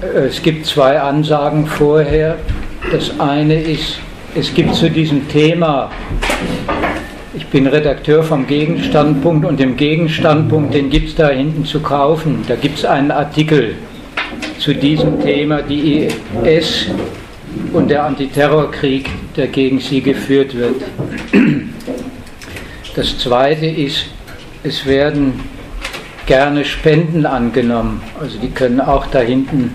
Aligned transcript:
Es 0.00 0.40
gibt 0.40 0.64
zwei 0.64 1.00
Ansagen 1.00 1.66
vorher. 1.66 2.38
Das 2.92 3.18
eine 3.18 3.60
ist, 3.60 3.98
es 4.36 4.54
gibt 4.54 4.72
zu 4.76 4.88
diesem 4.88 5.26
Thema, 5.26 5.90
ich 7.34 7.44
bin 7.48 7.66
Redakteur 7.66 8.22
vom 8.22 8.46
Gegenstandpunkt 8.46 9.44
und 9.44 9.58
dem 9.58 9.76
Gegenstandpunkt, 9.76 10.72
den 10.72 10.88
gibt 10.88 11.08
es 11.08 11.14
da 11.16 11.30
hinten 11.30 11.64
zu 11.64 11.80
kaufen. 11.80 12.44
Da 12.46 12.54
gibt 12.54 12.78
es 12.78 12.84
einen 12.84 13.10
Artikel 13.10 13.74
zu 14.60 14.72
diesem 14.72 15.20
Thema, 15.20 15.62
die 15.62 16.06
IS 16.44 16.86
und 17.72 17.90
der 17.90 18.04
Antiterrorkrieg, 18.04 19.10
der 19.34 19.48
gegen 19.48 19.80
sie 19.80 20.00
geführt 20.00 20.56
wird. 20.56 20.80
Das 22.94 23.18
zweite 23.18 23.66
ist, 23.66 24.06
es 24.62 24.86
werden 24.86 25.40
gerne 26.28 26.66
Spenden 26.66 27.24
angenommen. 27.24 28.02
Also 28.20 28.38
die 28.38 28.50
können 28.50 28.82
auch 28.82 29.06
da 29.06 29.20
hinten 29.20 29.74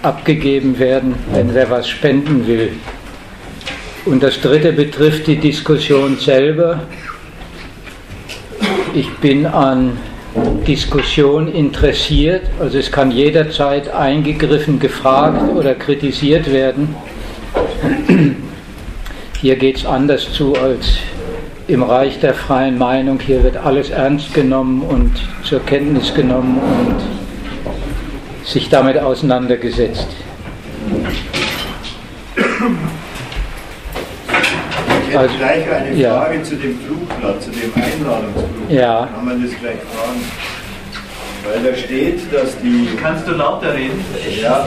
abgegeben 0.00 0.78
werden, 0.78 1.16
wenn 1.32 1.52
wer 1.54 1.68
was 1.70 1.88
spenden 1.88 2.46
will. 2.46 2.70
Und 4.04 4.22
das 4.22 4.40
dritte 4.40 4.72
betrifft 4.72 5.26
die 5.26 5.36
Diskussion 5.36 6.16
selber. 6.16 6.84
Ich 8.94 9.10
bin 9.16 9.44
an 9.44 9.98
Diskussion 10.68 11.52
interessiert, 11.52 12.42
also 12.60 12.78
es 12.78 12.92
kann 12.92 13.10
jederzeit 13.10 13.92
eingegriffen, 13.92 14.78
gefragt 14.78 15.42
oder 15.56 15.74
kritisiert 15.74 16.52
werden. 16.52 16.94
Hier 19.40 19.56
geht 19.56 19.78
es 19.78 19.86
anders 19.86 20.32
zu 20.32 20.54
als 20.54 20.98
im 21.68 21.82
Reich 21.82 22.18
der 22.18 22.34
freien 22.34 22.78
Meinung. 22.78 23.20
Hier 23.20 23.42
wird 23.44 23.56
alles 23.58 23.90
ernst 23.90 24.34
genommen 24.34 24.82
und 24.82 25.12
zur 25.44 25.64
Kenntnis 25.64 26.14
genommen 26.14 26.58
und 26.58 28.46
sich 28.46 28.70
damit 28.70 28.98
auseinandergesetzt. 28.98 30.08
Ich 35.02 35.14
hätte 35.14 35.18
also, 35.18 35.36
gleich 35.36 35.70
eine 35.70 35.94
ja. 35.94 36.22
Frage 36.22 36.42
zu 36.42 36.56
dem 36.56 36.78
Flugblatt, 36.80 37.42
zu 37.42 37.50
dem 37.50 37.72
Einladungsflugblatt. 37.74 38.70
Ja. 38.70 39.08
Kann 39.14 39.24
man 39.24 39.42
das 39.42 39.50
gleich 39.60 39.78
fragen? 39.94 40.24
Weil 41.44 41.70
da 41.70 41.76
steht, 41.76 42.32
dass 42.32 42.58
die. 42.58 42.88
Kannst 43.00 43.26
du 43.26 43.32
lauter 43.32 43.74
reden? 43.74 44.04
Ja. 44.40 44.66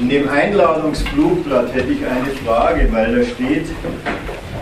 In 0.00 0.08
dem 0.08 0.28
Einladungsflugblatt 0.28 1.74
hätte 1.74 1.92
ich 1.92 2.04
eine 2.04 2.30
Frage, 2.44 2.88
weil 2.92 3.16
da 3.16 3.24
steht, 3.24 3.66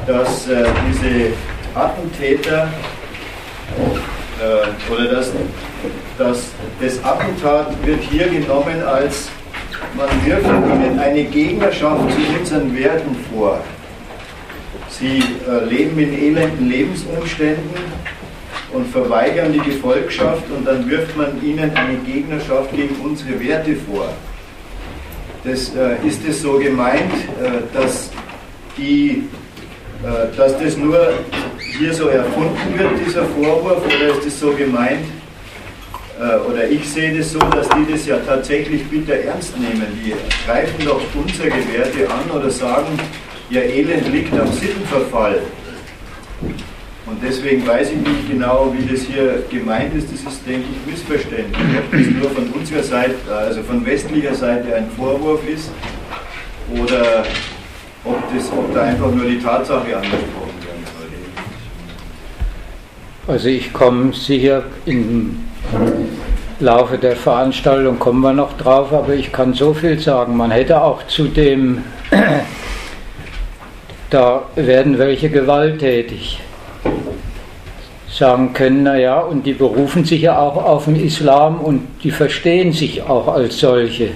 dass 0.06 0.48
äh, 0.48 0.64
diese 0.88 1.32
Attentäter 1.74 2.68
äh, 4.40 4.92
oder 4.92 5.12
dass, 5.12 5.32
dass 6.18 6.48
das 6.80 7.04
Attentat 7.04 7.74
wird 7.84 8.00
hier 8.02 8.28
genommen 8.28 8.82
als 8.82 9.28
man 9.96 10.08
wirft 10.24 10.46
ihnen 10.46 10.98
eine 10.98 11.24
Gegnerschaft 11.24 12.10
zu 12.10 12.38
unseren 12.38 12.76
Werten 12.76 13.16
vor. 13.32 13.60
Sie 14.88 15.18
äh, 15.18 15.64
leben 15.64 15.98
in 15.98 16.12
elenden 16.14 16.68
Lebensumständen 16.68 17.70
und 18.72 18.86
verweigern 18.88 19.52
die 19.52 19.60
Gefolgschaft 19.60 20.44
und 20.50 20.66
dann 20.66 20.88
wirft 20.88 21.16
man 21.16 21.42
ihnen 21.42 21.70
eine 21.74 21.96
Gegnerschaft 21.98 22.74
gegen 22.74 22.94
unsere 22.96 23.38
Werte 23.40 23.76
vor. 23.76 24.08
Das, 25.44 25.74
äh, 25.74 26.06
ist 26.06 26.26
es 26.26 26.42
so 26.42 26.58
gemeint, 26.58 27.12
äh, 27.12 27.62
dass 27.72 28.10
die 28.76 29.28
dass 30.36 30.58
das 30.58 30.76
nur 30.76 31.12
hier 31.58 31.92
so 31.92 32.08
erfunden 32.08 32.78
wird, 32.78 32.90
dieser 33.06 33.24
Vorwurf, 33.24 33.84
oder 33.84 34.18
ist 34.18 34.26
es 34.26 34.40
so 34.40 34.52
gemeint, 34.52 35.04
äh, 36.18 36.36
oder 36.48 36.68
ich 36.68 36.88
sehe 36.88 37.16
das 37.16 37.32
so, 37.32 37.38
dass 37.38 37.68
die 37.68 37.92
das 37.92 38.06
ja 38.06 38.16
tatsächlich 38.18 38.86
bitter 38.86 39.14
ernst 39.14 39.58
nehmen. 39.58 39.86
Die 40.02 40.14
greifen 40.46 40.84
doch 40.84 41.00
unsere 41.14 41.50
Werte 41.50 42.10
an 42.10 42.30
oder 42.34 42.50
sagen, 42.50 42.98
ihr 43.50 43.62
Elend 43.62 44.10
liegt 44.12 44.32
am 44.32 44.50
Sittenverfall. 44.52 45.40
Und 47.06 47.22
deswegen 47.22 47.66
weiß 47.66 47.90
ich 47.90 47.98
nicht 47.98 48.30
genau, 48.30 48.74
wie 48.76 48.92
das 48.92 49.02
hier 49.02 49.44
gemeint 49.50 49.94
ist. 49.94 50.08
Das 50.12 50.32
ist, 50.32 50.46
denke 50.46 50.66
ich, 50.72 50.92
missverständlich. 50.92 51.56
Ob 51.78 51.92
das 51.92 52.06
nur 52.10 52.30
von 52.30 52.48
unserer 52.50 52.82
Seite, 52.82 53.14
also 53.28 53.62
von 53.62 53.84
westlicher 53.86 54.34
Seite 54.34 54.74
ein 54.74 54.90
Vorwurf 54.96 55.40
ist 55.48 55.70
oder 56.82 57.24
ob, 58.06 58.18
das, 58.34 58.50
ob 58.52 58.74
da 58.74 58.82
einfach 58.82 59.10
nur 59.10 59.26
die 59.26 59.38
Tatsache 59.38 59.96
angesprochen 59.96 60.60
werden 60.60 60.84
soll. 63.26 63.34
Also 63.34 63.48
ich 63.48 63.72
komme 63.72 64.12
sicher 64.12 64.64
im 64.84 65.38
Laufe 66.60 66.96
der 66.96 67.16
Veranstaltung 67.16 67.98
kommen 67.98 68.22
wir 68.22 68.32
noch 68.32 68.56
drauf, 68.56 68.92
aber 68.92 69.14
ich 69.14 69.30
kann 69.30 69.52
so 69.52 69.74
viel 69.74 69.98
sagen. 69.98 70.36
Man 70.36 70.50
hätte 70.50 70.82
auch 70.82 71.06
zu 71.06 71.24
dem, 71.24 71.84
da 74.10 74.42
werden 74.54 74.98
welche 74.98 75.28
gewalttätig 75.28 76.40
sagen 78.08 78.54
können, 78.54 78.84
naja, 78.84 79.20
und 79.20 79.44
die 79.44 79.52
berufen 79.52 80.06
sich 80.06 80.22
ja 80.22 80.38
auch 80.38 80.56
auf 80.56 80.86
den 80.86 80.96
Islam 80.96 81.60
und 81.60 81.86
die 82.02 82.10
verstehen 82.10 82.72
sich 82.72 83.02
auch 83.02 83.28
als 83.28 83.58
solche. 83.58 84.12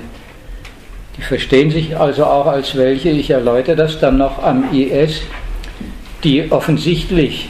Verstehen 1.20 1.70
sich 1.70 1.96
also 1.96 2.24
auch 2.24 2.46
als 2.46 2.76
welche, 2.76 3.10
ich 3.10 3.30
erläutere 3.30 3.76
das 3.76 3.98
dann 3.98 4.18
noch 4.18 4.42
am 4.42 4.72
IS, 4.72 5.22
die 6.24 6.50
offensichtlich 6.50 7.48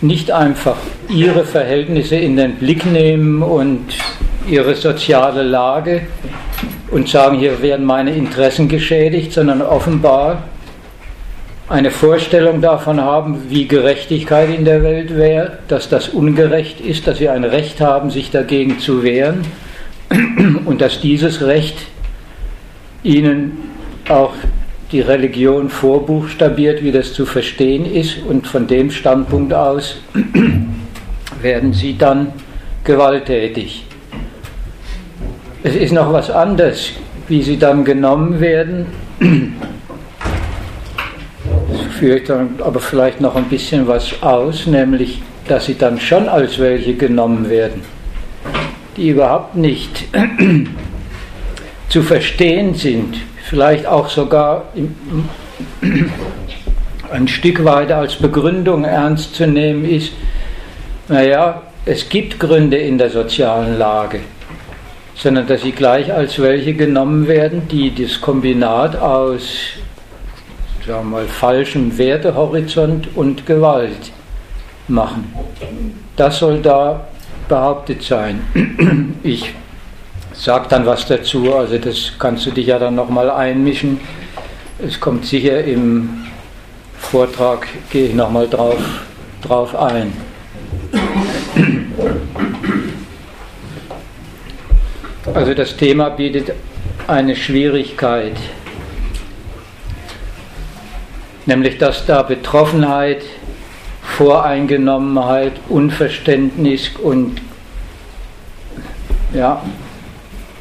nicht 0.00 0.30
einfach 0.30 0.76
ihre 1.08 1.44
Verhältnisse 1.44 2.16
in 2.16 2.36
den 2.36 2.56
Blick 2.56 2.86
nehmen 2.86 3.42
und 3.42 3.86
ihre 4.48 4.74
soziale 4.74 5.42
Lage 5.42 6.02
und 6.90 7.08
sagen, 7.08 7.38
hier 7.38 7.60
werden 7.62 7.84
meine 7.84 8.14
Interessen 8.14 8.68
geschädigt, 8.68 9.32
sondern 9.32 9.62
offenbar 9.62 10.44
eine 11.68 11.90
Vorstellung 11.90 12.62
davon 12.62 13.00
haben, 13.00 13.50
wie 13.50 13.68
Gerechtigkeit 13.68 14.48
in 14.48 14.64
der 14.64 14.82
Welt 14.82 15.14
wäre, 15.14 15.58
dass 15.68 15.88
das 15.88 16.08
ungerecht 16.08 16.80
ist, 16.80 17.06
dass 17.06 17.18
sie 17.18 17.28
ein 17.28 17.44
Recht 17.44 17.80
haben, 17.80 18.10
sich 18.10 18.30
dagegen 18.30 18.78
zu 18.78 19.02
wehren 19.02 19.44
und 20.64 20.80
dass 20.80 21.00
dieses 21.00 21.42
Recht 21.42 21.76
ihnen 23.02 23.58
auch 24.08 24.34
die 24.92 25.00
Religion 25.00 25.68
vorbuchstabiert, 25.68 26.82
wie 26.82 26.92
das 26.92 27.12
zu 27.12 27.26
verstehen 27.26 27.84
ist, 27.84 28.18
und 28.26 28.46
von 28.46 28.66
dem 28.66 28.90
Standpunkt 28.90 29.52
aus 29.52 30.00
werden 31.42 31.72
sie 31.72 31.96
dann 31.96 32.32
gewalttätig. 32.84 33.84
Es 35.62 35.74
ist 35.74 35.92
noch 35.92 36.12
was 36.12 36.30
anderes, 36.30 36.92
wie 37.28 37.42
sie 37.42 37.58
dann 37.58 37.84
genommen 37.84 38.40
werden. 38.40 38.86
Das 41.70 41.80
führt 41.98 42.30
dann 42.30 42.54
aber 42.64 42.80
vielleicht 42.80 43.20
noch 43.20 43.36
ein 43.36 43.44
bisschen 43.44 43.86
was 43.86 44.22
aus, 44.22 44.66
nämlich, 44.66 45.20
dass 45.48 45.66
sie 45.66 45.76
dann 45.76 46.00
schon 46.00 46.28
als 46.28 46.58
welche 46.58 46.94
genommen 46.94 47.50
werden, 47.50 47.82
die 48.96 49.10
überhaupt 49.10 49.56
nicht 49.56 50.04
zu 51.88 52.02
verstehen 52.02 52.74
sind, 52.74 53.16
vielleicht 53.44 53.86
auch 53.86 54.08
sogar 54.08 54.64
ein 57.10 57.28
Stück 57.28 57.64
weit 57.64 57.90
als 57.90 58.16
Begründung 58.16 58.84
ernst 58.84 59.34
zu 59.34 59.46
nehmen 59.46 59.84
ist, 59.84 60.12
naja, 61.08 61.62
es 61.86 62.08
gibt 62.08 62.38
Gründe 62.38 62.76
in 62.76 62.98
der 62.98 63.08
sozialen 63.08 63.78
Lage, 63.78 64.20
sondern 65.14 65.46
dass 65.46 65.62
sie 65.62 65.72
gleich 65.72 66.12
als 66.12 66.38
welche 66.38 66.74
genommen 66.74 67.26
werden, 67.26 67.66
die 67.68 67.94
das 67.94 68.20
Kombinat 68.20 68.96
aus 68.96 69.78
sagen 70.88 71.10
wir 71.10 71.18
mal, 71.18 71.26
falschem 71.26 71.96
Wertehorizont 71.98 73.08
und 73.14 73.44
Gewalt 73.44 74.10
machen. 74.88 75.32
Das 76.16 76.38
soll 76.38 76.60
da 76.60 77.06
behauptet 77.48 78.02
sein. 78.02 78.40
Ich 79.22 79.52
sag 80.38 80.68
dann 80.68 80.86
was 80.86 81.04
dazu, 81.06 81.52
also 81.54 81.78
das 81.78 82.12
kannst 82.18 82.46
du 82.46 82.52
dich 82.52 82.68
ja 82.68 82.78
dann 82.78 82.94
nochmal 82.94 83.30
einmischen. 83.30 84.00
Es 84.78 85.00
kommt 85.00 85.26
sicher 85.26 85.64
im 85.64 86.26
Vortrag, 86.96 87.66
gehe 87.90 88.08
ich 88.08 88.14
nochmal 88.14 88.48
drauf, 88.48 88.78
drauf 89.42 89.74
ein. 89.74 90.12
Also 95.34 95.54
das 95.54 95.76
Thema 95.76 96.08
bietet 96.10 96.52
eine 97.08 97.34
Schwierigkeit, 97.34 98.36
nämlich 101.46 101.78
dass 101.78 102.06
da 102.06 102.22
Betroffenheit, 102.22 103.24
Voreingenommenheit, 104.02 105.52
Unverständnis 105.68 106.90
und 107.02 107.40
ja, 109.34 109.62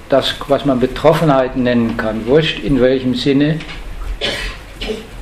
das, 0.09 0.35
was 0.47 0.65
man 0.65 0.79
Betroffenheit 0.79 1.57
nennen 1.57 1.97
kann, 1.97 2.25
wurscht 2.25 2.59
in 2.63 2.79
welchem 2.81 3.15
Sinne, 3.15 3.59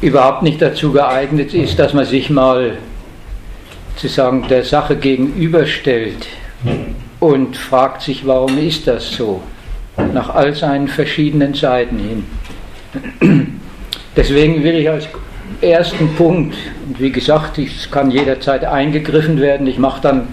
überhaupt 0.01 0.43
nicht 0.43 0.61
dazu 0.61 0.91
geeignet 0.91 1.53
ist, 1.53 1.79
dass 1.79 1.93
man 1.93 2.05
sich 2.05 2.29
mal 2.29 2.77
zu 3.95 4.07
sagen, 4.07 4.45
der 4.49 4.63
Sache 4.63 4.95
gegenüberstellt 4.95 6.27
und 7.19 7.55
fragt 7.55 8.01
sich, 8.01 8.25
warum 8.25 8.57
ist 8.57 8.87
das 8.87 9.11
so? 9.11 9.41
nach 10.13 10.29
all 10.33 10.53
seinen 10.53 10.87
verschiedenen 10.87 11.53
Seiten 11.53 11.97
hin. 11.97 13.59
Deswegen 14.15 14.63
will 14.63 14.75
ich 14.75 14.89
als 14.89 15.07
ersten 15.61 16.13
Punkt, 16.15 16.55
und 16.87 16.99
wie 16.99 17.11
gesagt, 17.11 17.57
es 17.57 17.89
kann 17.89 18.11
jederzeit 18.11 18.65
eingegriffen 18.65 19.39
werden, 19.39 19.67
ich 19.67 19.77
mache 19.77 20.01
dann 20.01 20.27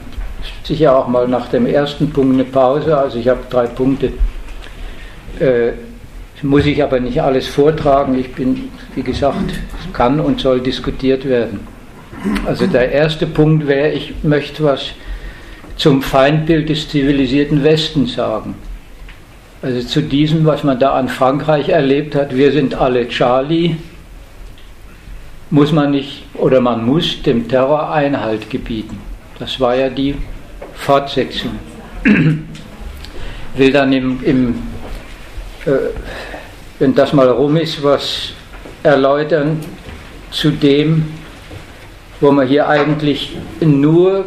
sicher 0.65 0.97
auch 0.97 1.09
mal 1.09 1.29
nach 1.29 1.49
dem 1.49 1.67
ersten 1.67 2.11
Punkt 2.11 2.35
eine 2.35 2.45
Pause, 2.45 2.97
also 2.97 3.19
ich 3.19 3.29
habe 3.29 3.41
drei 3.51 3.67
Punkte, 3.67 4.13
äh, 5.41 5.73
muss 6.43 6.67
ich 6.67 6.83
aber 6.83 7.01
nicht 7.01 7.23
alles 7.23 7.47
vortragen, 7.47 8.19
ich 8.19 8.33
bin, 8.33 8.69
wie 8.95 9.03
gesagt, 9.03 9.51
es 9.51 9.93
kann 9.93 10.21
und 10.21 10.41
soll 10.41 10.61
diskutiert 10.61 11.29
werden. 11.29 11.61
Also 12.47 12.67
der 12.67 12.91
erste 12.93 13.27
Punkt 13.27 13.67
wäre, 13.67 13.91
ich 13.91 14.15
möchte 14.23 14.65
was 14.65 14.93
zum 15.77 16.03
Feindbild 16.03 16.69
des 16.69 16.89
zivilisierten 16.89 17.65
Westens 17.65 18.15
sagen. 18.15 18.55
Also 19.63 19.87
zu 19.87 20.03
diesem, 20.03 20.45
was 20.45 20.65
man 20.65 20.79
da 20.79 20.95
an 20.95 21.09
Frankreich 21.09 21.69
erlebt 21.69 22.15
hat, 22.15 22.37
wir 22.37 22.53
sind 22.53 22.75
alle 22.75 23.09
Charlie, 23.09 23.77
muss 25.51 25.71
man 25.71 25.91
nicht 25.91 26.25
oder 26.35 26.61
man 26.61 26.85
muss 26.85 27.23
dem 27.23 27.47
Terror 27.49 27.93
Einhalt 27.93 28.51
gebieten. 28.51 28.99
Das 29.39 29.61
war 29.61 29.77
ja 29.77 29.89
die 29.89 30.17
Fortsetzung. 30.75 31.53
Will 33.57 33.73
dann 33.73 33.93
im, 33.93 34.25
im 34.25 34.55
wenn 36.79 36.95
das 36.95 37.13
mal 37.13 37.29
rum 37.29 37.57
ist, 37.57 37.83
was 37.83 38.33
erläutern 38.83 39.61
zu 40.31 40.51
dem, 40.51 41.07
wo 42.21 42.31
man 42.31 42.47
hier 42.47 42.69
eigentlich 42.69 43.37
nur 43.61 44.25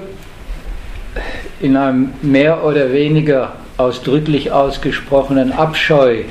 in 1.59 1.77
einem 1.77 2.13
mehr 2.21 2.63
oder 2.63 2.91
weniger 2.91 3.53
ausdrücklich 3.77 4.51
ausgesprochenen 4.51 5.51
Abscheu 5.51 6.23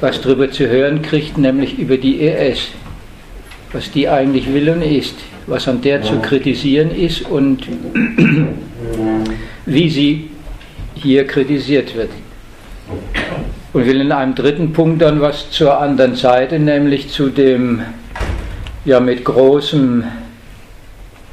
was 0.00 0.20
darüber 0.20 0.50
zu 0.50 0.68
hören 0.68 1.02
kriegt, 1.02 1.38
nämlich 1.38 1.78
über 1.78 1.96
die 1.96 2.20
ES, 2.20 2.68
was 3.72 3.90
die 3.90 4.08
eigentlich 4.08 4.52
will 4.52 4.70
und 4.70 4.82
ist, 4.82 5.16
was 5.46 5.68
an 5.68 5.80
der 5.82 6.02
zu 6.02 6.18
kritisieren 6.20 6.90
ist 6.90 7.22
und 7.22 7.66
wie 9.66 9.90
sie 9.90 10.30
hier 10.94 11.26
kritisiert 11.26 11.94
wird. 11.94 12.10
Und 13.72 13.86
will 13.86 14.00
in 14.00 14.10
einem 14.10 14.34
dritten 14.34 14.72
Punkt 14.72 15.00
dann 15.00 15.20
was 15.20 15.50
zur 15.50 15.78
anderen 15.78 16.16
Seite, 16.16 16.58
nämlich 16.58 17.10
zu 17.10 17.28
dem 17.28 17.82
ja 18.84 18.98
mit 18.98 19.24
großen 19.24 20.04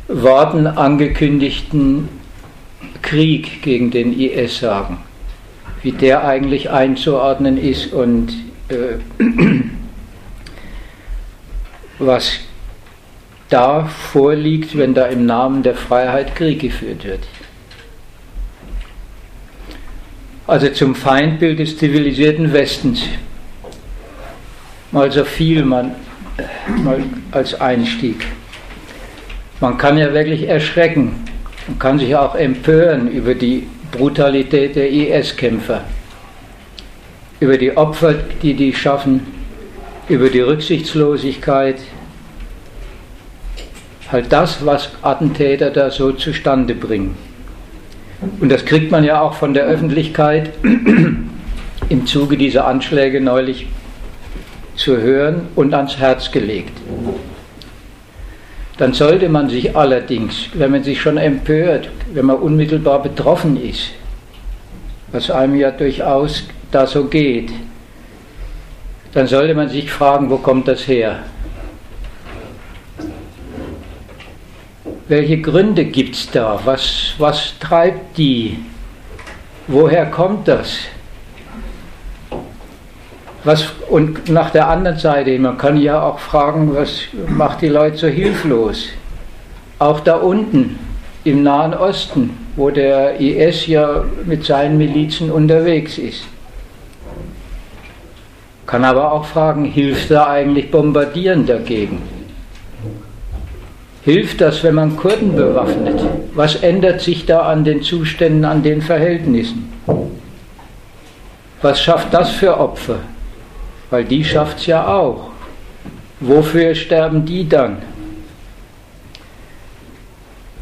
Worten 0.08 0.68
angekündigten 0.68 2.10
Krieg 3.02 3.62
gegen 3.62 3.90
den 3.90 4.18
IS 4.18 4.60
sagen, 4.60 5.00
wie 5.82 5.92
der 5.92 6.26
eigentlich 6.26 6.70
einzuordnen 6.70 7.58
ist 7.58 7.92
und 7.94 8.34
äh, 8.70 8.98
was 12.00 12.40
da 13.50 13.86
vorliegt, 13.86 14.78
wenn 14.78 14.94
da 14.94 15.06
im 15.06 15.26
Namen 15.26 15.64
der 15.64 15.76
Freiheit 15.76 16.36
Krieg 16.36 16.60
geführt 16.60 17.04
wird. 17.04 17.22
Also 20.48 20.70
zum 20.70 20.96
Feindbild 20.96 21.60
des 21.60 21.78
zivilisierten 21.78 22.54
Westens. 22.54 23.02
Mal 24.94 25.12
so 25.12 25.26
viel 25.26 25.66
man 25.66 25.92
mal 26.84 27.04
als 27.32 27.60
Einstieg. 27.60 28.26
Man 29.60 29.78
kann 29.78 29.98
ja 29.98 30.14
wirklich 30.14 30.48
erschrecken, 30.48 31.16
man 31.68 31.78
kann 31.80 32.00
sich 32.00 32.16
auch 32.16 32.36
empören 32.36 33.12
über 33.12 33.36
die 33.36 33.68
Brutalität 33.92 34.78
der 34.78 34.90
IS-Kämpfer, 34.90 35.84
über 37.42 37.58
die 37.58 37.76
Opfer, 37.76 38.14
die 38.14 38.54
die 38.54 38.74
schaffen, 38.74 39.28
über 40.08 40.30
die 40.30 40.40
Rücksichtslosigkeit, 40.40 41.82
halt 44.10 44.32
das, 44.32 44.66
was 44.66 44.92
Attentäter 45.02 45.72
da 45.72 45.92
so 45.92 46.14
zustande 46.14 46.74
bringen. 46.74 47.27
Und 48.40 48.52
das 48.52 48.66
kriegt 48.66 48.92
man 48.92 49.04
ja 49.04 49.22
auch 49.22 49.34
von 49.34 49.54
der 49.54 49.66
Öffentlichkeit 49.66 50.52
im 51.90 52.06
Zuge 52.06 52.38
dieser 52.38 52.66
Anschläge 52.66 53.22
neulich 53.22 53.68
zu 54.76 54.98
hören 54.98 55.48
und 55.56 55.74
ans 55.74 55.98
Herz 55.98 56.32
gelegt. 56.32 56.74
Dann 58.78 58.94
sollte 58.94 59.28
man 59.28 59.50
sich 59.50 59.76
allerdings, 59.76 60.50
wenn 60.54 60.72
man 60.72 60.84
sich 60.84 61.02
schon 61.02 61.18
empört, 61.18 61.90
wenn 62.14 62.26
man 62.26 62.38
unmittelbar 62.38 63.02
betroffen 63.02 63.62
ist, 63.62 63.92
was 65.12 65.32
einem 65.32 65.56
ja 65.56 65.72
durchaus 65.72 66.44
da 66.72 66.86
so 66.86 67.06
geht, 67.06 67.52
dann 69.14 69.26
sollte 69.26 69.56
man 69.56 69.70
sich 69.70 69.90
fragen, 69.90 70.30
wo 70.30 70.38
kommt 70.38 70.68
das 70.68 70.88
her? 70.88 71.20
Welche 75.10 75.40
Gründe 75.40 75.86
gibt 75.86 76.16
es 76.16 76.30
da? 76.32 76.60
Was, 76.66 77.14
was 77.18 77.58
treibt 77.60 78.18
die? 78.18 78.60
Woher 79.68 80.06
kommt 80.08 80.50
das? 80.50 80.80
Was, 83.46 83.72
und 83.90 84.28
nach 84.28 84.50
der 84.50 84.68
anderen 84.68 84.98
Seite, 84.98 85.40
man 85.40 85.58
kann 85.58 85.78
ja 85.78 86.02
auch 86.02 86.20
fragen, 86.20 86.76
was 86.76 87.04
macht 87.30 87.62
die 87.62 87.70
Leute 87.70 87.96
so 87.96 88.08
hilflos? 88.08 88.88
Auch 89.80 90.02
da 90.02 90.16
unten 90.16 90.78
im 91.24 91.44
Nahen 91.44 91.74
Osten, 91.74 92.32
wo 92.58 92.70
der 92.70 93.18
IS 93.22 93.68
ja 93.68 94.04
mit 94.26 94.44
seinen 94.44 94.78
Milizen 94.78 95.32
unterwegs 95.32 95.98
ist. 95.98 96.24
Kann 98.66 98.84
aber 98.84 99.14
auch 99.14 99.24
fragen, 99.24 99.64
hilft 99.64 100.12
da 100.12 100.28
eigentlich 100.28 100.70
Bombardieren 100.70 101.46
dagegen? 101.46 102.17
Hilft 104.08 104.40
das, 104.40 104.64
wenn 104.64 104.76
man 104.76 104.96
Kurden 104.96 105.36
bewaffnet? 105.36 106.00
Was 106.34 106.56
ändert 106.56 107.02
sich 107.02 107.26
da 107.26 107.42
an 107.42 107.66
den 107.66 107.82
Zuständen, 107.82 108.46
an 108.46 108.64
den 108.64 108.82
Verhältnissen? 108.82 109.70
Was 111.62 111.82
schafft 111.82 112.14
das 112.14 112.30
für 112.30 112.58
Opfer? 112.58 113.00
Weil 113.90 114.06
die 114.06 114.24
schafft 114.24 114.60
es 114.60 114.68
ja 114.68 114.88
auch. 114.88 115.32
Wofür 116.22 116.74
sterben 116.74 117.26
die 117.26 117.50
dann? 117.50 117.80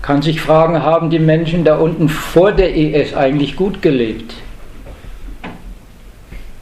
Kann 0.01 0.23
sich 0.23 0.41
fragen, 0.41 0.81
haben 0.81 1.11
die 1.11 1.19
Menschen 1.19 1.63
da 1.63 1.75
unten 1.77 2.09
vor 2.09 2.51
der 2.51 2.75
ES 2.75 3.13
eigentlich 3.13 3.55
gut 3.55 3.79
gelebt? 3.83 4.33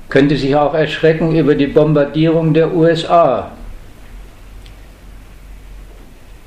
Könnte 0.09 0.35
sich 0.35 0.53
auch 0.57 0.73
erschrecken 0.73 1.33
über 1.33 1.55
die 1.55 1.67
Bombardierung 1.67 2.53
der 2.53 2.75
USA 2.75 3.53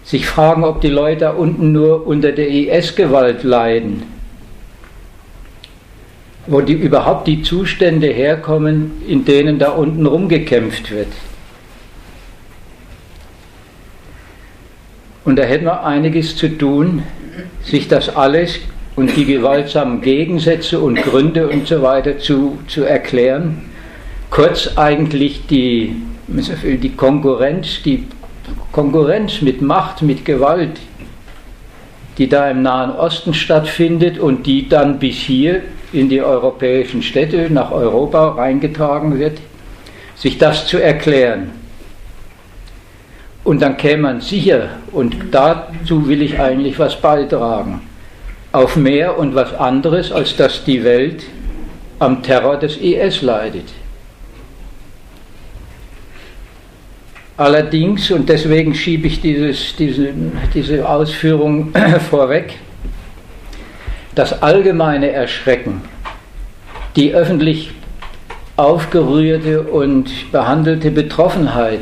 sich 0.07 0.25
fragen, 0.25 0.63
ob 0.63 0.81
die 0.81 0.89
Leute 0.89 1.21
da 1.21 1.31
unten 1.31 1.73
nur 1.73 2.07
unter 2.07 2.31
der 2.31 2.49
IS-Gewalt 2.49 3.43
leiden, 3.43 4.05
wo 6.47 6.61
die, 6.61 6.75
überhaupt 6.75 7.27
die 7.27 7.43
Zustände 7.43 8.07
herkommen, 8.07 8.93
in 9.09 9.25
denen 9.25 9.59
da 9.59 9.71
unten 9.71 10.07
rumgekämpft 10.07 10.93
wird. 10.93 11.09
Und 15.25 15.37
da 15.37 15.43
hätten 15.43 15.65
wir 15.65 15.85
einiges 15.85 16.37
zu 16.37 16.57
tun, 16.57 17.03
sich 17.65 17.89
das 17.89 18.15
alles 18.15 18.61
und 18.95 19.17
die 19.17 19.25
gewaltsamen 19.25 20.03
Gegensätze 20.03 20.79
und 20.79 21.03
Gründe 21.03 21.49
und 21.49 21.67
so 21.67 21.83
weiter 21.83 22.17
zu, 22.19 22.61
zu 22.69 22.85
erklären. 22.85 23.63
Kurz 24.31 24.77
eigentlich 24.77 25.47
die, 25.49 25.97
die 26.29 26.93
Konkurrenz, 26.93 27.83
die 27.85 28.05
Konkurrenz 28.73 29.43
mit 29.43 29.63
Macht, 29.63 30.03
mit 30.03 30.25
Gewalt, 30.25 30.79
die 32.19 32.29
da 32.29 32.51
im 32.51 32.63
Nahen 32.63 32.91
Osten 32.93 33.35
stattfindet 33.35 34.19
und 34.19 34.47
die 34.47 34.69
dann 34.69 34.99
bis 34.99 35.17
hier 35.17 35.63
in 35.93 36.09
die 36.09 36.23
europäischen 36.23 37.03
Städte, 37.03 37.49
nach 37.51 37.71
Europa 37.71 38.31
reingetragen 38.31 39.19
wird, 39.19 39.39
sich 40.15 40.39
das 40.39 40.67
zu 40.67 40.79
erklären. 40.79 41.53
Und 43.45 43.63
dann 43.63 43.77
käme 43.77 44.03
man 44.03 44.21
sicher, 44.21 44.71
und 44.93 45.15
dazu 45.31 46.09
will 46.09 46.21
ich 46.23 46.41
eigentlich 46.41 46.79
was 46.79 47.01
beitragen, 47.01 47.83
auf 48.53 48.77
mehr 48.77 49.19
und 49.19 49.35
was 49.35 49.55
anderes, 49.55 50.11
als 50.11 50.37
dass 50.37 50.65
die 50.65 50.83
Welt 50.83 51.23
am 51.99 52.23
Terror 52.23 52.57
des 52.57 52.77
IS 52.79 53.23
leidet. 53.23 53.73
Allerdings, 57.39 58.11
und 58.11 58.29
deswegen 58.29 58.75
schiebe 58.75 59.09
ich 59.09 59.21
dieses, 59.21 59.77
diese, 59.77 60.09
diese 60.55 60.89
Ausführung 60.89 61.73
vorweg, 62.11 62.55
das 64.15 64.43
allgemeine 64.43 65.11
Erschrecken, 65.11 65.83
die 66.97 67.15
öffentlich 67.15 67.73
aufgerührte 68.57 69.63
und 69.63 70.33
behandelte 70.33 70.91
Betroffenheit, 70.91 71.81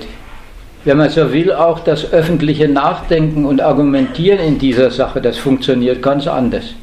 wenn 0.84 0.98
man 0.98 1.08
so 1.08 1.32
will, 1.32 1.52
auch 1.52 1.78
das 1.80 2.12
öffentliche 2.12 2.68
Nachdenken 2.68 3.44
und 3.44 3.60
Argumentieren 3.60 4.40
in 4.40 4.58
dieser 4.58 4.90
Sache, 4.90 5.20
das 5.20 5.38
funktioniert 5.38 6.02
ganz 6.02 6.26
anders. 6.26 6.74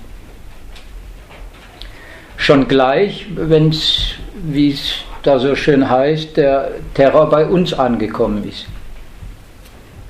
Schon 2.38 2.70
gleich, 2.70 3.28
wenn 3.36 3.70
es, 3.70 4.16
wie 4.44 4.72
es 4.72 5.04
da 5.24 5.40
so 5.40 5.56
schön 5.56 5.90
heißt, 5.90 6.38
der 6.38 6.72
Terror 6.94 7.30
bei 7.30 7.46
uns 7.46 7.74
angekommen 7.74 8.48
ist. 8.48 8.66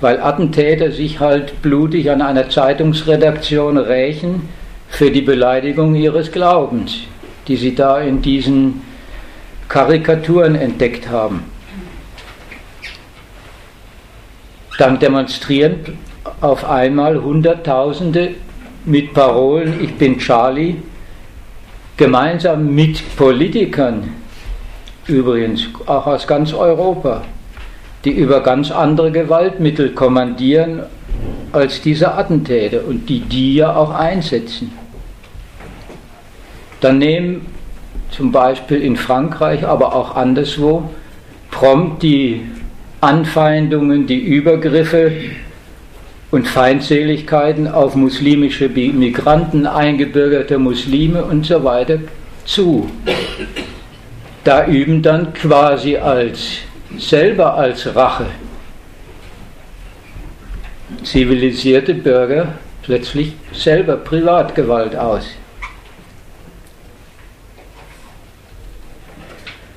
Weil 0.00 0.20
Attentäter 0.20 0.90
sich 0.90 1.20
halt 1.20 1.62
blutig 1.62 2.10
an 2.10 2.22
einer 2.22 2.48
Zeitungsredaktion 2.48 3.78
rächen 3.78 4.48
für 4.88 5.10
die 5.10 5.22
Beleidigung 5.22 5.94
ihres 5.94 6.32
Glaubens, 6.32 6.94
die 7.46 7.56
sie 7.56 7.74
da 7.74 8.00
in 8.00 8.22
diesen 8.22 8.82
Karikaturen 9.68 10.54
entdeckt 10.54 11.08
haben. 11.08 11.44
Dann 14.78 14.98
demonstrieren 14.98 15.98
auf 16.40 16.68
einmal 16.68 17.22
Hunderttausende 17.22 18.34
mit 18.84 19.14
Parolen, 19.14 19.82
ich 19.82 19.94
bin 19.94 20.18
Charlie, 20.18 20.76
gemeinsam 21.96 22.74
mit 22.74 23.16
Politikern, 23.16 24.21
übrigens 25.06 25.68
auch 25.86 26.06
aus 26.06 26.26
ganz 26.26 26.52
Europa, 26.52 27.22
die 28.04 28.12
über 28.12 28.40
ganz 28.42 28.70
andere 28.70 29.10
Gewaltmittel 29.12 29.90
kommandieren 29.90 30.82
als 31.52 31.82
diese 31.82 32.14
Attentäter 32.14 32.80
und 32.86 33.08
die 33.08 33.20
die 33.20 33.56
ja 33.56 33.76
auch 33.76 33.90
einsetzen. 33.90 34.72
Dann 36.80 36.98
nehmen 36.98 37.46
zum 38.10 38.32
Beispiel 38.32 38.82
in 38.82 38.96
Frankreich, 38.96 39.66
aber 39.66 39.94
auch 39.94 40.16
anderswo, 40.16 40.90
prompt 41.50 42.02
die 42.02 42.42
Anfeindungen, 43.00 44.06
die 44.06 44.18
Übergriffe 44.18 45.12
und 46.30 46.48
Feindseligkeiten 46.48 47.68
auf 47.68 47.94
muslimische 47.94 48.68
Migranten, 48.68 49.66
eingebürgerte 49.66 50.58
Muslime 50.58 51.24
und 51.24 51.46
so 51.46 51.62
weiter 51.62 51.98
zu. 52.44 52.90
Da 54.44 54.66
üben 54.66 55.02
dann 55.02 55.32
quasi 55.34 55.96
als 55.96 56.58
selber 56.98 57.54
als 57.54 57.94
Rache 57.94 58.26
zivilisierte 61.04 61.94
Bürger 61.94 62.54
plötzlich 62.82 63.34
selber 63.52 63.96
Privatgewalt 63.96 64.96
aus. 64.96 65.26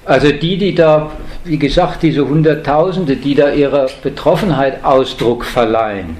Also 0.05 0.31
die, 0.31 0.57
die 0.57 0.75
da, 0.75 1.11
wie 1.43 1.57
gesagt, 1.57 2.03
diese 2.03 2.27
Hunderttausende, 2.27 3.15
die 3.15 3.33
da 3.33 3.51
ihrer 3.51 3.87
Betroffenheit 4.03 4.83
Ausdruck 4.83 5.45
verleihen, 5.45 6.17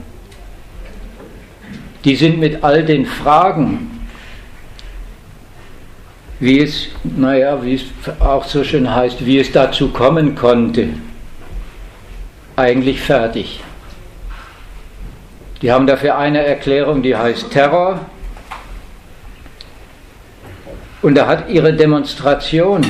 die 2.03 2.15
sind 2.15 2.39
mit 2.39 2.63
all 2.63 2.83
den 2.83 3.05
Fragen, 3.05 3.94
wie 6.39 6.61
es, 6.61 6.87
naja, 7.03 7.63
wie 7.63 7.75
es 7.75 7.83
auch 8.19 8.45
so 8.45 8.63
schön 8.63 8.93
heißt, 8.93 9.25
wie 9.25 9.39
es 9.39 9.51
dazu 9.51 9.89
kommen 9.89 10.35
konnte, 10.35 10.89
eigentlich 12.55 13.01
fertig. 13.01 13.63
Die 15.61 15.71
haben 15.71 15.87
dafür 15.87 16.17
eine 16.17 16.45
Erklärung, 16.45 17.01
die 17.01 17.15
heißt 17.15 17.51
Terror. 17.51 17.99
Und 21.01 21.15
da 21.15 21.27
hat 21.27 21.49
ihre 21.49 21.73
Demonstration 21.73 22.81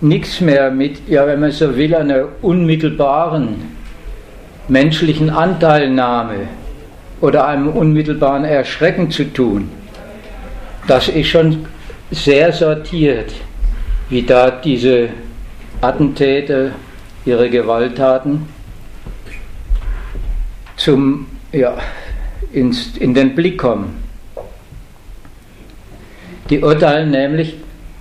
nichts 0.00 0.40
mehr 0.40 0.70
mit, 0.70 1.08
ja, 1.08 1.26
wenn 1.26 1.40
man 1.40 1.50
so 1.50 1.76
will, 1.76 1.94
einer 1.94 2.26
unmittelbaren 2.42 3.76
menschlichen 4.68 5.30
Anteilnahme 5.30 6.48
oder 7.20 7.46
einem 7.46 7.68
unmittelbaren 7.68 8.44
Erschrecken 8.44 9.10
zu 9.10 9.32
tun. 9.32 9.70
Das 10.88 11.06
ist 11.06 11.26
schon 11.26 11.66
sehr 12.10 12.50
sortiert, 12.50 13.30
wie 14.08 14.22
da 14.22 14.50
diese 14.50 15.10
Attentäter 15.82 16.70
ihre 17.26 17.50
Gewalttaten 17.50 18.48
zum, 20.76 21.26
ja, 21.52 21.76
ins, 22.54 22.96
in 22.96 23.12
den 23.12 23.34
Blick 23.34 23.58
kommen. 23.58 24.02
Die 26.48 26.60
urteilen 26.60 27.10
nämlich 27.10 27.56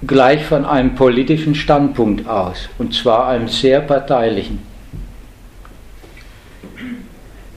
gleich 0.06 0.46
von 0.46 0.64
einem 0.64 0.96
politischen 0.96 1.56
Standpunkt 1.56 2.26
aus, 2.26 2.70
und 2.78 2.94
zwar 2.94 3.28
einem 3.28 3.50
sehr 3.50 3.82
parteilichen. 3.82 4.60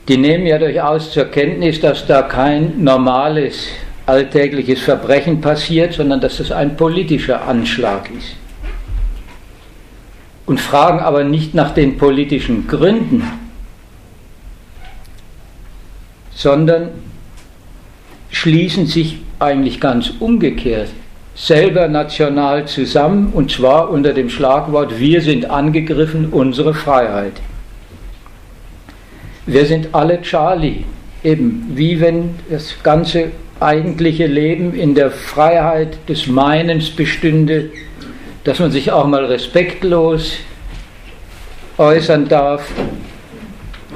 Die 0.09 0.17
nehmen 0.17 0.45
ja 0.45 0.59
durchaus 0.59 1.13
zur 1.13 1.27
Kenntnis, 1.27 1.81
dass 1.81 2.05
da 2.05 2.23
kein 2.23 2.83
normales 2.83 3.69
alltägliches 4.11 4.81
Verbrechen 4.81 5.41
passiert, 5.41 5.95
sondern 5.95 6.21
dass 6.21 6.39
das 6.39 6.51
ein 6.51 6.77
politischer 6.77 7.47
Anschlag 7.47 8.11
ist. 8.11 8.37
Und 10.47 10.61
fragen 10.61 10.99
aber 11.01 11.25
nicht 11.25 11.55
nach 11.55 11.73
den 11.73 11.97
politischen 11.97 12.67
Gründen, 12.67 13.23
sondern 16.35 16.89
schließen 18.31 18.87
sich 18.87 19.19
eigentlich 19.39 19.81
ganz 19.81 20.13
umgekehrt 20.19 20.89
selber 21.35 21.89
national 21.89 22.67
zusammen 22.67 23.33
und 23.33 23.51
zwar 23.51 23.91
unter 23.91 24.13
dem 24.13 24.29
Schlagwort 24.29 24.99
Wir 24.99 25.23
sind 25.23 25.49
angegriffen, 25.49 26.29
unsere 26.31 26.75
Freiheit. 26.75 27.33
Wir 29.47 29.65
sind 29.65 29.89
alle 29.93 30.21
Charlie, 30.21 30.85
eben 31.25 31.73
wie 31.75 32.01
wenn 32.01 32.35
das 32.51 32.75
ganze 32.83 33.31
eigentliche 33.61 34.27
Leben 34.27 34.75
in 34.75 34.95
der 34.95 35.11
Freiheit 35.11 36.09
des 36.09 36.27
Meinens 36.27 36.91
bestünde, 36.91 37.71
dass 38.45 38.59
man 38.59 38.71
sich 38.71 38.91
auch 38.91 39.07
mal 39.07 39.27
respektlos 39.27 40.39
äußern 41.77 42.29
darf, 42.29 42.67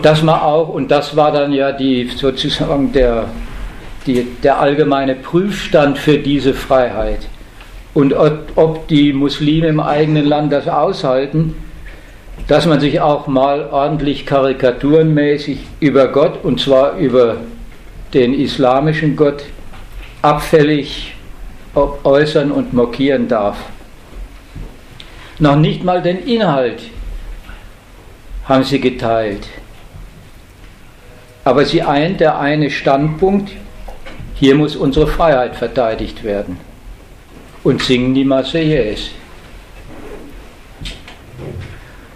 dass 0.02 0.23
man 0.23 0.40
auch, 0.40 0.68
und 0.68 0.90
das 0.90 1.16
war 1.16 1.33
dann 1.33 1.52
ja 1.52 1.73
die 1.73 2.09
sozusagen 2.14 2.92
der, 2.92 3.26
die, 4.06 4.26
der 4.42 4.61
allgemeine 4.61 5.14
Prüfstand 5.14 5.99
für 5.99 6.18
diese 6.18 6.52
Freiheit. 6.52 7.26
Und 7.94 8.12
ob, 8.12 8.52
ob 8.56 8.88
die 8.88 9.12
Muslime 9.12 9.68
im 9.68 9.80
eigenen 9.80 10.26
Land 10.26 10.52
das 10.52 10.68
aushalten, 10.68 11.54
dass 12.49 12.66
man 12.66 12.80
sich 12.80 13.00
auch 13.00 13.26
mal 13.28 13.68
ordentlich 13.71 14.26
karikaturenmäßig 14.26 15.61
über 15.80 16.09
Gott, 16.09 16.44
und 16.44 16.61
zwar 16.61 16.97
über 16.97 17.37
den 18.14 18.33
islamischen 18.33 19.16
Gott, 19.16 19.42
abfällig 20.23 21.14
äußern 21.75 22.52
und 22.52 22.73
mokieren 22.73 23.28
darf. 23.28 23.56
Noch 25.38 25.56
nicht 25.56 25.83
mal 25.83 26.00
den 26.00 26.18
Inhalt 26.25 26.80
haben 28.49 28.62
sie 28.62 28.80
geteilt. 28.80 29.49
Aber 31.44 31.64
sie 31.64 31.83
eint 31.83 32.21
der 32.21 32.38
eine 32.38 32.71
Standpunkt, 32.71 33.52
hier 34.35 34.54
muss 34.54 34.76
unsere 34.76 35.06
Freiheit 35.06 35.56
verteidigt 35.56 36.23
werden. 36.25 36.59
Und 37.64 37.83
singen 37.83 38.14
die 38.14 38.25
Marseillaise. 38.25 39.11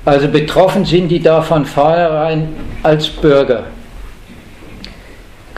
Also 0.04 0.28
betroffen 0.28 0.84
sind 0.84 1.08
die 1.08 1.20
da 1.20 1.42
von 1.42 1.66
vornherein 1.66 2.48
als 2.82 3.08
Bürger, 3.08 3.64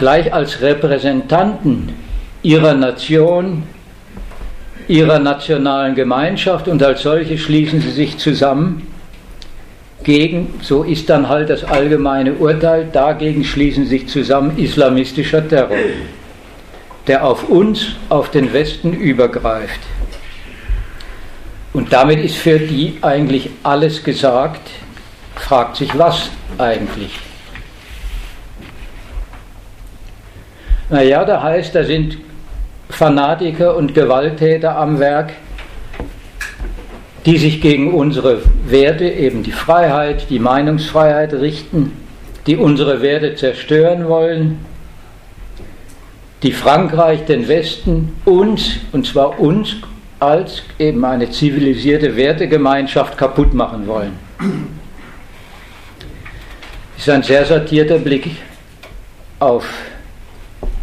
gleich 0.00 0.32
als 0.32 0.62
Repräsentanten 0.62 1.92
ihrer 2.42 2.72
Nation, 2.72 3.64
ihrer 4.88 5.18
nationalen 5.18 5.94
Gemeinschaft 5.94 6.68
und 6.68 6.82
als 6.82 7.02
solche 7.02 7.36
schließen 7.36 7.82
sie 7.82 7.90
sich 7.90 8.16
zusammen 8.16 8.86
gegen, 10.02 10.54
so 10.62 10.84
ist 10.84 11.10
dann 11.10 11.28
halt 11.28 11.50
das 11.50 11.64
allgemeine 11.64 12.32
Urteil, 12.32 12.88
dagegen 12.90 13.44
schließen 13.44 13.84
sich 13.84 14.08
zusammen 14.08 14.56
islamistischer 14.56 15.46
Terror, 15.46 15.76
der 17.06 17.22
auf 17.22 17.50
uns, 17.50 17.88
auf 18.08 18.30
den 18.30 18.54
Westen 18.54 18.94
übergreift. 18.94 19.80
Und 21.74 21.92
damit 21.92 22.24
ist 22.24 22.36
für 22.36 22.58
die 22.58 22.96
eigentlich 23.02 23.50
alles 23.62 24.02
gesagt, 24.02 24.62
fragt 25.36 25.76
sich 25.76 25.96
was 25.98 26.30
eigentlich. 26.56 27.12
Naja, 30.90 31.24
da 31.24 31.40
heißt, 31.40 31.72
da 31.74 31.84
sind 31.84 32.18
Fanatiker 32.88 33.76
und 33.76 33.94
Gewalttäter 33.94 34.76
am 34.76 34.98
Werk, 34.98 35.32
die 37.24 37.38
sich 37.38 37.60
gegen 37.60 37.94
unsere 37.94 38.42
Werte, 38.66 39.08
eben 39.08 39.44
die 39.44 39.52
Freiheit, 39.52 40.28
die 40.30 40.40
Meinungsfreiheit 40.40 41.32
richten, 41.34 41.92
die 42.48 42.56
unsere 42.56 43.02
Werte 43.02 43.36
zerstören 43.36 44.08
wollen, 44.08 44.58
die 46.42 46.52
Frankreich, 46.52 47.24
den 47.24 47.46
Westen, 47.46 48.16
uns, 48.24 48.76
und 48.90 49.06
zwar 49.06 49.38
uns 49.38 49.76
als 50.18 50.62
eben 50.78 51.04
eine 51.04 51.30
zivilisierte 51.30 52.16
Wertegemeinschaft 52.16 53.16
kaputt 53.16 53.54
machen 53.54 53.86
wollen. 53.86 54.18
Das 56.96 57.06
ist 57.06 57.10
ein 57.10 57.22
sehr 57.22 57.44
sortierter 57.44 57.98
Blick 57.98 58.30
auf 59.38 59.64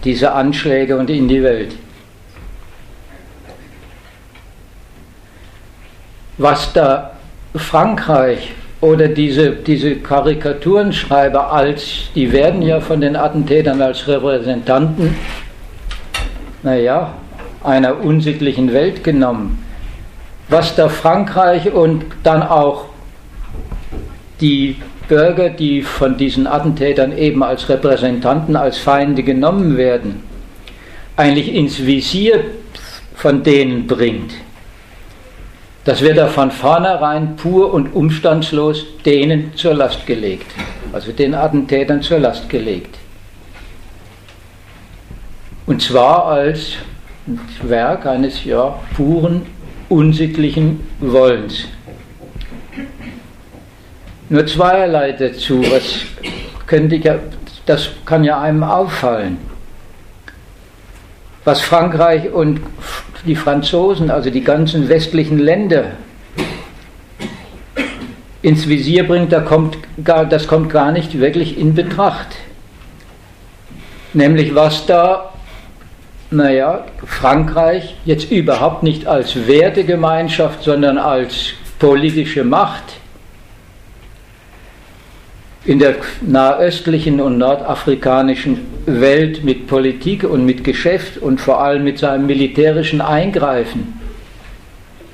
dieser 0.03 0.35
Anschläge 0.35 0.97
und 0.97 1.09
in 1.09 1.27
die 1.27 1.43
Welt. 1.43 1.75
Was 6.37 6.71
da 6.73 7.11
Frankreich 7.55 8.51
oder 8.79 9.07
diese, 9.07 9.51
diese 9.51 9.95
Karikaturenschreiber 9.95 11.51
als, 11.51 12.11
die 12.13 12.31
werden 12.31 12.61
ja 12.61 12.79
von 12.79 13.01
den 13.01 13.15
Attentätern 13.15 13.81
als 13.81 14.07
Repräsentanten, 14.07 15.15
naja, 16.61 17.13
einer 17.63 17.99
unsittlichen 17.99 18.71
Welt 18.71 19.03
genommen. 19.03 19.63
Was 20.49 20.75
da 20.75 20.89
Frankreich 20.89 21.73
und 21.73 22.05
dann 22.23 22.43
auch 22.43 22.85
die 24.39 24.77
Bürger, 25.07 25.49
die 25.49 25.81
von 25.81 26.17
diesen 26.17 26.47
Attentätern 26.47 27.17
eben 27.17 27.43
als 27.43 27.69
Repräsentanten, 27.69 28.55
als 28.55 28.77
Feinde 28.77 29.23
genommen 29.23 29.77
werden, 29.77 30.23
eigentlich 31.15 31.53
ins 31.53 31.85
Visier 31.85 32.43
von 33.15 33.43
denen 33.43 33.87
bringt 33.87 34.33
das 35.87 36.01
wird 36.01 36.17
er 36.17 36.27
von 36.27 36.51
vornherein 36.51 37.37
pur 37.37 37.73
und 37.73 37.95
umstandslos 37.95 38.85
denen 39.05 39.55
zur 39.55 39.73
Last 39.73 40.05
gelegt, 40.05 40.51
also 40.91 41.13
den 41.13 41.33
Attentätern 41.33 42.01
zur 42.01 42.19
Last 42.19 42.49
gelegt. 42.49 42.97
Und 45.65 45.81
zwar 45.81 46.25
als 46.25 46.73
Werk 47.61 48.05
eines 48.05 48.43
ja, 48.43 48.77
puren, 48.97 49.43
unsittlichen 49.87 50.81
Wollens. 50.99 51.69
Nur 54.29 54.45
zweierlei 54.45 55.13
dazu, 55.13 55.61
was 55.71 55.99
könnte 56.65 56.95
ich 56.95 57.05
ja, 57.05 57.15
das 57.65 57.89
kann 58.05 58.25
ja 58.25 58.41
einem 58.41 58.63
auffallen. 58.63 59.37
Was 61.45 61.61
Frankreich 61.61 62.33
und 62.33 62.59
die 63.25 63.35
Franzosen, 63.35 64.11
also 64.11 64.29
die 64.29 64.43
ganzen 64.43 64.89
westlichen 64.89 65.39
Länder, 65.39 65.91
ins 68.41 68.67
Visier 68.67 69.07
bringt, 69.07 69.31
da 69.31 69.39
kommt 69.39 69.77
gar, 70.03 70.25
das 70.25 70.47
kommt 70.47 70.69
gar 70.69 70.91
nicht 70.91 71.19
wirklich 71.19 71.57
in 71.57 71.73
Betracht. 71.73 72.35
Nämlich 74.13 74.53
was 74.53 74.85
da, 74.85 75.33
naja, 76.31 76.85
Frankreich 77.05 77.95
jetzt 78.03 78.29
überhaupt 78.29 78.83
nicht 78.83 79.07
als 79.07 79.47
Wertegemeinschaft, 79.47 80.63
sondern 80.63 80.97
als 80.97 81.53
politische 81.79 82.43
Macht 82.43 82.83
in 85.67 85.79
der 85.79 85.95
nahöstlichen 86.21 87.19
und 87.19 87.37
nordafrikanischen 87.37 88.59
Welt 88.85 89.43
mit 89.43 89.67
Politik 89.67 90.23
und 90.23 90.45
mit 90.45 90.63
Geschäft 90.63 91.17
und 91.17 91.41
vor 91.41 91.61
allem 91.61 91.83
mit 91.83 91.99
seinem 91.99 92.25
militärischen 92.25 93.01
Eingreifen 93.01 93.99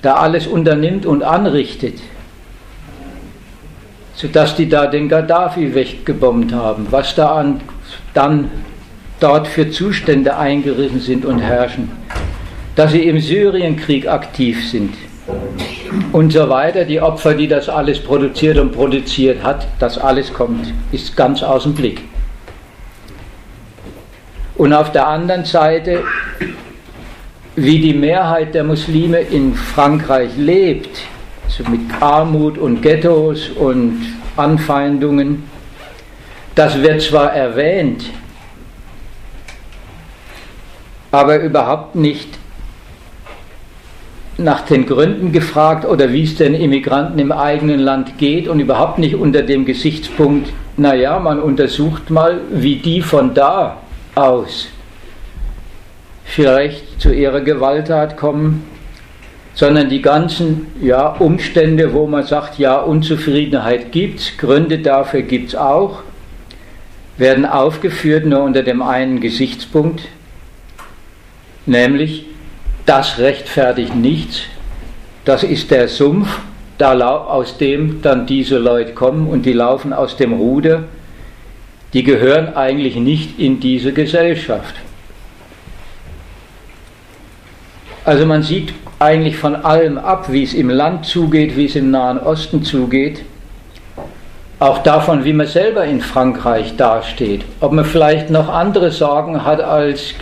da 0.03 0.15
alles 0.15 0.45
unternimmt 0.45 1.07
und 1.07 1.23
anrichtet, 1.23 1.95
sodass 4.13 4.55
die 4.55 4.69
da 4.69 4.85
den 4.85 5.09
Gaddafi 5.09 5.73
weggebombt 5.73 6.53
haben, 6.53 6.87
was 6.91 7.15
da 7.15 7.35
an, 7.35 7.61
dann 8.13 8.51
dort 9.19 9.47
für 9.47 9.71
Zustände 9.71 10.37
eingerissen 10.37 10.99
sind 10.99 11.25
und 11.25 11.39
herrschen, 11.39 11.89
dass 12.75 12.91
sie 12.91 13.07
im 13.07 13.19
Syrienkrieg 13.19 14.07
aktiv 14.07 14.69
sind 14.69 14.93
und 16.11 16.33
so 16.33 16.49
weiter. 16.49 16.85
Die 16.85 17.01
Opfer, 17.01 17.33
die 17.33 17.47
das 17.47 17.69
alles 17.69 17.99
produziert 17.99 18.57
und 18.57 18.71
produziert 18.71 19.43
hat, 19.43 19.67
das 19.79 19.97
alles 19.97 20.33
kommt, 20.33 20.73
ist 20.91 21.15
ganz 21.15 21.43
aus 21.43 21.63
dem 21.63 21.73
Blick. 21.73 22.01
Und 24.55 24.73
auf 24.73 24.91
der 24.91 25.07
anderen 25.07 25.45
Seite, 25.45 26.03
wie 27.55 27.79
die 27.79 27.93
Mehrheit 27.93 28.53
der 28.53 28.63
Muslime 28.63 29.19
in 29.19 29.55
Frankreich 29.55 30.31
lebt, 30.37 31.01
so 31.47 31.63
mit 31.69 31.81
Armut 31.99 32.57
und 32.57 32.81
Ghettos 32.81 33.49
und 33.49 34.01
Anfeindungen, 34.37 35.43
das 36.55 36.81
wird 36.81 37.01
zwar 37.01 37.33
erwähnt, 37.33 38.05
aber 41.11 41.39
überhaupt 41.39 41.95
nicht 41.95 42.29
nach 44.37 44.61
den 44.61 44.85
Gründen 44.85 45.31
gefragt 45.31 45.85
oder 45.85 46.11
wie 46.11 46.23
es 46.23 46.35
den 46.35 46.55
Immigranten 46.55 47.19
im 47.19 47.31
eigenen 47.31 47.79
Land 47.79 48.17
geht 48.17 48.47
und 48.47 48.59
überhaupt 48.59 48.97
nicht 48.97 49.15
unter 49.15 49.43
dem 49.43 49.65
Gesichtspunkt, 49.65 50.51
naja, 50.75 51.19
man 51.19 51.39
untersucht 51.39 52.09
mal, 52.09 52.41
wie 52.51 52.77
die 52.77 53.01
von 53.01 53.33
da 53.33 53.77
aus 54.15 54.67
vielleicht 56.23 56.99
zu 56.99 57.13
ihrer 57.13 57.41
Gewalttat 57.41 58.17
kommen, 58.17 58.65
sondern 59.53 59.89
die 59.89 60.01
ganzen 60.01 60.67
ja, 60.81 61.09
Umstände, 61.09 61.93
wo 61.93 62.07
man 62.07 62.23
sagt, 62.23 62.57
ja, 62.57 62.77
Unzufriedenheit 62.77 63.91
gibt 63.91 64.19
es, 64.19 64.37
Gründe 64.37 64.79
dafür 64.79 65.21
gibt 65.21 65.49
es 65.49 65.55
auch, 65.55 66.01
werden 67.17 67.45
aufgeführt 67.45 68.25
nur 68.25 68.41
unter 68.41 68.63
dem 68.63 68.81
einen 68.81 69.19
Gesichtspunkt, 69.19 70.01
nämlich 71.67 72.25
das 72.85 73.17
rechtfertigt 73.19 73.95
nichts, 73.95 74.41
das 75.25 75.43
ist 75.43 75.71
der 75.71 75.87
Sumpf, 75.87 76.39
da 76.77 76.93
aus 77.09 77.57
dem 77.57 78.01
dann 78.01 78.25
diese 78.25 78.57
Leute 78.57 78.93
kommen 78.93 79.27
und 79.27 79.45
die 79.45 79.53
laufen 79.53 79.93
aus 79.93 80.17
dem 80.17 80.33
Ruder, 80.33 80.83
die 81.93 82.03
gehören 82.03 82.55
eigentlich 82.55 82.95
nicht 82.95 83.39
in 83.39 83.59
diese 83.59 83.93
Gesellschaft. 83.93 84.75
Also 88.03 88.25
man 88.25 88.43
sieht 88.43 88.73
eigentlich 88.99 89.37
von 89.37 89.55
allem 89.55 89.97
ab, 89.97 90.31
wie 90.31 90.43
es 90.43 90.53
im 90.53 90.69
Land 90.69 91.05
zugeht, 91.05 91.55
wie 91.55 91.65
es 91.65 91.75
im 91.75 91.91
Nahen 91.91 92.19
Osten 92.19 92.63
zugeht, 92.63 93.23
auch 94.59 94.79
davon, 94.79 95.23
wie 95.23 95.33
man 95.33 95.47
selber 95.47 95.85
in 95.85 96.01
Frankreich 96.01 96.75
dasteht, 96.75 97.43
ob 97.59 97.71
man 97.71 97.85
vielleicht 97.85 98.29
noch 98.29 98.49
andere 98.49 98.91
Sorgen 98.91 99.45
hat 99.45 99.61
als 99.61 100.13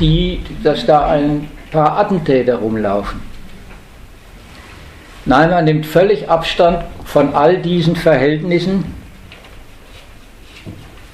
die, 0.00 0.40
dass 0.62 0.86
da 0.86 1.06
ein 1.06 1.48
paar 1.74 1.98
Attentäter 1.98 2.54
rumlaufen. 2.56 3.20
Nein, 5.26 5.50
man 5.50 5.64
nimmt 5.64 5.86
völlig 5.86 6.30
Abstand 6.30 6.84
von 7.04 7.34
all 7.34 7.58
diesen 7.58 7.96
Verhältnissen 7.96 8.84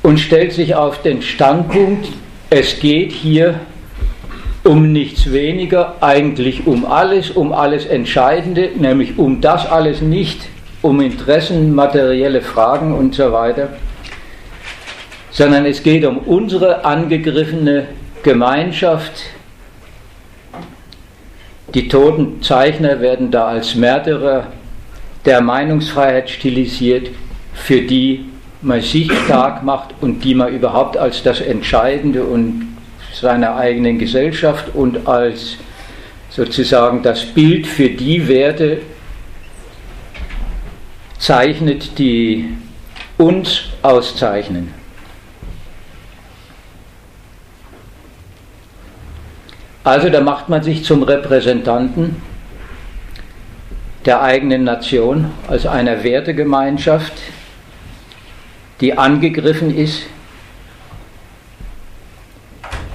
und 0.02 0.20
stellt 0.20 0.52
sich 0.52 0.74
auf 0.74 1.00
den 1.02 1.22
Standpunkt, 1.22 2.08
es 2.50 2.78
geht 2.78 3.12
hier 3.12 3.60
um 4.62 4.92
nichts 4.92 5.32
weniger, 5.32 5.96
eigentlich 6.02 6.66
um 6.66 6.84
alles, 6.84 7.30
um 7.30 7.52
alles 7.52 7.86
Entscheidende, 7.86 8.70
nämlich 8.76 9.18
um 9.18 9.40
das 9.40 9.66
alles 9.66 10.02
nicht, 10.02 10.42
um 10.82 11.00
Interessen, 11.00 11.74
materielle 11.74 12.42
Fragen 12.42 12.92
und 12.92 13.14
so 13.14 13.32
weiter, 13.32 13.70
sondern 15.30 15.64
es 15.64 15.82
geht 15.82 16.04
um 16.04 16.18
unsere 16.18 16.84
angegriffene 16.84 17.86
Gemeinschaft, 18.22 19.22
die 21.74 21.88
toten 21.88 22.42
Zeichner 22.42 23.00
werden 23.00 23.30
da 23.30 23.46
als 23.46 23.74
Märtyrer 23.74 24.48
der 25.24 25.40
Meinungsfreiheit 25.40 26.30
stilisiert, 26.30 27.11
für 27.54 27.83
die 27.83 28.26
man 28.62 28.80
sich 28.80 29.11
stark 29.24 29.62
macht 29.62 29.94
und 30.00 30.24
die 30.24 30.35
man 30.35 30.52
überhaupt 30.52 30.96
als 30.96 31.22
das 31.22 31.40
Entscheidende 31.40 32.24
und 32.24 32.76
seiner 33.12 33.56
eigenen 33.56 33.98
Gesellschaft 33.98 34.74
und 34.74 35.06
als 35.06 35.56
sozusagen 36.30 37.02
das 37.02 37.24
Bild 37.24 37.66
für 37.66 37.88
die 37.88 38.28
Werte 38.28 38.78
zeichnet, 41.18 41.98
die 41.98 42.56
uns 43.18 43.64
auszeichnen. 43.83 44.79
Also 49.82 50.10
da 50.10 50.20
macht 50.20 50.48
man 50.48 50.62
sich 50.62 50.84
zum 50.84 51.02
Repräsentanten 51.02 52.16
der 54.04 54.22
eigenen 54.22 54.64
Nation 54.64 55.30
als 55.48 55.66
einer 55.66 56.04
Wertegemeinschaft, 56.04 57.12
die 58.80 58.96
angegriffen 58.96 59.74
ist 59.74 60.02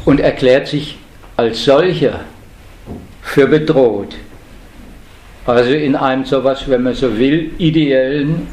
und 0.05 0.19
erklärt 0.19 0.67
sich 0.67 0.97
als 1.37 1.63
solcher 1.65 2.21
für 3.21 3.47
bedroht. 3.47 4.15
Also 5.45 5.71
in 5.71 5.95
einem 5.95 6.25
sowas, 6.25 6.67
wenn 6.67 6.83
man 6.83 6.93
so 6.93 7.17
will, 7.17 7.51
ideellen 7.57 8.47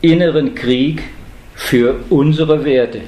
inneren 0.00 0.54
Krieg 0.54 1.02
für 1.54 1.96
unsere 2.10 2.64
Werte. 2.64 3.02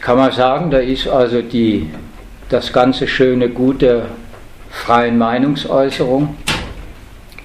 Kann 0.00 0.16
man 0.16 0.32
sagen, 0.32 0.70
da 0.70 0.78
ist 0.78 1.08
also 1.08 1.42
die, 1.42 1.90
das 2.48 2.72
ganze 2.72 3.06
schöne 3.06 3.48
Gut 3.50 3.82
der 3.82 4.06
freien 4.70 5.18
Meinungsäußerung, 5.18 6.36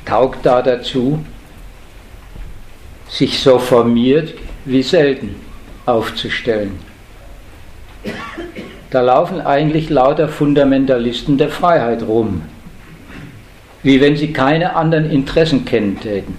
taugt 0.05 0.45
da 0.45 0.61
dazu, 0.61 1.23
sich 3.09 3.39
so 3.39 3.59
formiert 3.59 4.33
wie 4.65 4.83
selten 4.83 5.35
aufzustellen. 5.85 6.79
da 8.89 9.01
laufen 9.01 9.41
eigentlich 9.41 9.89
lauter 9.89 10.29
Fundamentalisten 10.29 11.37
der 11.37 11.49
Freiheit 11.49 12.03
rum, 12.03 12.43
wie 13.83 13.99
wenn 13.99 14.15
sie 14.15 14.31
keine 14.31 14.75
anderen 14.75 15.09
Interessen 15.11 15.65
kennen 15.65 15.99
täten. 15.99 16.37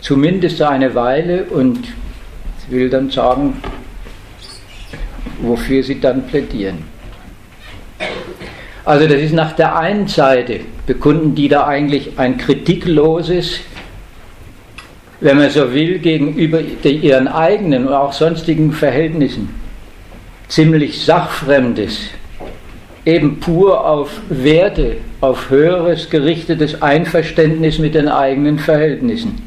Zumindest 0.00 0.62
eine 0.62 0.94
Weile 0.94 1.44
und 1.44 1.78
ich 1.78 2.70
will 2.70 2.88
dann 2.90 3.10
sagen, 3.10 3.60
wofür 5.40 5.82
sie 5.82 6.00
dann 6.00 6.26
plädieren. 6.26 6.78
Also 8.84 9.06
das 9.06 9.20
ist 9.20 9.32
nach 9.32 9.52
der 9.52 9.76
einen 9.76 10.08
Seite, 10.08 10.60
bekunden 10.86 11.34
die 11.34 11.48
da 11.48 11.66
eigentlich 11.66 12.18
ein 12.18 12.36
kritikloses, 12.36 13.60
wenn 15.20 15.36
man 15.36 15.50
so 15.50 15.72
will, 15.72 16.00
gegenüber 16.00 16.60
ihren 16.60 17.28
eigenen 17.28 17.86
und 17.86 17.94
auch 17.94 18.12
sonstigen 18.12 18.72
Verhältnissen, 18.72 19.50
ziemlich 20.48 21.04
sachfremdes, 21.04 22.08
eben 23.04 23.38
pur 23.38 23.86
auf 23.86 24.20
Werte, 24.28 24.96
auf 25.20 25.48
höheres 25.48 26.10
gerichtetes 26.10 26.82
Einverständnis 26.82 27.78
mit 27.78 27.94
den 27.94 28.08
eigenen 28.08 28.58
Verhältnissen. 28.58 29.40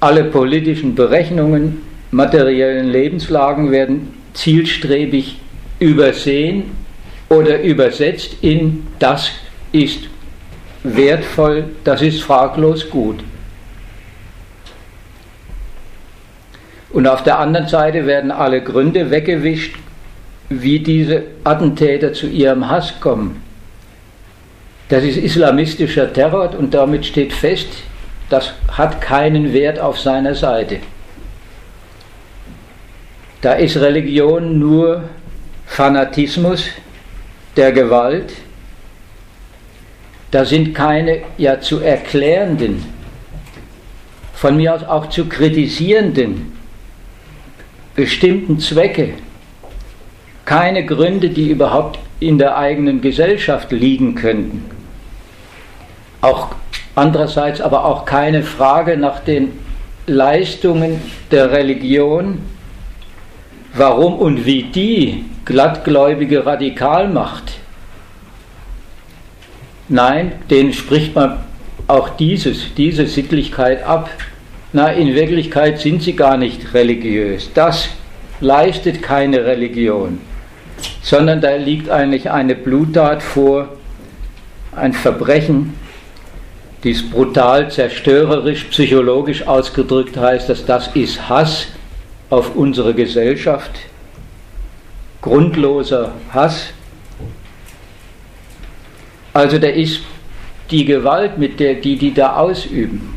Alle 0.00 0.24
politischen 0.24 0.94
Berechnungen, 0.94 1.82
materiellen 2.10 2.88
Lebenslagen 2.88 3.70
werden 3.70 4.14
zielstrebig 4.34 5.40
übersehen 5.78 6.70
oder 7.28 7.60
übersetzt 7.62 8.36
in 8.42 8.86
das 8.98 9.30
ist 9.72 10.08
wertvoll, 10.82 11.64
das 11.84 12.02
ist 12.02 12.22
fraglos 12.22 12.88
gut. 12.90 13.20
Und 16.90 17.06
auf 17.06 17.22
der 17.24 17.38
anderen 17.38 17.68
Seite 17.68 18.06
werden 18.06 18.30
alle 18.30 18.62
Gründe 18.62 19.10
weggewischt, 19.10 19.76
wie 20.48 20.78
diese 20.78 21.24
Attentäter 21.44 22.12
zu 22.12 22.26
ihrem 22.28 22.68
Hass 22.70 23.00
kommen. 23.00 23.42
Das 24.88 25.02
ist 25.02 25.16
islamistischer 25.16 26.12
Terror 26.12 26.54
und 26.56 26.72
damit 26.72 27.04
steht 27.04 27.32
fest, 27.32 27.68
das 28.30 28.52
hat 28.70 29.00
keinen 29.00 29.52
Wert 29.52 29.80
auf 29.80 29.98
seiner 29.98 30.34
Seite. 30.34 30.78
Da 33.46 33.52
ist 33.52 33.76
Religion 33.76 34.58
nur 34.58 35.04
Fanatismus 35.66 36.64
der 37.56 37.70
Gewalt. 37.70 38.32
Da 40.32 40.44
sind 40.44 40.74
keine 40.74 41.20
ja 41.38 41.60
zu 41.60 41.78
erklärenden, 41.78 42.84
von 44.34 44.56
mir 44.56 44.74
aus 44.74 44.82
auch 44.82 45.10
zu 45.10 45.26
kritisierenden 45.26 46.58
bestimmten 47.94 48.58
Zwecke, 48.58 49.10
keine 50.44 50.84
Gründe, 50.84 51.30
die 51.30 51.48
überhaupt 51.48 52.00
in 52.18 52.38
der 52.38 52.56
eigenen 52.56 53.00
Gesellschaft 53.00 53.70
liegen 53.70 54.16
könnten. 54.16 54.68
Auch 56.20 56.48
andererseits 56.96 57.60
aber 57.60 57.84
auch 57.84 58.06
keine 58.06 58.42
Frage 58.42 58.96
nach 58.96 59.20
den 59.20 59.52
Leistungen 60.08 61.00
der 61.30 61.52
Religion, 61.52 62.40
warum 63.76 64.18
und 64.18 64.44
wie 64.44 64.64
die 64.64 65.24
glattgläubige 65.44 66.44
Radikalmacht. 66.44 67.52
Nein, 69.88 70.32
denen 70.50 70.72
spricht 70.72 71.14
man 71.14 71.38
auch 71.86 72.08
dieses, 72.08 72.74
diese 72.74 73.06
Sittlichkeit 73.06 73.84
ab. 73.84 74.10
Na, 74.72 74.90
in 74.90 75.14
Wirklichkeit 75.14 75.78
sind 75.78 76.02
sie 76.02 76.14
gar 76.14 76.36
nicht 76.36 76.74
religiös. 76.74 77.50
Das 77.54 77.88
leistet 78.40 79.02
keine 79.02 79.44
Religion, 79.44 80.18
sondern 81.02 81.40
da 81.40 81.54
liegt 81.54 81.88
eigentlich 81.88 82.30
eine 82.30 82.54
Bluttat 82.54 83.22
vor, 83.22 83.68
ein 84.74 84.92
Verbrechen, 84.92 85.74
dies 86.84 87.08
brutal, 87.08 87.70
zerstörerisch, 87.70 88.64
psychologisch 88.64 89.46
ausgedrückt 89.46 90.16
heißt, 90.16 90.48
dass 90.48 90.66
das 90.66 90.88
ist 90.94 91.28
Hass 91.28 91.68
auf 92.30 92.56
unsere 92.56 92.94
Gesellschaft, 92.94 93.72
grundloser 95.22 96.12
Hass. 96.30 96.72
Also 99.32 99.58
da 99.58 99.68
ist 99.68 100.00
die 100.70 100.84
Gewalt, 100.84 101.38
mit 101.38 101.60
der 101.60 101.74
die 101.74 101.96
die 101.96 102.12
da 102.12 102.36
ausüben, 102.36 103.14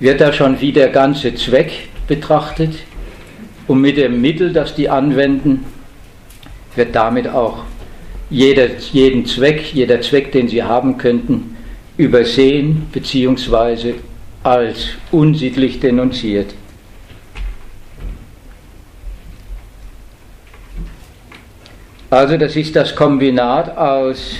wird 0.00 0.20
da 0.20 0.32
schon 0.32 0.60
wie 0.60 0.72
der 0.72 0.88
ganze 0.88 1.34
Zweck 1.34 1.88
betrachtet 2.06 2.74
und 3.68 3.80
mit 3.80 3.96
dem 3.96 4.20
Mittel, 4.20 4.52
das 4.52 4.74
die 4.74 4.88
anwenden, 4.88 5.64
wird 6.74 6.94
damit 6.94 7.28
auch 7.28 7.64
jeder, 8.30 8.68
jeden 8.92 9.26
Zweck, 9.26 9.74
jeder 9.74 10.00
Zweck, 10.00 10.32
den 10.32 10.48
sie 10.48 10.62
haben 10.62 10.96
könnten, 10.96 11.56
übersehen 11.98 12.86
bzw. 12.92 13.94
als 14.42 14.88
unsittlich 15.10 15.80
denunziert. 15.80 16.54
Also 22.12 22.36
das 22.36 22.56
ist 22.56 22.76
das 22.76 22.94
Kombinat 22.94 23.74
aus 23.78 24.34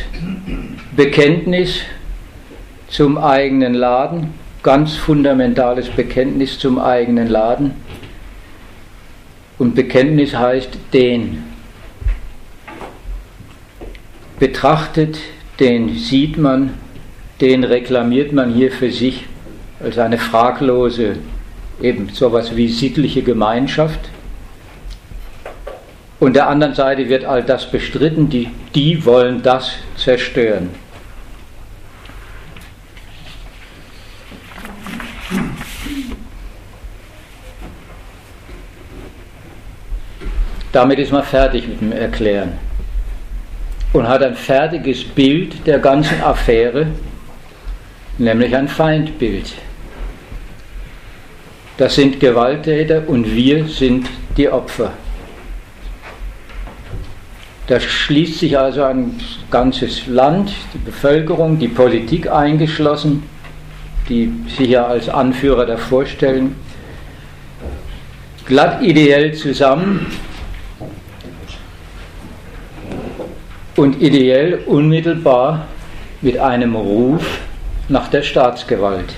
Bekenntnis 0.95 1.81
zum 2.89 3.17
eigenen 3.17 3.73
Laden, 3.73 4.35
ganz 4.63 4.97
fundamentales 4.97 5.89
Bekenntnis 5.89 6.59
zum 6.59 6.79
eigenen 6.79 7.29
Laden. 7.29 7.71
Und 9.57 9.75
Bekenntnis 9.75 10.35
heißt 10.37 10.69
den. 10.93 11.45
Betrachtet, 14.39 15.21
den 15.59 15.97
sieht 15.97 16.37
man, 16.37 16.75
den 17.41 17.65
reklamiert 17.65 18.35
man 18.35 18.53
hier 18.53 18.71
für 18.71 18.91
sich 18.91 19.25
als 19.83 19.97
eine 19.97 20.19
fraglose, 20.19 21.17
eben 21.81 22.11
sowas 22.11 22.55
wie 22.55 22.69
sittliche 22.69 23.23
Gemeinschaft. 23.23 24.11
Und 26.23 26.35
der 26.35 26.47
anderen 26.47 26.73
Seite 26.73 27.09
wird 27.09 27.25
all 27.25 27.43
das 27.43 27.69
bestritten, 27.69 28.29
die, 28.29 28.49
die 28.77 29.05
wollen 29.05 29.43
das 29.43 29.73
zerstören. 29.97 30.71
Damit 40.71 41.01
ist 41.01 41.11
man 41.11 41.25
fertig 41.25 41.67
mit 41.67 41.81
dem 41.81 41.91
Erklären 41.91 42.53
und 43.93 44.07
hat 44.07 44.23
ein 44.23 44.37
fertiges 44.37 45.03
Bild 45.03 45.67
der 45.67 45.81
ganzen 45.81 46.23
Affäre, 46.23 46.87
nämlich 48.19 48.55
ein 48.55 48.69
Feindbild. 48.69 49.55
Das 51.79 51.97
sind 51.97 52.21
Gewalttäter 52.21 53.09
und 53.09 53.35
wir 53.35 53.67
sind 53.67 54.07
die 54.37 54.49
Opfer. 54.49 54.93
Da 57.69 57.79
schließt 57.79 58.41
sich 58.41 58.59
also 58.59 58.83
ein 58.83 59.21
ganzes 59.51 60.07
Land, 60.07 60.53
die 60.75 60.79
Bevölkerung, 60.79 61.59
die 61.59 61.69
Politik 61.69 62.31
eingeschlossen, 62.31 63.23
die 64.09 64.33
sich 64.49 64.69
ja 64.69 64.87
als 64.87 65.09
Anführer 65.09 65.65
da 65.65 65.77
vorstellen, 65.77 66.57
glatt 68.47 68.83
ideell 68.83 69.33
zusammen 69.33 70.07
und 73.77 74.03
ideell 74.03 74.63
unmittelbar 74.67 75.67
mit 76.21 76.39
einem 76.39 76.75
Ruf 76.75 77.25
nach 77.89 78.09
der 78.09 78.23
Staatsgewalt. 78.23 79.15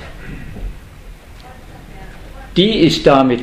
Die 2.57 2.81
ist 2.81 3.07
damit 3.07 3.43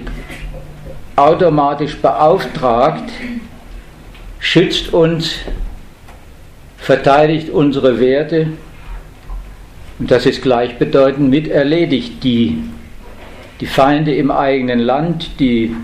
automatisch 1.15 1.97
beauftragt, 1.97 3.09
schützt 4.41 4.91
uns, 4.91 5.36
verteidigt 6.77 7.49
unsere 7.49 8.01
Werte 8.01 8.47
und 9.99 10.10
das 10.10 10.25
ist 10.25 10.41
gleichbedeutend 10.41 11.30
mit 11.30 11.47
erledigt 11.47 12.23
die, 12.23 12.58
die 13.62 13.67
Feinde 13.67 14.13
im 14.15 14.32
eigenen 14.32 14.80
Land, 14.80 15.39
die, 15.39 15.75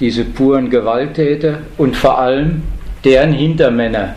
diese 0.00 0.24
puren 0.24 0.70
Gewalttäter 0.70 1.58
und 1.76 1.94
vor 1.94 2.18
allem 2.18 2.62
deren 3.04 3.34
Hintermänner. 3.34 4.16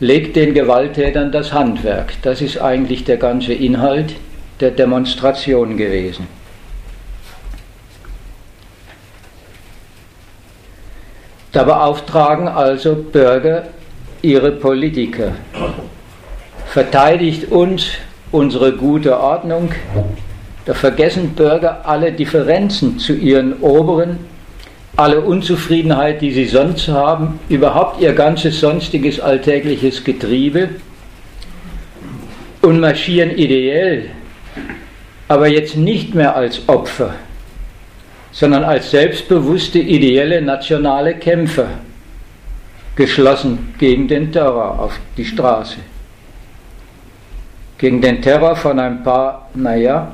Legt 0.00 0.34
den 0.34 0.54
Gewalttätern 0.54 1.30
das 1.30 1.52
Handwerk. 1.52 2.14
Das 2.22 2.42
ist 2.42 2.60
eigentlich 2.60 3.04
der 3.04 3.18
ganze 3.18 3.52
Inhalt 3.52 4.14
der 4.58 4.72
Demonstration 4.72 5.76
gewesen. 5.76 6.26
Da 11.52 11.64
beauftragen 11.64 12.46
also 12.46 12.94
Bürger 12.94 13.64
ihre 14.22 14.52
Politiker. 14.52 15.32
Verteidigt 16.66 17.50
uns 17.50 17.88
unsere 18.30 18.72
gute 18.72 19.18
Ordnung. 19.18 19.72
Da 20.64 20.74
vergessen 20.74 21.30
Bürger 21.30 21.80
alle 21.84 22.12
Differenzen 22.12 22.98
zu 23.00 23.14
ihren 23.14 23.60
Oberen, 23.60 24.18
alle 24.94 25.20
Unzufriedenheit, 25.22 26.20
die 26.20 26.30
sie 26.30 26.44
sonst 26.44 26.86
haben, 26.88 27.40
überhaupt 27.48 28.00
ihr 28.00 28.12
ganzes 28.12 28.60
sonstiges 28.60 29.18
alltägliches 29.18 30.04
Getriebe 30.04 30.68
und 32.62 32.78
marschieren 32.78 33.30
ideell, 33.30 34.10
aber 35.26 35.48
jetzt 35.48 35.76
nicht 35.76 36.14
mehr 36.14 36.36
als 36.36 36.68
Opfer, 36.68 37.14
sondern 38.32 38.64
als 38.64 38.90
selbstbewusste 38.90 39.78
ideelle 39.78 40.40
nationale 40.40 41.14
Kämpfer, 41.14 41.68
geschlossen 42.96 43.74
gegen 43.78 44.08
den 44.08 44.30
Terror 44.32 44.78
auf 44.78 44.98
die 45.16 45.24
Straße. 45.24 45.78
Gegen 47.78 48.00
den 48.00 48.20
Terror 48.20 48.56
von 48.56 48.78
ein 48.78 49.02
paar, 49.02 49.48
naja, 49.54 50.12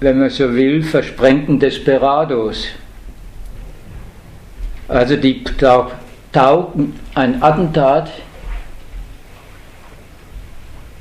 wenn 0.00 0.18
man 0.18 0.30
so 0.30 0.54
will, 0.54 0.82
versprengten 0.82 1.58
Desperados. 1.58 2.68
Also 4.88 5.16
die 5.16 5.42
taugen 6.32 6.98
ein 7.14 7.42
Attentat 7.42 8.10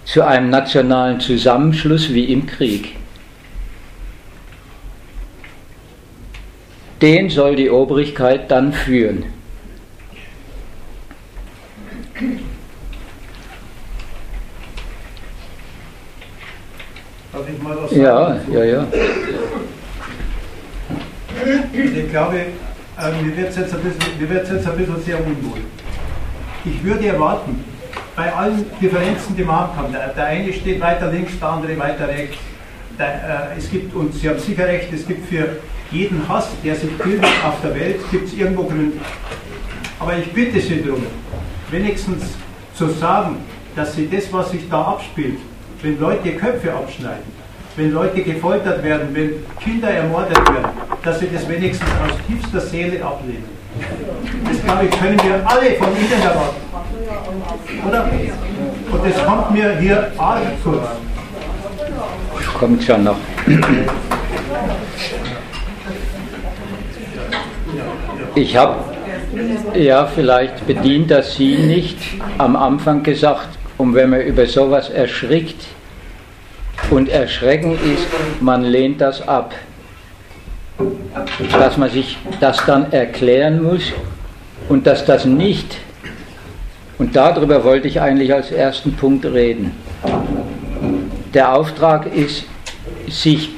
zu 0.05 0.25
einem 0.25 0.49
nationalen 0.49 1.19
Zusammenschluss 1.19 2.13
wie 2.13 2.25
im 2.25 2.45
Krieg. 2.45 2.98
Den 7.01 7.29
soll 7.29 7.55
die 7.55 7.69
Obrigkeit 7.69 8.51
dann 8.51 8.73
führen. 8.73 9.25
Darf 17.31 17.43
ich 17.47 17.63
mal 17.63 17.77
was 17.77 17.91
sagen? 17.91 18.01
Ja, 18.01 18.39
ja, 18.51 18.63
ja. 18.65 18.87
Ich 21.71 22.09
glaube, 22.09 22.37
äh, 22.37 23.23
mir 23.23 23.37
wird 23.37 23.49
es 23.49 23.55
jetzt, 23.55 23.73
ein 23.73 23.81
bisschen, 23.81 24.35
jetzt 24.51 24.67
ein 24.67 24.77
bisschen 24.77 25.01
sehr 25.03 25.19
unwohl. 25.19 25.59
Ich 26.65 26.83
würde 26.83 27.07
erwarten, 27.07 27.63
bei 28.17 28.33
allen 28.33 28.65
Differenzen, 28.81 29.37
die 29.37 29.43
man 29.43 29.73
haben 29.73 29.93
der, 29.93 30.09
der 30.09 30.25
eine 30.25 30.51
steht 30.51 30.81
weiter 30.81 31.09
links, 31.09 31.39
der 31.39 31.47
andere 31.47 31.77
weiter 31.77 32.09
rechts. 32.09 32.37
Der, 32.97 33.53
äh, 33.53 33.57
es 33.57 33.71
gibt, 33.71 33.95
und 33.95 34.13
Sie 34.13 34.27
haben 34.27 34.39
sicher 34.39 34.67
recht, 34.67 34.91
es 34.91 35.07
gibt 35.07 35.29
für 35.29 35.47
jeden 35.91 36.27
Hass, 36.27 36.47
der 36.63 36.75
sich 36.75 36.95
bildet 36.97 37.25
auf 37.45 37.61
der 37.63 37.75
Welt, 37.75 37.99
gibt 38.11 38.27
es 38.27 38.33
irgendwo 38.33 38.63
Gründe. 38.63 38.97
Aber 39.99 40.17
ich 40.17 40.31
bitte 40.31 40.59
Sie 40.59 40.81
darum, 40.81 41.05
wenigstens 41.71 42.23
zu 42.73 42.89
sagen, 42.89 43.37
dass 43.75 43.95
Sie 43.95 44.09
das, 44.09 44.31
was 44.31 44.51
sich 44.51 44.69
da 44.69 44.81
abspielt, 44.81 45.39
wenn 45.81 45.99
Leute 45.99 46.31
Köpfe 46.33 46.73
abschneiden, 46.73 47.23
wenn 47.75 47.91
Leute 47.91 48.21
gefoltert 48.21 48.83
werden, 48.83 49.09
wenn 49.13 49.31
Kinder 49.61 49.89
ermordet 49.89 50.37
werden, 50.37 50.71
dass 51.03 51.19
sie 51.19 51.29
das 51.33 51.47
wenigstens 51.47 51.89
aus 52.03 52.17
tiefster 52.27 52.59
Seele 52.59 53.03
ablehnen. 53.03 53.45
Das, 54.45 54.63
glaube 54.63 54.85
ich, 54.85 54.99
können 54.99 55.19
wir 55.23 55.47
alle 55.47 55.75
von 55.75 55.87
Ihnen 55.89 56.21
erwarten. 56.21 56.57
Oder? 57.87 58.09
Und 58.91 59.05
das 59.05 59.25
kommt 59.25 59.51
mir 59.51 59.77
hier 59.77 60.11
arg 60.17 60.41
kurz. 60.63 60.87
Kommt 62.57 62.83
schon 62.83 63.03
noch. 63.03 63.17
Ich 68.39 68.55
habe 68.55 68.75
ja 69.73 70.05
vielleicht 70.05 70.65
bedient 70.65 71.11
das 71.11 71.35
Sie 71.35 71.57
nicht 71.57 71.97
am 72.37 72.55
Anfang 72.55 73.03
gesagt, 73.03 73.49
und 73.77 73.93
wenn 73.95 74.11
man 74.11 74.21
über 74.21 74.45
sowas 74.45 74.89
erschrickt 74.89 75.61
und 76.89 77.09
erschrecken 77.09 77.73
ist, 77.73 78.07
man 78.39 78.63
lehnt 78.63 79.01
das 79.01 79.27
ab. 79.27 79.53
Dass 81.51 81.75
man 81.75 81.89
sich 81.89 82.17
das 82.39 82.65
dann 82.65 82.93
erklären 82.93 83.61
muss 83.61 83.91
und 84.69 84.87
dass 84.87 85.03
das 85.03 85.25
nicht, 85.25 85.75
und 86.97 87.17
darüber 87.17 87.65
wollte 87.65 87.89
ich 87.89 87.99
eigentlich 87.99 88.33
als 88.33 88.51
ersten 88.51 88.93
Punkt 88.93 89.25
reden. 89.25 89.73
Der 91.33 91.53
Auftrag 91.53 92.15
ist, 92.15 92.45
sich 93.09 93.49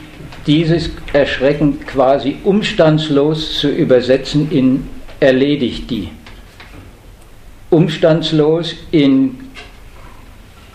dieses 0.48 0.90
Erschrecken 1.14 1.80
quasi 1.86 2.38
umstandslos 2.44 3.60
zu 3.60 3.70
übersetzen 3.70 4.52
in 4.52 4.90
erledigt 5.20 5.90
die. 5.90 6.10
Umstandslos 7.70 8.76
in 8.92 9.40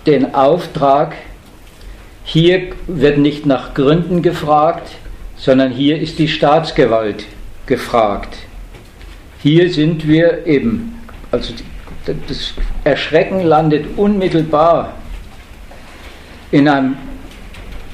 den 0.07 0.35
Auftrag, 0.35 1.15
hier 2.25 2.73
wird 2.87 3.19
nicht 3.19 3.45
nach 3.45 3.75
Gründen 3.75 4.23
gefragt, 4.23 4.93
sondern 5.37 5.73
hier 5.73 6.01
ist 6.01 6.19
die 6.19 6.29
Staatsgewalt 6.29 7.25
gefragt. 7.67 8.37
Hier 9.43 9.71
sind 9.73 10.09
wir 10.09 10.47
eben, 10.47 11.01
also 11.31 11.53
das 12.29 12.55
Erschrecken 12.85 13.43
landet 13.43 13.85
unmittelbar 13.97 14.95
in 16.51 16.69
einem 16.69 16.97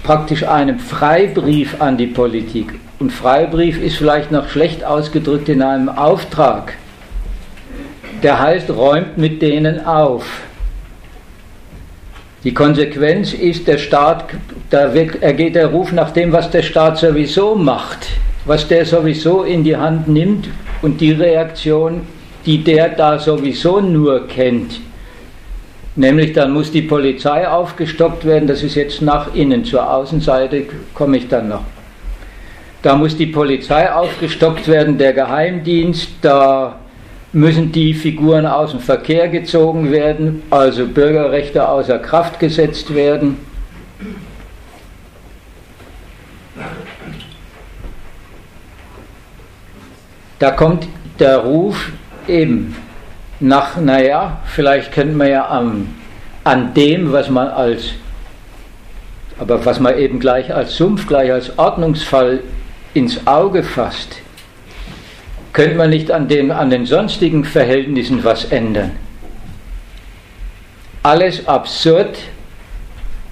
praktisch 0.02 0.46
einem 0.46 0.78
Freibrief 0.78 1.80
an 1.80 1.96
die 1.96 2.06
Politik. 2.06 2.74
Und 2.98 3.10
Freibrief 3.10 3.80
ist 3.80 3.96
vielleicht 3.96 4.30
noch 4.30 4.48
schlecht 4.48 4.84
ausgedrückt 4.84 5.48
in 5.48 5.62
einem 5.62 5.88
Auftrag. 5.88 6.74
Der 8.22 8.38
heißt, 8.38 8.70
räumt 8.70 9.18
mit 9.18 9.42
denen 9.42 9.84
auf. 9.84 10.24
Die 12.44 12.54
Konsequenz 12.54 13.32
ist, 13.32 13.68
der 13.68 13.78
Staat, 13.78 14.24
da 14.70 14.92
ergeht 14.92 15.54
der 15.54 15.68
Ruf 15.68 15.92
nach 15.92 16.10
dem, 16.10 16.32
was 16.32 16.50
der 16.50 16.62
Staat 16.62 16.98
sowieso 16.98 17.54
macht, 17.54 18.08
was 18.44 18.66
der 18.66 18.84
sowieso 18.84 19.44
in 19.44 19.62
die 19.62 19.76
Hand 19.76 20.08
nimmt 20.08 20.48
und 20.82 21.00
die 21.00 21.12
Reaktion, 21.12 22.00
die 22.44 22.62
der 22.64 22.88
da 22.88 23.18
sowieso 23.18 23.80
nur 23.80 24.26
kennt. 24.26 24.80
Nämlich 25.94 26.32
dann 26.32 26.52
muss 26.52 26.72
die 26.72 26.82
Polizei 26.82 27.46
aufgestockt 27.46 28.24
werden, 28.24 28.48
das 28.48 28.62
ist 28.62 28.76
jetzt 28.76 29.02
nach 29.02 29.34
innen, 29.34 29.64
zur 29.64 29.90
Außenseite 29.90 30.64
komme 30.94 31.18
ich 31.18 31.28
dann 31.28 31.48
noch. 31.48 31.64
Da 32.80 32.96
muss 32.96 33.16
die 33.16 33.26
Polizei 33.26 33.92
aufgestockt 33.92 34.66
werden, 34.68 34.96
der 34.96 35.12
Geheimdienst, 35.12 36.08
da 36.22 36.76
müssen 37.32 37.72
die 37.72 37.92
Figuren 37.92 38.46
aus 38.46 38.70
dem 38.70 38.80
Verkehr 38.80 39.28
gezogen 39.28 39.90
werden, 39.90 40.42
also 40.50 40.86
Bürgerrechte 40.86 41.68
außer 41.68 41.98
Kraft 41.98 42.40
gesetzt 42.40 42.94
werden. 42.94 43.36
Da 50.38 50.50
kommt 50.50 50.88
der 51.20 51.38
Ruf 51.38 51.92
eben 52.26 52.74
nach, 53.42 53.76
naja, 53.76 54.38
vielleicht 54.46 54.92
könnte 54.92 55.16
man 55.16 55.28
ja 55.28 55.46
an, 55.46 55.88
an 56.44 56.74
dem, 56.74 57.12
was 57.12 57.28
man 57.28 57.48
als, 57.48 57.90
aber 59.38 59.64
was 59.64 59.80
man 59.80 59.98
eben 59.98 60.20
gleich 60.20 60.54
als 60.54 60.76
Sumpf, 60.76 61.06
gleich 61.06 61.32
als 61.32 61.58
Ordnungsfall 61.58 62.40
ins 62.94 63.26
Auge 63.26 63.62
fasst, 63.62 64.16
könnte 65.52 65.76
man 65.76 65.90
nicht 65.90 66.10
an, 66.10 66.28
dem, 66.28 66.50
an 66.50 66.70
den 66.70 66.86
sonstigen 66.86 67.44
Verhältnissen 67.44 68.24
was 68.24 68.44
ändern? 68.46 68.92
Alles 71.02 71.48
absurd, 71.48 72.18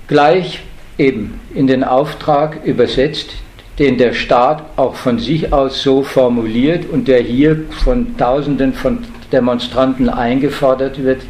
gleich 0.09 0.61
eben 0.99 1.41
in 1.55 1.69
den 1.69 1.85
Auftrag 1.85 2.65
übersetzt, 2.65 3.31
den 3.79 3.97
der 3.97 4.13
Staat 4.13 4.65
auch 4.77 4.97
von 4.97 5.21
sich 5.21 5.53
aus 5.53 5.83
so 5.83 6.03
formuliert 6.03 6.85
und 6.91 7.07
der 7.07 7.21
hier 7.21 7.65
von 7.85 8.17
Tausenden 8.19 8.75
von 8.75 9.05
Demonstranten 9.33 10.09
eingefordert 10.09 11.03
wird, 11.03 11.23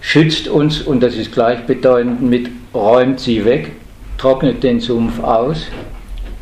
schützt 0.00 0.48
uns, 0.48 0.82
und 0.82 1.02
das 1.02 1.16
ist 1.16 1.32
gleichbedeutend 1.32 2.22
mit 2.22 2.48
räumt 2.74 3.20
sie 3.20 3.44
weg, 3.44 3.72
trocknet 4.18 4.62
den 4.62 4.80
Sumpf 4.80 5.20
aus. 5.20 5.66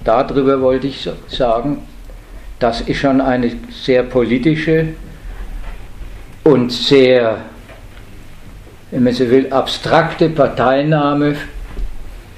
Darüber 0.05 0.61
wollte 0.61 0.87
ich 0.87 1.09
sagen, 1.29 1.79
das 2.59 2.83
ist 2.83 2.99
schon 2.99 3.21
eine 3.21 3.53
sehr 3.71 4.03
politische 4.03 4.89
und 6.45 6.71
sehr, 6.71 7.39
wenn 8.91 9.05
man 9.05 9.13
so 9.13 9.29
will, 9.31 9.53
abstrakte 9.53 10.29
Parteinahme, 10.29 11.37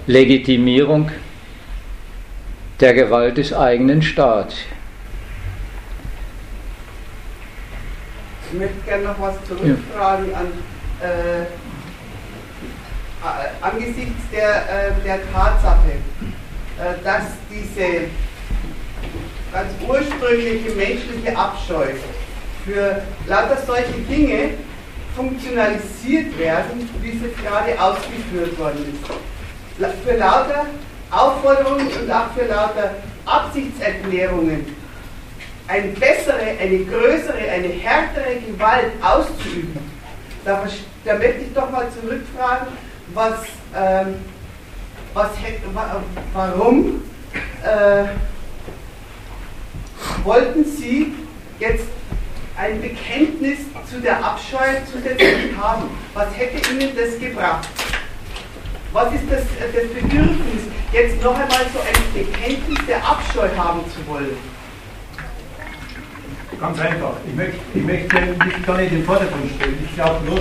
Legitimierung 0.06 1.10
der 2.80 2.94
Gewalt 2.94 3.38
des 3.38 3.52
eigenen 3.52 4.02
Staates. 4.02 4.56
Ich 8.52 8.58
möchte 8.58 8.76
gerne 8.86 9.04
noch 9.04 9.20
was 9.20 9.34
zurückfragen 9.48 10.30
ja. 10.30 10.38
an, 10.38 10.46
äh, 11.02 11.46
angesichts 13.60 14.22
der, 14.32 14.56
äh, 14.56 14.92
der 15.04 15.18
Tatsache, 15.32 15.90
äh, 16.78 17.02
dass 17.02 17.24
diese 17.50 18.08
ganz 19.52 19.72
ursprüngliche 19.86 20.70
menschliche 20.76 21.36
Abscheu 21.36 21.86
für 22.64 23.02
lauter 23.26 23.58
solche 23.66 23.98
Dinge 24.08 24.50
funktionalisiert 25.16 26.38
werden, 26.38 26.88
wie 27.00 27.10
es 27.10 27.22
jetzt 27.22 27.42
gerade 27.42 27.80
ausgeführt 27.80 28.58
worden 28.58 28.92
ist. 28.92 30.04
Für 30.04 30.16
lauter 30.16 30.66
Aufforderungen 31.10 31.86
und 31.86 32.10
auch 32.10 32.32
für 32.36 32.46
lauter 32.46 32.94
Absichtserklärungen 33.24 34.75
eine 35.68 35.88
bessere, 35.88 36.56
eine 36.60 36.78
größere, 36.84 37.38
eine 37.38 37.68
härtere 37.68 38.36
Gewalt 38.46 38.92
auszuüben, 39.02 39.78
da, 40.44 40.64
da 41.04 41.14
möchte 41.14 41.42
ich 41.42 41.52
doch 41.54 41.70
mal 41.70 41.88
zurückfragen, 41.90 42.68
was, 43.14 43.40
ähm, 43.76 44.14
was 45.12 45.30
warum 46.32 47.02
äh, 47.62 48.04
wollten 50.24 50.64
Sie 50.64 51.14
jetzt 51.58 51.86
ein 52.56 52.80
Bekenntnis 52.80 53.58
zu 53.90 54.00
der 54.00 54.24
Abscheu 54.24 54.64
zusätzlich 54.90 55.56
haben? 55.56 55.90
Was 56.14 56.28
hätte 56.36 56.72
Ihnen 56.72 56.96
das 56.96 57.18
gebracht? 57.18 57.68
Was 58.92 59.12
ist 59.12 59.24
das, 59.30 59.42
das 59.60 59.92
Bedürfnis, 59.92 60.62
jetzt 60.92 61.22
noch 61.22 61.34
einmal 61.34 61.66
so 61.72 61.80
ein 61.80 62.24
Bekenntnis 62.24 62.78
der 62.86 62.98
Abscheu 62.98 63.48
haben 63.56 63.80
zu 63.90 64.06
wollen? 64.10 64.55
Ganz 66.60 66.78
einfach. 66.78 67.12
Ich 67.26 67.34
möchte, 67.34 67.56
ich 67.74 67.82
möchte 67.82 68.16
mich 68.44 68.66
gar 68.66 68.78
nicht 68.78 68.92
in 68.92 68.98
den 68.98 69.04
Vordergrund 69.04 69.50
stellen. 69.56 69.76
Ich 69.84 69.94
glaube 69.94 70.20
bloß, 70.24 70.40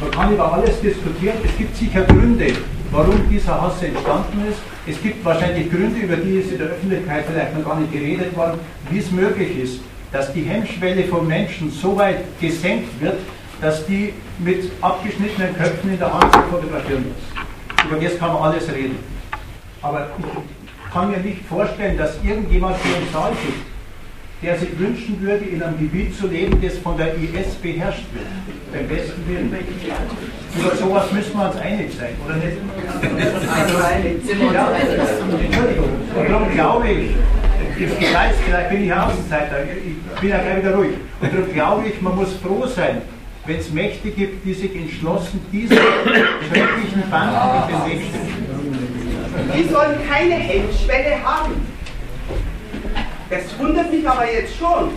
man 0.00 0.10
kann 0.10 0.32
über 0.32 0.52
alles 0.54 0.80
diskutieren. 0.80 1.36
Es 1.44 1.56
gibt 1.58 1.76
sicher 1.76 2.02
Gründe, 2.02 2.52
warum 2.90 3.28
dieser 3.28 3.60
Hass 3.60 3.82
entstanden 3.82 4.46
ist. 4.48 4.58
Es 4.86 5.02
gibt 5.02 5.22
wahrscheinlich 5.24 5.70
Gründe, 5.70 6.00
über 6.00 6.16
die 6.16 6.36
ist 6.38 6.52
in 6.52 6.58
der 6.58 6.68
Öffentlichkeit 6.68 7.24
vielleicht 7.28 7.56
noch 7.58 7.64
gar 7.64 7.78
nicht 7.78 7.92
geredet 7.92 8.34
worden, 8.34 8.58
wie 8.88 8.98
es 8.98 9.10
möglich 9.10 9.58
ist, 9.58 9.80
dass 10.12 10.32
die 10.32 10.42
Hemmschwelle 10.42 11.04
von 11.04 11.26
Menschen 11.26 11.70
so 11.70 11.96
weit 11.96 12.24
gesenkt 12.40 13.00
wird, 13.00 13.18
dass 13.60 13.84
die 13.86 14.14
mit 14.38 14.70
abgeschnittenen 14.80 15.54
Köpfen 15.54 15.90
in 15.92 15.98
der 15.98 16.12
Hand 16.12 16.32
zu 16.32 16.40
fotografieren 16.50 17.04
ist. 17.04 17.86
Über 17.86 18.00
das 18.00 18.18
kann 18.18 18.32
man 18.32 18.42
alles 18.44 18.72
reden. 18.72 18.98
Aber 19.82 20.08
ich 20.18 20.92
kann 20.92 21.10
mir 21.10 21.18
nicht 21.18 21.44
vorstellen, 21.46 21.98
dass 21.98 22.16
irgendjemand 22.24 22.76
hier 22.82 22.96
im 22.96 23.12
Saal 23.12 23.32
sitzt, 23.32 23.69
der 24.42 24.56
sich 24.58 24.78
wünschen 24.78 25.20
würde, 25.20 25.44
in 25.44 25.62
einem 25.62 25.78
Gebiet 25.78 26.16
zu 26.16 26.26
leben, 26.26 26.60
das 26.62 26.78
von 26.78 26.96
der 26.96 27.14
IS 27.14 27.54
beherrscht 27.60 28.06
wird. 28.12 28.26
Beim 28.72 28.88
besten 28.88 29.28
Willen. 29.28 29.54
Über 30.58 30.76
sowas 30.76 31.12
müssen 31.12 31.36
wir 31.36 31.46
uns 31.46 31.56
einig 31.56 31.92
sein, 31.98 32.14
oder 32.24 32.36
nicht? 32.36 32.56
Ja, 34.54 34.72
Entschuldigung. 35.44 35.90
Und 36.16 36.30
darum 36.30 36.50
glaube 36.52 36.88
ich, 36.88 37.10
ich 37.78 38.14
weiß, 38.14 38.34
vielleicht 38.46 38.70
bin 38.70 38.84
ich 38.84 38.92
Außenseiter, 38.92 39.64
ich 39.64 40.20
bin 40.20 40.30
ja 40.30 40.38
gleich 40.38 40.58
wieder 40.58 40.74
ruhig. 40.74 40.92
Und 41.20 41.32
darum 41.32 41.52
glaube 41.52 41.88
ich, 41.88 42.00
man 42.00 42.16
muss 42.16 42.32
froh 42.42 42.66
sein, 42.66 43.02
wenn 43.46 43.58
es 43.58 43.70
Mächte 43.72 44.10
gibt, 44.10 44.44
die 44.44 44.54
sich 44.54 44.74
entschlossen 44.74 45.40
diese 45.52 45.74
schrecklichen 45.74 47.10
Banden 47.10 47.72
in 47.72 47.78
den 47.78 47.90
Weg 47.90 48.06
stellen. 48.08 48.50
Die 49.56 49.68
sollen 49.68 49.98
keine 50.08 50.34
Hemmschwelle 50.34 51.22
haben. 51.22 51.52
Das 53.30 53.42
wundert 53.58 53.92
mich 53.92 54.08
aber 54.08 54.30
jetzt 54.30 54.56
schon. 54.58 54.90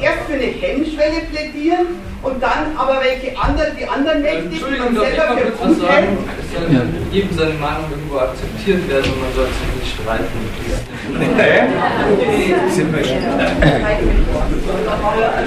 Erst 0.00 0.20
für 0.28 0.34
eine 0.34 0.44
Hemmschwelle 0.44 1.22
plädieren 1.32 1.86
und 2.22 2.42
dann 2.42 2.76
aber 2.76 3.00
welche 3.02 3.36
anderen, 3.36 3.74
die 3.76 3.86
anderen 3.86 4.22
Mächte, 4.22 4.48
die 4.48 4.60
man 4.78 4.94
selber 4.94 5.38
für 5.38 5.50
gut 5.50 5.88
hält. 5.88 6.08
Es 6.38 6.52
soll 6.52 6.70
ja. 6.70 6.82
jedem 7.10 7.36
seine 7.36 7.54
Meinung 7.54 7.90
irgendwo 7.90 8.18
akzeptiert 8.18 8.88
werden 8.88 9.10
und 9.10 9.20
man 9.22 9.32
soll 9.34 9.46
sich 9.46 9.72
nicht 9.80 9.94
streiten. 9.96 10.38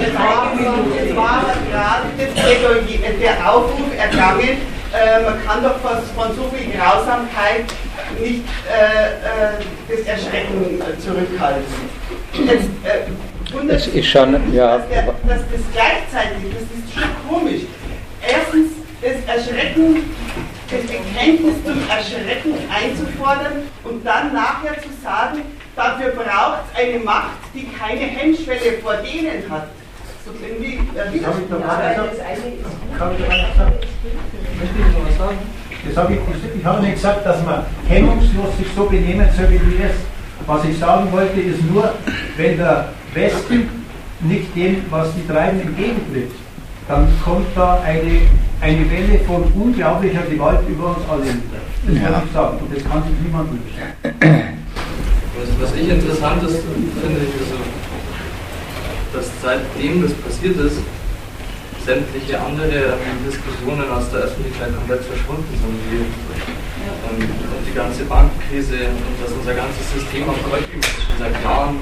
Es 0.02 1.16
war 1.16 1.44
gerade 1.70 2.06
der 3.20 3.54
Aufruf 3.54 3.96
ergangen, 3.96 4.58
äh, 4.92 5.22
man 5.24 5.46
kann 5.46 5.62
doch 5.62 5.78
von, 5.78 5.96
von 6.14 6.36
so 6.36 6.50
viel 6.54 6.70
Grausamkeit 6.72 7.64
nicht 8.20 8.44
äh, 8.68 9.06
äh, 9.08 9.96
das 9.96 10.06
Erschrecken 10.06 10.82
zurückhalten. 10.98 11.64
Jetzt, 12.32 12.64
äh, 12.84 13.66
das 13.68 13.86
ist 13.86 14.06
schon, 14.06 14.54
ja. 14.54 14.78
Dass, 14.78 14.88
der, 14.88 15.02
dass 15.02 15.40
das 15.50 15.60
gleichzeitig, 15.72 16.52
das 16.54 16.62
ist 16.62 16.94
schon 16.94 17.10
komisch. 17.28 17.62
Erstens, 18.26 18.68
das 19.02 19.36
Erschrecken, 19.36 19.96
das 20.70 20.80
Bekenntnis 20.82 21.54
zum 21.64 21.78
Erschrecken 21.90 22.54
einzufordern 22.70 23.68
und 23.84 24.06
dann 24.06 24.32
nachher 24.32 24.80
zu 24.80 24.88
sagen, 25.02 25.42
dafür 25.76 26.10
braucht 26.10 26.60
es 26.72 26.80
eine 26.80 26.98
Macht, 27.00 27.38
die 27.54 27.68
keine 27.68 28.00
Hemmschwelle 28.00 28.78
vor 28.82 28.94
denen 28.96 29.50
hat. 29.50 29.68
So 30.24 30.30
irgendwie 30.40 30.80
das 30.94 31.12
ich 31.12 31.20
gesagt. 31.20 31.98
Habe 32.98 33.14
ich 33.18 33.26
gesagt? 33.26 33.86
Möchte 34.58 34.78
ich 34.78 34.96
noch 34.96 35.06
was 35.08 35.18
sagen? 35.18 35.38
Das 35.84 35.96
habe 35.96 36.12
ich, 36.12 36.20
ich 36.58 36.64
habe 36.64 36.82
nicht 36.82 36.94
gesagt, 36.94 37.26
dass 37.26 37.44
man 37.44 37.66
hemmungslos 37.88 38.56
sich 38.56 38.68
so 38.74 38.84
benehmen 38.84 39.28
soll 39.36 39.50
wie 39.50 39.58
die 39.58 39.82
Rest. 39.82 40.11
Was 40.46 40.64
ich 40.64 40.78
sagen 40.78 41.10
wollte, 41.12 41.40
ist 41.40 41.62
nur, 41.70 41.92
wenn 42.36 42.56
der 42.56 42.88
Westen 43.14 43.68
nicht 44.20 44.54
dem, 44.56 44.82
was 44.90 45.08
die 45.14 45.26
treiben, 45.26 45.60
entgegentritt, 45.60 46.30
dann 46.88 47.08
kommt 47.24 47.46
da 47.54 47.80
eine, 47.80 48.22
eine 48.60 48.90
Welle 48.90 49.18
von 49.26 49.44
unglaublicher 49.54 50.22
Gewalt 50.22 50.60
über 50.68 50.96
uns 50.96 51.08
alle 51.08 51.24
Das 51.24 51.94
ja. 51.94 52.10
kann 52.10 52.22
ich 52.26 52.32
sagen 52.32 52.58
und 52.58 52.74
das 52.74 52.82
kann 52.84 53.02
sich 53.02 53.12
niemand 53.24 53.50
wünschen. 53.50 53.82
Was, 55.34 55.48
was 55.60 55.74
ich 55.76 55.88
interessant 55.88 56.42
ist, 56.42 56.62
finde 56.62 57.22
ich, 57.22 57.34
also, 57.40 57.58
dass 59.14 59.30
seitdem 59.42 60.02
das 60.02 60.12
passiert 60.14 60.56
ist, 60.58 60.78
sämtliche 61.84 62.38
andere 62.40 62.94
Diskussionen 63.26 63.90
aus 63.90 64.10
der 64.10 64.20
Öffentlichkeit 64.20 64.74
komplett 64.76 65.04
verschwunden 65.04 65.50
sind. 65.50 66.61
Und 66.82 67.62
die 67.66 67.74
ganze 67.74 68.04
Bankenkrise 68.04 68.90
und 68.90 69.16
dass 69.22 69.32
unser 69.32 69.54
ganzes 69.54 69.84
System 69.94 70.28
am 70.28 70.36
Gold 70.44 70.66
schon 70.68 70.82
seit 71.18 71.36
Jahren, 71.42 71.78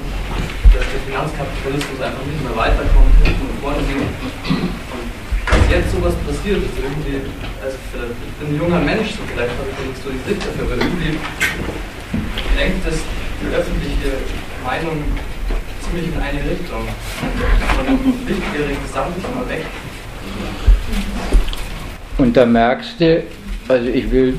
dass 0.71 0.85
der 0.87 1.01
Finanzkapitalismus 1.03 1.99
einfach 1.99 2.25
nicht 2.25 2.41
mehr 2.43 2.55
weiterkommt, 2.55 3.11
hinten 3.23 3.43
und 3.49 3.57
vorne. 3.59 3.81
Und 3.81 4.11
dass 5.51 5.65
jetzt 5.67 5.91
sowas 5.91 6.15
passiert, 6.23 6.63
ist 6.63 6.77
irgendwie, 6.77 7.27
also 7.59 7.75
ich 7.75 8.35
bin 8.39 8.47
ein 8.53 8.57
junger 8.59 8.79
Mensch, 8.79 9.17
so 9.17 9.23
vielleicht 9.27 9.51
habe 9.51 9.67
ich 9.67 9.75
da 9.75 9.83
nicht 9.83 9.99
so 9.99 10.09
die 10.11 10.23
Sicht 10.23 10.41
dafür, 10.45 10.63
aber 10.69 10.77
irgendwie 10.79 11.17
lenkt 12.55 12.83
es 12.87 13.03
die 13.41 13.49
öffentliche 13.51 14.21
Meinung 14.63 15.01
ziemlich 15.83 16.07
in 16.07 16.19
eine 16.21 16.39
Richtung. 16.39 16.87
Von 17.75 17.85
dem 17.85 17.99
wichtigeren 18.27 18.77
mal 19.35 19.49
weg. 19.49 19.65
Und 22.17 22.37
da 22.37 22.45
merkst 22.45 22.99
du, 22.99 23.23
also 23.67 23.87
ich 23.87 24.11
will 24.11 24.37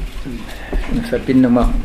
eine 0.90 1.02
Verbindung 1.02 1.54
machen. 1.54 1.82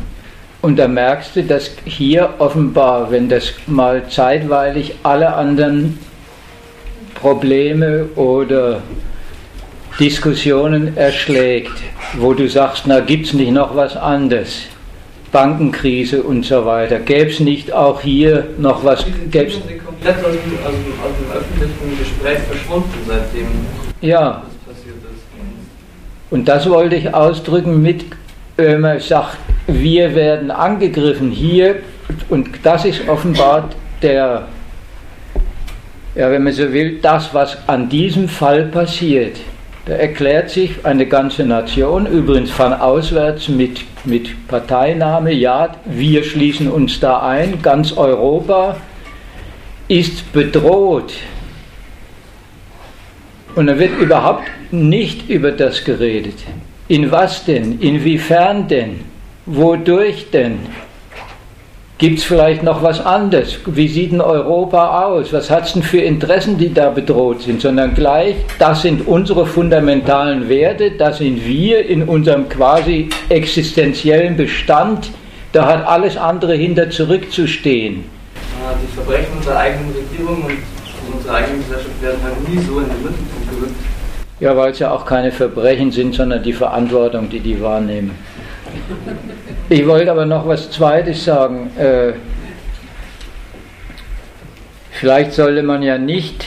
Und 0.60 0.78
da 0.78 0.88
merkst 0.88 1.36
du, 1.36 1.44
dass 1.44 1.70
hier 1.84 2.34
offenbar, 2.38 3.10
wenn 3.10 3.28
das 3.28 3.52
mal 3.66 4.08
zeitweilig 4.08 4.96
alle 5.04 5.34
anderen 5.34 5.98
Probleme 7.14 8.06
oder 8.16 8.82
Diskussionen 10.00 10.96
erschlägt, 10.96 11.72
wo 12.16 12.34
du 12.34 12.48
sagst, 12.48 12.84
na 12.86 13.00
gibt 13.00 13.26
es 13.26 13.32
nicht 13.34 13.52
noch 13.52 13.74
was 13.74 13.96
anderes, 13.96 14.62
Bankenkrise 15.32 16.22
und 16.22 16.44
so 16.44 16.64
weiter, 16.64 16.98
gäbe 17.00 17.30
es 17.30 17.40
nicht 17.40 17.72
auch 17.72 18.00
hier 18.00 18.46
noch 18.58 18.84
was? 18.84 19.04
Komplett 19.04 19.32
dem, 19.32 19.56
aus, 19.56 20.32
dem, 20.32 20.58
aus 20.64 21.12
dem 21.18 21.36
öffentlichen 21.36 21.98
Gespräch 21.98 22.38
verschwunden 22.48 22.94
seitdem. 23.06 23.46
Ja, 24.00 24.42
und 26.30 26.46
das 26.46 26.68
wollte 26.68 26.96
ich 26.96 27.14
ausdrücken 27.14 27.82
mit, 27.82 28.04
wenn 28.56 28.80
man 28.80 29.00
sagt, 29.00 29.38
wir 29.66 30.14
werden 30.14 30.50
angegriffen 30.50 31.30
hier, 31.30 31.76
und 32.28 32.48
das 32.62 32.84
ist 32.84 33.08
offenbar 33.08 33.68
der, 34.02 34.46
ja, 36.14 36.30
wenn 36.30 36.42
man 36.42 36.52
so 36.52 36.72
will, 36.72 36.98
das, 37.00 37.32
was 37.34 37.56
an 37.68 37.88
diesem 37.88 38.28
Fall 38.28 38.64
passiert. 38.64 39.36
Da 39.86 39.94
erklärt 39.94 40.50
sich 40.50 40.84
eine 40.84 41.06
ganze 41.06 41.44
Nation, 41.44 42.06
übrigens 42.06 42.50
von 42.50 42.74
auswärts 42.74 43.48
mit, 43.48 43.80
mit 44.04 44.46
Parteinahme, 44.48 45.32
ja, 45.32 45.70
wir 45.86 46.22
schließen 46.24 46.70
uns 46.70 47.00
da 47.00 47.20
ein, 47.20 47.62
ganz 47.62 47.92
Europa 47.96 48.76
ist 49.88 50.30
bedroht. 50.32 51.14
Und 53.54 53.66
dann 53.66 53.78
wird 53.78 53.98
überhaupt 53.98 54.42
nicht 54.72 55.28
über 55.28 55.52
das 55.52 55.84
geredet. 55.84 56.36
In 56.88 57.10
was 57.10 57.44
denn? 57.44 57.80
Inwiefern 57.80 58.68
denn? 58.68 59.00
Wodurch 59.46 60.30
denn? 60.30 60.58
Gibt 61.98 62.20
es 62.20 62.24
vielleicht 62.24 62.62
noch 62.62 62.80
was 62.82 63.04
anderes? 63.04 63.58
Wie 63.66 63.88
sieht 63.88 64.12
denn 64.12 64.20
Europa 64.20 65.04
aus? 65.04 65.32
Was 65.32 65.50
hat 65.50 65.66
es 65.66 65.72
denn 65.72 65.82
für 65.82 65.98
Interessen, 65.98 66.56
die 66.56 66.72
da 66.72 66.90
bedroht 66.90 67.42
sind? 67.42 67.60
Sondern 67.60 67.92
gleich, 67.94 68.36
das 68.60 68.82
sind 68.82 69.08
unsere 69.08 69.44
fundamentalen 69.46 70.48
Werte, 70.48 70.92
das 70.92 71.18
sind 71.18 71.44
wir 71.44 71.84
in 71.84 72.04
unserem 72.04 72.48
quasi 72.48 73.08
existenziellen 73.28 74.36
Bestand. 74.36 75.10
Da 75.50 75.66
hat 75.66 75.84
alles 75.86 76.16
andere 76.16 76.54
hinter 76.54 76.88
zurückzustehen. 76.88 78.04
Die 78.80 78.94
Verbrechen 78.94 79.32
unserer 79.36 79.58
eigenen 79.58 79.92
Regierung 79.92 80.44
und 80.44 81.14
unserer 81.16 81.34
eigenen 81.34 81.58
Gesellschaft 81.62 82.00
werden 82.00 82.20
halt 82.22 82.48
nie 82.48 82.58
so 82.62 82.78
in 82.78 82.84
den 82.84 83.02
Mittelpunkt 83.02 83.50
gerückt. 83.50 83.74
Ja, 84.40 84.56
weil 84.56 84.70
es 84.70 84.78
ja 84.78 84.92
auch 84.92 85.04
keine 85.04 85.32
Verbrechen 85.32 85.90
sind, 85.90 86.14
sondern 86.14 86.42
die 86.42 86.52
Verantwortung, 86.52 87.28
die 87.28 87.40
die 87.40 87.60
wahrnehmen. 87.60 88.12
Ich 89.68 89.84
wollte 89.86 90.10
aber 90.12 90.26
noch 90.26 90.46
was 90.46 90.70
Zweites 90.70 91.24
sagen. 91.24 91.70
Äh, 91.76 92.12
vielleicht 94.92 95.32
sollte 95.32 95.62
man 95.64 95.82
ja 95.82 95.98
nicht, 95.98 96.46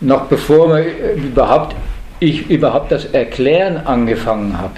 noch 0.00 0.26
bevor 0.26 0.68
man 0.68 0.84
überhaupt, 1.16 1.74
ich 2.20 2.48
überhaupt 2.48 2.92
das 2.92 3.06
Erklären 3.06 3.78
angefangen 3.78 4.56
habe, 4.56 4.76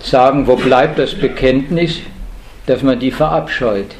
sagen, 0.00 0.46
wo 0.46 0.56
bleibt 0.56 0.98
das 0.98 1.14
Bekenntnis, 1.14 2.00
dass 2.66 2.82
man 2.82 2.98
die 2.98 3.10
verabscheut. 3.10 3.94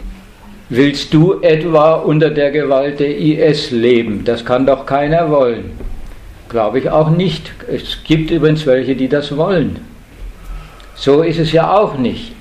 Willst 0.69 1.13
du 1.15 1.41
etwa 1.41 1.95
unter 1.95 2.31
der 2.31 2.51
Gewalt 2.51 3.01
der 3.01 3.17
IS 3.17 3.71
leben? 3.71 4.25
Das 4.25 4.45
kann 4.45 4.67
doch 4.67 4.87
keiner 4.87 5.31
wollen. 5.31 5.71
Glaube 6.53 6.81
ich 6.81 6.91
auch 6.91 7.09
nicht. 7.09 7.51
Es 7.67 8.05
gibt 8.05 8.31
übrigens 8.31 8.67
welche, 8.67 8.95
die 8.95 9.09
das 9.09 9.35
wollen. 9.39 9.81
So 10.95 11.23
ist 11.23 11.39
es 11.39 11.51
ja 11.53 11.75
auch 11.75 11.97
nicht. 11.97 12.33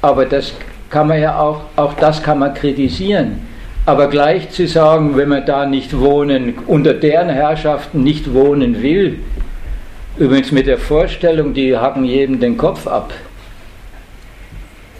Aber 0.00 0.24
das 0.24 0.54
kann 0.88 1.06
man 1.06 1.20
ja 1.20 1.38
auch, 1.38 1.60
auch 1.76 1.92
das 1.92 2.22
kann 2.22 2.38
man 2.38 2.54
kritisieren. 2.54 3.40
Aber 3.84 4.08
gleich 4.08 4.48
zu 4.48 4.66
sagen, 4.66 5.18
wenn 5.18 5.28
man 5.28 5.44
da 5.44 5.66
nicht 5.66 5.98
wohnen, 5.98 6.54
unter 6.66 6.94
deren 6.94 7.28
Herrschaften 7.28 8.02
nicht 8.02 8.32
wohnen 8.32 8.82
will, 8.82 9.18
übrigens 10.16 10.50
mit 10.50 10.66
der 10.66 10.78
Vorstellung, 10.78 11.52
die 11.52 11.76
hacken 11.76 12.06
jedem 12.06 12.40
den 12.40 12.56
Kopf 12.56 12.86
ab. 12.86 13.12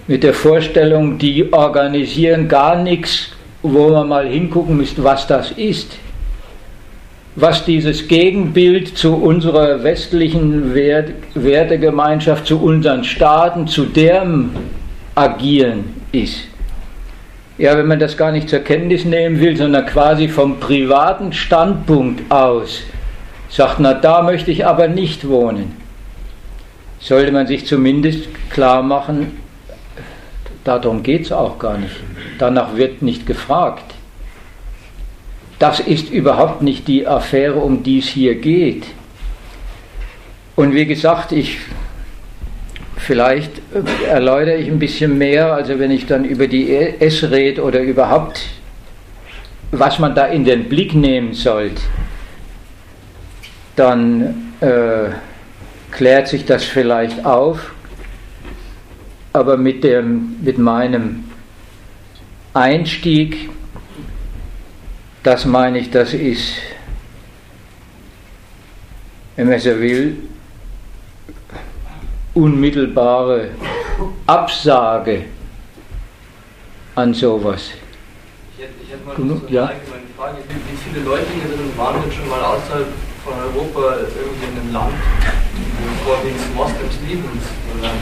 Mit 0.06 0.22
der 0.22 0.34
Vorstellung, 0.34 1.16
die 1.16 1.54
organisieren 1.54 2.48
gar 2.48 2.76
nichts, 2.76 3.30
wo 3.62 3.88
man 3.88 4.08
mal 4.08 4.26
hingucken 4.26 4.76
müsste, 4.76 5.02
was 5.02 5.26
das 5.26 5.52
ist. 5.52 5.96
Was 7.40 7.64
dieses 7.64 8.08
Gegenbild 8.08 8.98
zu 8.98 9.14
unserer 9.14 9.84
westlichen 9.84 10.74
Wert, 10.74 11.12
Wertegemeinschaft, 11.34 12.46
zu 12.46 12.60
unseren 12.60 13.04
Staaten, 13.04 13.68
zu 13.68 13.84
deren 13.84 14.50
Agieren 15.14 15.84
ist. 16.10 16.48
Ja, 17.56 17.78
wenn 17.78 17.86
man 17.86 18.00
das 18.00 18.16
gar 18.16 18.32
nicht 18.32 18.48
zur 18.48 18.58
Kenntnis 18.58 19.04
nehmen 19.04 19.38
will, 19.38 19.56
sondern 19.56 19.86
quasi 19.86 20.26
vom 20.26 20.58
privaten 20.58 21.32
Standpunkt 21.32 22.28
aus 22.28 22.82
sagt, 23.48 23.78
na 23.78 23.94
da 23.94 24.22
möchte 24.22 24.50
ich 24.50 24.66
aber 24.66 24.88
nicht 24.88 25.28
wohnen, 25.28 25.76
sollte 26.98 27.30
man 27.30 27.46
sich 27.46 27.66
zumindest 27.66 28.26
klar 28.50 28.82
machen, 28.82 29.38
darum 30.64 31.04
geht 31.04 31.26
es 31.26 31.30
auch 31.30 31.56
gar 31.60 31.78
nicht. 31.78 31.94
Danach 32.38 32.74
wird 32.76 33.00
nicht 33.00 33.26
gefragt. 33.26 33.87
Das 35.58 35.80
ist 35.80 36.10
überhaupt 36.10 36.62
nicht 36.62 36.86
die 36.86 37.06
Affäre, 37.06 37.56
um 37.56 37.82
die 37.82 37.98
es 37.98 38.06
hier 38.06 38.36
geht. 38.36 38.84
Und 40.54 40.74
wie 40.74 40.86
gesagt, 40.86 41.32
ich 41.32 41.58
Vielleicht 43.08 43.52
erläutere 44.06 44.56
ich 44.56 44.68
ein 44.68 44.78
bisschen 44.78 45.16
mehr, 45.16 45.54
also 45.54 45.78
wenn 45.78 45.90
ich 45.90 46.04
dann 46.04 46.26
über 46.26 46.46
die 46.46 46.74
S 46.74 47.22
rede 47.30 47.62
oder 47.62 47.80
überhaupt, 47.80 48.40
was 49.70 49.98
man 49.98 50.14
da 50.14 50.26
in 50.26 50.44
den 50.44 50.68
Blick 50.68 50.94
nehmen 50.94 51.32
sollte, 51.32 51.80
dann 53.76 54.52
äh, 54.60 55.10
klärt 55.90 56.28
sich 56.28 56.44
das 56.44 56.64
vielleicht 56.64 57.24
auf, 57.24 57.72
aber 59.32 59.56
mit, 59.56 59.84
dem, 59.84 60.36
mit 60.42 60.58
meinem 60.58 61.24
Einstieg, 62.52 63.48
das 65.28 65.44
meine 65.44 65.78
ich, 65.78 65.90
das 65.90 66.14
ist, 66.14 66.54
wenn 69.36 69.50
man 69.50 69.60
so 69.60 69.78
will, 69.78 70.16
unmittelbare 72.32 73.50
Absage 74.26 75.26
an 76.94 77.12
sowas. 77.12 77.72
Ich 78.56 78.64
hätte, 78.64 78.72
ich 78.82 78.90
hätte 78.90 79.04
mal 79.04 79.16
so 79.16 79.22
eine 79.22 79.54
ja? 79.54 79.64
allgemeine 79.66 80.06
Frage. 80.16 80.38
Wie 80.48 80.76
viele 80.78 81.04
Leute 81.04 81.26
hier 81.34 81.54
drin 81.54 81.76
waren 81.76 82.00
denn 82.00 82.10
schon 82.10 82.28
mal 82.30 82.40
außerhalb 82.40 82.86
von 83.28 83.36
Europa 83.44 84.00
irgendwie 84.00 84.48
in 84.48 84.56
einem 84.56 84.72
Land, 84.72 84.96
wo 84.96 86.10
vorwiegend 86.10 86.48
Moslems 86.56 86.96
leben? 87.04 87.28
Oder 87.76 87.92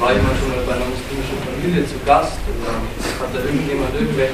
war 0.00 0.12
jemand 0.16 0.40
schon 0.40 0.48
mal 0.56 0.64
bei 0.64 0.74
einer 0.80 0.88
muslimischen 0.88 1.36
Familie 1.44 1.84
zu 1.84 2.00
Gast? 2.08 2.40
Oder 2.48 2.80
hat 3.20 3.30
da 3.36 3.38
irgendjemand 3.44 3.92
irgendwelche 3.92 4.32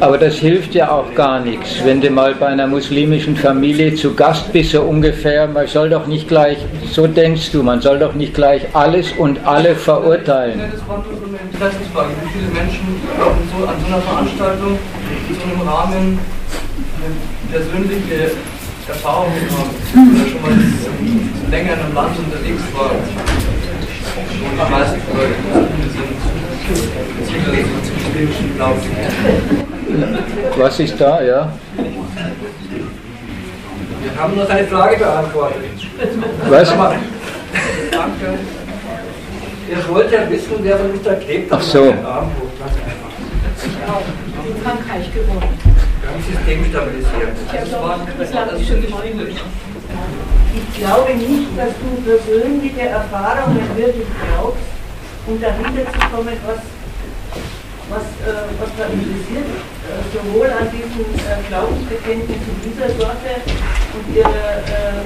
aber 0.00 0.18
das 0.18 0.36
hilft 0.36 0.74
ja 0.74 0.90
auch 0.90 1.14
gar 1.14 1.40
nichts, 1.40 1.84
wenn 1.84 2.00
du 2.00 2.10
mal 2.10 2.34
bei 2.34 2.46
einer 2.46 2.66
muslimischen 2.66 3.36
Familie 3.36 3.94
zu 3.94 4.14
Gast 4.14 4.52
bist, 4.52 4.72
so 4.72 4.82
ungefähr, 4.82 5.46
man 5.46 5.66
soll 5.66 5.90
doch 5.90 6.06
nicht 6.06 6.28
gleich, 6.28 6.58
so 6.90 7.06
denkst 7.06 7.50
du, 7.52 7.62
man 7.62 7.80
soll 7.80 7.98
doch 7.98 8.14
nicht 8.14 8.34
gleich 8.34 8.62
alles 8.72 9.12
und 9.12 9.44
alle 9.46 9.74
verurteilen. 9.74 10.60
Das 10.72 10.88
war 10.88 10.98
nur 10.98 11.18
so 11.18 11.26
eine 11.26 11.38
Interessensfrage. 11.50 12.10
Wie 12.22 12.38
viele 12.38 12.52
Menschen 12.52 13.00
so 13.18 13.66
an 13.66 13.76
so 13.80 13.86
einer 13.86 14.02
Veranstaltung, 14.02 14.78
in 15.28 15.34
so 15.34 15.42
einem 15.42 15.68
Rahmen, 15.68 16.18
persönliche 17.50 18.32
Erfahrung 18.88 19.32
haben, 19.50 19.70
oder 20.16 20.30
schon 20.30 20.42
mal 20.42 20.52
länger 21.50 21.72
in 21.74 21.80
einem 21.80 21.94
Land 21.94 22.18
unterwegs 22.18 22.62
war? 22.76 22.90
Die 24.40 24.70
meisten 24.70 25.00
Leute 25.16 25.63
was 30.56 30.78
ist 30.80 31.00
da, 31.00 31.22
ja? 31.22 31.52
Wir 34.02 34.20
haben 34.20 34.36
noch 34.36 34.48
eine 34.48 34.66
Frage 34.68 34.96
beantwortet. 34.98 35.64
Was? 36.48 36.68
Danke. 36.68 38.38
Er 39.70 39.88
wollte 39.88 40.14
ja 40.14 40.30
wissen, 40.30 40.52
wer 40.60 40.78
von 40.78 40.90
uns 40.92 41.02
da 41.02 41.14
klebt. 41.14 41.52
Ach 41.52 41.60
so. 41.60 41.84
in 44.46 44.56
Frankreich 44.62 45.12
gewonnen. 45.12 45.58
Wir 46.00 46.10
haben 46.10 46.22
System 46.22 46.64
stabilisiert. 46.70 47.32
Das 47.50 48.30
das 48.30 48.66
schon 48.66 48.80
Ich 50.54 50.78
glaube 50.78 51.14
nicht, 51.14 51.58
dass 51.58 51.70
du 51.80 52.02
persönliche 52.02 52.88
Erfahrungen 52.88 53.60
wirklich 53.76 54.06
brauchst, 54.06 54.58
um 55.26 55.40
dahinter 55.40 55.90
zu 55.92 55.98
kommen, 56.14 56.36
was 56.46 56.73
was, 57.90 58.06
äh, 58.24 58.48
was 58.58 58.70
da 58.78 58.86
interessiert, 58.88 59.44
äh, 59.44 60.00
sowohl 60.12 60.48
an 60.48 60.68
diesen 60.72 61.04
äh, 61.20 61.40
Glaubensbekenntnissen 61.48 62.54
dieser 62.64 62.88
Sorte 62.96 63.44
und 63.44 64.04
ihre 64.16 64.64
äh, 64.64 65.04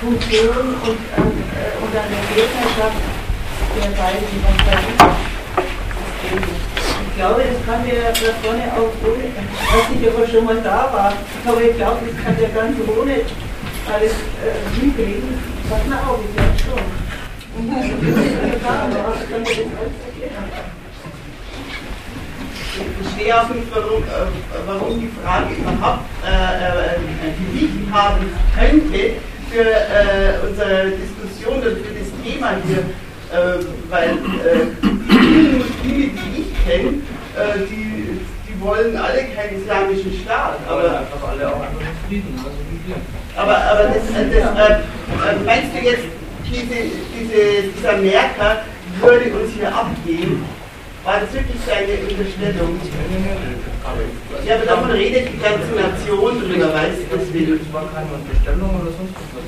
Funktion 0.00 0.76
und 0.84 1.00
an, 1.16 1.28
äh, 1.56 1.72
und 1.80 1.92
an 1.96 2.08
der 2.12 2.24
Gegnerschaft 2.36 3.00
der 3.76 3.90
beiden 3.96 4.28
Parteien. 4.44 4.96
Ich 7.08 7.22
glaube, 7.22 7.42
das 7.48 7.64
kann 7.64 7.80
der 7.88 8.12
da 8.12 8.32
vorne 8.44 8.68
auch 8.76 8.92
ohne, 9.00 9.32
was 9.32 9.88
ich 9.88 10.08
aber 10.08 10.28
schon 10.28 10.44
mal 10.44 10.60
da 10.60 10.92
war, 10.92 11.12
aber 11.46 11.62
ich 11.62 11.76
glaube, 11.76 12.00
das 12.04 12.24
kann 12.24 12.36
der 12.36 12.50
ganz 12.50 12.76
ohne 12.86 13.24
alles 13.90 14.12
äh, 14.44 14.80
hinkriegen. 14.80 15.38
Was 15.70 15.80
man 15.88 15.98
auch, 16.00 16.20
ich 16.20 16.36
glaube 16.36 16.58
schon. 16.60 16.84
Und 17.56 17.72
das 17.72 17.86
ist 17.86 18.62
da 18.62 18.84
war, 18.92 19.16
kann 19.16 19.40
mir 19.40 19.48
das 19.48 19.72
alles 19.80 19.96
erklären 20.04 20.75
ich 22.80 23.04
verstehe 23.04 23.40
auch 23.40 23.48
nicht, 23.48 23.66
warum, 23.74 24.02
äh, 24.02 24.66
warum 24.66 25.00
die 25.00 25.10
Frage 25.22 25.54
überhaupt 25.54 26.04
äh, 26.24 26.96
äh, 26.96 27.32
Gewicht 27.40 27.92
haben 27.92 28.26
könnte 28.58 29.16
für 29.50 29.64
äh, 29.64 30.46
unsere 30.46 30.92
Diskussion 30.92 31.56
und 31.56 31.84
für 31.84 31.94
das 31.94 32.10
Thema 32.22 32.56
hier, 32.66 32.84
äh, 33.32 33.64
weil 33.88 34.10
äh, 34.10 34.66
die 34.82 35.58
Muslime, 35.58 36.12
die 36.12 36.40
ich 36.42 36.64
kenne, 36.64 36.88
äh, 37.36 37.66
die, 37.70 38.20
die 38.48 38.60
wollen 38.60 38.96
alle 38.96 39.24
keinen 39.34 39.62
islamischen 39.62 40.12
Staat. 40.22 40.58
Aber 40.68 41.00
einfach 41.00 41.28
alle 41.28 41.48
auch 41.48 41.60
einfach 41.60 41.80
Frieden, 42.08 42.34
also 42.38 42.66
aber, 43.36 43.56
aber 43.56 43.82
das, 43.88 44.02
das 44.06 45.44
meinst 45.44 45.74
du 45.74 45.84
jetzt, 45.84 46.04
diese, 46.44 46.90
diese, 47.12 47.72
dieser 47.76 47.96
Merker 47.98 48.62
würde 49.00 49.32
uns 49.34 49.52
hier 49.52 49.74
abgehen? 49.74 50.44
War 51.06 51.20
das 51.20 51.32
wirklich 51.32 51.60
seine 51.64 52.02
Unterstellung? 52.02 52.80
Ja, 54.44 54.56
aber 54.56 54.66
davon 54.66 54.90
redet 54.90 55.28
die 55.32 55.38
ganze 55.38 55.70
Nation 55.70 56.40
drüber, 56.40 56.74
weißt 56.74 56.98
du, 57.08 57.16
deswegen. 57.16 57.60
Es 57.62 57.72
war 57.72 57.84
keine 57.94 58.08
Unterstellung 58.12 58.70
oder 58.70 58.90
sonst 58.90 59.14
was. 59.14 59.46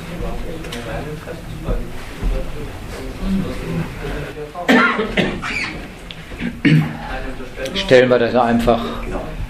Stellen 7.74 8.08
wir 8.08 8.18
das 8.20 8.36
einfach, 8.36 8.84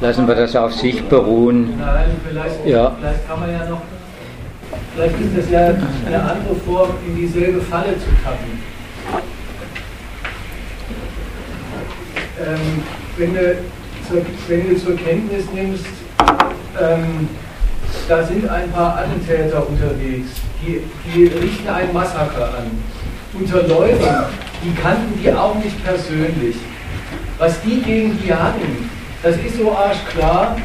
lassen 0.00 0.26
wir 0.26 0.34
das 0.34 0.56
auf 0.56 0.72
sich 0.72 1.04
beruhen. 1.04 1.78
Nein, 1.78 2.16
vielleicht, 2.26 2.66
ja. 2.66 2.96
vielleicht 2.98 3.28
kann 3.28 3.40
man 3.40 3.52
ja 3.52 3.66
noch, 3.68 3.82
vielleicht 4.94 5.20
ist 5.20 5.36
das 5.36 5.50
ja 5.50 5.74
eine 6.06 6.22
andere 6.22 6.54
Form, 6.64 6.90
in 7.06 7.16
dieselbe 7.16 7.60
Falle 7.60 7.98
zu 7.98 8.06
tappen. 8.24 8.62
Ähm, 12.40 12.82
wenn, 13.16 13.34
du 13.34 13.56
zur, 14.08 14.22
wenn, 14.48 14.68
du 14.68 14.76
zur, 14.76 14.96
Kenntnis 14.96 15.44
nimmst, 15.52 15.86
ähm, 16.80 17.28
da 18.08 18.24
sind 18.24 18.48
ein 18.48 18.70
paar 18.70 18.98
Attentäter 18.98 19.66
unterwegs, 19.68 20.28
die, 20.62 20.82
die 21.06 21.24
richten 21.26 21.68
ein 21.68 21.92
Massaker 21.92 22.54
an. 22.58 22.70
unter 23.34 23.62
Leuten, 23.66 24.06
die 24.64 24.74
kannten 24.80 25.20
die 25.22 25.32
auch 25.32 25.54
nicht 25.56 25.84
persönlich. 25.84 26.56
Was 27.38 27.60
die 27.62 27.80
gegen 27.82 28.18
die 28.22 28.32
hatten, 28.32 28.90
das 29.22 29.36
ist 29.36 29.58
so 29.58 29.72
arschklar 29.72 30.56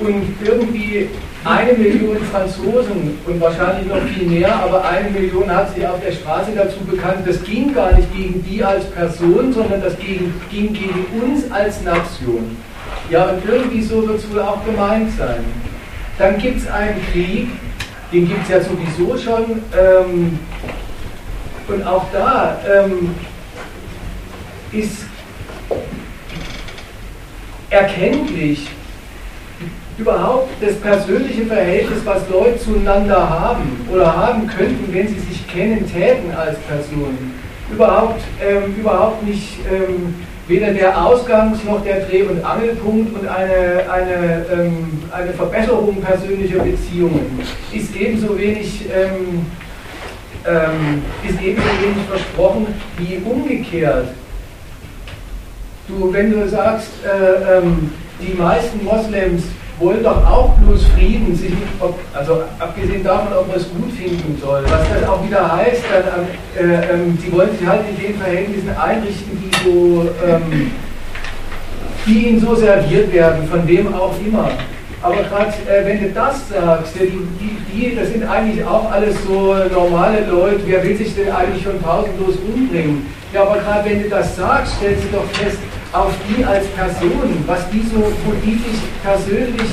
und 0.00 0.24
irgendwie 0.44 1.08
eine 1.46 1.74
Million 1.74 2.18
Franzosen 2.32 3.18
und 3.24 3.40
wahrscheinlich 3.40 3.86
noch 3.86 4.02
viel 4.02 4.26
mehr, 4.26 4.54
aber 4.54 4.84
eine 4.84 5.10
Million 5.10 5.48
hat 5.48 5.74
sich 5.74 5.86
auf 5.86 6.00
der 6.04 6.12
Straße 6.12 6.50
dazu 6.56 6.80
bekannt, 6.80 7.26
das 7.26 7.42
ging 7.44 7.72
gar 7.72 7.94
nicht 7.94 8.12
gegen 8.14 8.44
die 8.44 8.64
als 8.64 8.84
Person, 8.86 9.52
sondern 9.52 9.80
das 9.80 9.96
ging, 9.98 10.34
ging 10.50 10.72
gegen 10.72 11.06
uns 11.22 11.50
als 11.52 11.82
Nation. 11.82 12.56
Ja, 13.10 13.26
und 13.26 13.44
irgendwie 13.48 13.82
so 13.82 14.06
wird 14.06 14.18
es 14.18 14.30
wohl 14.32 14.40
auch 14.40 14.64
gemeint 14.64 15.10
sein. 15.16 15.44
Dann 16.18 16.36
gibt 16.38 16.58
es 16.58 16.68
einen 16.68 17.00
Krieg, 17.12 17.48
den 18.12 18.28
gibt 18.28 18.42
es 18.42 18.48
ja 18.48 18.60
sowieso 18.60 19.16
schon, 19.16 19.62
ähm, 19.78 20.38
und 21.68 21.86
auch 21.86 22.06
da 22.12 22.58
ähm, 22.68 23.14
ist 24.72 25.04
erkenntlich, 27.70 28.68
überhaupt 29.98 30.50
das 30.60 30.74
persönliche 30.76 31.46
Verhältnis, 31.46 31.98
was 32.04 32.28
Leute 32.28 32.58
zueinander 32.58 33.28
haben 33.28 33.86
oder 33.92 34.14
haben 34.14 34.46
könnten, 34.46 34.92
wenn 34.92 35.08
sie 35.08 35.18
sich 35.20 35.46
kennen 35.48 35.90
täten 35.90 36.30
als 36.34 36.58
Personen, 36.60 37.34
überhaupt, 37.72 38.20
ähm, 38.40 38.74
überhaupt 38.76 39.22
nicht 39.26 39.58
ähm, 39.70 40.14
weder 40.48 40.72
der 40.72 40.96
Ausgangs- 40.96 41.64
noch 41.64 41.82
der 41.82 42.00
Dreh- 42.00 42.22
und 42.22 42.44
Angelpunkt 42.44 43.18
und 43.18 43.26
eine, 43.26 43.90
eine, 43.90 44.46
ähm, 44.52 45.02
eine 45.10 45.32
Verbesserung 45.32 46.00
persönlicher 46.00 46.60
Beziehungen 46.60 47.40
ist 47.72 47.96
ebenso 47.96 48.38
wenig, 48.38 48.84
ähm, 48.94 49.46
ähm, 50.46 51.02
ist 51.28 51.40
ebenso 51.42 51.68
wenig 51.82 52.04
versprochen 52.08 52.66
wie 52.98 53.20
umgekehrt. 53.24 54.08
Du, 55.88 56.12
wenn 56.12 56.32
du 56.32 56.48
sagst, 56.48 56.90
äh, 57.04 57.58
ähm, 57.58 57.90
die 58.20 58.34
meisten 58.34 58.84
Moslems 58.84 59.44
wollen 59.78 60.02
doch 60.02 60.24
auch 60.26 60.54
bloß 60.58 60.84
Frieden, 60.96 61.34
sich, 61.34 61.52
ob, 61.80 61.98
also 62.14 62.42
abgesehen 62.58 63.04
davon, 63.04 63.36
ob 63.36 63.48
man 63.48 63.56
es 63.56 63.68
gut 63.68 63.92
finden 63.92 64.38
soll. 64.40 64.62
Was 64.64 64.88
das 64.88 65.08
auch 65.08 65.24
wieder 65.24 65.56
heißt, 65.56 65.82
dann, 65.92 66.68
äh, 66.68 66.94
ähm, 66.94 67.18
sie 67.20 67.32
wollen 67.32 67.50
sich 67.56 67.66
halt 67.66 67.82
in 67.88 68.02
den 68.02 68.18
Verhältnissen 68.18 68.70
einrichten, 68.70 69.38
die, 69.42 69.68
so, 69.68 70.08
ähm, 70.26 70.70
die 72.06 72.28
ihnen 72.28 72.40
so 72.40 72.54
serviert 72.54 73.12
werden, 73.12 73.46
von 73.48 73.66
wem 73.66 73.94
auch 73.94 74.14
immer. 74.24 74.50
Aber 75.02 75.16
gerade 75.16 75.52
äh, 75.68 75.84
wenn 75.84 76.02
du 76.02 76.10
das 76.10 76.48
sagst, 76.48 76.94
die, 76.94 77.18
die, 77.38 77.90
die, 77.90 77.94
das 77.94 78.08
sind 78.08 78.24
eigentlich 78.24 78.64
auch 78.64 78.90
alles 78.90 79.14
so 79.26 79.54
normale 79.72 80.24
Leute, 80.24 80.60
wer 80.64 80.82
will 80.82 80.96
sich 80.96 81.14
denn 81.14 81.30
eigentlich 81.30 81.62
schon 81.62 81.78
pausenlos 81.80 82.36
umbringen? 82.36 83.06
Ja, 83.32 83.42
aber 83.42 83.58
gerade 83.58 83.90
wenn 83.90 84.02
du 84.02 84.08
das 84.08 84.34
sagst, 84.36 84.76
stellst 84.78 85.04
du 85.04 85.18
doch 85.18 85.26
fest, 85.32 85.58
auf 85.92 86.12
die 86.28 86.44
als 86.44 86.66
Personen, 86.68 87.42
was 87.46 87.68
die 87.70 87.82
so 87.82 88.00
politisch 88.24 88.80
persönlich 89.02 89.70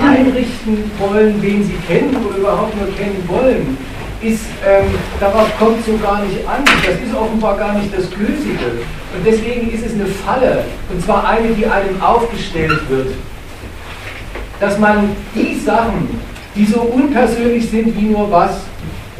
einrichten 0.00 0.90
wollen, 0.98 1.42
wen 1.42 1.64
sie 1.64 1.76
kennen 1.86 2.16
oder 2.24 2.38
überhaupt 2.38 2.76
nur 2.76 2.94
kennen 2.96 3.22
wollen, 3.26 3.76
ist, 4.22 4.46
ähm, 4.66 4.86
darauf 5.20 5.46
kommt 5.58 5.84
so 5.84 5.96
gar 5.98 6.22
nicht 6.24 6.46
an. 6.48 6.64
Das 6.64 6.94
ist 6.94 7.14
offenbar 7.14 7.56
gar 7.56 7.74
nicht 7.74 7.96
das 7.96 8.10
Gültige. 8.10 8.84
Und 9.14 9.24
deswegen 9.24 9.70
ist 9.70 9.84
es 9.84 9.92
eine 9.94 10.06
Falle, 10.06 10.64
und 10.90 11.04
zwar 11.04 11.28
eine, 11.28 11.48
die 11.48 11.66
einem 11.66 12.00
aufgestellt 12.00 12.80
wird, 12.88 13.08
dass 14.60 14.78
man 14.78 15.10
die 15.34 15.58
Sachen, 15.60 16.18
die 16.54 16.64
so 16.64 16.80
unpersönlich 16.80 17.68
sind 17.70 17.94
wie 17.96 18.06
nur 18.06 18.30
was, 18.30 18.60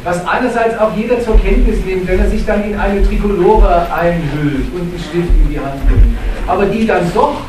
was 0.07 0.25
einerseits 0.25 0.79
auch 0.79 0.95
jeder 0.95 1.19
zur 1.21 1.37
Kenntnis 1.37 1.83
nimmt, 1.85 2.07
wenn 2.07 2.19
er 2.19 2.29
sich 2.29 2.45
dann 2.45 2.63
in 2.63 2.79
eine 2.79 3.03
Trikolore 3.03 3.91
einhüllt 3.93 4.73
und 4.73 4.81
einen 4.81 4.97
Stift 4.97 5.27
in 5.43 5.49
die 5.49 5.59
Hand 5.59 5.83
nimmt, 5.85 6.17
aber 6.47 6.65
die 6.65 6.87
dann 6.87 7.11
doch 7.13 7.41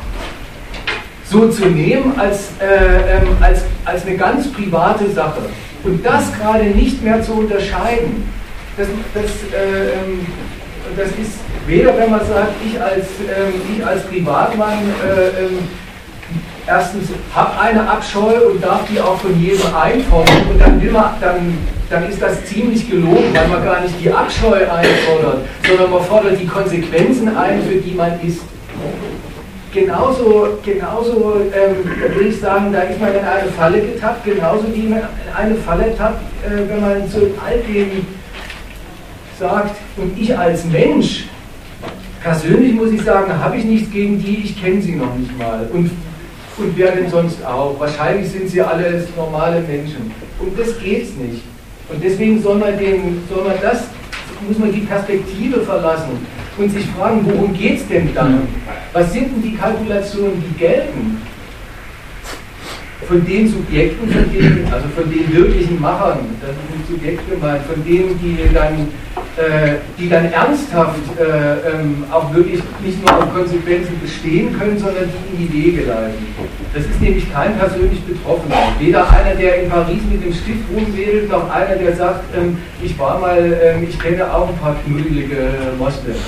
so 1.31 1.49
zu 1.51 1.67
nehmen 1.67 2.19
als, 2.19 2.49
äh, 2.61 3.19
ähm, 3.19 3.29
als, 3.41 3.61
als 3.85 4.05
eine 4.05 4.17
ganz 4.17 4.51
private 4.51 5.09
Sache 5.09 5.43
und 5.85 6.05
das 6.05 6.33
gerade 6.37 6.65
nicht 6.65 7.01
mehr 7.01 7.23
zu 7.23 7.35
unterscheiden, 7.35 8.29
das, 8.77 8.89
das, 9.15 9.25
äh, 9.25 9.91
ähm, 9.91 10.27
das 10.97 11.11
ist 11.11 11.39
weder, 11.65 11.97
wenn 11.97 12.11
man 12.11 12.27
sagt, 12.27 12.55
ich 12.67 12.81
als, 12.83 13.07
ähm, 13.21 13.55
ich 13.73 13.87
als 13.87 14.03
Privatmann 14.07 14.79
äh, 15.07 15.45
ähm, 15.45 15.59
erstens 16.69 17.09
habe 17.35 17.59
eine 17.59 17.89
Abscheu 17.89 18.51
und 18.51 18.63
darf 18.63 18.83
die 18.91 19.01
auch 19.01 19.19
von 19.19 19.41
jedem 19.41 19.75
einfordern 19.75 20.37
und 20.51 20.61
dann 20.61 20.81
will 20.81 20.91
man, 20.91 21.15
dann, 21.21 21.59
dann 21.89 22.09
ist 22.09 22.21
das 22.21 22.45
ziemlich 22.45 22.89
gelogen, 22.91 23.33
weil 23.33 23.49
man 23.49 23.65
gar 23.65 23.81
nicht 23.81 23.95
die 24.03 24.13
Abscheu 24.13 24.55
einfordert, 24.55 25.47
sondern 25.67 25.91
man 25.91 26.03
fordert 26.03 26.39
die 26.41 26.47
Konsequenzen 26.47 27.35
ein, 27.37 27.63
für 27.63 27.77
die 27.77 27.95
man 27.95 28.21
ist. 28.21 28.43
Genauso, 29.73 30.59
genauso 30.65 31.43
ähm, 31.53 32.13
würde 32.15 32.29
ich 32.29 32.41
sagen, 32.41 32.73
da 32.73 32.81
ist 32.81 33.01
man 33.01 33.11
in 33.11 33.19
eine 33.19 33.49
Falle 33.57 33.81
getappt, 33.81 34.25
genauso 34.25 34.65
wie 34.75 34.89
man 34.89 35.01
in 35.01 35.37
eine 35.37 35.55
Falle 35.57 35.95
tappt, 35.97 36.23
äh, 36.45 36.69
wenn 36.69 36.81
man 36.81 37.11
zu 37.11 37.19
all 37.45 37.59
dem 37.69 38.07
sagt, 39.39 39.77
und 39.97 40.19
ich 40.19 40.37
als 40.37 40.65
Mensch, 40.65 41.27
persönlich 42.23 42.73
muss 42.73 42.93
ich 42.93 43.03
sagen, 43.03 43.33
habe 43.39 43.57
ich 43.59 43.65
nichts 43.65 43.91
gegen 43.91 44.21
die, 44.21 44.43
ich 44.45 44.61
kenne 44.61 44.81
sie 44.81 44.97
noch 44.97 45.15
nicht 45.15 45.39
mal. 45.39 45.69
Und 45.73 45.91
und 46.59 46.77
wer 46.77 46.93
denn 46.93 47.09
sonst 47.11 47.45
auch? 47.45 47.79
Wahrscheinlich 47.79 48.31
sind 48.31 48.49
sie 48.49 48.61
alles 48.61 49.07
normale 49.17 49.61
Menschen. 49.61 50.13
Um 50.39 50.57
das 50.57 50.79
geht 50.79 51.05
es 51.05 51.15
nicht. 51.17 51.43
Und 51.91 52.03
deswegen 52.03 52.43
soll 52.43 52.59
man, 52.59 52.77
den, 52.79 53.23
soll 53.33 53.45
man 53.45 53.55
das, 53.63 53.85
muss 54.47 54.59
man 54.59 54.73
die 54.73 54.81
Perspektive 54.81 55.61
verlassen 55.61 56.27
und 56.57 56.71
sich 56.71 56.87
fragen, 56.87 57.25
worum 57.25 57.53
geht 57.55 57.79
es 57.79 57.89
denn 57.89 58.15
dann? 58.15 58.47
Was 58.93 59.13
sind 59.13 59.33
denn 59.33 59.43
die 59.43 59.57
Kalkulationen, 59.57 60.43
die 60.43 60.59
gelten? 60.59 61.21
Von 63.09 63.25
den 63.25 63.49
Subjekten, 63.49 64.07
von 64.11 64.31
denen, 64.31 64.69
also 64.71 64.87
von 64.95 65.11
den 65.11 65.33
wirklichen 65.33 65.81
Machern, 65.81 66.19
das 66.41 66.51
sind 66.51 66.87
Subjekte 66.87 67.35
gemeint, 67.35 67.63
von 67.65 67.83
denen, 67.83 68.21
die 68.21 68.37
dann, 68.53 68.89
äh, 69.37 69.77
die 69.99 70.11
dann 70.11 70.31
ernsthaft 70.31 71.01
äh, 71.19 71.71
ähm, 71.71 72.05
auch 72.13 72.33
wirklich 72.35 72.61
nicht 72.85 73.01
nur 73.01 73.19
auf 73.19 73.33
Konsequenzen 73.35 73.99
bestehen 74.03 74.57
können, 74.59 74.79
sondern 74.79 75.05
die 75.09 75.43
in 75.43 75.49
die 75.49 75.53
Wege 75.55 75.87
leiten. 75.87 76.27
Das 76.75 76.85
ist 76.85 77.01
nämlich 77.01 77.33
kein 77.33 77.57
persönlich 77.57 78.03
Betroffener. 78.03 78.57
Weder 78.79 79.11
einer, 79.11 79.35
der 79.35 79.63
in 79.63 79.71
Paris 79.71 80.03
mit 80.13 80.23
dem 80.23 80.33
Stift 80.33 80.65
rumwedelt, 80.71 81.31
noch 81.31 81.51
einer, 81.51 81.77
der 81.77 81.97
sagt, 81.97 82.25
ähm, 82.37 82.59
ich 82.83 82.99
war 82.99 83.19
mal, 83.19 83.39
ähm, 83.39 83.87
ich 83.89 83.99
kenne 83.99 84.31
auch 84.33 84.49
ein 84.49 84.59
paar 84.59 84.77
knuddelige 84.85 85.49
Moslems. 85.79 86.19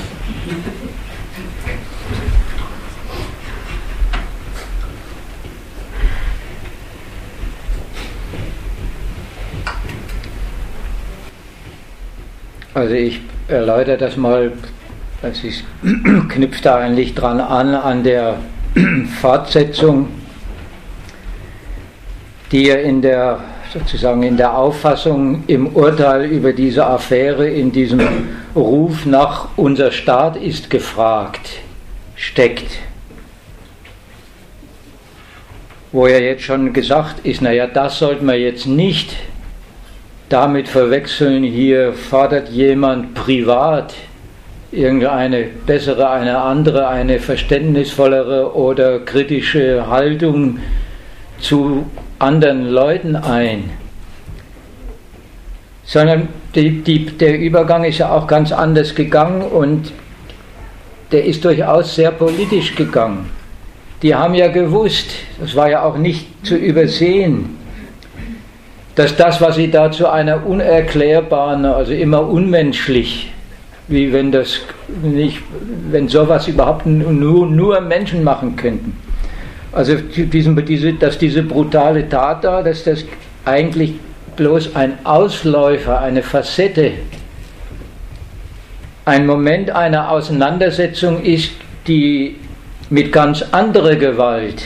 Also 12.72 12.94
ich 12.94 13.20
erläutere 13.48 13.98
das 13.98 14.16
mal, 14.16 14.52
das 15.22 15.42
ist, 15.42 15.64
knüpft 16.28 16.64
da 16.64 16.76
eigentlich 16.76 17.14
dran 17.14 17.40
an, 17.40 17.74
an 17.74 18.04
der 18.04 18.36
Fortsetzung, 19.20 20.08
die 22.52 22.66
ja 22.66 22.76
in 22.76 23.02
der 23.02 23.40
sozusagen 23.72 24.22
in 24.24 24.36
der 24.36 24.56
Auffassung 24.56 25.44
im 25.46 25.68
Urteil 25.68 26.24
über 26.24 26.52
diese 26.52 26.86
Affäre, 26.86 27.48
in 27.48 27.70
diesem 27.70 28.00
Ruf 28.54 29.06
nach 29.06 29.48
unser 29.56 29.92
Staat 29.92 30.36
ist 30.36 30.70
gefragt, 30.70 31.60
steckt. 32.16 32.78
Wo 35.92 36.06
ja 36.06 36.18
jetzt 36.18 36.42
schon 36.42 36.72
gesagt 36.72 37.24
ist, 37.24 37.42
naja, 37.42 37.66
das 37.66 37.98
sollten 37.98 38.26
wir 38.26 38.38
jetzt 38.38 38.66
nicht 38.66 39.14
damit 40.30 40.68
verwechseln, 40.68 41.42
hier 41.42 41.92
fordert 41.92 42.48
jemand 42.48 43.14
privat 43.14 43.94
irgendeine 44.72 45.44
bessere, 45.66 46.08
eine 46.08 46.38
andere, 46.38 46.86
eine 46.86 47.18
verständnisvollere 47.18 48.54
oder 48.54 49.00
kritische 49.00 49.88
Haltung 49.88 50.60
zu 51.40 51.86
anderen 52.20 52.68
Leuten 52.68 53.16
ein. 53.16 53.70
Sondern 55.84 56.28
die, 56.54 56.82
die, 56.82 57.06
der 57.06 57.36
Übergang 57.40 57.82
ist 57.82 57.98
ja 57.98 58.12
auch 58.12 58.28
ganz 58.28 58.52
anders 58.52 58.94
gegangen 58.94 59.42
und 59.42 59.92
der 61.10 61.24
ist 61.24 61.44
durchaus 61.44 61.96
sehr 61.96 62.12
politisch 62.12 62.76
gegangen. 62.76 63.28
Die 64.02 64.14
haben 64.14 64.34
ja 64.34 64.46
gewusst, 64.46 65.10
das 65.40 65.56
war 65.56 65.68
ja 65.68 65.82
auch 65.82 65.98
nicht 65.98 66.46
zu 66.46 66.54
übersehen, 66.54 67.59
dass 68.94 69.16
das, 69.16 69.40
was 69.40 69.56
sie 69.56 69.70
da 69.70 69.90
zu 69.90 70.08
einer 70.08 70.44
unerklärbaren, 70.46 71.64
also 71.64 71.92
immer 71.92 72.28
unmenschlich, 72.28 73.32
wie 73.88 74.12
wenn 74.12 74.32
das 74.32 74.60
nicht, 75.02 75.38
wenn 75.90 76.08
sowas 76.08 76.48
überhaupt 76.48 76.86
nur, 76.86 77.46
nur 77.46 77.80
Menschen 77.80 78.22
machen 78.24 78.56
könnten. 78.56 78.96
Also 79.72 79.94
diesen, 79.96 80.64
diese, 80.64 80.92
dass 80.94 81.18
diese 81.18 81.42
brutale 81.42 82.08
Tat 82.08 82.44
da, 82.44 82.62
dass 82.62 82.84
das 82.84 83.04
eigentlich 83.44 83.94
bloß 84.36 84.74
ein 84.74 84.98
Ausläufer, 85.04 86.00
eine 86.00 86.22
Facette 86.22 86.92
ein 89.04 89.26
Moment 89.26 89.70
einer 89.70 90.10
Auseinandersetzung 90.10 91.22
ist, 91.22 91.50
die 91.86 92.36
mit 92.90 93.12
ganz 93.12 93.42
anderer 93.50 93.96
Gewalt 93.96 94.62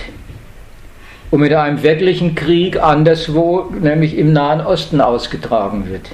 und 1.35 1.41
mit 1.41 1.53
einem 1.53 1.83
wirklichen 1.83 2.37
Krieg 2.37 2.81
anderswo, 2.81 3.69
nämlich 3.81 4.17
im 4.17 4.33
Nahen 4.33 4.61
Osten, 4.61 5.01
ausgetragen 5.01 5.91
wird. 5.91 6.11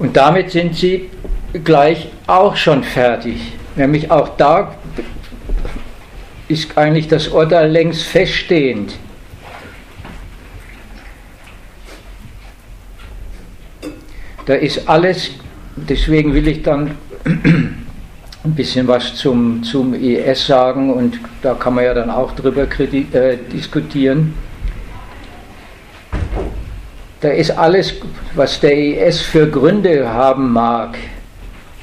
Und 0.00 0.16
damit 0.16 0.50
sind 0.50 0.74
sie 0.74 1.08
gleich 1.62 2.08
auch 2.26 2.56
schon 2.56 2.82
fertig. 2.82 3.52
Nämlich 3.76 4.10
auch 4.10 4.30
da 4.36 4.74
ist 6.48 6.76
eigentlich 6.76 7.06
das 7.06 7.28
Urteil 7.28 7.70
längst 7.70 8.02
feststehend. 8.02 8.94
Da 14.44 14.54
ist 14.54 14.88
alles, 14.88 15.30
deswegen 15.76 16.34
will 16.34 16.48
ich 16.48 16.64
dann 16.64 16.96
ein 18.42 18.54
bisschen 18.54 18.88
was 18.88 19.14
zum, 19.16 19.62
zum 19.62 19.92
IS 19.92 20.46
sagen 20.46 20.92
und 20.92 21.18
da 21.42 21.54
kann 21.54 21.74
man 21.74 21.84
ja 21.84 21.94
dann 21.94 22.10
auch 22.10 22.32
drüber 22.32 22.62
äh, 22.62 23.36
diskutieren. 23.52 24.34
Da 27.20 27.28
ist 27.28 27.50
alles, 27.50 27.94
was 28.34 28.60
der 28.60 28.76
IS 28.76 29.20
für 29.20 29.46
Gründe 29.46 30.08
haben 30.08 30.52
mag, 30.52 30.96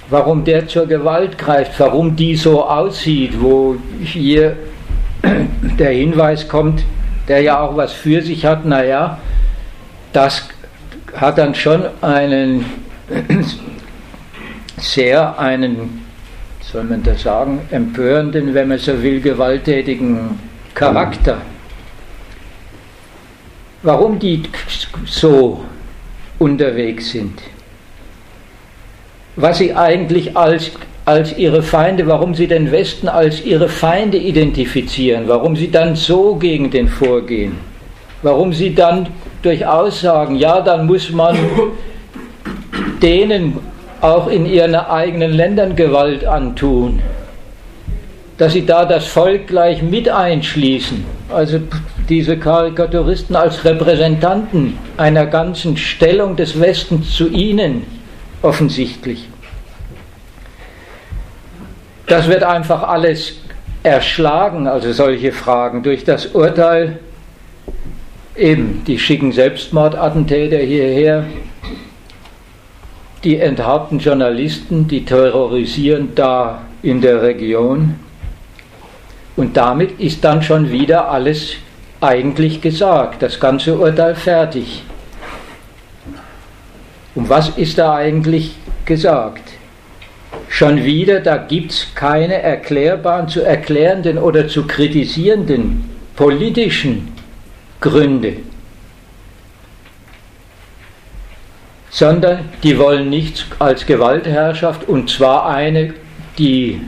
warum 0.10 0.43
der 0.43 0.68
zur 0.68 0.88
Gewalt 0.88 1.38
greift, 1.38 1.80
warum 1.80 2.16
die 2.16 2.36
so 2.36 2.66
aussieht, 2.66 3.39
wo 3.39 3.76
hier 4.01 4.55
der 5.78 5.91
Hinweis 5.91 6.47
kommt, 6.47 6.84
der 7.28 7.41
ja 7.41 7.60
auch 7.60 7.78
was 7.78 7.93
für 7.93 8.24
sich 8.24 8.45
hat, 8.45 8.66
naja, 8.66 9.20
das 10.12 10.49
hat 11.14 11.38
dann 11.38 11.53
schon 11.53 11.84
einen 12.01 12.66
sehr 14.78 15.38
einen, 15.38 16.07
soll 16.72 16.84
man 16.84 17.01
das 17.03 17.22
sagen, 17.22 17.61
empörenden, 17.72 18.53
wenn 18.53 18.68
man 18.68 18.78
so 18.78 19.01
will, 19.01 19.22
gewalttätigen 19.22 20.38
Charakter. 20.74 21.38
Warum 23.84 24.20
die 24.20 24.43
so 25.05 25.63
unterwegs 26.39 27.11
sind? 27.11 27.41
Was 29.38 29.59
sie 29.59 29.74
eigentlich 29.74 30.36
als, 30.36 30.72
als 31.05 31.38
ihre 31.38 31.61
Feinde, 31.61 32.05
warum 32.07 32.34
sie 32.34 32.47
den 32.47 32.72
Westen 32.72 33.07
als 33.07 33.45
ihre 33.45 33.70
Feinde 33.70 34.18
identifizieren, 34.18 35.28
warum 35.28 35.55
sie 35.55 35.72
dann 35.72 35.95
so 35.95 36.36
gegen 36.36 36.70
den 36.70 36.89
vorgehen, 36.89 37.53
warum 38.24 38.51
sie 38.51 38.76
dann 38.76 39.07
durchaus 39.41 40.01
sagen, 40.01 40.36
ja, 40.36 40.59
dann 40.59 40.86
muss 40.86 41.11
man 41.11 41.38
denen 43.01 43.59
auch 44.02 44.28
in 44.28 44.45
ihren 44.45 44.76
eigenen 44.76 45.32
Ländern 45.32 45.76
Gewalt 45.76 46.26
antun, 46.26 47.02
dass 48.38 48.54
sie 48.54 48.66
da 48.66 48.86
das 48.86 49.08
Volk 49.08 49.48
gleich 49.48 49.82
mit 49.82 50.10
einschließen, 50.10 51.04
also 51.34 51.60
diese 52.08 52.38
Karikaturisten 52.38 53.36
als 53.36 53.66
Repräsentanten 53.66 54.78
einer 54.98 55.26
ganzen 55.26 55.76
Stellung 55.76 56.36
des 56.36 56.60
Westens 56.60 57.16
zu 57.16 57.28
ihnen 57.30 57.84
offensichtlich. 58.41 59.28
Das 62.06 62.28
wird 62.28 62.43
einfach 62.43 62.84
alles 62.84 63.34
erschlagen, 63.84 64.68
also 64.68 64.91
solche 64.93 65.32
Fragen, 65.32 65.84
durch 65.84 66.04
das 66.04 66.28
Urteil, 66.28 67.00
eben, 68.36 68.84
die 68.86 69.00
schicken 69.00 69.32
Selbstmordattentäter 69.32 70.58
hierher, 70.58 71.26
die 73.24 73.38
enthaupten 73.38 73.99
Journalisten, 73.99 74.88
die 74.88 75.05
terrorisieren 75.05 76.13
da 76.15 76.61
in 76.84 77.01
der 77.01 77.22
Region. 77.22 77.95
Und 79.36 79.57
damit 79.57 79.99
ist 79.99 80.24
dann 80.24 80.41
schon 80.41 80.72
wieder 80.72 81.09
alles 81.09 81.53
eigentlich 82.01 82.61
gesagt, 82.61 83.22
das 83.22 83.39
ganze 83.39 83.78
Urteil 83.78 84.15
fertig. 84.15 84.84
Und 87.15 87.30
was 87.30 87.49
ist 87.49 87.78
da 87.78 87.95
eigentlich 87.95 88.55
gesagt? 88.86 89.43
Schon 90.49 90.84
wieder, 90.84 91.20
da 91.20 91.38
gibt 91.38 91.72
es 91.72 91.88
keine 91.93 92.41
erklärbaren, 92.41 93.28
zu 93.28 93.41
erklärenden 93.41 94.18
oder 94.18 94.47
zu 94.47 94.65
kritisierenden 94.65 95.89
politischen 96.15 97.11
Gründe. 97.82 98.38
Sondern 101.98 102.50
die 102.62 102.78
wollen 102.78 103.10
nichts 103.10 103.43
als 103.58 103.88
Gewaltherrschaft 103.88 104.88
und 104.88 105.10
zwar 105.10 105.50
eine, 105.50 105.95
die 106.38 106.80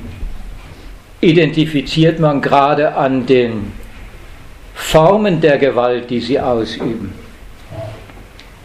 identifiziert 1.19 2.19
man 2.19 2.43
gerade 2.43 2.93
an 2.95 3.25
den 3.25 3.71
Formen 4.75 5.41
der 5.41 5.57
Gewalt, 5.57 6.11
die 6.11 6.19
sie 6.19 6.39
ausüben. 6.39 7.11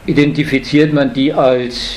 Identifiziert 0.05 0.93
man 0.93 1.15
die 1.15 1.33
als 1.33 1.95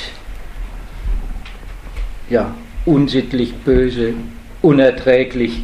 ja, 2.30 2.56
unsittlich, 2.86 3.54
böse, 3.54 4.14
unerträglich 4.62 5.62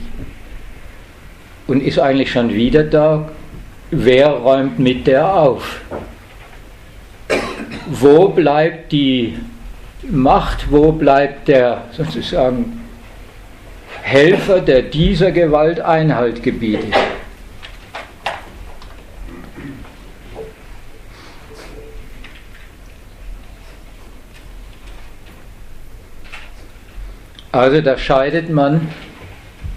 und 1.67 1.81
ist 1.81 1.99
eigentlich 1.99 2.33
schon 2.33 2.53
wieder 2.53 2.83
da. 2.83 3.29
Wer 3.91 4.27
räumt 4.27 4.77
mit 4.77 5.07
der 5.07 5.33
auf? 5.33 5.79
Wo 7.87 8.29
bleibt 8.29 8.91
die 8.91 9.37
Macht, 10.09 10.71
wo 10.71 10.91
bleibt 10.91 11.47
der 11.47 11.85
sozusagen 11.91 12.81
Helfer, 14.01 14.59
der 14.59 14.81
dieser 14.81 15.31
Gewalt 15.31 15.79
Einhalt 15.79 16.43
gebietet? 16.43 16.93
Also 27.53 27.81
da 27.81 27.97
scheidet 27.99 28.49
man, 28.49 28.89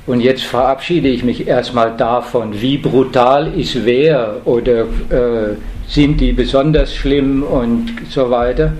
und 0.06 0.20
jetzt 0.20 0.44
verabschiede 0.44 1.08
ich 1.08 1.24
mich 1.24 1.46
erstmal 1.46 1.96
davon, 1.96 2.60
wie 2.60 2.78
brutal 2.78 3.52
ist 3.58 3.84
wer 3.84 4.36
oder 4.44 4.82
äh, 4.82 5.56
sind 5.88 6.20
die 6.20 6.32
besonders 6.32 6.94
schlimm 6.94 7.42
und 7.42 7.92
so 8.08 8.30
weiter, 8.30 8.72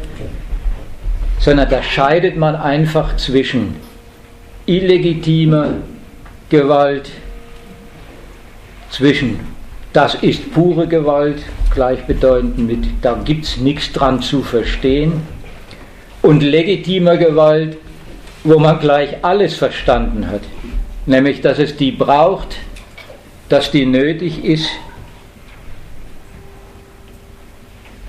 sondern 1.38 1.68
da 1.68 1.82
scheidet 1.82 2.36
man 2.36 2.54
einfach 2.54 3.16
zwischen 3.16 3.76
illegitimer 4.66 5.74
Gewalt, 6.48 7.10
zwischen 8.90 9.40
das 9.92 10.14
ist 10.16 10.52
pure 10.52 10.86
Gewalt, 10.86 11.42
gleichbedeutend 11.74 12.58
mit 12.58 12.84
da 13.02 13.18
gibt 13.24 13.44
es 13.44 13.56
nichts 13.56 13.92
dran 13.92 14.20
zu 14.20 14.42
verstehen, 14.42 15.22
und 16.22 16.42
legitimer 16.42 17.16
Gewalt, 17.16 17.78
wo 18.44 18.58
man 18.58 18.78
gleich 18.80 19.16
alles 19.22 19.54
verstanden 19.54 20.28
hat, 20.28 20.42
nämlich 21.06 21.40
dass 21.40 21.58
es 21.58 21.76
die 21.76 21.92
braucht, 21.92 22.56
dass 23.48 23.70
die 23.70 23.86
nötig 23.86 24.44
ist, 24.44 24.68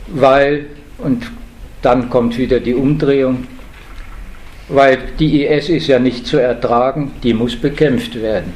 weil, 0.07 0.67
und 0.97 1.31
dann 1.81 2.09
kommt 2.09 2.37
wieder 2.37 2.59
die 2.59 2.73
Umdrehung, 2.73 3.47
weil 4.69 4.97
die 5.19 5.45
IS 5.45 5.69
ist 5.69 5.87
ja 5.87 5.99
nicht 5.99 6.27
zu 6.27 6.37
ertragen, 6.37 7.13
die 7.23 7.33
muss 7.33 7.55
bekämpft 7.55 8.15
werden. 8.21 8.53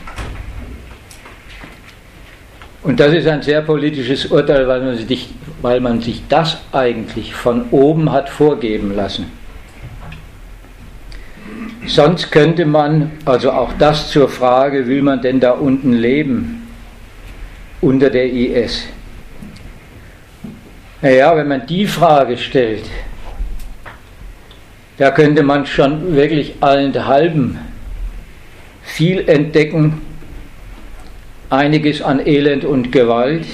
Und 2.83 2.99
das 2.99 3.13
ist 3.13 3.27
ein 3.27 3.43
sehr 3.43 3.61
politisches 3.61 4.25
Urteil, 4.25 4.67
weil 4.67 4.81
man, 4.81 4.97
sich, 4.97 5.29
weil 5.61 5.79
man 5.79 6.01
sich 6.01 6.23
das 6.27 6.57
eigentlich 6.71 7.35
von 7.35 7.65
oben 7.69 8.11
hat 8.11 8.27
vorgeben 8.27 8.95
lassen. 8.95 9.40
Sonst 11.91 12.31
könnte 12.31 12.65
man, 12.65 13.11
also 13.25 13.51
auch 13.51 13.73
das 13.77 14.11
zur 14.11 14.29
Frage, 14.29 14.87
will 14.87 15.01
man 15.01 15.21
denn 15.21 15.41
da 15.41 15.51
unten 15.51 15.91
leben? 15.91 16.65
Unter 17.81 18.09
der 18.09 18.31
IS? 18.31 18.85
Naja, 21.01 21.35
wenn 21.35 21.49
man 21.49 21.67
die 21.67 21.85
Frage 21.85 22.37
stellt, 22.37 22.85
da 24.99 25.11
könnte 25.11 25.43
man 25.43 25.65
schon 25.65 26.15
wirklich 26.15 26.55
allenthalben 26.61 27.59
viel 28.83 29.27
entdecken, 29.27 30.01
einiges 31.49 32.01
an 32.01 32.25
Elend 32.25 32.63
und 32.63 32.93
Gewalt. 32.93 33.45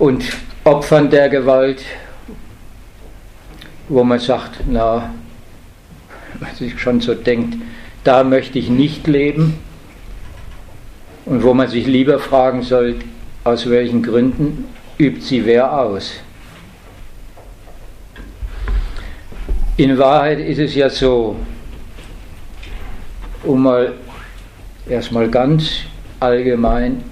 Und 0.00 0.24
Opfern 0.64 1.10
der 1.10 1.28
Gewalt, 1.28 1.84
wo 3.88 4.04
man 4.04 4.18
sagt, 4.18 4.60
na, 4.66 5.10
man 6.40 6.54
sich 6.54 6.78
schon 6.80 7.00
so 7.00 7.14
denkt, 7.14 7.56
da 8.04 8.24
möchte 8.24 8.58
ich 8.58 8.68
nicht 8.68 9.06
leben 9.06 9.58
und 11.24 11.42
wo 11.42 11.54
man 11.54 11.68
sich 11.68 11.86
lieber 11.86 12.18
fragen 12.18 12.62
soll, 12.62 12.96
aus 13.44 13.68
welchen 13.70 14.02
Gründen 14.02 14.64
übt 14.98 15.20
sie 15.20 15.44
wer 15.44 15.78
aus. 15.78 16.14
In 19.76 19.98
Wahrheit 19.98 20.38
ist 20.38 20.58
es 20.58 20.74
ja 20.74 20.88
so, 20.88 21.36
um 23.44 23.62
mal 23.62 23.92
erstmal 24.88 25.28
ganz 25.28 25.80
allgemein 26.18 27.04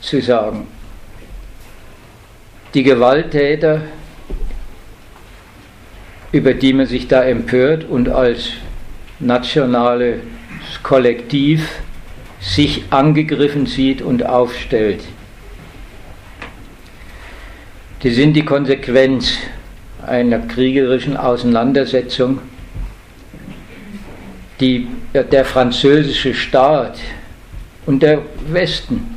zu 0.00 0.20
sagen, 0.20 0.66
die 2.74 2.82
Gewalttäter 2.82 3.82
über 6.32 6.54
die 6.54 6.72
man 6.72 6.86
sich 6.86 7.08
da 7.08 7.22
empört 7.22 7.84
und 7.84 8.08
als 8.08 8.50
nationales 9.20 10.20
Kollektiv 10.82 11.68
sich 12.40 12.84
angegriffen 12.90 13.66
sieht 13.66 14.02
und 14.02 14.26
aufstellt, 14.26 15.04
die 18.02 18.10
sind 18.10 18.32
die 18.32 18.44
Konsequenz 18.44 19.34
einer 20.04 20.40
kriegerischen 20.40 21.16
Auseinandersetzung, 21.16 22.40
die 24.58 24.88
der 25.12 25.44
französische 25.44 26.34
Staat 26.34 26.98
und 27.86 28.02
der 28.02 28.22
Westen 28.48 29.16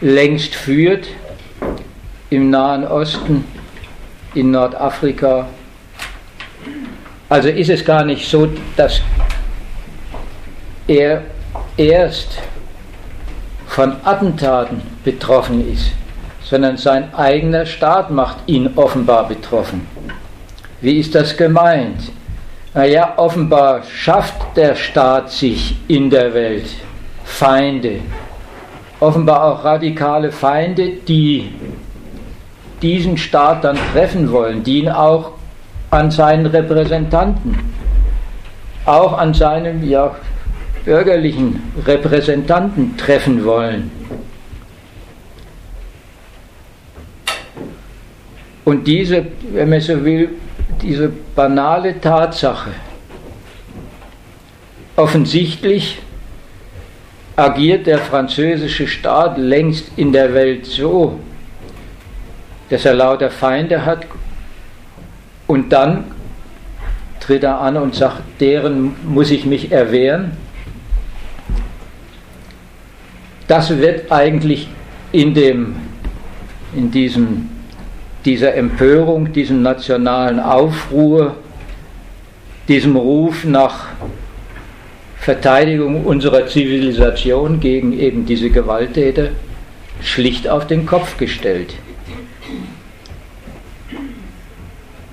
längst 0.00 0.54
führt 0.54 1.06
im 2.30 2.50
Nahen 2.50 2.84
Osten, 2.84 3.44
in 4.34 4.50
Nordafrika. 4.50 5.46
Also 7.28 7.48
ist 7.48 7.70
es 7.70 7.84
gar 7.84 8.04
nicht 8.04 8.28
so, 8.28 8.48
dass 8.76 9.00
er 10.86 11.22
erst 11.76 12.38
von 13.66 13.96
Attentaten 14.04 14.82
betroffen 15.02 15.72
ist, 15.72 15.92
sondern 16.42 16.76
sein 16.76 17.12
eigener 17.14 17.66
Staat 17.66 18.10
macht 18.10 18.36
ihn 18.46 18.70
offenbar 18.76 19.26
betroffen. 19.26 19.86
Wie 20.80 20.98
ist 20.98 21.14
das 21.14 21.36
gemeint? 21.36 22.12
Naja, 22.74 23.14
offenbar 23.16 23.82
schafft 23.84 24.56
der 24.56 24.74
Staat 24.74 25.30
sich 25.30 25.76
in 25.88 26.10
der 26.10 26.34
Welt 26.34 26.66
Feinde, 27.24 28.00
offenbar 29.00 29.44
auch 29.44 29.64
radikale 29.64 30.30
Feinde, 30.30 30.88
die 31.08 31.54
diesen 32.82 33.16
Staat 33.16 33.64
dann 33.64 33.78
treffen 33.92 34.30
wollen, 34.30 34.62
die 34.62 34.80
ihn 34.80 34.90
auch 34.90 35.32
an 35.94 36.10
seinen 36.10 36.46
Repräsentanten, 36.46 37.58
auch 38.84 39.16
an 39.16 39.32
seinem 39.32 39.88
ja, 39.88 40.14
bürgerlichen 40.84 41.62
Repräsentanten 41.86 42.96
treffen 42.96 43.44
wollen. 43.44 43.90
Und 48.64 48.86
diese, 48.86 49.26
wenn 49.52 49.68
man 49.68 49.80
so 49.80 50.04
will, 50.04 50.30
diese 50.82 51.08
banale 51.08 52.00
Tatsache, 52.00 52.70
offensichtlich 54.96 55.98
agiert 57.36 57.86
der 57.86 57.98
französische 57.98 58.86
Staat 58.86 59.38
längst 59.38 59.86
in 59.96 60.12
der 60.12 60.32
Welt 60.34 60.66
so, 60.66 61.18
dass 62.70 62.84
er 62.84 62.94
lauter 62.94 63.30
Feinde 63.30 63.84
hat 63.84 64.06
und 65.46 65.72
dann 65.72 66.04
tritt 67.20 67.42
er 67.42 67.60
an 67.60 67.76
und 67.76 67.94
sagt, 67.94 68.22
deren 68.40 68.94
muss 69.06 69.30
ich 69.30 69.46
mich 69.46 69.72
erwehren. 69.72 70.32
Das 73.48 73.78
wird 73.78 74.10
eigentlich 74.10 74.68
in, 75.12 75.34
dem, 75.34 75.76
in 76.74 76.90
diesem 76.90 77.48
dieser 78.24 78.54
Empörung, 78.54 79.32
diesem 79.32 79.62
nationalen 79.62 80.40
Aufruhr, 80.40 81.36
diesem 82.68 82.96
Ruf 82.96 83.44
nach 83.44 83.88
Verteidigung 85.18 86.04
unserer 86.04 86.46
Zivilisation 86.46 87.60
gegen 87.60 87.98
eben 87.98 88.26
diese 88.26 88.50
Gewalttäter 88.50 89.28
schlicht 90.00 90.48
auf 90.48 90.66
den 90.66 90.86
Kopf 90.86 91.16
gestellt. 91.18 91.74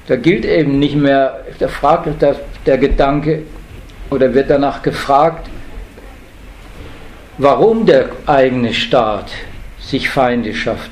Da 0.08 0.16
gilt 0.16 0.45
eben 0.45 0.80
nicht 0.80 0.95
mehr, 0.95 1.45
da 1.60 1.68
fragt 1.68 2.22
der, 2.22 2.36
der 2.66 2.78
Gedanke 2.78 3.43
oder 4.10 4.34
wird 4.34 4.49
danach 4.49 4.82
gefragt, 4.82 5.49
warum 7.38 7.86
der 7.86 8.10
eigene 8.26 8.74
Staat 8.74 9.32
sich 9.80 10.10
Feinde 10.10 10.54
schafft 10.54 10.91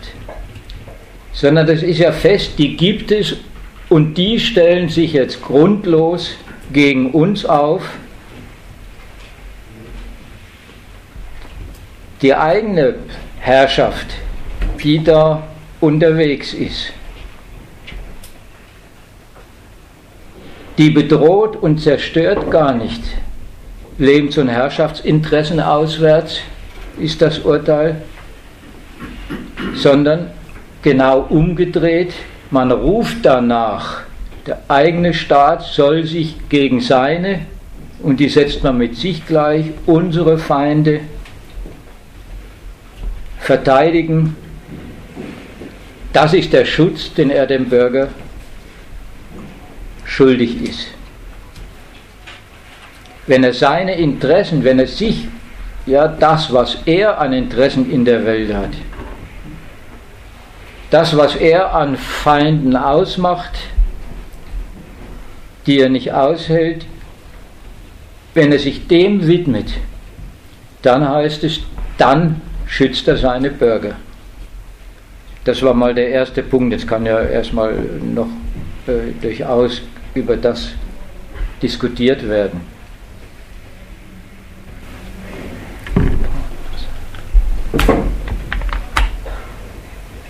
sondern 1.39 1.67
das 1.67 1.83
ist 1.83 1.99
ja 1.99 2.11
fest, 2.11 2.53
die 2.57 2.75
gibt 2.75 3.11
es 3.11 3.37
und 3.87 4.15
die 4.15 4.41
stellen 4.41 4.89
sich 4.89 5.13
jetzt 5.13 5.41
grundlos 5.41 6.35
gegen 6.73 7.11
uns 7.11 7.45
auf. 7.45 7.81
Die 12.21 12.35
eigene 12.35 12.95
Herrschaft, 13.39 14.07
die 14.83 15.01
da 15.01 15.43
unterwegs 15.79 16.53
ist, 16.53 16.91
die 20.79 20.89
bedroht 20.89 21.57
und 21.57 21.81
zerstört 21.81 22.49
gar 22.49 22.73
nicht 22.73 23.03
Lebens- 23.97 24.37
und 24.37 24.47
Herrschaftsinteressen 24.47 25.59
auswärts, 25.59 26.39
ist 26.97 27.21
das 27.21 27.39
Urteil, 27.39 28.01
sondern 29.75 30.31
genau 30.81 31.25
umgedreht. 31.27 32.13
Man 32.49 32.71
ruft 32.71 33.17
danach, 33.23 34.03
der 34.47 34.61
eigene 34.69 35.13
Staat 35.13 35.63
soll 35.63 36.05
sich 36.05 36.37
gegen 36.47 36.79
seine, 36.79 37.41
und 38.01 38.21
die 38.21 38.29
setzt 38.29 38.63
man 38.63 38.77
mit 38.77 38.95
sich 38.95 39.27
gleich, 39.27 39.65
unsere 39.85 40.37
Feinde 40.37 41.01
verteidigen. 43.37 44.37
Das 46.13 46.33
ist 46.33 46.53
der 46.53 46.63
Schutz, 46.63 47.13
den 47.13 47.31
er 47.31 47.47
dem 47.47 47.65
Bürger 47.65 48.07
schuldig 50.09 50.61
ist. 50.61 50.87
Wenn 53.27 53.43
er 53.43 53.53
seine 53.53 53.95
Interessen, 53.95 54.63
wenn 54.63 54.79
er 54.79 54.87
sich, 54.87 55.27
ja 55.85 56.07
das, 56.07 56.51
was 56.51 56.77
er 56.85 57.19
an 57.19 57.31
Interessen 57.31 57.89
in 57.91 58.03
der 58.03 58.25
Welt 58.25 58.53
hat, 58.53 58.71
das, 60.89 61.15
was 61.15 61.35
er 61.35 61.73
an 61.73 61.95
Feinden 61.95 62.75
ausmacht, 62.75 63.59
die 65.67 65.79
er 65.79 65.89
nicht 65.89 66.11
aushält, 66.11 66.85
wenn 68.33 68.51
er 68.51 68.59
sich 68.59 68.87
dem 68.87 69.27
widmet, 69.27 69.73
dann 70.81 71.07
heißt 71.07 71.43
es, 71.43 71.59
dann 71.99 72.41
schützt 72.65 73.07
er 73.07 73.17
seine 73.17 73.51
Bürger. 73.51 73.95
Das 75.43 75.61
war 75.61 75.73
mal 75.73 75.93
der 75.93 76.09
erste 76.09 76.41
Punkt. 76.41 76.73
Jetzt 76.73 76.87
kann 76.87 77.05
ja 77.05 77.21
erstmal 77.21 77.73
noch 78.13 78.27
äh, 78.87 79.11
durchaus 79.21 79.81
über 80.19 80.37
das 80.37 80.69
diskutiert 81.61 82.27
werden. 82.27 82.61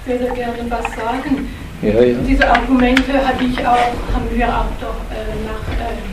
würde 0.09 0.33
gerne 0.33 0.57
was 0.69 0.85
sagen. 0.95 1.47
Ja, 1.81 2.01
ja. 2.01 2.17
Diese 2.27 2.49
Argumente 2.49 3.13
hatte 3.13 3.43
ich 3.43 3.59
auch, 3.59 3.93
haben 4.13 4.27
wir 4.31 4.47
auch 4.47 4.71
doch 4.81 4.99
äh, 5.13 5.37
nach 5.45 5.65
äh, 5.77 6.09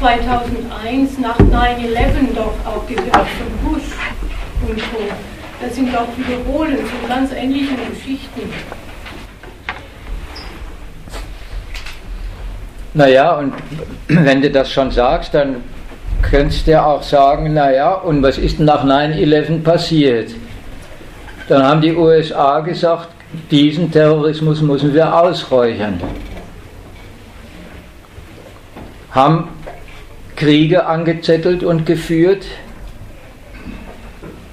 2001, 0.00 1.18
nach 1.18 1.38
9-11 1.38 2.34
doch 2.34 2.54
auch 2.66 2.86
gehört 2.86 3.28
von 3.38 3.72
Bush 3.72 3.88
und 4.68 4.78
so. 4.78 5.02
Das 5.62 5.74
sind 5.76 5.94
doch 5.94 6.08
wiederholen 6.16 6.78
von 6.78 7.08
ganz 7.08 7.32
ähnlichen 7.32 7.76
Geschichten. 7.90 8.40
Naja, 12.94 13.38
und 13.38 13.54
wenn 14.08 14.42
du 14.42 14.50
das 14.50 14.70
schon 14.70 14.90
sagst, 14.90 15.34
dann 15.34 15.56
könntest 16.22 16.66
du 16.66 16.72
ja 16.72 16.84
auch 16.84 17.02
sagen, 17.02 17.54
naja, 17.54 17.94
und 17.94 18.22
was 18.22 18.36
ist 18.38 18.58
nach 18.60 18.84
9-11 18.84 19.62
passiert? 19.62 20.30
Dann 21.48 21.62
haben 21.62 21.80
die 21.80 21.94
USA 21.94 22.60
gesagt, 22.60 23.08
diesen 23.50 23.90
Terrorismus 23.90 24.60
müssen 24.60 24.92
wir 24.92 25.14
ausräuchern. 25.14 26.00
Haben 29.12 29.48
Kriege 30.36 30.86
angezettelt 30.86 31.62
und 31.62 31.86
geführt, 31.86 32.46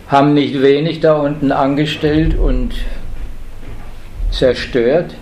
haben 0.09 0.33
nicht 0.33 0.61
wenig 0.61 0.99
da 0.99 1.13
unten 1.13 1.51
angestellt 1.51 2.38
und 2.38 2.73
zerstört. 4.31 5.15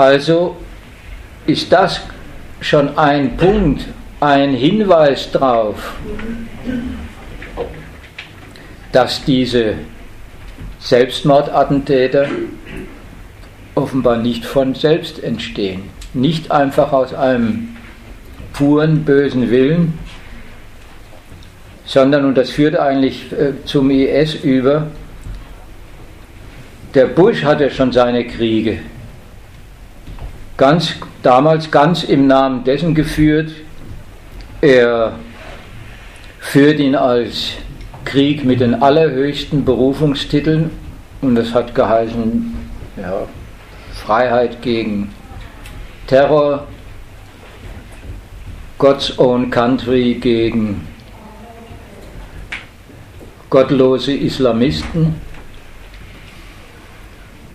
Also 0.00 0.56
ist 1.44 1.70
das 1.70 2.00
schon 2.62 2.96
ein 2.96 3.36
Punkt, 3.36 3.84
ein 4.18 4.54
Hinweis 4.54 5.30
darauf, 5.30 5.94
dass 8.92 9.22
diese 9.26 9.74
Selbstmordattentäter 10.78 12.28
offenbar 13.74 14.16
nicht 14.16 14.46
von 14.46 14.74
selbst 14.74 15.22
entstehen. 15.22 15.90
Nicht 16.14 16.50
einfach 16.50 16.94
aus 16.94 17.12
einem 17.12 17.76
puren 18.54 19.04
bösen 19.04 19.50
Willen, 19.50 19.98
sondern, 21.84 22.24
und 22.24 22.38
das 22.38 22.48
führt 22.48 22.74
eigentlich 22.74 23.30
äh, 23.32 23.52
zum 23.66 23.90
IS 23.90 24.34
über, 24.36 24.86
der 26.94 27.04
Bush 27.04 27.44
hatte 27.44 27.70
schon 27.70 27.92
seine 27.92 28.26
Kriege, 28.26 28.78
ganz, 30.60 30.94
damals 31.22 31.70
ganz 31.70 32.04
im 32.04 32.26
Namen 32.26 32.64
dessen 32.64 32.94
geführt, 32.94 33.50
er 34.60 35.14
führt 36.38 36.78
ihn 36.78 36.94
als 36.94 37.52
Krieg 38.04 38.44
mit 38.44 38.60
den 38.60 38.82
allerhöchsten 38.82 39.64
Berufungstiteln 39.64 40.70
und 41.22 41.34
das 41.34 41.54
hat 41.54 41.74
geheißen 41.74 42.54
ja, 42.98 43.26
Freiheit 44.04 44.60
gegen 44.60 45.10
Terror, 46.06 46.66
God's 48.76 49.18
Own 49.18 49.50
Country 49.50 50.18
gegen 50.20 50.86
gottlose 53.48 54.12
Islamisten. 54.12 55.14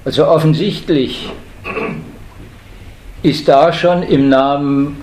Also 0.03 0.25
offensichtlich 0.27 1.29
ist 3.25 3.47
da 3.47 3.73
schon 3.73 4.03
im 4.03 4.29
Namen 4.29 5.01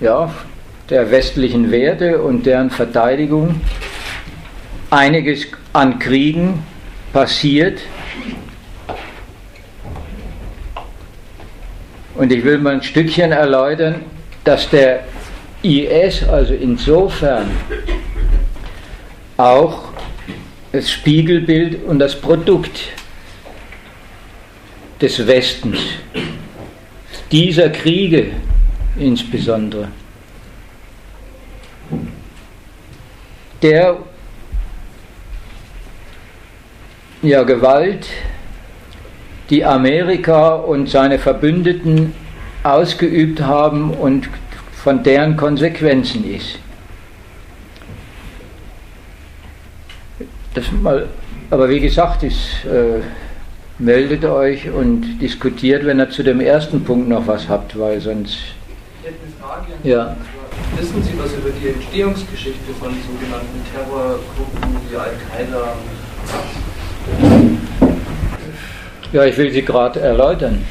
ja, 0.00 0.32
der 0.88 1.10
westlichen 1.10 1.70
Werte 1.70 2.22
und 2.22 2.46
deren 2.46 2.70
Verteidigung 2.70 3.60
einiges 4.88 5.46
an 5.74 5.98
Kriegen 5.98 6.64
passiert. 7.12 7.80
Und 12.14 12.32
ich 12.32 12.42
will 12.42 12.56
mal 12.56 12.76
ein 12.76 12.82
Stückchen 12.82 13.32
erläutern, 13.32 13.96
dass 14.44 14.70
der 14.70 15.04
IS 15.62 16.26
also 16.26 16.54
insofern 16.54 17.50
auch 19.36 19.92
das 20.72 20.90
Spiegelbild 20.90 21.84
und 21.84 21.98
das 21.98 22.18
Produkt 22.18 22.80
des 25.02 25.26
Westens, 25.26 25.78
dieser 27.30 27.70
Kriege 27.70 28.32
insbesondere, 28.98 29.88
der 33.62 33.96
ja, 37.22 37.42
Gewalt, 37.42 38.06
die 39.50 39.64
Amerika 39.64 40.54
und 40.54 40.88
seine 40.88 41.18
Verbündeten 41.18 42.12
ausgeübt 42.62 43.40
haben 43.40 43.92
und 43.92 44.28
von 44.72 45.02
deren 45.02 45.36
Konsequenzen 45.36 46.28
ist. 46.32 46.58
Das 50.54 50.70
mal, 50.72 51.08
aber 51.50 51.68
wie 51.68 51.80
gesagt, 51.80 52.22
ist, 52.22 52.64
äh, 52.64 53.00
meldet 53.78 54.24
euch 54.24 54.70
und 54.70 55.18
diskutiert, 55.20 55.84
wenn 55.84 56.00
ihr 56.00 56.10
zu 56.10 56.22
dem 56.22 56.40
ersten 56.40 56.84
Punkt 56.84 57.08
noch 57.08 57.26
was 57.26 57.48
habt, 57.48 57.78
weil 57.78 58.00
sonst. 58.00 58.38
Ich 59.02 59.08
hätte 59.08 59.18
eine 59.22 59.32
Frage. 59.40 59.72
Ja. 59.82 60.16
Wissen 60.78 61.02
Sie 61.02 61.18
was 61.18 61.32
über 61.34 61.50
die 61.50 61.68
Entstehungsgeschichte 61.68 62.72
von 62.80 62.88
sogenannten 62.88 63.62
Terrorgruppen 63.72 64.76
wie 64.90 64.96
Al-Qaida? 64.96 65.74
Ja, 69.12 69.24
ich 69.24 69.36
will 69.36 69.52
sie 69.52 69.62
gerade 69.62 70.00
erläutern. 70.00 70.64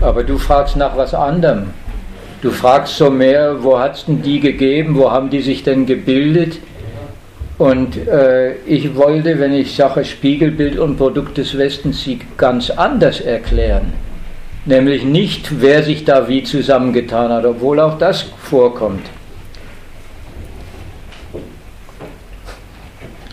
Aber 0.00 0.24
du 0.24 0.38
fragst 0.38 0.76
nach 0.76 0.96
was 0.96 1.14
anderem. 1.14 1.68
Du 2.40 2.50
fragst 2.50 2.96
so 2.96 3.10
mehr, 3.10 3.62
wo 3.62 3.78
hat 3.78 3.96
es 3.96 4.04
denn 4.06 4.22
die 4.22 4.40
gegeben, 4.40 4.96
wo 4.96 5.10
haben 5.10 5.28
die 5.28 5.42
sich 5.42 5.64
denn 5.64 5.86
gebildet? 5.86 6.58
Und 7.58 8.06
äh, 8.06 8.54
ich 8.66 8.94
wollte, 8.94 9.40
wenn 9.40 9.52
ich 9.52 9.74
sage 9.74 10.04
Spiegelbild 10.04 10.78
und 10.78 10.96
Produkt 10.96 11.38
des 11.38 11.58
Westens, 11.58 12.04
sie 12.04 12.20
ganz 12.36 12.70
anders 12.70 13.20
erklären. 13.20 13.92
Nämlich 14.64 15.04
nicht, 15.04 15.60
wer 15.60 15.82
sich 15.82 16.04
da 16.04 16.28
wie 16.28 16.44
zusammengetan 16.44 17.32
hat, 17.32 17.44
obwohl 17.44 17.80
auch 17.80 17.98
das 17.98 18.26
vorkommt. 18.38 19.06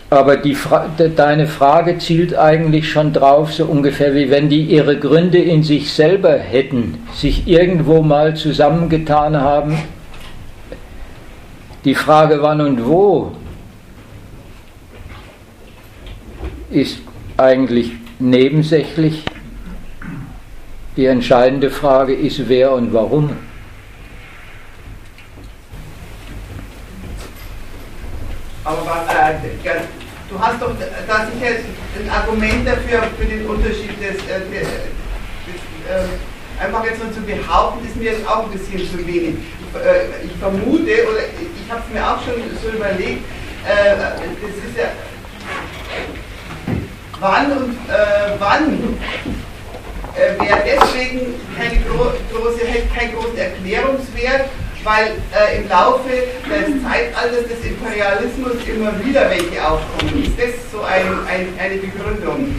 Aber 0.08 0.38
Fra 0.54 0.88
deine 1.16 1.46
Frage 1.46 1.98
zielt 1.98 2.36
eigentlich 2.36 2.90
schon 2.90 3.12
drauf, 3.12 3.52
so 3.52 3.64
ungefähr 3.64 4.14
wie 4.14 4.30
wenn 4.30 4.48
die 4.48 4.62
ihre 4.62 4.98
Gründe 4.98 5.38
in 5.38 5.62
sich 5.62 5.92
selber 5.92 6.32
hätten, 6.32 6.98
sich 7.14 7.46
irgendwo 7.46 8.02
mal 8.02 8.34
zusammengetan 8.34 9.40
haben. 9.40 9.76
Die 11.84 11.94
Frage 11.94 12.40
wann 12.40 12.60
und 12.60 12.86
wo 12.86 13.32
ist 16.76 16.98
eigentlich 17.38 17.92
nebensächlich. 18.18 19.24
Die 20.96 21.06
entscheidende 21.06 21.70
Frage 21.70 22.14
ist, 22.14 22.48
wer 22.48 22.72
und 22.72 22.92
warum. 22.92 23.30
Aber 28.64 29.04
äh, 29.08 29.34
du 30.28 30.38
hast 30.38 30.60
doch 30.60 30.72
da 31.06 31.26
sicher 31.26 31.56
ein 31.98 32.10
Argument 32.10 32.66
dafür, 32.66 33.04
für 33.18 33.24
den 33.24 33.46
Unterschied 33.46 33.96
des, 34.00 34.16
äh, 34.26 34.40
des, 34.50 34.68
äh, 35.88 36.62
einfach 36.62 36.84
jetzt 36.84 37.02
nur 37.02 37.12
zu 37.12 37.20
behaupten, 37.20 37.86
ist 37.86 37.96
mir 37.96 38.12
jetzt 38.12 38.28
auch 38.28 38.44
ein 38.44 38.50
bisschen 38.50 38.80
zu 38.90 39.06
wenig. 39.06 39.36
Äh, 39.74 40.26
ich 40.26 40.32
vermute, 40.40 40.92
oder 41.08 41.24
ich 41.24 41.70
habe 41.70 41.82
es 41.86 41.94
mir 41.94 42.04
auch 42.04 42.20
schon 42.22 42.34
so 42.62 42.76
überlegt, 42.76 43.24
äh, 43.64 43.96
das 43.96 44.70
ist 44.70 44.76
ja 44.76 44.88
wann 47.20 47.52
und 47.52 47.74
äh, 47.88 48.32
wann 48.38 48.98
äh, 50.14 50.38
wäre 50.40 50.58
deswegen 50.64 51.34
keine 51.56 51.80
gro 51.80 52.12
große, 52.32 52.60
keinen 52.94 53.14
großen 53.14 53.38
Erklärungswert, 53.38 54.48
weil 54.84 55.16
äh, 55.34 55.56
im 55.58 55.68
Laufe 55.68 56.08
des 56.08 56.82
Zeitalters 56.82 57.48
des 57.48 57.64
Imperialismus 57.66 58.52
immer 58.66 58.92
wieder 59.04 59.28
welche 59.30 59.66
aufkommen. 59.66 60.22
Ist 60.22 60.38
das 60.38 60.54
so 60.72 60.82
ein, 60.82 61.02
ein, 61.28 61.48
eine 61.58 61.76
Begründung? 61.76 62.54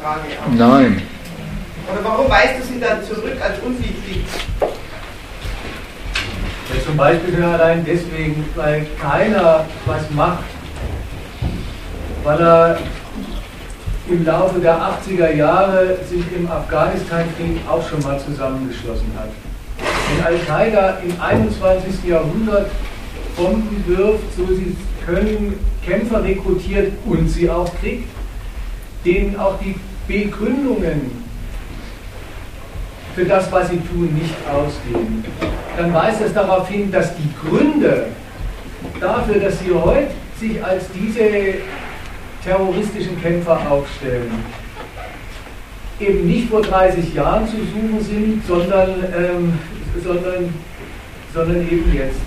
Frage 0.00 0.28
auch. 0.44 0.52
Nein. 0.52 1.02
Oder 1.92 2.04
warum 2.04 2.30
weist 2.30 2.60
du 2.60 2.64
sie 2.72 2.80
dann 2.80 3.04
zurück 3.04 3.40
als 3.40 3.58
unwichtig? 3.60 4.24
Ja, 4.60 4.68
zum 6.84 6.96
Beispiel 6.96 7.42
allein 7.42 7.84
deswegen, 7.84 8.48
weil 8.54 8.86
keiner 9.00 9.66
was 9.84 10.08
macht, 10.10 10.44
weil 12.24 12.40
er 12.40 12.78
im 14.08 14.24
Laufe 14.24 14.60
der 14.60 14.76
80er 14.76 15.34
Jahre 15.34 15.96
sich 16.08 16.24
im 16.36 16.50
Afghanistan-Krieg 16.50 17.60
auch 17.68 17.86
schon 17.88 18.02
mal 18.02 18.18
zusammengeschlossen 18.18 19.10
hat. 19.16 19.30
Wenn 20.08 20.24
Al-Qaida 20.24 20.98
im 21.04 21.20
21. 21.20 22.04
Jahrhundert 22.06 22.70
Bomben 23.36 23.84
wirft, 23.86 24.36
so 24.36 24.46
sie 24.46 24.76
können, 25.06 25.58
Kämpfer 25.84 26.22
rekrutiert 26.22 26.92
und 27.06 27.28
sie 27.28 27.48
auch 27.48 27.70
kriegt, 27.80 28.08
denen 29.04 29.36
auch 29.38 29.58
die 29.58 29.74
Begründungen 30.06 31.22
für 33.14 33.24
das, 33.24 33.50
was 33.50 33.70
sie 33.70 33.78
tun, 33.78 34.12
nicht 34.14 34.34
ausgehen, 34.48 35.24
dann 35.76 35.92
weist 35.92 36.20
es 36.20 36.32
darauf 36.32 36.68
hin, 36.68 36.90
dass 36.90 37.14
die 37.16 37.28
Gründe 37.42 38.06
dafür, 39.00 39.40
dass 39.40 39.58
sie 39.60 39.72
heute 39.72 40.10
sich 40.38 40.62
als 40.62 40.84
diese 40.94 41.54
terroristischen 42.44 43.20
Kämpfer 43.20 43.58
aufstellen, 43.70 44.30
eben 46.00 46.26
nicht 46.26 46.48
vor 46.48 46.62
30 46.62 47.14
Jahren 47.14 47.46
zu 47.46 47.56
suchen 47.56 48.00
sind, 48.00 48.46
sondern, 48.46 48.90
ähm, 49.16 49.58
sondern, 50.02 50.52
sondern 51.32 51.62
eben 51.62 51.92
jetzt. 51.94 52.20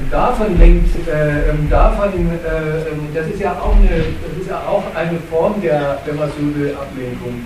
Und 0.00 0.12
davon 0.12 0.58
lenkt, 0.58 1.08
äh, 1.08 1.50
ähm, 1.50 1.70
davon, 1.70 2.08
äh, 2.08 2.90
ähm, 2.90 3.08
das 3.14 3.28
ist 3.28 3.40
ja 3.40 3.52
auch 3.52 3.76
eine, 3.76 3.88
das 3.88 4.40
ist 4.40 4.48
ja 4.48 4.58
auch 4.66 4.82
eine 4.94 5.18
Form 5.30 5.60
der, 5.62 5.98
wenn 6.04 6.16
man 6.16 6.30
so 6.30 6.54
will, 6.58 6.74
Ablenkung. 6.74 7.44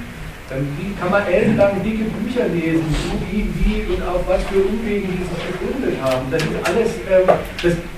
Dann 0.49 0.67
kann 1.01 1.11
man 1.11 1.27
ellenlang 1.27 1.83
dicke 1.83 2.05
Bücher 2.05 2.47
lesen, 2.49 2.85
so 2.91 3.19
wie, 3.27 3.49
wie 3.59 3.93
und 3.93 4.03
auf 4.03 4.21
was 4.29 4.43
für 4.45 4.61
Umwegen 4.61 5.09
die 5.11 5.25
sich 5.25 5.59
gegründet 5.59 6.01
haben. 6.03 6.31
Das 6.31 6.43
ist 6.43 6.51
alles, 6.65 6.91
ähm, 7.11 7.27
das 7.63 7.73
ähm, 7.73 7.94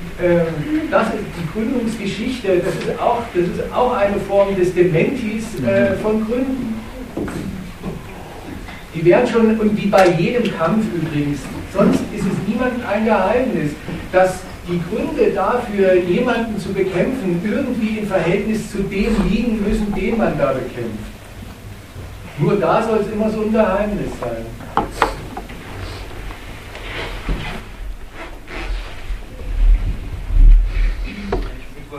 das 0.91 1.09
ist 1.09 1.25
die 1.39 1.53
Gründungsgeschichte, 1.53 2.61
das 2.65 2.75
ist 2.75 3.01
auch, 3.01 3.23
das 3.35 3.45
ist 3.45 3.73
auch 3.75 3.95
eine 3.95 4.19
Form 4.21 4.57
des 4.57 4.75
Dementis 4.75 5.45
äh, 5.61 5.95
von 5.97 6.25
Gründen. 6.25 6.81
Die 8.95 9.05
werden 9.05 9.27
schon, 9.27 9.61
und 9.61 9.77
wie 9.77 9.89
bei 9.89 10.09
jedem 10.09 10.57
Kampf 10.57 10.87
übrigens, 10.95 11.41
sonst 11.75 12.01
ist 12.15 12.25
es 12.25 12.49
niemandem 12.49 12.81
ein 12.87 13.05
Geheimnis, 13.05 13.73
dass 14.11 14.41
die 14.69 14.81
Gründe 14.91 15.33
dafür, 15.33 15.95
jemanden 15.95 16.59
zu 16.59 16.73
bekämpfen, 16.73 17.41
irgendwie 17.45 17.99
im 17.99 18.07
Verhältnis 18.07 18.71
zu 18.73 18.79
dem 18.79 19.15
liegen 19.29 19.63
müssen, 19.63 19.95
den 19.95 20.17
man 20.17 20.37
da 20.39 20.53
bekämpft. 20.53 21.13
Nur 22.39 22.57
da 22.57 22.83
soll 22.83 23.01
es 23.01 23.13
immer 23.13 23.31
so 23.31 23.43
ein 23.43 23.53
Geheimnis 23.53 24.11
sein. 24.21 24.56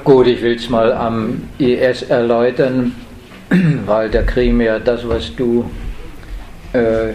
Gut, 0.07 0.25
ich 0.27 0.41
will 0.41 0.55
es 0.55 0.69
mal 0.69 0.93
am 0.93 1.49
IS 1.57 2.03
erläutern, 2.03 2.95
weil 3.85 4.09
da 4.09 4.21
kriegen 4.21 4.57
wir 4.57 4.79
das, 4.79 5.05
was 5.05 5.35
du 5.35 5.69
äh, 6.71 7.11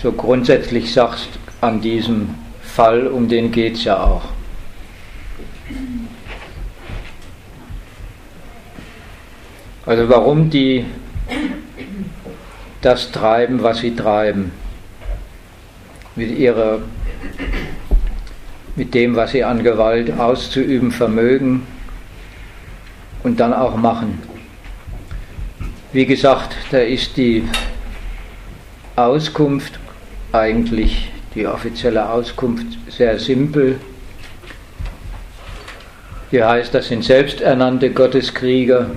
so 0.00 0.12
grundsätzlich 0.12 0.92
sagst, 0.92 1.30
an 1.60 1.80
diesem 1.80 2.36
Fall, 2.62 3.08
um 3.08 3.26
den 3.26 3.50
geht 3.50 3.74
es 3.74 3.82
ja 3.82 4.00
auch. 4.04 4.22
Also 9.84 10.08
warum 10.08 10.48
die 10.48 10.84
das 12.82 13.10
treiben, 13.10 13.64
was 13.64 13.78
sie 13.78 13.96
treiben, 13.96 14.52
mit 16.14 16.38
ihrer, 16.38 16.82
mit 18.76 18.94
dem, 18.94 19.16
was 19.16 19.32
sie 19.32 19.42
an 19.42 19.64
Gewalt 19.64 20.16
auszuüben 20.20 20.92
vermögen 20.92 21.66
und 23.22 23.40
dann 23.40 23.52
auch 23.52 23.76
machen. 23.76 24.20
Wie 25.92 26.06
gesagt, 26.06 26.56
da 26.70 26.78
ist 26.78 27.16
die 27.16 27.44
Auskunft 28.96 29.78
eigentlich, 30.32 31.10
die 31.34 31.46
offizielle 31.46 32.08
Auskunft, 32.08 32.66
sehr 32.88 33.18
simpel. 33.18 33.78
Die 36.30 36.42
heißt, 36.42 36.74
das 36.74 36.88
sind 36.88 37.04
selbsternannte 37.04 37.90
Gotteskrieger, 37.90 38.90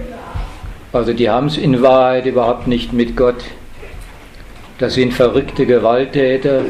also 0.96 1.12
die 1.12 1.30
haben 1.30 1.48
es 1.48 1.58
in 1.58 1.82
Wahrheit 1.82 2.26
überhaupt 2.26 2.68
nicht 2.68 2.94
mit 2.94 3.18
Gott. 3.18 3.44
Das 4.78 4.94
sind 4.94 5.14
verrückte 5.14 5.66
Gewalttäter. 5.66 6.62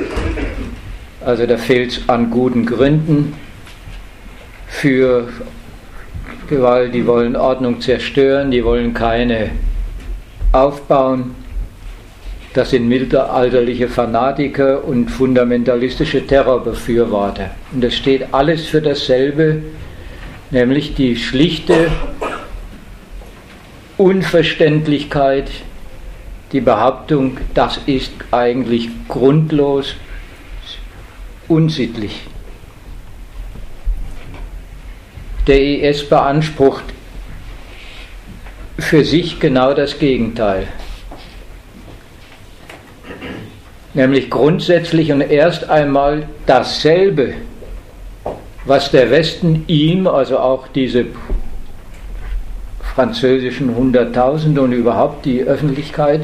Also 1.24 1.46
da 1.46 1.58
fehlt 1.58 1.92
es 1.92 2.10
an 2.10 2.32
guten 2.32 2.66
Gründen 2.66 3.36
für 4.68 5.28
Gewalt. 6.48 6.94
Die 6.94 7.06
wollen 7.06 7.36
Ordnung 7.36 7.82
zerstören, 7.82 8.52
die 8.52 8.64
wollen 8.64 8.94
keine 8.94 9.52
aufbauen. 10.52 11.36
Das 12.54 12.70
sind 12.70 12.88
mittelalterliche 12.88 13.90
Fanatiker 13.90 14.86
und 14.86 15.10
fundamentalistische 15.10 16.26
Terrorbefürworter. 16.26 17.52
Und 17.74 17.84
das 17.84 17.96
steht 17.96 18.34
alles 18.34 18.66
für 18.66 18.82
dasselbe, 18.82 19.62
nämlich 20.52 20.96
die 20.96 21.18
schlichte 21.18 21.90
Unverständlichkeit, 23.98 25.52
die 26.54 26.62
Behauptung, 26.62 27.38
das 27.54 27.80
ist 27.86 28.14
eigentlich 28.32 28.90
grundlos, 29.10 29.96
unsittlich. 31.50 32.22
Der 35.48 35.62
IS 35.62 36.10
beansprucht 36.10 36.84
für 38.80 39.04
sich 39.04 39.40
genau 39.40 39.74
das 39.74 40.00
Gegenteil. 40.00 40.68
Nämlich 43.94 44.30
grundsätzlich 44.30 45.12
und 45.12 45.22
erst 45.22 45.70
einmal 45.70 46.28
dasselbe, 46.46 47.36
was 48.66 48.92
der 48.92 49.10
Westen 49.12 49.64
ihm, 49.68 50.08
also 50.08 50.40
auch 50.40 50.68
diese 50.68 51.06
französischen 52.96 53.76
Hunderttausende 53.76 54.62
und 54.62 54.72
überhaupt 54.72 55.26
die 55.26 55.44
Öffentlichkeit, 55.44 56.22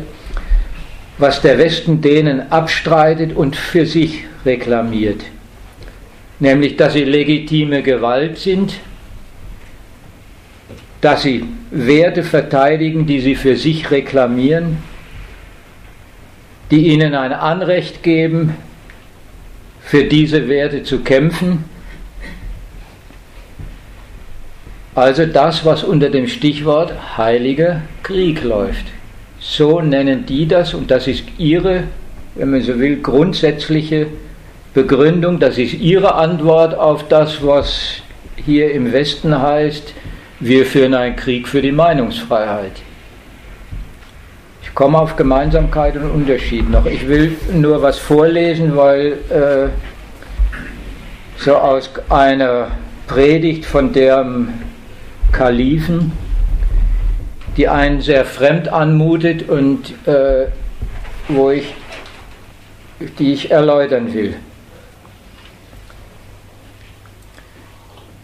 was 1.18 1.42
der 1.42 1.58
Westen 1.58 2.02
denen 2.02 2.52
abstreitet 2.52 3.36
und 3.36 3.56
für 3.56 3.86
sich 3.86 4.26
reklamiert. 4.46 5.22
Nämlich, 6.40 6.76
dass 6.76 6.94
sie 6.94 7.04
legitime 7.04 7.84
Gewalt 7.84 8.38
sind, 8.38 8.74
dass 11.02 11.24
sie 11.24 11.46
Werte 11.72 12.24
verteidigen, 12.24 13.08
die 13.08 13.20
sie 13.20 13.36
für 13.36 13.56
sich 13.56 13.90
reklamieren, 13.90 14.78
die 16.70 16.88
ihnen 16.88 17.16
ein 17.16 17.34
Anrecht 17.34 18.04
geben, 18.04 18.56
für 19.82 20.04
diese 20.06 20.48
Werte 20.48 20.84
zu 20.84 21.00
kämpfen. 21.00 21.66
Also 24.94 25.26
das, 25.26 25.66
was 25.66 25.84
unter 25.84 26.10
dem 26.10 26.28
Stichwort 26.28 27.18
Heiliger 27.18 27.82
Krieg 28.04 28.44
läuft. 28.44 28.86
So 29.40 29.82
nennen 29.82 30.26
die 30.26 30.48
das 30.48 30.74
und 30.74 30.92
das 30.92 31.08
ist 31.08 31.24
ihre, 31.38 31.86
wenn 32.36 32.52
man 32.52 32.62
so 32.62 32.78
will, 32.78 33.02
grundsätzliche 33.02 34.08
Begründung, 34.74 35.40
das 35.40 35.58
ist 35.58 35.74
ihre 35.74 36.16
Antwort 36.16 36.76
auf 36.78 37.08
das, 37.08 37.44
was 37.46 38.02
hier 38.36 38.72
im 38.72 38.94
Westen 38.94 39.42
heißt, 39.42 39.94
wir 40.42 40.66
führen 40.66 40.96
einen 40.96 41.16
Krieg 41.16 41.48
für 41.48 41.62
die 41.62 41.72
Meinungsfreiheit. 41.72 42.82
Ich 44.64 44.74
komme 44.74 44.98
auf 44.98 45.16
Gemeinsamkeit 45.16 45.96
und 45.96 46.10
Unterschied 46.10 46.68
noch. 46.70 46.86
Ich 46.88 47.08
will 47.08 47.38
nur 47.54 47.82
was 47.84 48.00
vorlesen, 48.00 48.76
weil 48.76 49.20
äh, 49.30 49.70
so 51.38 51.56
aus 51.56 51.92
einer 52.10 52.72
Predigt 53.08 53.66
von 53.66 53.94
der 53.94 54.26
Kalifen, 55.32 56.12
die 57.56 57.68
einen 57.68 58.02
sehr 58.02 58.26
fremd 58.26 58.68
anmutet 58.70 59.48
und 59.48 59.94
äh, 60.08 60.48
wo 61.28 61.52
ich, 61.52 61.76
die 63.20 63.34
ich 63.34 63.52
erläutern 63.52 64.12
will. 64.14 64.36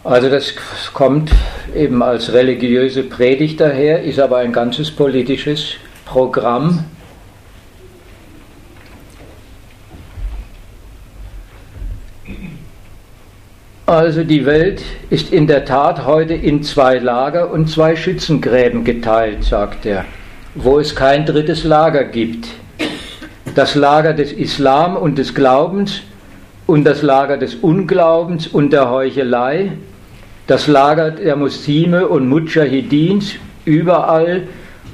Also 0.08 0.30
das 0.30 0.54
kommt 0.94 1.32
eben 1.76 2.02
als 2.02 2.32
religiöse 2.32 3.04
Predigt 3.04 3.60
daher, 3.60 4.04
ist 4.04 4.20
aber 4.20 4.38
ein 4.38 4.54
ganzes 4.54 4.90
politisches 4.90 5.74
Programm 6.06 6.86
Also 13.86 14.24
die 14.24 14.46
Welt 14.46 14.82
ist 15.10 15.34
in 15.34 15.46
der 15.46 15.66
Tat 15.66 16.06
heute 16.06 16.34
in 16.34 16.64
zwei 16.64 17.00
Lager 17.00 17.52
und 17.52 17.70
zwei 17.70 17.98
Schützengräben 17.98 18.86
geteilt, 18.86 19.44
sagt 19.44 19.86
er, 19.86 20.06
wo 20.56 20.80
es 20.80 20.96
kein 20.96 21.26
drittes 21.26 21.66
Lager 21.66 22.06
gibt. 22.06 22.48
Das 23.56 23.76
Lager 23.76 24.14
des 24.14 24.32
Islam 24.32 24.96
und 24.96 25.18
des 25.18 25.36
Glaubens 25.36 26.02
und 26.66 26.86
das 26.86 27.02
Lager 27.02 27.38
des 27.38 27.56
Unglaubens 27.56 28.48
und 28.48 28.72
der 28.72 28.90
Heuchelei, 28.90 29.72
das 30.48 30.68
Lager 30.68 31.12
der 31.12 31.36
Muslime 31.36 32.08
und 32.08 32.28
Mujahidins 32.28 33.36
überall 33.66 34.44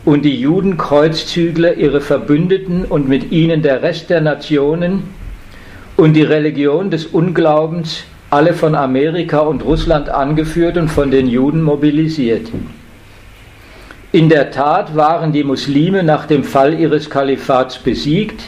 und 0.04 0.26
die 0.26 0.39
Judenkreuzzügler 0.39 1.76
ihre 1.76 2.01
Verbündeten 2.01 2.86
und 2.86 3.08
mit 3.08 3.32
ihnen 3.32 3.62
der 3.62 3.84
Rest 3.84 4.10
der 4.10 4.22
Nationen 4.22 5.04
und 5.95 6.14
die 6.14 6.24
Religion 6.24 6.89
des 6.89 7.06
Unglaubens 7.06 8.04
alle 8.32 8.54
von 8.54 8.74
Amerika 8.74 9.39
und 9.39 9.64
Russland 9.64 10.10
angeführt 10.10 10.76
und 10.78 10.89
von 10.89 11.12
den 11.12 11.28
Juden 11.28 11.62
mobilisiert. 11.62 12.47
In 14.12 14.28
der 14.28 14.49
Tat 14.49 14.95
waren 14.95 15.32
die 15.32 15.43
Muslime 15.43 16.04
nach 16.04 16.26
dem 16.26 16.43
Fall 16.43 16.80
ihres 16.80 17.12
Kalifats 17.12 17.78
besiegt. 17.78 18.41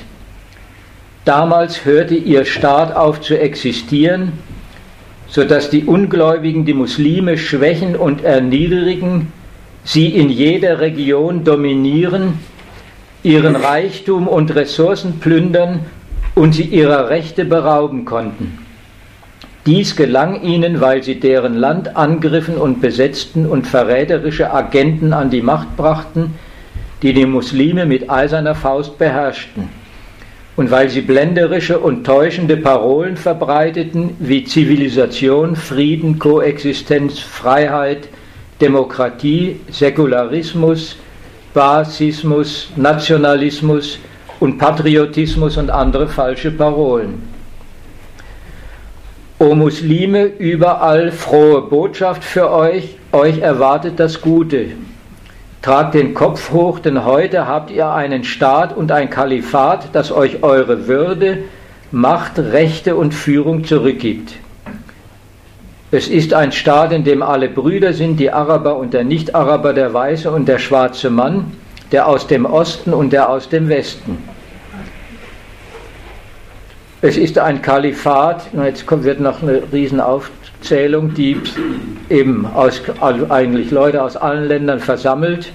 Damals 1.23 1.85
hörte 1.85 2.15
ihr 2.15 2.45
Staat 2.45 2.95
auf 2.95 3.21
zu 3.21 3.39
existieren, 3.39 4.33
sodass 5.27 5.69
die 5.69 5.85
Ungläubigen 5.85 6.65
die 6.65 6.73
Muslime 6.73 7.37
schwächen 7.37 7.95
und 7.95 8.23
erniedrigen, 8.23 9.31
sie 9.83 10.09
in 10.09 10.29
jeder 10.29 10.79
Region 10.79 11.43
dominieren, 11.43 12.39
ihren 13.23 13.55
Reichtum 13.55 14.27
und 14.27 14.55
Ressourcen 14.55 15.19
plündern 15.19 15.81
und 16.35 16.53
sie 16.53 16.63
ihrer 16.63 17.09
Rechte 17.09 17.45
berauben 17.45 18.05
konnten. 18.05 18.59
Dies 19.65 19.95
gelang 19.95 20.43
ihnen, 20.43 20.79
weil 20.79 21.01
sie 21.01 21.19
deren 21.19 21.55
Land 21.55 21.95
angriffen 21.95 22.57
und 22.57 22.81
besetzten 22.81 23.47
und 23.47 23.65
verräterische 23.65 24.53
Agenten 24.53 25.11
an 25.11 25.31
die 25.31 25.41
Macht 25.41 25.75
brachten, 25.75 26.35
die 27.01 27.13
die 27.13 27.25
Muslime 27.25 27.87
mit 27.87 28.09
eiserner 28.09 28.53
Faust 28.53 28.99
beherrschten, 28.99 29.69
und 30.55 30.71
weil 30.71 30.89
sie 30.89 31.01
blenderische 31.01 31.79
und 31.79 32.05
täuschende 32.05 32.57
Parolen 32.57 33.17
verbreiteten 33.17 34.15
wie 34.19 34.45
Zivilisation, 34.45 35.55
Frieden, 35.55 36.17
Koexistenz, 36.17 37.19
Freiheit, 37.19 38.07
Demokratie, 38.61 39.59
Säkularismus, 39.69 40.95
Basismus, 41.53 42.69
Nationalismus 42.75 43.99
und 44.39 44.57
Patriotismus 44.57 45.57
und 45.57 45.69
andere 45.69 46.07
falsche 46.07 46.51
Parolen. 46.51 47.35
O 49.37 49.53
Muslime, 49.53 50.23
überall 50.23 51.11
frohe 51.11 51.63
Botschaft 51.63 52.23
für 52.23 52.49
euch, 52.49 52.95
euch 53.11 53.39
erwartet 53.39 53.99
das 53.99 54.21
Gute. 54.21 54.67
Tragt 55.65 55.95
den 55.95 56.13
Kopf 56.13 56.51
hoch, 56.51 56.77
denn 56.77 57.05
heute 57.05 57.47
habt 57.47 57.71
ihr 57.71 57.89
einen 57.89 58.23
Staat 58.23 58.77
und 58.77 58.91
ein 58.91 59.09
Kalifat, 59.09 59.87
das 59.93 60.11
euch 60.11 60.43
eure 60.43 60.85
Würde, 60.85 61.39
Macht, 61.89 62.37
Rechte 62.37 62.95
und 62.95 63.15
Führung 63.15 63.63
zurückgibt. 63.63 64.33
Es 65.89 66.07
ist 66.07 66.35
ein 66.35 66.51
Staat, 66.51 66.91
in 66.91 67.03
dem 67.03 67.23
alle 67.23 67.49
Brüder 67.49 67.93
sind, 67.93 68.19
die 68.19 68.31
Araber 68.31 68.75
und 68.75 68.93
der 68.93 69.03
Nicht-Araber, 69.03 69.73
der 69.73 69.91
Weiße 69.91 70.29
und 70.29 70.47
der 70.47 70.59
schwarze 70.59 71.09
Mann, 71.09 71.53
der 71.91 72.07
aus 72.07 72.27
dem 72.27 72.45
Osten 72.45 72.93
und 72.93 73.11
der 73.11 73.27
aus 73.27 73.49
dem 73.49 73.67
Westen. 73.67 74.19
Es 77.01 77.17
ist 77.17 77.39
ein 77.39 77.63
Kalifat, 77.63 78.49
jetzt 78.53 78.85
wird 79.03 79.19
noch 79.19 79.41
eine 79.41 79.63
Riesenaufzählung, 79.73 80.44
die 80.69 81.37
eben 82.09 82.45
aus, 82.45 82.81
eigentlich 83.29 83.71
Leute 83.71 84.03
aus 84.03 84.17
allen 84.17 84.47
Ländern 84.47 84.79
versammelt. 84.79 85.51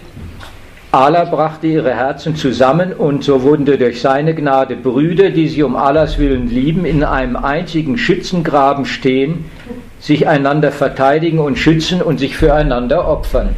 Allah 0.92 1.24
brachte 1.24 1.68
ihre 1.68 1.94
Herzen 1.94 2.34
zusammen 2.34 2.92
und 2.92 3.22
so 3.22 3.42
wurden 3.42 3.64
durch 3.64 4.00
seine 4.00 4.34
Gnade 4.34 4.74
Brüder, 4.74 5.30
die 5.30 5.46
sie 5.46 5.62
um 5.62 5.76
Allahs 5.76 6.18
Willen 6.18 6.48
lieben, 6.48 6.84
in 6.84 7.04
einem 7.04 7.36
einzigen 7.36 7.96
Schützengraben 7.96 8.84
stehen, 8.86 9.44
sich 10.00 10.26
einander 10.26 10.72
verteidigen 10.72 11.38
und 11.38 11.58
schützen 11.58 12.02
und 12.02 12.18
sich 12.18 12.36
füreinander 12.36 13.06
opfern. 13.06 13.50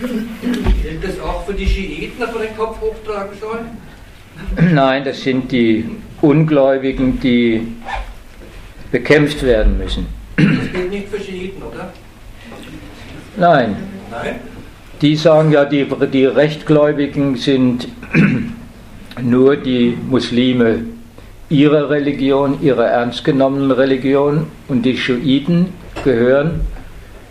Gilt 0.00 1.04
das 1.04 1.20
auch 1.20 1.44
für 1.44 1.52
die 1.52 1.66
Schiiten, 1.66 2.20
dass 2.20 2.32
man 2.32 2.42
den 2.42 2.56
Kopf 2.56 2.80
hochtragen 2.80 3.36
soll? 3.38 3.60
Nein, 4.72 5.04
das 5.04 5.20
sind 5.20 5.52
die 5.52 5.88
Ungläubigen, 6.20 7.20
die 7.20 7.66
bekämpft 8.90 9.42
werden 9.42 9.78
müssen. 9.78 10.06
Das 10.36 10.46
gilt 10.72 10.90
nicht 10.90 11.08
für 11.08 11.20
Schiiten, 11.20 11.62
oder? 11.62 11.92
Nein. 13.36 13.76
Nein? 14.10 14.36
Die 15.00 15.16
sagen 15.16 15.50
ja, 15.50 15.64
die, 15.64 15.86
die 16.12 16.24
Rechtgläubigen 16.24 17.36
sind 17.36 17.88
nur 19.22 19.56
die 19.56 19.98
Muslime 20.08 20.80
ihrer 21.48 21.90
Religion, 21.90 22.62
ihrer 22.62 22.86
ernst 22.86 23.24
genommenen 23.24 23.70
Religion 23.70 24.46
und 24.68 24.82
die 24.82 24.96
Schiiten 24.96 25.72
gehören 26.02 26.60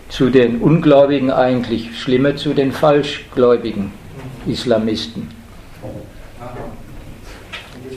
zu 0.09 0.29
den 0.29 0.59
Ungläubigen 0.59 1.31
eigentlich 1.31 1.99
schlimmer 1.99 2.35
zu 2.35 2.53
den 2.53 2.71
falschgläubigen 2.71 3.91
Islamisten. 4.45 5.29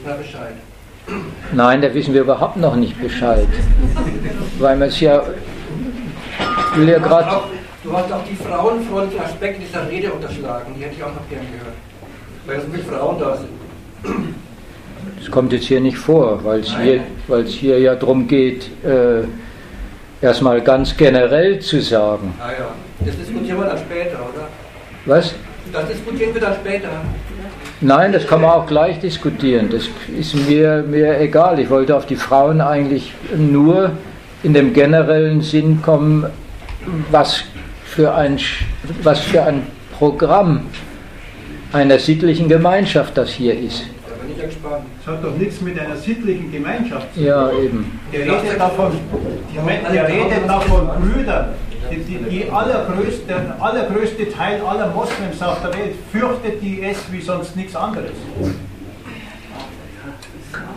Bescheid. 0.05 0.55
Nein, 1.53 1.81
da 1.81 1.93
wissen 1.95 2.13
wir 2.15 2.23
überhaupt 2.23 2.57
noch 2.57 2.77
nicht 2.77 3.01
Bescheid. 3.01 3.49
Weil 4.59 4.77
man 4.77 4.89
es 4.89 5.01
ja. 5.01 5.23
Will 6.75 6.89
ja 6.89 6.99
gerade. 6.99 7.43
Du 7.83 7.97
hast 7.97 8.13
auch 8.13 8.25
die 8.25 8.35
frauenfreundlichen 8.35 9.25
Aspekte 9.25 9.61
dieser 9.61 9.89
Rede 9.89 10.11
unterschlagen, 10.13 10.75
die 10.77 10.83
hätte 10.83 10.97
ich 10.97 11.03
auch 11.05 11.15
noch 11.15 11.29
gern 11.31 11.47
gehört. 11.53 11.77
Weil 12.47 12.61
so 12.61 12.67
viele 12.73 12.83
Frauen 12.83 13.19
da 13.21 13.37
sind. 13.37 14.35
Das 15.21 15.31
kommt 15.31 15.53
jetzt 15.53 15.67
hier 15.67 15.81
nicht 15.81 15.97
vor, 15.97 16.45
weil 16.45 16.61
es 16.61 16.77
hier, 16.77 17.01
hier 17.47 17.79
ja 17.79 17.95
darum 17.95 18.27
geht, 18.27 18.71
äh, 18.85 19.23
erstmal 20.21 20.61
ganz 20.61 20.97
generell 20.97 21.61
zu 21.61 21.81
sagen. 21.81 22.35
Ah 22.41 22.51
ja, 22.51 22.69
das 23.05 23.17
diskutieren 23.17 23.59
wir 23.59 23.67
dann 23.67 23.79
später, 23.79 24.19
oder? 24.19 24.49
Was? 25.05 25.35
Das 25.73 25.89
diskutieren 25.89 26.35
wir 26.35 26.41
dann 26.41 26.55
später. 26.55 26.89
Nein, 27.81 28.13
das 28.13 28.27
kann 28.27 28.41
man 28.41 28.51
auch 28.51 28.67
gleich 28.67 29.01
diskutieren. 29.01 29.69
Das 29.71 29.89
ist 30.19 30.35
mir, 30.49 30.83
mir 30.89 31.21
egal. 31.21 31.59
Ich 31.59 31.69
wollte 31.69 31.95
auf 31.95 32.07
die 32.07 32.17
Frauen 32.17 32.61
eigentlich 32.61 33.13
nur 33.37 33.93
in 34.43 34.55
dem 34.55 34.73
generellen 34.73 35.43
Sinn 35.43 35.83
kommen, 35.83 36.25
was 37.11 37.45
für 37.85 38.15
ein, 38.15 38.39
was 39.03 39.21
für 39.21 39.43
ein 39.43 39.67
Programm 39.99 40.63
einer 41.73 41.99
sittlichen 41.99 42.49
Gemeinschaft 42.49 43.17
das 43.19 43.31
hier 43.31 43.59
ist. 43.59 43.85
Das 44.39 45.15
hat 45.15 45.25
doch 45.25 45.37
nichts 45.37 45.61
mit 45.61 45.79
einer 45.79 45.97
sittlichen 45.97 46.51
Gemeinschaft 46.51 47.13
zu 47.15 47.21
tun. 47.21 47.27
Ja, 47.27 47.51
eben. 47.53 47.99
Der 48.13 48.21
redet 48.21 48.59
davon, 48.61 48.93
der 49.93 50.09
redet 50.09 50.49
davon 50.49 50.89
Brüdern. 51.01 51.47
Die, 51.91 51.99
die, 51.99 52.19
die 52.19 52.51
allergrößte, 52.51 53.27
der 53.27 53.57
allergrößte 53.61 54.31
Teil 54.31 54.61
aller 54.61 54.89
Moslems 54.89 55.41
auf 55.43 55.61
der 55.63 55.73
Welt 55.75 55.95
fürchtet 56.13 56.63
die 56.63 56.81
IS 56.81 56.99
wie 57.11 57.21
sonst 57.21 57.57
nichts 57.57 57.77
anderes. 57.77 58.11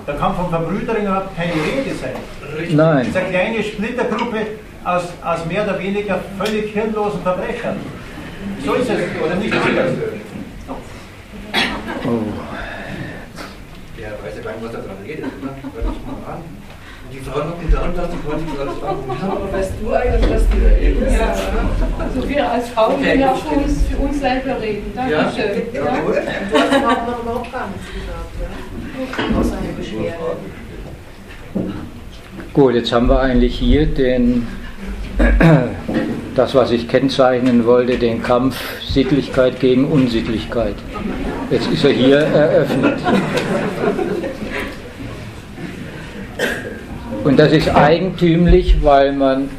Da 0.05 0.13
kann 0.13 0.35
von 0.35 0.49
Verbrüderung 0.49 1.03
überhaupt 1.03 1.35
keine 1.35 1.53
Rede 1.53 1.95
sein. 1.95 2.75
Nein. 2.75 2.97
Das 2.97 3.07
ist 3.07 3.17
eine 3.17 3.29
kleine 3.29 3.63
Splittergruppe 3.63 4.37
aus, 4.83 5.03
aus 5.23 5.45
mehr 5.45 5.63
oder 5.63 5.79
weniger 5.79 6.19
völlig 6.37 6.73
hirnlosen 6.73 7.21
Verbrechern. 7.21 7.77
So 8.65 8.73
ist 8.73 8.89
es, 8.89 8.99
oder 9.23 9.35
nicht 9.35 9.53
anders? 9.53 9.91
Oh. 12.05 12.19
Der 13.97 14.11
weiß 14.11 14.37
ja 14.37 14.41
gar 14.43 14.53
nicht, 14.53 14.63
was 14.63 14.73
er 14.73 14.81
dran 14.81 14.97
redet. 15.05 15.43
Ne? 15.43 15.49
Hört 15.73 15.85
mal 15.85 16.33
an. 16.33 16.58
Die 17.29 17.33
Frau 17.33 17.45
noch 17.45 17.87
und 17.87 17.97
das, 17.97 18.07
die 18.09 18.27
wollte 18.27 18.49
sich 18.49 18.59
alles 18.59 18.83
an. 18.83 19.31
Aber 19.31 19.53
weißt 19.53 19.73
du 19.81 19.93
eigentlich, 19.93 20.29
was 20.31 20.43
du 20.49 20.57
ja. 21.13 21.35
Also 21.99 22.29
wir 22.29 22.51
als 22.51 22.69
Frauen 22.69 22.95
okay, 22.95 23.03
können 23.03 23.19
ja 23.19 23.33
für 23.35 23.55
uns, 23.55 23.83
für 23.89 23.97
uns 23.97 24.19
selber 24.19 24.61
reden. 24.61 24.91
Dankeschön. 24.95 25.61
Ja. 25.73 25.85
Ja. 25.85 25.91
Du 26.01 26.57
hast 26.57 27.07
noch 27.07 27.23
überhaupt 27.23 27.51
gar 27.51 27.67
nichts 27.67 27.87
gesagt, 27.93 28.33
ja? 28.41 29.39
Außer 29.39 29.57
eine 29.57 29.73
Beschwerde. 29.77 30.17
Gut, 32.53 32.73
jetzt 32.73 32.91
haben 32.91 33.07
wir 33.07 33.19
eigentlich 33.19 33.59
hier 33.59 33.85
den, 33.85 34.47
das, 36.35 36.55
was 36.55 36.71
ich 36.71 36.87
kennzeichnen 36.87 37.65
wollte, 37.65 37.97
den 37.97 38.23
Kampf 38.23 38.57
Sittlichkeit 38.81 39.59
gegen 39.59 39.85
Unsittlichkeit. 39.85 40.75
Jetzt 41.51 41.71
ist 41.71 41.83
er 41.83 41.91
hier 41.91 42.17
eröffnet. 42.17 42.97
Und 47.29 47.37
das 47.37 47.51
ist 47.51 47.69
eigentümlich, 47.75 48.77
weil 48.81 49.11
man 49.11 49.51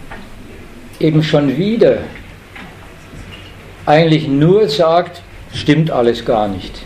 eben 0.99 1.23
schon 1.23 1.57
wieder 1.57 1.99
eigentlich 3.87 4.27
nur 4.27 4.69
sagt, 4.69 5.23
stimmt 5.55 5.93
alles 5.93 6.25
gar 6.25 6.49
nicht. 6.49 6.83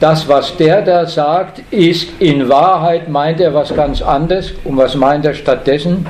Das, 0.00 0.28
was 0.28 0.54
der 0.58 0.82
da 0.82 1.06
sagt, 1.06 1.62
ist 1.70 2.10
in 2.18 2.50
Wahrheit, 2.50 3.08
meint 3.08 3.40
er 3.40 3.54
was 3.54 3.74
ganz 3.74 4.02
anderes. 4.02 4.52
Und 4.64 4.76
was 4.76 4.96
meint 4.96 5.24
er 5.24 5.32
stattdessen? 5.32 6.04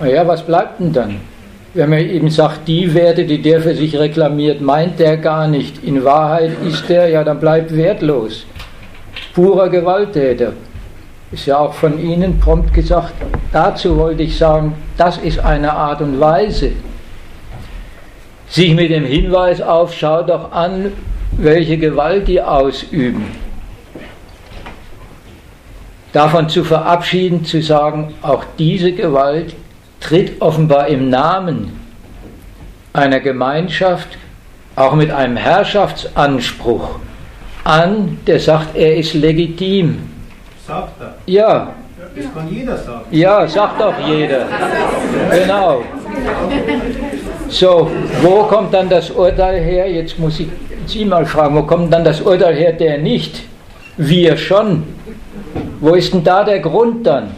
Naja, 0.00 0.26
was 0.26 0.42
bleibt 0.42 0.80
denn 0.80 0.92
dann? 0.92 1.20
Wenn 1.74 1.90
man 1.90 2.00
eben 2.00 2.28
sagt, 2.28 2.66
die 2.66 2.92
Werte, 2.92 3.24
die 3.24 3.40
der 3.40 3.60
für 3.60 3.76
sich 3.76 3.96
reklamiert, 3.96 4.60
meint 4.60 4.98
der 4.98 5.16
gar 5.16 5.46
nicht. 5.46 5.84
In 5.84 6.02
Wahrheit 6.02 6.56
ist 6.66 6.88
der, 6.88 7.08
ja, 7.08 7.22
dann 7.22 7.38
bleibt 7.38 7.72
wertlos. 7.76 8.46
Purer 9.32 9.68
Gewalttäter. 9.68 10.54
Ist 11.32 11.46
ja 11.46 11.58
auch 11.58 11.72
von 11.72 11.98
Ihnen 11.98 12.38
prompt 12.38 12.74
gesagt. 12.74 13.14
Dazu 13.52 13.96
wollte 13.96 14.22
ich 14.22 14.36
sagen, 14.36 14.74
das 14.98 15.16
ist 15.16 15.38
eine 15.38 15.72
Art 15.72 16.02
und 16.02 16.20
Weise, 16.20 16.72
sich 18.48 18.74
mit 18.74 18.90
dem 18.90 19.06
Hinweis 19.06 19.62
auf, 19.62 19.94
schau 19.94 20.22
doch 20.22 20.52
an, 20.52 20.92
welche 21.32 21.78
Gewalt 21.78 22.28
die 22.28 22.40
ausüben. 22.40 23.24
Davon 26.12 26.50
zu 26.50 26.62
verabschieden, 26.62 27.46
zu 27.46 27.62
sagen, 27.62 28.12
auch 28.20 28.44
diese 28.58 28.92
Gewalt 28.92 29.54
tritt 30.00 30.42
offenbar 30.42 30.88
im 30.88 31.08
Namen 31.08 31.80
einer 32.92 33.20
Gemeinschaft, 33.20 34.18
auch 34.76 34.94
mit 34.94 35.10
einem 35.10 35.38
Herrschaftsanspruch 35.38 36.96
an, 37.64 38.18
der 38.26 38.38
sagt, 38.40 38.76
er 38.76 38.96
ist 38.96 39.14
legitim. 39.14 40.11
Sagt 40.72 41.00
er? 41.00 41.14
Ja. 41.26 41.74
Das 42.16 42.34
kann 42.34 42.48
jeder 42.50 42.76
sagen. 42.78 43.04
Ja, 43.10 43.46
sagt 43.46 43.78
doch 43.78 43.98
jeder. 44.06 44.46
Genau. 45.30 45.82
So, 47.48 47.90
wo 48.22 48.44
kommt 48.44 48.72
dann 48.72 48.88
das 48.88 49.10
Urteil 49.10 49.60
her? 49.62 49.90
Jetzt 49.90 50.18
muss 50.18 50.40
ich 50.40 50.48
Sie 50.86 51.04
mal 51.04 51.26
fragen, 51.26 51.54
wo 51.56 51.62
kommt 51.62 51.92
dann 51.92 52.04
das 52.04 52.22
Urteil 52.22 52.54
her, 52.54 52.72
der 52.72 52.98
nicht? 52.98 53.42
Wir 53.98 54.36
schon. 54.36 54.84
Wo 55.80 55.94
ist 55.94 56.14
denn 56.14 56.24
da 56.24 56.42
der 56.42 56.60
Grund 56.60 57.06
dann? 57.06 57.34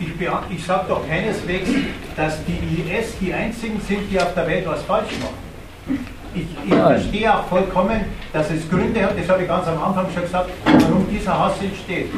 Ich, 0.00 0.08
ich 0.56 0.64
sage 0.66 0.84
doch 0.88 1.06
keineswegs, 1.08 1.70
dass 2.16 2.38
die 2.46 2.58
IS 2.80 3.16
die 3.20 3.32
einzigen 3.32 3.80
sind, 3.88 4.10
die 4.10 4.18
auf 4.18 4.34
der 4.34 4.48
Welt 4.48 4.66
was 4.66 4.82
falsch 4.82 5.12
machen. 5.20 6.04
Ich, 6.34 6.46
ich 6.64 6.74
verstehe 6.74 7.34
auch 7.34 7.44
vollkommen, 7.44 8.00
dass 8.32 8.50
es 8.50 8.68
Gründe 8.70 9.04
hat, 9.04 9.18
das 9.18 9.28
habe 9.28 9.42
ich 9.42 9.48
ganz 9.48 9.66
am 9.66 9.82
Anfang 9.82 10.06
schon 10.14 10.22
gesagt, 10.22 10.50
warum 10.64 11.06
dieser 11.10 11.38
Hass 11.38 11.60
entsteht. 11.60 12.08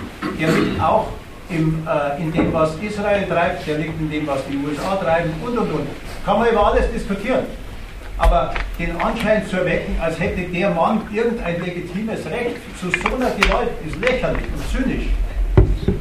Der 0.40 0.48
liegt 0.52 0.80
auch 0.80 1.08
im, 1.50 1.86
äh, 1.86 2.22
in 2.22 2.32
dem, 2.32 2.52
was 2.52 2.76
Israel 2.76 3.26
treibt, 3.26 3.66
der 3.66 3.78
liegt 3.78 4.00
in 4.00 4.10
dem, 4.10 4.26
was 4.26 4.40
die 4.46 4.56
USA 4.56 4.96
treiben 4.96 5.32
und 5.44 5.58
und 5.58 5.72
und. 5.72 5.86
Kann 6.24 6.38
man 6.38 6.48
über 6.48 6.66
alles 6.66 6.90
diskutieren. 6.92 7.44
Aber 8.16 8.54
den 8.78 8.96
Anschein 9.00 9.44
zu 9.48 9.56
erwecken, 9.56 9.96
als 10.00 10.18
hätte 10.20 10.42
der 10.42 10.70
Mann 10.70 11.02
irgendein 11.12 11.60
legitimes 11.60 12.24
Recht 12.26 12.56
zu 12.78 12.88
so 12.90 13.16
einer 13.16 13.30
Gewalt, 13.32 13.70
ist 13.84 13.96
lächerlich 14.00 14.44
und 14.54 14.70
zynisch. 14.70 15.06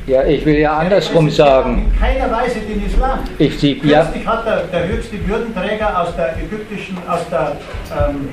Ja, 0.05 0.23
ich 0.25 0.45
will 0.45 0.57
ja 0.57 0.77
andersrum 0.77 1.29
sagen. 1.29 1.89
In 1.93 1.99
keiner 1.99 2.29
Weise 2.29 2.59
den 2.59 2.85
Islam. 2.85 3.19
Ich 3.37 3.57
sie, 3.57 3.79
ja. 3.85 4.03
Kürzlich 4.03 4.27
hat 4.27 4.45
der, 4.45 4.63
der 4.63 4.87
höchste 4.89 5.27
Würdenträger 5.27 6.01
aus 6.01 6.13
der 6.17 6.35
ägyptischen, 6.37 6.97
aus 7.07 7.21
der, 7.31 7.55
ähm, 7.89 8.27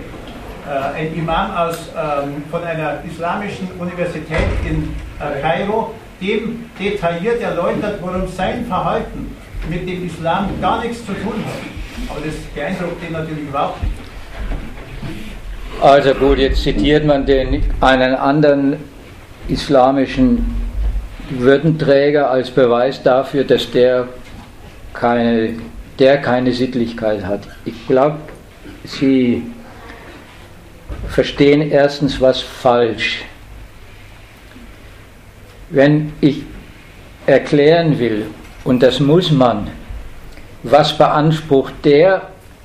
äh, 0.66 0.98
ein 0.98 1.14
Imam 1.14 1.54
aus, 1.54 1.90
ähm, 1.96 2.42
von 2.50 2.64
einer 2.64 2.98
islamischen 3.08 3.68
Universität 3.78 4.48
in 4.68 4.94
äh, 5.20 5.40
Kairo, 5.40 5.94
dem 6.20 6.64
detailliert 6.78 7.40
erläutert, 7.40 7.98
warum 8.00 8.26
sein 8.26 8.66
Verhalten 8.66 9.36
mit 9.68 9.88
dem 9.88 10.06
Islam 10.06 10.48
gar 10.60 10.82
nichts 10.82 11.06
zu 11.06 11.12
tun 11.12 11.44
hat. 11.46 12.10
Aber 12.10 12.26
das 12.26 12.34
beeindruckt 12.52 13.02
ihn 13.06 13.12
natürlich 13.12 13.48
überhaupt 13.48 13.80
nicht. 13.82 13.94
Also 15.80 16.14
gut, 16.14 16.38
jetzt 16.38 16.62
zitiert 16.62 17.06
man 17.06 17.24
den, 17.24 17.62
einen 17.80 18.14
anderen 18.16 18.76
islamischen 19.48 20.59
Würdenträger 21.30 22.30
als 22.30 22.50
Beweis 22.50 23.02
dafür, 23.02 23.44
dass 23.44 23.70
der 23.70 24.08
keine, 24.92 25.54
der 25.98 26.18
keine 26.18 26.52
Sittlichkeit 26.52 27.24
hat. 27.24 27.42
Ich 27.64 27.86
glaube, 27.86 28.18
Sie 28.84 29.42
verstehen 31.08 31.70
erstens 31.70 32.20
was 32.20 32.40
falsch. 32.40 33.22
Wenn 35.70 36.12
ich 36.20 36.42
erklären 37.26 37.98
will, 37.98 38.26
und 38.64 38.82
das 38.82 39.00
muss 39.00 39.30
man, 39.30 39.68
was 40.62 40.96
beansprucht 40.96 41.74
der 41.84 42.22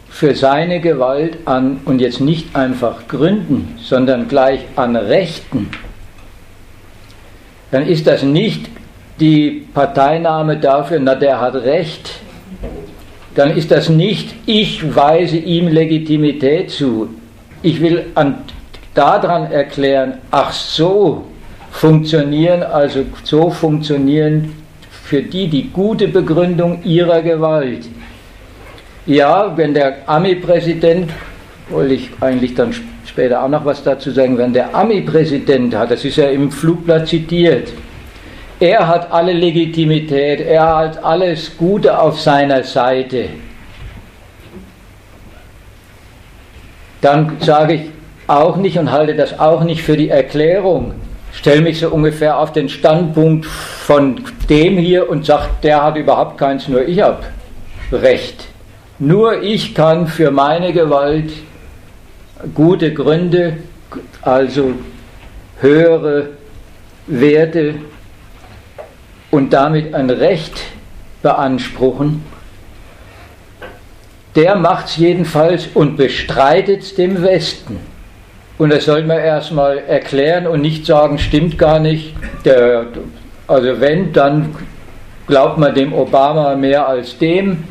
für 0.10 0.34
seine 0.34 0.80
Gewalt 0.80 1.38
an, 1.46 1.82
und 1.86 2.00
jetzt 2.00 2.22
nicht 2.22 2.56
einfach 2.56 3.08
Gründen, 3.08 3.78
sondern 3.82 4.28
gleich 4.28 4.62
an 4.76 4.96
Rechten, 4.96 5.70
dann 7.76 7.90
ist 7.90 8.08
das 8.08 8.24
nicht 8.24 8.70
die 9.20 9.68
Parteinahme 9.74 10.56
dafür, 10.56 10.98
na 10.98 11.14
der 11.14 11.42
hat 11.42 11.56
Recht, 11.56 12.10
dann 13.36 13.58
ist 13.58 13.70
das 13.70 13.90
nicht, 13.90 14.34
ich 14.46 14.96
weise 14.96 15.36
ihm 15.36 15.68
Legitimität 15.68 16.72
zu. 16.72 17.10
Ich 17.64 17.82
will 17.82 18.06
an, 18.16 18.36
daran 18.94 19.52
erklären, 19.52 20.20
ach 20.32 20.54
so 20.54 21.26
funktionieren, 21.70 22.64
also 22.64 23.04
so 23.26 23.50
funktionieren 23.50 24.54
für 25.04 25.22
die 25.22 25.50
die 25.50 25.70
gute 25.70 26.08
Begründung 26.08 26.82
ihrer 26.86 27.22
Gewalt. 27.22 27.90
Ja, 29.06 29.52
wenn 29.58 29.74
der 29.74 29.98
Ami-Präsident, 30.06 31.12
wollte 31.68 31.96
ich 31.96 32.10
eigentlich 32.22 32.56
dann 32.56 32.74
später 33.16 33.42
auch 33.42 33.48
noch 33.48 33.64
was 33.64 33.82
dazu 33.82 34.12
sagen, 34.12 34.38
wenn 34.38 34.52
der 34.52 34.76
Ami-Präsident 34.76 35.74
hat, 35.74 35.90
das 35.90 36.04
ist 36.04 36.18
ja 36.18 36.28
im 36.28 36.52
Flugblatt 36.52 37.08
zitiert, 37.08 37.72
er 38.60 38.86
hat 38.86 39.10
alle 39.10 39.32
Legitimität, 39.32 40.42
er 40.42 40.76
hat 40.76 41.02
alles 41.02 41.56
Gute 41.58 41.98
auf 41.98 42.20
seiner 42.20 42.64
Seite. 42.64 43.30
Dann 47.00 47.38
sage 47.40 47.74
ich 47.76 47.82
auch 48.28 48.58
nicht 48.58 48.78
und 48.78 48.92
halte 48.92 49.16
das 49.16 49.40
auch 49.40 49.64
nicht 49.64 49.82
für 49.82 49.96
die 49.96 50.10
Erklärung. 50.10 50.96
Stelle 51.32 51.62
mich 51.62 51.80
so 51.80 51.92
ungefähr 51.92 52.38
auf 52.38 52.52
den 52.52 52.68
Standpunkt 52.68 53.46
von 53.46 54.26
dem 54.50 54.78
hier 54.78 55.10
und 55.10 55.26
sage, 55.26 55.48
der 55.64 55.82
hat 55.82 55.96
überhaupt 55.96 56.38
keins, 56.38 56.68
nur 56.68 56.86
ich 56.86 57.00
habe 57.00 57.24
Recht. 57.94 58.48
Nur 59.00 59.42
ich 59.42 59.74
kann 59.74 60.06
für 60.08 60.32
meine 60.32 60.74
Gewalt 60.74 61.32
gute 62.54 62.94
Gründe, 62.94 63.58
also 64.22 64.74
höhere 65.60 66.30
Werte 67.08 67.76
und 69.32 69.54
damit 69.54 69.94
ein 69.94 70.10
Recht 70.10 70.62
beanspruchen. 71.22 72.24
Der 74.36 74.56
macht 74.56 74.88
es 74.88 74.98
jedenfalls 74.98 75.68
und 75.74 75.96
bestreitet 75.96 76.82
es 76.82 76.96
dem 76.96 77.22
Westen. 77.24 77.80
Und 78.58 78.72
das 78.72 78.86
soll 78.86 79.04
man 79.04 79.20
erstmal 79.20 79.80
erklären 79.80 80.48
und 80.48 80.62
nicht 80.62 80.86
sagen, 80.86 81.20
stimmt 81.20 81.58
gar 81.58 81.80
nicht. 81.80 82.14
Der, 82.44 82.86
also 83.48 83.80
wenn, 83.80 84.14
dann 84.14 84.56
glaubt 85.28 85.58
man 85.58 85.74
dem 85.74 85.94
Obama 85.94 86.56
mehr 86.56 86.88
als 86.88 87.18
dem 87.18 87.64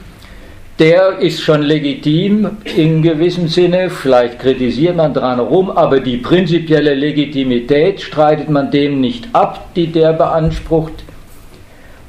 der 0.78 1.18
ist 1.18 1.40
schon 1.40 1.62
legitim 1.62 2.58
in 2.64 3.02
gewissem 3.02 3.46
Sinne, 3.46 3.90
vielleicht 3.90 4.40
kritisiert 4.40 4.96
man 4.96 5.14
dran 5.14 5.38
rum, 5.38 5.70
aber 5.70 6.00
die 6.00 6.16
prinzipielle 6.16 6.94
Legitimität 6.94 8.00
streitet 8.00 8.48
man 8.48 8.70
dem 8.70 9.00
nicht 9.00 9.28
ab, 9.32 9.68
die 9.76 9.86
der 9.86 10.12
beansprucht. 10.12 11.04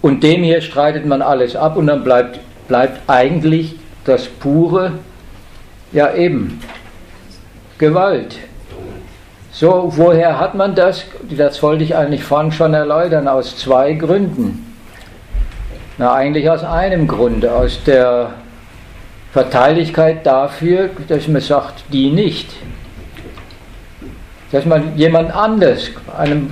Und 0.02 0.24
dem 0.24 0.44
hier 0.44 0.62
streitet 0.62 1.06
man 1.06 1.22
alles 1.22 1.56
ab 1.56 1.78
und 1.78 1.88
dann 1.88 2.04
bleibt, 2.04 2.40
bleibt 2.68 3.02
eigentlich 3.08 3.76
das 4.04 4.28
pure, 4.28 4.94
ja 5.92 6.14
eben, 6.16 6.60
Gewalt. 7.78 8.38
So, 9.52 9.92
woher 9.96 10.40
hat 10.40 10.56
man 10.56 10.76
das? 10.76 11.06
Das 11.30 11.62
wollte 11.62 11.84
ich 11.84 11.96
eigentlich 11.96 12.24
vorhin 12.24 12.52
schon 12.52 12.74
erläutern, 12.74 13.28
aus 13.28 13.58
zwei 13.58 13.94
Gründen. 13.94 14.74
Na, 15.98 16.14
eigentlich 16.14 16.50
aus 16.50 16.64
einem 16.64 17.08
Grunde, 17.08 17.54
aus 17.54 17.82
der 17.86 18.34
Verteidigkeit 19.36 20.26
dafür, 20.26 20.92
dass 21.10 21.28
man 21.28 21.42
sagt, 21.42 21.84
die 21.92 22.10
nicht. 22.10 22.48
Dass 24.54 24.64
man 24.64 24.98
jemand 24.98 25.36
anders, 25.36 25.92
einem 26.18 26.52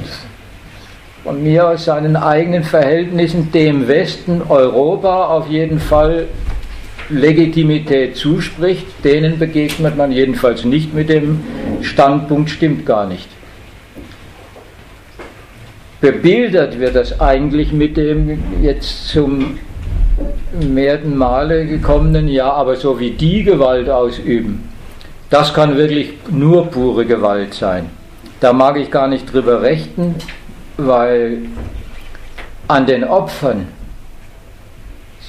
von 1.23 1.41
mir 1.41 1.69
aus 1.69 1.85
seinen 1.85 2.17
eigenen 2.17 2.65
Verhältnissen, 2.65 3.53
dem 3.53 3.87
Westen, 3.87 4.41
Europa 4.49 5.27
auf 5.27 5.47
jeden 5.49 5.79
Fall 5.79 6.27
Legitimität 7.07 8.17
zuspricht, 8.17 8.85
denen 9.05 9.39
begegnet 9.39 9.95
man 9.95 10.11
jedenfalls 10.11 10.65
nicht 10.65 10.93
mit 10.93 11.07
dem 11.07 11.41
Standpunkt, 11.83 12.49
stimmt 12.49 12.85
gar 12.85 13.07
nicht. 13.07 13.29
Bebildert 16.01 16.77
wird 16.81 16.97
das 16.97 17.21
eigentlich 17.21 17.71
mit 17.71 17.95
dem 17.95 18.43
jetzt 18.61 19.07
zum 19.07 19.57
mehrten 20.53 21.17
Male 21.17 21.65
gekommenen, 21.65 22.27
ja, 22.27 22.51
aber 22.51 22.75
so 22.75 22.99
wie 22.99 23.11
die 23.11 23.43
Gewalt 23.43 23.89
ausüben, 23.89 24.69
das 25.29 25.53
kann 25.53 25.77
wirklich 25.77 26.13
nur 26.29 26.67
pure 26.67 27.05
Gewalt 27.05 27.53
sein. 27.53 27.89
Da 28.39 28.53
mag 28.53 28.77
ich 28.77 28.91
gar 28.91 29.07
nicht 29.07 29.31
drüber 29.31 29.61
rechten, 29.61 30.15
weil 30.77 31.39
an 32.67 32.85
den 32.85 33.03
Opfern 33.03 33.67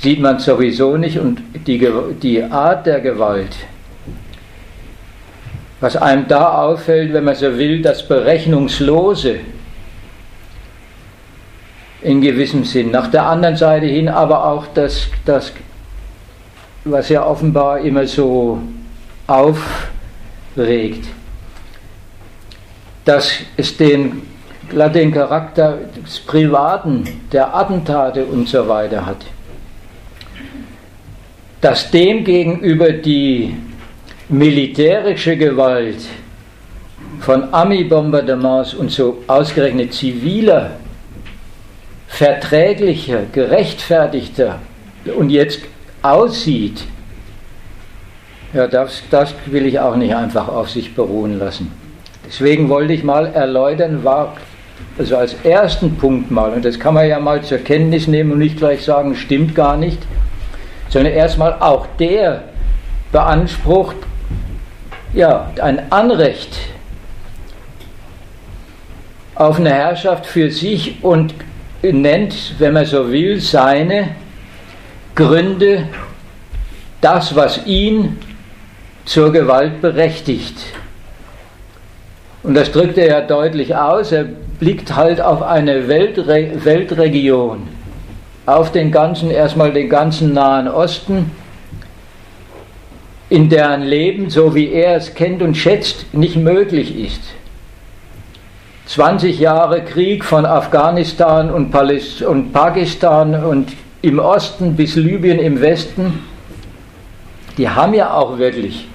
sieht 0.03 0.21
man 0.21 0.39
sowieso 0.39 0.97
nicht 0.97 1.19
und 1.19 1.41
die, 1.67 1.89
die 2.23 2.43
Art 2.43 2.87
der 2.87 3.01
Gewalt, 3.01 3.57
was 5.81 5.97
einem 5.97 6.29
da 6.29 6.63
auffällt, 6.63 7.13
wenn 7.13 7.25
man 7.25 7.35
so 7.35 7.57
will, 7.57 7.81
das 7.81 8.07
Berechnungslose, 8.07 9.37
in 12.05 12.21
gewissem 12.21 12.65
Sinn. 12.65 12.91
Nach 12.91 13.09
der 13.11 13.27
anderen 13.27 13.57
Seite 13.57 13.87
hin 13.87 14.09
aber 14.09 14.45
auch 14.45 14.67
das, 14.75 15.09
das 15.25 15.53
was 16.85 17.09
ja 17.09 17.25
offenbar 17.25 17.81
immer 17.81 18.07
so 18.07 18.59
aufregt, 19.27 21.07
dass 23.07 23.33
es 23.57 23.77
den, 23.77 24.23
den 24.71 25.13
Charakter 25.13 25.79
des 26.05 26.21
Privaten, 26.21 27.05
der 27.33 27.55
Attentate 27.55 28.25
und 28.27 28.49
so 28.49 28.69
weiter 28.69 29.07
hat. 29.07 29.25
Dass 31.63 31.91
dem 31.91 32.23
gegenüber 32.23 32.93
die 32.93 33.57
militärische 34.29 35.39
Gewalt 35.39 36.05
von 37.21 37.55
Ami-Bombardements 37.55 38.75
und 38.75 38.91
so 38.91 39.23
ausgerechnet 39.27 39.95
ziviler 39.95 40.73
verträglicher, 42.15 43.23
gerechtfertigter 43.33 44.61
und 45.17 45.31
jetzt 45.31 45.63
aussieht, 46.01 46.85
ja, 48.53 48.69
das, 48.69 49.03
das 49.11 49.35
will 49.47 49.67
ich 49.67 49.81
auch 49.81 49.97
nicht 49.97 50.15
einfach 50.15 50.47
auf 50.47 50.71
sich 50.71 50.95
beruhen 50.95 51.41
lassen. 51.41 51.73
Deswegen 52.25 52.69
wollte 52.69 52.93
ich 52.93 53.03
mal 53.03 53.27
erläutern, 53.27 54.05
war 54.05 54.37
also 54.97 55.17
als 55.17 55.35
ersten 55.43 55.97
Punkt 55.97 56.31
mal, 56.31 56.53
und 56.53 56.65
das 56.65 56.79
kann 56.79 56.95
man 56.95 57.09
ja 57.09 57.19
mal 57.19 57.43
zur 57.43 57.59
Kenntnis 57.59 58.07
nehmen 58.07 58.31
und 58.31 58.39
nicht 58.39 58.59
gleich 58.59 58.85
sagen, 58.85 59.17
stimmt 59.17 59.57
gar 59.57 59.77
nicht, 59.77 59.99
sondern 60.91 61.15
erstmal 61.15 61.55
auch 61.55 61.89
der 61.99 62.45
beansprucht, 63.11 63.97
ja, 65.15 65.51
ein 65.61 65.91
Anrecht 65.91 66.57
auf 69.35 69.59
eine 69.59 69.71
Herrschaft 69.71 70.27
für 70.27 70.53
sich 70.53 71.03
und 71.03 71.35
nennt, 71.93 72.55
wenn 72.59 72.73
man 72.73 72.87
so 72.87 73.11
will, 73.11 73.41
seine 73.41 74.11
Gründe, 75.15 75.89
das, 77.01 77.37
was 77.37 77.67
ihn 77.67 78.19
zur 79.05 79.33
Gewalt 79.33 79.81
berechtigt. 79.81 80.57
Und 82.43 82.55
das 82.55 82.73
drückt 82.73 82.99
er 82.99 83.09
ja 83.09 83.21
deutlich 83.21 83.75
aus. 83.75 84.13
Er 84.13 84.25
blickt 84.25 84.95
halt 84.95 85.21
auf 85.21 85.43
eine 85.43 85.89
Weltre 85.89 86.65
Weltregion, 86.65 87.69
auf 88.47 88.73
den 88.73 88.91
ganzen, 88.91 89.31
erstmal 89.31 89.73
den 89.73 89.89
ganzen 89.89 90.33
Nahen 90.33 90.69
Osten, 90.69 91.31
in 93.31 93.49
deren 93.49 93.83
Leben, 93.83 94.31
so 94.31 94.55
wie 94.55 94.71
er 94.71 94.97
es 94.97 95.15
kennt 95.15 95.43
und 95.43 95.57
schätzt, 95.57 96.15
nicht 96.15 96.37
möglich 96.37 96.97
ist. 96.97 97.23
20 98.87 99.39
Jahre 99.39 99.83
Krieg 99.83 100.25
von 100.25 100.45
Afghanistan 100.45 101.51
und, 101.51 101.71
Pakistan 101.71 103.45
und 103.45 103.73
im 104.03 104.19
Osten 104.19 104.77
bis 104.77 104.97
Libyen 104.97 105.39
im 105.39 105.61
Westen, 105.61 106.21
die 107.57 107.69
haben 107.69 107.95
ja 107.95 108.13
auch 108.13 108.39
wirklich 108.39 108.87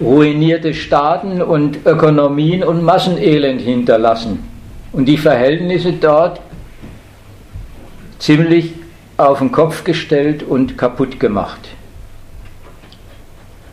ruinierte 0.00 0.74
Staaten 0.74 1.42
und 1.42 1.84
Ökonomien 1.84 2.62
und 2.62 2.82
Massenelend 2.82 3.60
hinterlassen. 3.60 4.48
Und 4.92 5.06
die 5.06 5.18
Verhältnisse 5.18 5.92
dort 5.92 6.40
ziemlich 8.18 8.72
auf 9.16 9.40
den 9.40 9.52
Kopf 9.52 9.84
gestellt 9.84 10.42
und 10.42 10.78
kaputt 10.78 11.20
gemacht. 11.20 11.68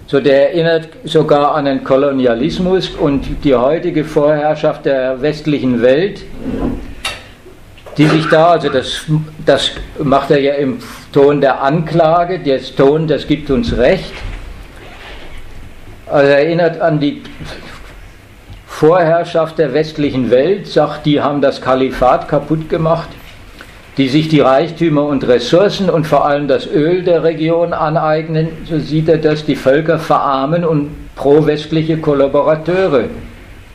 So, 0.10 0.22
der 0.22 0.54
erinnert 0.54 0.88
sogar 1.04 1.54
an 1.56 1.66
den 1.66 1.84
Kolonialismus 1.84 2.92
und 2.92 3.44
die 3.44 3.54
heutige 3.54 4.06
Vorherrschaft 4.06 4.86
der 4.86 5.22
westlichen 5.22 5.82
Welt, 5.82 6.24
die 7.98 8.06
sich 8.06 8.26
da, 8.30 8.52
also 8.52 8.70
das, 8.70 9.04
das 9.46 9.72
macht 10.02 10.32
er 10.32 10.40
ja 10.40 10.54
im 10.54 10.80
Ton 11.12 11.42
der 11.42 11.62
Anklage, 11.62 12.40
der 12.40 12.62
Ton, 12.64 13.06
das 13.06 13.28
gibt 13.28 13.52
uns 13.52 13.76
Recht. 13.76 14.14
Also 16.06 16.30
er 16.30 16.38
erinnert 16.38 16.80
an 16.80 17.02
die 17.02 17.22
Vorherrschaft 18.66 19.58
der 19.58 19.74
westlichen 19.74 20.32
Welt, 20.32 20.68
sagt, 20.68 21.06
die 21.06 21.20
haben 21.20 21.42
das 21.42 21.60
Kalifat 21.62 22.30
kaputt 22.30 22.70
gemacht 22.70 23.10
die 23.98 24.10
sich 24.10 24.30
die 24.30 24.42
Reichtümer 24.42 25.06
und 25.06 25.28
Ressourcen 25.28 25.90
und 25.90 26.06
vor 26.06 26.26
allem 26.26 26.48
das 26.48 26.68
Öl 26.68 27.04
der 27.04 27.24
Region 27.24 27.74
aneignen, 27.74 28.50
so 28.66 28.78
sieht 28.78 29.10
er 29.10 29.18
das, 29.18 29.44
die 29.44 29.56
Völker 29.56 29.98
verarmen 29.98 30.64
und 30.64 31.16
pro-westliche 31.16 31.98
Kollaborateure 31.98 33.06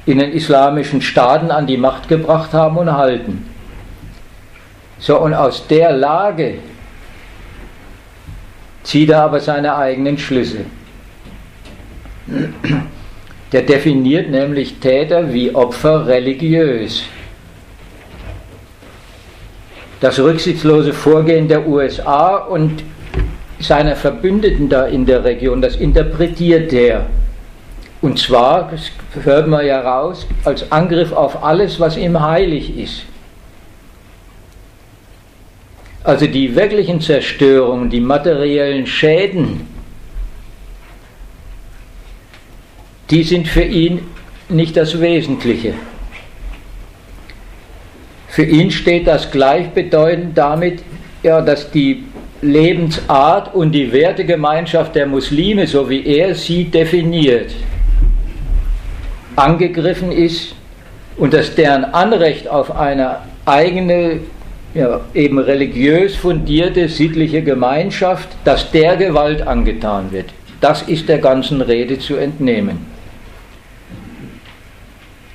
in 0.06 0.18
den 0.18 0.32
islamischen 0.32 1.02
Staaten 1.02 1.50
an 1.50 1.66
die 1.66 1.76
Macht 1.76 2.08
gebracht 2.08 2.52
haben 2.52 2.76
und 2.76 2.92
halten. 2.92 3.48
So, 4.98 5.18
und 5.18 5.34
aus 5.34 5.66
der 5.66 5.92
Lage 5.92 6.58
zieht 8.84 9.10
er 9.10 9.22
aber 9.22 9.40
seine 9.40 9.76
eigenen 9.76 10.18
Schlüsse. 10.18 10.64
Der 13.50 13.62
definiert 13.62 14.30
nämlich 14.30 14.78
Täter 14.78 15.32
wie 15.32 15.52
Opfer 15.52 16.06
religiös 16.06 17.04
das 20.02 20.18
rücksichtslose 20.18 20.92
Vorgehen 20.92 21.46
der 21.46 21.66
USA 21.66 22.36
und 22.36 22.82
seiner 23.60 23.94
Verbündeten 23.94 24.68
da 24.68 24.86
in 24.86 25.06
der 25.06 25.22
Region, 25.22 25.62
das 25.62 25.76
interpretiert 25.76 26.72
er. 26.72 27.06
Und 28.00 28.18
zwar, 28.18 28.68
das 28.68 28.90
hört 29.24 29.46
man 29.46 29.64
ja 29.64 29.80
raus, 29.80 30.26
als 30.44 30.70
Angriff 30.72 31.12
auf 31.12 31.44
alles, 31.44 31.78
was 31.78 31.96
ihm 31.96 32.20
heilig 32.20 32.76
ist. 32.76 33.04
Also 36.02 36.26
die 36.26 36.56
wirklichen 36.56 37.00
Zerstörungen, 37.00 37.88
die 37.88 38.00
materiellen 38.00 38.88
Schäden, 38.88 39.68
die 43.08 43.22
sind 43.22 43.46
für 43.46 43.62
ihn 43.62 44.00
nicht 44.48 44.76
das 44.76 45.00
Wesentliche. 45.00 45.74
Für 48.32 48.44
ihn 48.44 48.70
steht 48.70 49.06
das 49.06 49.30
gleichbedeutend 49.30 50.38
damit, 50.38 50.82
ja, 51.22 51.42
dass 51.42 51.70
die 51.70 52.04
Lebensart 52.40 53.54
und 53.54 53.72
die 53.72 53.92
Wertegemeinschaft 53.92 54.94
der 54.94 55.06
Muslime, 55.06 55.66
so 55.66 55.90
wie 55.90 56.06
er 56.06 56.34
sie 56.34 56.64
definiert, 56.64 57.54
angegriffen 59.36 60.10
ist 60.10 60.54
und 61.18 61.34
dass 61.34 61.54
deren 61.54 61.84
Anrecht 61.84 62.48
auf 62.48 62.74
eine 62.74 63.18
eigene, 63.44 64.20
ja, 64.72 65.02
eben 65.12 65.38
religiös 65.38 66.16
fundierte 66.16 66.88
sittliche 66.88 67.42
Gemeinschaft, 67.42 68.30
dass 68.46 68.70
der 68.70 68.96
Gewalt 68.96 69.46
angetan 69.46 70.10
wird. 70.10 70.30
Das 70.62 70.80
ist 70.80 71.06
der 71.06 71.18
ganzen 71.18 71.60
Rede 71.60 71.98
zu 71.98 72.16
entnehmen. 72.16 72.86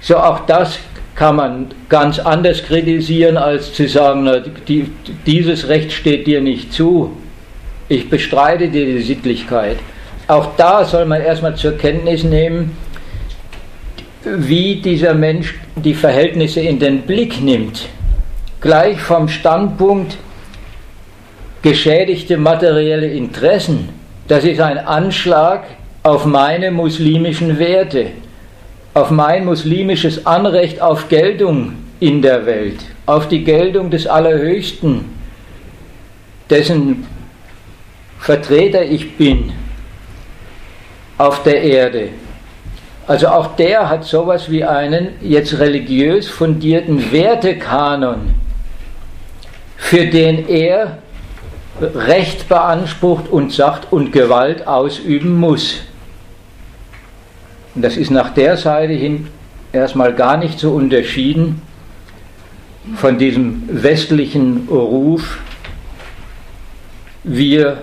So 0.02 0.18
auch 0.18 0.48
das 0.48 0.80
kann 1.18 1.36
man 1.36 1.66
ganz 1.90 2.20
anders 2.20 2.64
kritisieren, 2.64 3.38
als 3.38 3.74
zu 3.74 3.88
sagen, 3.88 4.24
na, 4.26 4.40
die, 4.68 4.92
dieses 5.26 5.68
Recht 5.68 5.92
steht 5.92 6.28
dir 6.28 6.42
nicht 6.42 6.72
zu. 6.72 7.18
Ich 7.90 8.08
bestreite 8.08 8.70
dir 8.70 8.86
die 8.86 9.02
Sittlichkeit. 9.02 9.78
Auch 10.28 10.56
da 10.58 10.86
soll 10.86 11.06
man 11.06 11.22
erstmal 11.22 11.56
zur 11.56 11.76
Kenntnis 11.76 12.24
nehmen, 12.24 12.78
wie 14.24 14.76
dieser 14.76 15.16
Mensch 15.16 15.56
die 15.76 15.96
Verhältnisse 15.96 16.60
in 16.62 16.78
den 16.78 17.02
Blick 17.02 17.42
nimmt. 17.42 17.88
Gleich 18.62 19.02
vom 19.02 19.28
Standpunkt 19.28 20.18
geschädigte 21.64 22.38
materielle 22.38 23.08
Interessen. 23.08 23.90
Das 24.28 24.44
ist 24.44 24.60
ein 24.60 24.78
Anschlag 24.78 25.64
auf 26.04 26.26
meine 26.26 26.70
muslimischen 26.70 27.58
Werte 27.58 28.12
auf 28.98 29.12
mein 29.12 29.46
muslimisches 29.46 30.26
Anrecht 30.26 30.82
auf 30.82 31.08
Geltung 31.08 31.74
in 32.00 32.22
der 32.22 32.48
Welt, 32.48 32.80
auf 33.06 33.28
die 33.28 33.44
Geltung 33.44 33.92
des 33.92 34.08
Allerhöchsten, 34.08 35.06
dessen 36.50 37.06
Vertreter 38.20 38.84
ich 38.84 39.16
bin 39.16 39.54
auf 41.20 41.44
der 41.44 41.62
Erde. 41.62 42.10
Also 43.06 43.28
auch 43.28 43.56
der 43.56 43.88
hat 43.88 44.04
sowas 44.04 44.50
wie 44.50 44.64
einen 44.64 45.10
jetzt 45.22 45.60
religiös 45.60 46.28
fundierten 46.28 47.12
Wertekanon, 47.12 48.34
für 49.78 50.08
den 50.08 50.50
er 50.50 50.98
Recht 51.80 52.50
beansprucht 52.50 53.30
und 53.30 53.54
sagt 53.54 53.94
und 53.94 54.12
Gewalt 54.12 54.66
ausüben 54.66 55.40
muss. 55.40 55.82
Und 57.78 57.84
das 57.84 57.96
ist 57.96 58.10
nach 58.10 58.32
der 58.32 58.58
Seite 58.58 58.94
hin 58.94 59.28
erstmal 59.72 60.12
gar 60.16 60.38
nicht 60.38 60.58
so 60.58 60.72
unterschieden 60.72 61.62
von 62.96 63.20
diesem 63.20 63.70
westlichen 63.70 64.68
Ruf, 64.68 65.38
wir 67.24 67.78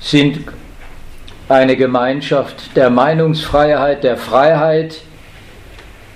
sind 0.00 0.40
eine 1.48 1.76
Gemeinschaft 1.76 2.76
der 2.76 2.90
Meinungsfreiheit, 2.90 4.02
der 4.02 4.16
Freiheit. 4.16 4.98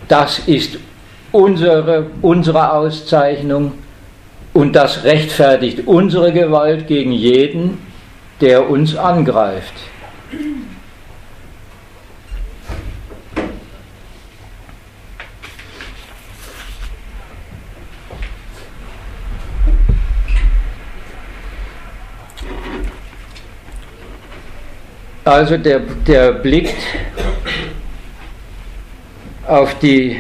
Das 0.09 0.41
ist 0.41 0.79
unsere, 1.31 2.07
unsere 2.23 2.73
Auszeichnung 2.73 3.75
und 4.55 4.75
das 4.75 5.05
rechtfertigt 5.05 5.87
unsere 5.87 6.33
Gewalt 6.33 6.89
gegen 6.89 7.13
jeden, 7.13 7.79
der 8.41 8.69
uns 8.69 8.97
angreift. 8.97 9.75
Also 25.31 25.57
der, 25.59 25.79
der 26.09 26.33
blickt 26.33 26.75
auf 29.47 29.79
die 29.79 30.17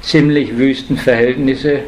ziemlich 0.00 0.56
wüsten 0.56 0.96
Verhältnisse 0.96 1.80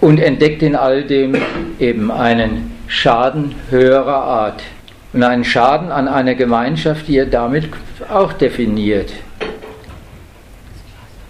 und 0.00 0.18
entdeckt 0.18 0.64
in 0.64 0.74
all 0.74 1.04
dem 1.04 1.36
eben 1.78 2.10
einen 2.10 2.72
Schaden 2.88 3.54
höherer 3.70 4.20
Art 4.20 4.64
und 5.12 5.22
einen 5.22 5.44
Schaden 5.44 5.92
an 5.92 6.08
einer 6.08 6.34
Gemeinschaft, 6.34 7.06
die 7.06 7.18
er 7.18 7.26
damit 7.26 7.68
auch 8.12 8.32
definiert. 8.32 9.12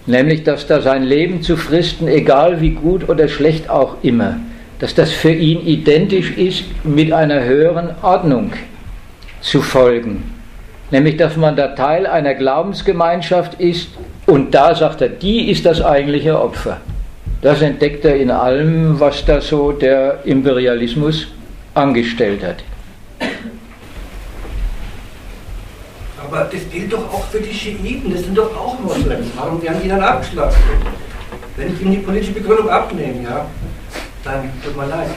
Nämlich, 0.07 0.43
dass 0.43 0.67
da 0.67 0.81
sein 0.81 1.03
Leben 1.03 1.43
zu 1.43 1.59
fristen, 1.59 2.09
egal 2.09 2.63
wie 2.63 2.71
gut 2.71 3.11
oder 3.11 3.29
schlecht 3.29 3.69
auch 3.69 3.97
immer, 4.03 4.39
dass 4.79 4.95
das 4.95 5.13
für 5.13 5.33
ihn 5.33 5.67
identisch 5.67 6.37
ist, 6.37 6.65
mit 6.85 7.13
einer 7.13 7.45
höheren 7.45 7.91
Ordnung 8.03 8.53
zu 9.41 9.63
folgen. 9.63 10.35
Nämlich, 10.91 11.17
dass 11.17 11.37
man 11.37 11.57
da 11.57 11.69
Teil 11.69 12.07
einer 12.07 12.35
Glaubensgemeinschaft 12.35 13.61
ist 13.61 13.89
und 14.27 14.55
da 14.55 14.75
sagt 14.75 15.01
er, 15.01 15.09
die 15.09 15.51
ist 15.51 15.67
das 15.67 15.83
eigentliche 15.83 16.41
Opfer. 16.41 16.81
Das 17.43 17.63
entdeckt 17.63 18.05
er 18.05 18.17
in 18.17 18.31
allem, 18.31 18.99
was 18.99 19.25
da 19.25 19.41
so 19.41 19.73
der 19.73 20.21
Imperialismus 20.25 21.29
angestellt 21.75 22.43
hat. 22.43 22.65
Aber 26.19 26.49
das 26.51 26.61
gilt 26.71 26.93
doch 26.93 27.13
auch 27.13 27.25
für 27.27 27.41
die 27.41 27.53
Schiiten, 27.53 28.13
das 28.13 28.25
sind 28.25 28.37
doch 28.37 28.57
auch 28.57 28.79
Moslems. 28.81 29.27
Warum 29.37 29.63
werden 29.63 29.81
die 29.83 29.89
dann 29.89 30.03
abgeschlossen? 30.03 30.61
Wenn 31.57 31.73
ich 31.73 31.81
ihnen 31.81 31.93
die 31.93 31.99
politische 31.99 32.33
Begründung 32.33 32.69
abnehme, 32.69 33.23
ja, 33.23 33.47
dann 34.27 34.51
tut 34.63 34.77
mir 34.77 34.87
leid. 34.87 35.11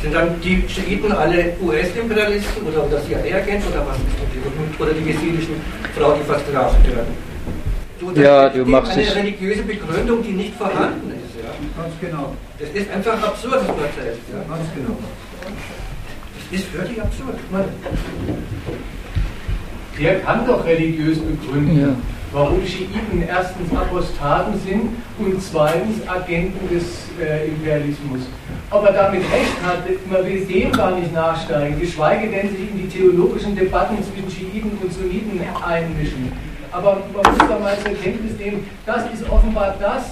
Sind 0.00 0.14
dann 0.14 0.40
die 0.40 0.64
Schiiten 0.68 1.12
alle 1.12 1.54
US-Imperialisten 1.62 2.66
oder, 2.66 2.86
oder 2.86 3.02
CIA-Agenten 3.04 3.68
oder 3.68 3.86
was 3.86 3.96
ist 3.96 4.80
Oder 4.80 4.92
die 4.92 5.04
jesidischen 5.04 5.56
Frau, 5.96 6.12
die 6.12 6.24
verstraft 6.24 6.86
werden? 6.86 7.14
So, 8.00 8.10
ja, 8.20 8.48
du 8.48 8.64
machst 8.64 8.92
eine 8.92 9.14
religiöse 9.14 9.62
Begründung, 9.62 10.22
die 10.22 10.32
nicht 10.32 10.54
vorhanden 10.56 11.12
ist. 11.12 11.40
Ja. 11.40 11.52
Ganz 11.80 11.94
genau. 12.00 12.34
Das 12.58 12.68
ist 12.70 12.90
einfach 12.90 13.22
absurd, 13.22 13.54
was 13.54 13.66
du 13.66 13.82
erzählst. 13.82 14.22
Ja. 14.32 14.38
Ganz 14.56 14.68
genau. 14.74 14.98
Das 16.50 16.60
ist 16.60 16.68
völlig 16.68 17.00
absurd. 17.00 17.38
Man, 17.52 17.64
Der 20.00 20.20
kann 20.20 20.46
doch 20.46 20.64
religiös 20.64 21.18
begründen, 21.18 21.80
Ja. 21.80 21.88
warum 22.32 22.64
Schiiten 22.66 23.22
erstens 23.28 23.70
Apostaten 23.76 24.58
sind 24.64 24.88
und 25.18 25.42
zweitens 25.42 26.06
Agenten 26.08 26.68
des 26.74 26.84
äh, 27.20 27.48
Imperialismus. 27.48 28.22
Ob 28.70 28.86
er 28.86 28.92
damit 28.92 29.20
recht 29.20 29.56
hat, 29.62 29.80
man 30.10 30.24
will 30.24 30.44
dem 30.46 30.72
gar 30.72 30.92
nicht 30.98 31.12
nachsteigen, 31.12 31.78
geschweige 31.78 32.30
denn 32.30 32.48
sich 32.50 32.70
in 32.70 32.78
die 32.78 32.88
theologischen 32.88 33.54
Debatten 33.54 33.98
zwischen 34.02 34.30
Schiiten 34.30 34.78
und 34.82 34.92
Sunniten 34.92 35.40
einmischen. 35.62 36.32
Aber 36.72 37.02
man 37.12 37.32
muss 37.34 37.48
doch 37.48 37.60
mal 37.60 37.76
zur 37.84 37.92
Kenntnis 38.02 38.38
nehmen, 38.38 38.66
das 38.86 39.02
ist 39.12 39.28
offenbar 39.28 39.76
das, 39.78 40.04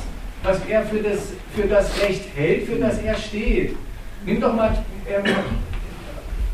was 0.43 0.59
er 0.69 0.83
für 0.83 0.99
das, 0.99 1.33
für 1.57 1.67
das 1.67 1.91
Recht 2.03 2.25
hält, 2.37 2.67
für 2.67 2.77
das 2.77 2.99
er 2.99 3.15
steht. 3.17 3.77
Nimm 4.27 4.43
doch 4.43 4.55
mal, 4.55 4.77
ähm, 5.09 5.25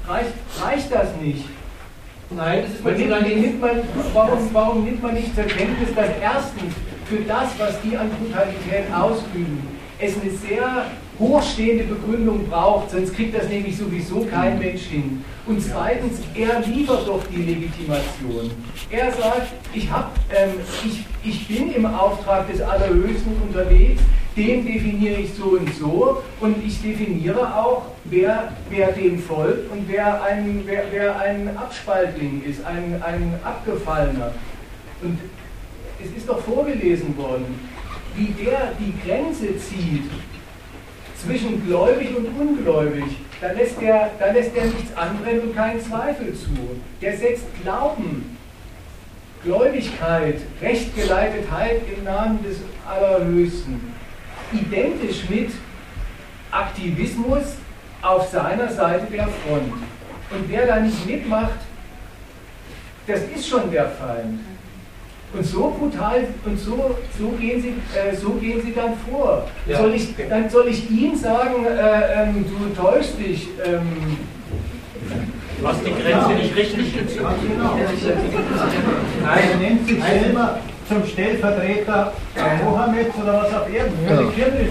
reicht, 0.09 0.31
reicht 0.65 0.94
das 0.94 1.09
nicht? 1.20 1.44
Nein, 2.31 2.62
das 2.62 2.73
ist 2.74 2.85
mir 2.85 2.93
nimmt, 2.93 3.40
nimmt 3.40 3.61
man, 3.61 3.70
warum, 4.12 4.39
warum 4.53 4.85
nimmt 4.85 5.03
man 5.03 5.15
nicht 5.15 5.35
zur 5.35 5.44
Kenntnis, 5.44 5.94
dass 5.94 6.11
erstens 6.20 6.74
für 7.09 7.19
das, 7.19 7.48
was 7.59 7.81
die 7.82 7.97
an 7.97 8.11
Brutalität 8.11 8.93
ausüben, 8.93 9.77
es 9.98 10.15
eine 10.20 10.31
sehr 10.31 10.86
hochstehende 11.19 11.85
Begründung 11.85 12.47
braucht, 12.48 12.90
sonst 12.90 13.15
kriegt 13.15 13.35
das 13.35 13.48
nämlich 13.48 13.77
sowieso 13.77 14.27
kein 14.31 14.59
Mensch 14.59 14.82
hin. 14.82 15.24
Und 15.47 15.62
zweitens, 15.62 16.20
er 16.35 16.61
liefert 16.61 17.07
doch 17.07 17.23
die 17.35 17.43
Legitimation. 17.43 18.51
Er 18.90 19.12
sagt, 19.12 19.53
ich, 19.73 19.90
hab, 19.90 20.12
ähm, 20.36 20.55
ich, 20.85 21.05
ich 21.24 21.48
bin 21.48 21.73
im 21.73 21.86
Auftrag 21.86 22.51
des 22.51 22.61
Allerhöchsten 22.61 23.32
unterwegs, 23.40 24.03
den 24.36 24.66
definiere 24.66 25.20
ich 25.20 25.32
so 25.34 25.44
und 25.44 25.74
so 25.74 26.22
und 26.40 26.64
ich 26.64 26.82
definiere 26.82 27.56
auch, 27.56 27.86
wer, 28.04 28.52
wer 28.68 28.92
dem 28.92 29.18
folgt 29.18 29.70
und 29.72 29.88
wer 29.88 30.22
ein, 30.22 30.62
wer, 30.66 30.84
wer 30.90 31.18
ein 31.18 31.56
Abspaltling 31.56 32.42
ist, 32.44 32.64
ein, 32.64 33.02
ein 33.02 33.34
Abgefallener. 33.42 34.34
Und 35.02 35.18
es 36.02 36.14
ist 36.16 36.28
doch 36.28 36.40
vorgelesen 36.40 37.16
worden, 37.16 37.58
wie 38.14 38.26
der 38.44 38.72
die 38.78 38.92
Grenze 39.06 39.56
zieht 39.58 40.10
zwischen 41.16 41.66
gläubig 41.66 42.14
und 42.14 42.26
ungläubig. 42.38 43.04
Da 43.40 43.52
lässt 43.52 43.80
er, 43.80 44.10
da 44.18 44.32
lässt 44.32 44.54
er 44.54 44.66
nichts 44.66 44.94
anbrennen 44.96 45.48
und 45.48 45.56
keinen 45.56 45.80
Zweifel 45.80 46.34
zu. 46.34 46.50
Der 47.00 47.16
setzt 47.16 47.46
Glauben, 47.62 48.36
Gläubigkeit, 49.42 50.40
Rechtgeleitetheit 50.60 51.82
im 51.96 52.04
Namen 52.04 52.42
des 52.42 52.58
Allerhöchsten 52.86 53.95
identisch 54.52 55.28
mit 55.28 55.51
Aktivismus 56.51 57.44
auf 58.02 58.28
seiner 58.28 58.68
Seite 58.68 59.06
der 59.10 59.24
Front. 59.28 59.73
Und 60.31 60.48
wer 60.48 60.66
da 60.66 60.81
nicht 60.81 61.06
mitmacht, 61.06 61.59
das 63.06 63.20
ist 63.35 63.48
schon 63.48 63.70
der 63.70 63.89
Feind. 63.90 64.40
Und 65.32 65.44
so 65.44 65.74
brutal 65.78 66.28
und 66.44 66.59
so, 66.59 66.97
so, 67.18 67.28
gehen, 67.31 67.60
sie, 67.60 67.74
äh, 67.98 68.14
so 68.14 68.31
gehen 68.31 68.62
sie 68.62 68.73
dann 68.73 68.94
vor. 69.10 69.48
Ja. 69.66 69.78
Soll 69.78 69.94
ich, 69.94 70.14
dann 70.28 70.48
soll 70.48 70.68
ich 70.68 70.90
ihm 70.90 71.16
sagen, 71.16 71.66
äh, 71.66 72.23
ähm, 72.23 72.44
du 72.48 72.81
täuschst 72.81 73.18
dich. 73.18 73.48
Ähm, 73.64 74.18
Du 75.59 75.66
hast 75.66 75.81
die 75.86 75.90
Grenze 75.90 76.35
nicht 76.35 76.55
richtig 76.55 76.98
gezogen. 76.98 77.24
Ganz 77.24 77.43
genau. 77.43 77.77
Er 79.24 79.56
nennt 79.56 79.89
sich 79.89 80.02
selber 80.02 80.59
zum 80.88 81.04
Stellvertreter 81.04 82.12
Mohammeds 82.64 83.16
oder 83.22 83.42
was 83.42 83.54
auf 83.54 83.72
Erden. 83.72 83.92
Für 84.06 84.24
die 84.24 84.30
Kirche. 84.34 84.70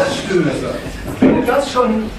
Ausstößer. 0.00 0.74
Wenn 1.20 1.40
du 1.40 1.46
das 1.46 1.72
schon, 1.72 2.10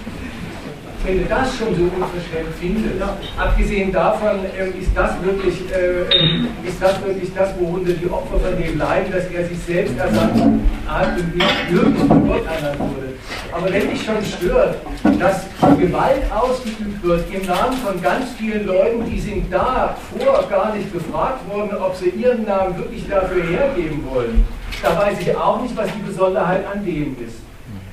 wenn 1.09 1.23
du 1.23 1.25
das 1.25 1.57
schon 1.57 1.75
so 1.75 1.83
unverschämt 1.83 2.53
findest, 2.59 3.01
abgesehen 3.35 3.91
davon 3.91 4.41
ähm, 4.57 4.73
ist 4.79 4.91
das 4.95 5.11
wirklich, 5.23 5.55
äh, 5.73 6.67
ist 6.67 6.79
das 6.79 7.03
wirklich 7.03 7.33
das, 7.33 7.49
worunter 7.59 7.93
die 7.93 8.09
Opfer 8.11 8.39
von 8.39 8.61
dem 8.61 8.77
leiden, 8.77 9.11
dass 9.11 9.25
er 9.25 9.45
sich 9.47 9.57
selbst 9.57 9.97
ersandt 9.97 10.61
hat 10.87 11.17
und 11.17 11.35
nicht 11.35 11.71
wirklich 11.73 12.07
von 12.07 12.27
Gott 12.27 12.45
ernannt 12.45 12.79
wurde. 12.79 13.13
Aber 13.51 13.73
wenn 13.73 13.89
dich 13.89 14.03
schon 14.03 14.23
stört, 14.23 14.77
dass 15.19 15.45
Gewalt 15.79 16.31
ausgeübt 16.31 17.03
wird 17.03 17.33
im 17.33 17.45
Namen 17.47 17.77
von 17.77 17.99
ganz 18.01 18.25
vielen 18.37 18.67
Leuten, 18.67 19.09
die 19.09 19.19
sind 19.19 19.51
davor 19.51 20.47
gar 20.47 20.75
nicht 20.75 20.93
gefragt 20.93 21.49
worden, 21.49 21.71
ob 21.81 21.95
sie 21.95 22.09
ihren 22.09 22.45
Namen 22.45 22.77
wirklich 22.77 23.07
dafür 23.09 23.43
hergeben 23.43 24.03
wollen, 24.11 24.45
da 24.83 24.95
weiß 24.95 25.17
ich 25.21 25.35
auch 25.35 25.61
nicht, 25.61 25.75
was 25.75 25.87
die 25.87 26.07
Besonderheit 26.07 26.65
an 26.71 26.85
dem 26.85 27.17
ist. 27.25 27.48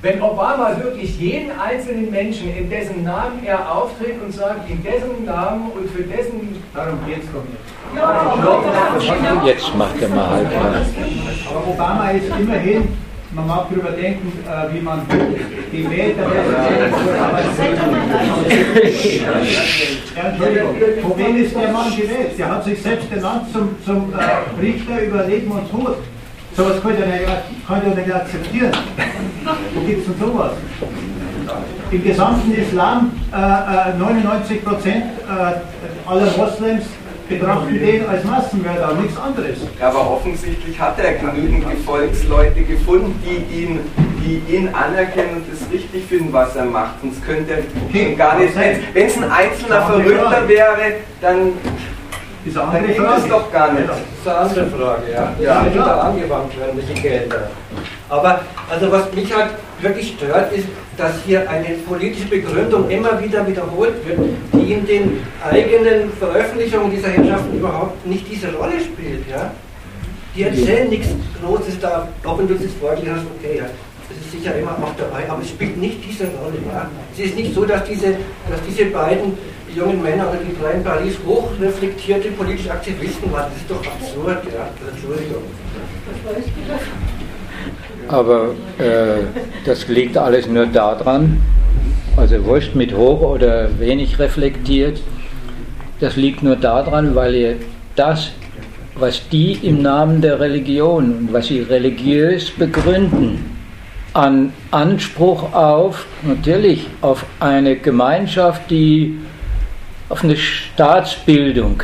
Wenn 0.06 0.22
Obama 0.22 0.70
wirklich 0.80 1.18
jeden 1.18 1.50
einzelnen 1.58 2.08
Menschen, 2.12 2.56
in 2.56 2.70
dessen 2.70 3.02
Namen 3.02 3.44
er 3.44 3.58
auftritt 3.68 4.22
und 4.24 4.32
sagt, 4.32 4.70
in 4.70 4.80
dessen 4.80 5.24
Namen 5.24 5.72
und 5.72 5.90
für 5.90 6.04
dessen... 6.04 6.62
Darum 6.72 7.00
geht 7.04 7.24
es 7.24 7.32
doch 7.32 7.42
nicht. 7.42 7.58
Jetzt 9.46 9.74
macht 9.74 10.00
er 10.00 10.08
mal 10.10 10.30
halb. 10.30 10.46
Aber 11.50 11.66
Obama 11.66 12.10
ist 12.10 12.26
immerhin, 12.38 12.86
man 13.32 13.48
mag 13.48 13.66
darüber 13.68 13.90
denken, 13.90 14.32
äh, 14.46 14.72
wie 14.72 14.80
man 14.80 15.00
will, 15.08 15.40
gewählter 15.72 16.22
Präsident 16.22 17.80
Ja, 20.14 20.22
Entschuldigung, 20.28 20.76
von 21.02 21.18
wem 21.18 21.36
ist 21.36 21.56
der 21.56 21.72
Mann 21.72 21.90
gewählt? 21.90 22.38
Der 22.38 22.48
hat 22.48 22.62
sich 22.64 22.80
selbst 22.80 23.10
ernannt 23.10 23.52
zum, 23.52 23.74
zum 23.84 24.12
äh, 24.14 24.60
Richter 24.64 25.02
über 25.02 25.24
Leben 25.24 25.50
und 25.50 25.68
Tod. 25.68 25.96
Sowas 26.56 26.76
ich 26.78 26.84
ja 26.84 27.06
nicht, 27.06 27.22
ich 27.22 27.68
ja 27.68 27.94
nicht 27.94 28.14
akzeptieren. 28.14 28.72
Wo 29.74 29.80
gibt 29.80 30.00
es 30.00 30.06
denn 30.06 30.26
sowas? 30.26 30.52
Im 31.90 32.02
gesamten 32.02 32.54
Islam, 32.54 33.12
äh, 33.30 33.90
äh, 33.92 33.98
99 33.98 34.64
Prozent 34.64 35.04
äh, 35.28 36.08
aller 36.08 36.30
Moslems 36.36 36.84
betrachten 37.28 37.78
den 37.78 38.08
als 38.08 38.24
Massenmörder 38.24 38.92
und 38.92 39.02
nichts 39.02 39.18
anderes. 39.18 39.58
Aber 39.80 40.10
offensichtlich 40.12 40.80
hat 40.80 40.98
er 40.98 41.14
genügend 41.14 41.70
Gefolgsleute 41.70 42.62
gefunden, 42.62 43.14
die 43.22 43.62
ihn, 43.62 43.80
die 44.24 44.56
ihn 44.56 44.68
anerkennen 44.68 45.36
und 45.36 45.52
es 45.52 45.70
richtig 45.70 46.06
finden, 46.06 46.32
was 46.32 46.56
er 46.56 46.64
macht. 46.64 47.00
Sonst 47.02 47.24
könnte 47.24 47.52
er 47.52 47.58
Okay, 47.88 48.14
gar 48.14 48.38
nicht. 48.38 48.54
Wenn 48.56 49.06
es 49.06 49.16
ein 49.16 49.30
einzelner. 49.30 49.82
Verrückter 49.82 50.48
wäre, 50.48 50.94
dann, 51.20 51.52
Ist 52.46 52.56
eine 52.56 52.66
dann 52.66 52.76
andere 52.76 52.92
ging 52.92 53.02
Frage. 53.02 53.22
es 53.22 53.28
doch 53.28 53.52
gar 53.52 53.72
nicht. 53.72 53.88
Das 53.88 53.96
ist 53.98 54.28
eine 54.28 54.36
andere 54.38 54.66
Frage, 54.66 55.02
ja. 55.12 55.32
Das 55.36 55.44
Ja. 55.46 55.62
müssen 55.62 55.78
da 55.78 56.00
angewandt 56.00 56.58
werden, 56.60 56.80
diese 56.80 57.00
Gelder. 57.02 57.50
Aber 58.08 58.40
also 58.70 58.92
was 58.92 59.12
mich 59.12 59.34
halt 59.34 59.50
wirklich 59.80 60.14
stört, 60.16 60.52
ist, 60.52 60.66
dass 60.96 61.12
hier 61.26 61.48
eine 61.50 61.74
politische 61.88 62.28
Begründung 62.28 62.88
immer 62.88 63.20
wieder 63.22 63.46
wiederholt 63.46 63.94
wird, 64.06 64.18
die 64.54 64.72
in 64.72 64.86
den 64.86 65.20
eigenen 65.44 66.10
Veröffentlichungen 66.18 66.90
dieser 66.90 67.08
Herrschaften 67.08 67.58
überhaupt 67.58 68.06
nicht 68.06 68.26
diese 68.30 68.52
Rolle 68.54 68.80
spielt. 68.80 69.28
Ja? 69.28 69.50
Die 70.34 70.42
erzählen 70.44 70.88
nichts 70.88 71.08
Großes 71.44 71.80
da, 71.80 72.08
auch 72.24 72.38
wenn 72.38 72.48
du 72.48 72.54
es 72.54 72.62
jetzt 72.62 72.78
vorgelesen 72.78 73.16
hast, 73.16 73.26
okay, 73.38 73.58
ja, 73.58 73.64
das 74.08 74.18
ist 74.18 74.32
sicher 74.32 74.54
immer 74.56 74.70
auch 74.82 74.94
dabei, 74.96 75.28
aber 75.28 75.42
es 75.42 75.48
spielt 75.48 75.76
nicht 75.78 75.98
diese 76.08 76.24
Rolle. 76.24 76.56
Ja? 76.72 76.88
Es 77.12 77.24
ist 77.26 77.36
nicht 77.36 77.54
so, 77.54 77.64
dass 77.64 77.84
diese, 77.84 78.12
dass 78.48 78.60
diese 78.66 78.86
beiden 78.86 79.36
jungen 79.76 80.02
Männer 80.02 80.28
oder 80.30 80.38
die 80.38 80.76
in 80.76 80.84
Paris 80.84 81.14
hochreflektierte 81.26 82.30
politische 82.30 82.70
Aktivisten 82.70 83.30
waren. 83.32 83.50
Das 83.50 83.60
ist 83.60 83.70
doch 83.70 83.86
absurd, 83.86 84.42
ja. 84.52 84.68
Entschuldigung. 84.90 85.42
Aber 88.08 88.54
äh, 88.78 89.24
das 89.64 89.88
liegt 89.88 90.16
alles 90.16 90.46
nur 90.46 90.66
daran, 90.66 91.40
also 92.16 92.44
wurscht 92.44 92.74
mit 92.74 92.96
hoch 92.96 93.20
oder 93.20 93.68
wenig 93.78 94.18
reflektiert, 94.18 95.00
das 95.98 96.16
liegt 96.16 96.42
nur 96.42 96.56
daran, 96.56 97.14
weil 97.14 97.34
ihr 97.34 97.56
das, 97.96 98.30
was 98.94 99.28
die 99.28 99.54
im 99.54 99.82
Namen 99.82 100.20
der 100.20 100.38
Religion 100.38 101.18
und 101.18 101.32
was 101.32 101.48
sie 101.48 101.60
religiös 101.60 102.50
begründen, 102.50 103.56
an 104.12 104.52
Anspruch 104.70 105.52
auf, 105.52 106.06
natürlich, 106.22 106.86
auf 107.02 107.26
eine 107.40 107.76
Gemeinschaft, 107.76 108.70
die 108.70 109.18
auf 110.08 110.22
eine 110.22 110.36
Staatsbildung, 110.36 111.82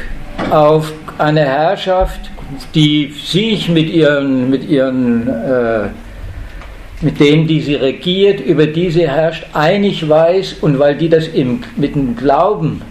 auf 0.51 0.93
eine 1.19 1.41
Herrschaft, 1.41 2.31
die 2.75 3.13
sich 3.13 3.69
mit 3.69 3.89
ihren, 3.89 4.51
mit 4.51 4.69
ihren 4.69 5.29
äh, 5.29 5.89
mit 7.03 7.19
denen, 7.19 7.47
die 7.47 7.61
sie 7.61 7.75
regiert, 7.75 8.41
über 8.41 8.67
die 8.67 8.91
sie 8.91 9.09
herrscht, 9.09 9.45
einig 9.53 10.09
weiß 10.09 10.55
und 10.61 10.79
weil 10.79 10.97
die 10.97 11.09
das 11.09 11.27
im, 11.27 11.65
mit 11.77 11.95
dem 11.95 12.17
Glauben, 12.17 12.83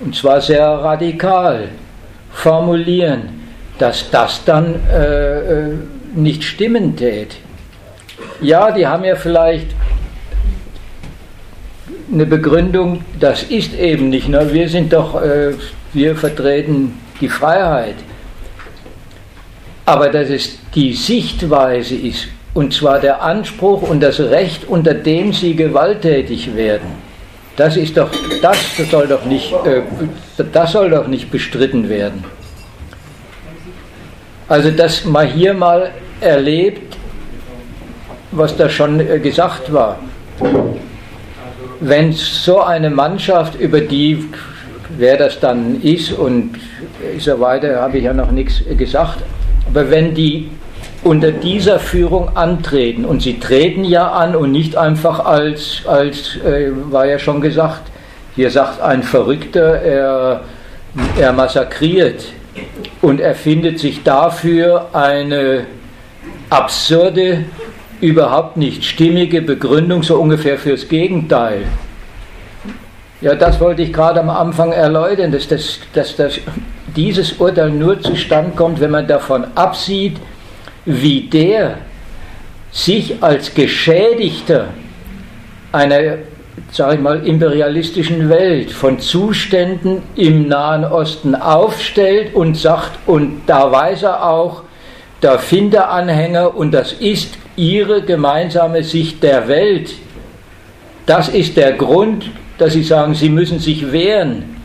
und 0.00 0.14
zwar 0.16 0.40
sehr 0.40 0.66
radikal, 0.66 1.68
formulieren, 2.32 3.28
dass 3.78 4.10
das 4.10 4.44
dann 4.44 4.74
äh, 4.92 5.38
äh 5.38 5.74
nicht 6.12 6.42
stimmen 6.42 6.96
tät. 6.96 7.36
Ja, 8.40 8.72
die 8.72 8.84
haben 8.84 9.04
ja 9.04 9.14
vielleicht 9.14 9.68
eine 12.12 12.26
Begründung, 12.26 13.04
das 13.18 13.44
ist 13.44 13.74
eben 13.74 14.10
nicht. 14.10 14.28
Ne? 14.28 14.52
Wir 14.52 14.68
sind 14.68 14.92
doch, 14.92 15.20
äh, 15.22 15.54
wir 15.92 16.16
vertreten 16.16 16.98
die 17.20 17.28
Freiheit. 17.28 17.96
Aber 19.86 20.08
dass 20.08 20.28
es 20.28 20.58
die 20.74 20.92
Sichtweise 20.92 21.94
ist, 21.94 22.28
und 22.54 22.72
zwar 22.72 22.98
der 22.98 23.22
Anspruch 23.22 23.82
und 23.82 24.00
das 24.00 24.18
Recht, 24.18 24.68
unter 24.68 24.94
dem 24.94 25.32
sie 25.32 25.54
gewalttätig 25.54 26.54
werden, 26.56 27.10
das 27.56 27.76
ist 27.76 27.96
doch, 27.96 28.10
das 28.42 28.56
soll 28.90 29.06
doch 29.06 29.24
nicht, 29.24 29.52
äh, 29.64 29.82
das 30.52 30.72
soll 30.72 30.90
doch 30.90 31.06
nicht 31.06 31.30
bestritten 31.30 31.88
werden. 31.88 32.24
Also, 34.48 34.70
dass 34.70 35.04
man 35.04 35.28
hier 35.28 35.54
mal 35.54 35.92
erlebt, 36.20 36.96
was 38.32 38.56
da 38.56 38.68
schon 38.68 38.98
äh, 39.00 39.18
gesagt 39.20 39.72
war. 39.72 39.98
Wenn 41.80 42.12
so 42.12 42.60
eine 42.60 42.90
Mannschaft, 42.90 43.58
über 43.58 43.80
die, 43.80 44.24
wer 44.98 45.16
das 45.16 45.40
dann 45.40 45.80
ist 45.82 46.12
und 46.12 46.56
so 47.18 47.40
weiter, 47.40 47.80
habe 47.80 47.98
ich 47.98 48.04
ja 48.04 48.12
noch 48.12 48.30
nichts 48.30 48.62
gesagt, 48.76 49.18
aber 49.68 49.90
wenn 49.90 50.14
die 50.14 50.50
unter 51.02 51.32
dieser 51.32 51.78
Führung 51.78 52.36
antreten, 52.36 53.04
und 53.04 53.22
sie 53.22 53.38
treten 53.38 53.84
ja 53.84 54.10
an 54.10 54.36
und 54.36 54.52
nicht 54.52 54.76
einfach 54.76 55.24
als, 55.24 55.82
als 55.86 56.36
äh, 56.36 56.70
war 56.90 57.06
ja 57.06 57.18
schon 57.18 57.40
gesagt, 57.40 57.82
hier 58.36 58.50
sagt 58.50 58.80
ein 58.82 59.02
Verrückter, 59.02 59.80
er, 59.80 60.42
er 61.18 61.32
massakriert 61.32 62.24
und 63.00 63.20
erfindet 63.20 63.78
sich 63.78 64.02
dafür 64.02 64.88
eine 64.92 65.64
absurde, 66.50 67.44
überhaupt 68.00 68.56
nicht 68.56 68.84
stimmige 68.84 69.42
Begründung, 69.42 70.02
so 70.02 70.16
ungefähr 70.16 70.58
fürs 70.58 70.88
Gegenteil. 70.88 71.62
Ja, 73.20 73.34
das 73.34 73.60
wollte 73.60 73.82
ich 73.82 73.92
gerade 73.92 74.20
am 74.20 74.30
Anfang 74.30 74.72
erläutern, 74.72 75.30
dass, 75.30 75.46
das, 75.46 75.80
dass 75.92 76.16
das, 76.16 76.38
dieses 76.96 77.34
Urteil 77.34 77.70
nur 77.70 78.00
zustande 78.00 78.52
kommt, 78.56 78.80
wenn 78.80 78.90
man 78.90 79.06
davon 79.06 79.44
absieht, 79.54 80.16
wie 80.86 81.22
der 81.22 81.76
sich 82.72 83.22
als 83.22 83.52
Geschädigter 83.54 84.68
einer 85.72 86.18
sage 86.72 86.96
ich 86.96 87.00
mal, 87.00 87.26
imperialistischen 87.26 88.28
Welt 88.28 88.70
von 88.70 89.00
Zuständen 89.00 90.02
im 90.14 90.48
Nahen 90.48 90.84
Osten 90.84 91.34
aufstellt 91.34 92.34
und 92.34 92.56
sagt, 92.56 92.92
und 93.06 93.42
da 93.46 93.70
weiß 93.70 94.04
er 94.04 94.28
auch, 94.28 94.62
da 95.20 95.38
findet 95.38 95.80
er 95.80 95.90
Anhänger 95.90 96.56
und 96.56 96.72
das 96.72 96.92
ist 96.92 97.34
ihre 97.60 98.00
gemeinsame 98.00 98.82
Sicht 98.82 99.22
der 99.22 99.46
Welt. 99.46 99.92
Das 101.04 101.28
ist 101.28 101.56
der 101.58 101.72
Grund, 101.72 102.30
dass 102.56 102.72
sie 102.72 102.82
sagen, 102.82 103.14
sie 103.14 103.28
müssen 103.28 103.58
sich 103.58 103.92
wehren. 103.92 104.56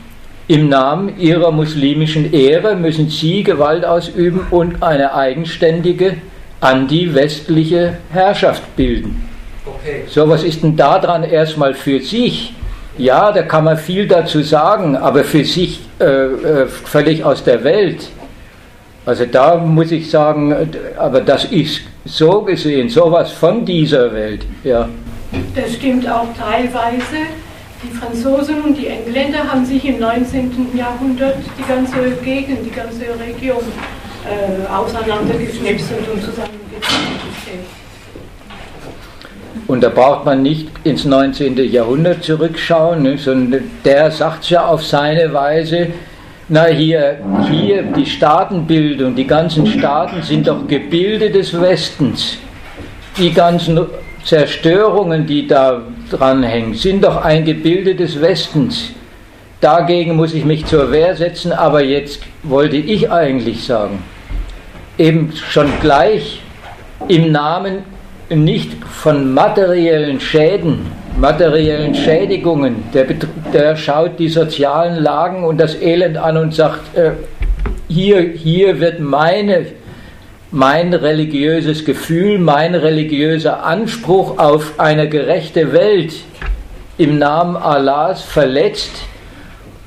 Im 0.48 0.70
Namen 0.70 1.20
ihrer 1.20 1.52
muslimischen 1.52 2.32
Ehre 2.32 2.76
müssen 2.76 3.10
sie 3.10 3.44
Gewalt 3.44 3.84
ausüben 3.84 4.48
und 4.50 4.82
eine 4.82 5.14
eigenständige 5.14 6.18
anti-westliche 6.62 7.98
Herrschaft 8.12 8.64
bilden. 8.76 9.28
Okay. 9.66 10.04
So, 10.08 10.30
was 10.30 10.44
ist 10.44 10.64
denn 10.64 10.78
daran 10.78 11.24
erstmal 11.24 11.74
für 11.74 12.00
sich? 12.00 12.54
Ja, 12.98 13.32
da 13.32 13.42
kann 13.42 13.66
man 13.66 13.78
viel 13.78 14.08
dazu 14.08 14.42
sagen, 14.42 14.96
aber 14.96 15.24
für 15.26 15.44
sich 15.44 15.82
äh, 16.00 16.06
äh, 16.06 16.68
völlig 16.68 17.26
aus 17.26 17.44
der 17.44 17.64
Welt. 17.64 18.08
Also 19.06 19.26
da 19.26 19.58
muss 19.58 19.92
ich 19.92 20.10
sagen, 20.10 20.56
aber 20.98 21.22
das 21.22 21.46
ist 21.46 21.82
so 22.06 22.42
gesehen 22.42 22.88
sowas 22.88 23.32
von 23.32 23.66
dieser 23.66 24.14
Welt. 24.14 24.46
Ja. 24.64 24.88
Das 25.56 25.74
stimmt 25.74 26.08
auch 26.08 26.28
teilweise. 26.38 27.26
Die 27.84 27.96
Franzosen 27.98 28.62
und 28.62 28.78
die 28.78 28.88
Engländer 28.88 29.40
haben 29.52 29.66
sich 29.66 29.84
im 29.86 30.00
19. 30.00 30.70
Jahrhundert 30.76 31.38
die 31.58 31.68
ganze 31.68 32.12
Gegend, 32.24 32.66
die 32.66 32.72
ganze 32.72 33.02
Region 33.02 33.62
äh, 34.26 34.74
auseinandergeschnipselt 34.74 36.08
und 36.12 36.22
zusammengestellt. 36.22 36.56
Und 39.68 39.82
da 39.82 39.90
braucht 39.90 40.26
man 40.26 40.44
nicht 40.44 40.70
ins 40.84 41.06
19. 41.06 41.58
Jahrhundert 41.72 42.24
zurückschauen, 42.24 43.02
ne, 43.02 43.18
sondern 43.18 43.64
der 43.84 44.12
sagt 44.12 44.44
es 44.44 44.52
ja 44.52 44.68
auf 44.68 44.84
seine 44.84 45.34
Weise, 45.34 45.88
na 46.48 46.66
hier, 46.66 47.18
hier 47.50 47.84
die 47.84 48.06
Staatenbildung, 48.06 49.16
die 49.16 49.26
ganzen 49.26 49.66
Staaten 49.66 50.22
sind 50.22 50.48
doch 50.48 50.68
Gebilde 50.68 51.30
des 51.32 51.60
Westens. 51.60 52.38
Die 53.18 53.32
ganzen 53.32 53.80
Zerstörungen, 54.24 55.26
die 55.26 55.48
da 55.48 55.82
dranhängen, 56.10 56.74
sind 56.74 57.04
doch 57.04 57.24
ein 57.24 57.46
Gebilde 57.46 57.96
des 57.96 58.20
Westens. 58.22 58.92
Dagegen 59.62 60.16
muss 60.16 60.34
ich 60.34 60.46
mich 60.46 60.66
zur 60.66 60.92
Wehr 60.92 61.16
setzen, 61.16 61.52
aber 61.52 61.84
jetzt 61.84 62.22
wollte 62.44 62.78
ich 62.78 63.12
eigentlich 63.12 63.64
sagen, 63.64 64.04
eben 64.98 65.32
schon 65.32 65.68
gleich 65.82 66.42
im 67.08 67.32
Namen 67.32 67.80
nicht 68.30 68.72
von 68.84 69.34
materiellen 69.34 70.20
Schäden, 70.20 70.86
materiellen 71.18 71.96
Schädigungen. 71.96 72.84
Der, 72.94 73.06
der 73.54 73.76
schaut 73.76 74.20
die 74.20 74.30
sozialen 74.30 75.02
Lagen 75.02 75.44
und 75.44 75.58
das 75.58 75.76
Elend 75.82 76.18
an 76.18 76.38
und 76.38 76.54
sagt, 76.54 76.96
äh, 76.98 77.12
hier, 77.88 78.22
hier 78.22 78.80
wird 78.80 79.00
meine, 79.00 79.68
mein 80.52 80.94
religiöses 80.94 81.86
Gefühl, 81.86 82.40
mein 82.40 82.76
religiöser 82.76 83.64
Anspruch 83.64 84.38
auf 84.38 84.80
eine 84.80 85.08
gerechte 85.08 85.72
Welt 85.72 86.14
im 86.98 87.18
Namen 87.18 87.56
Allahs 87.58 88.22
verletzt 88.22 88.92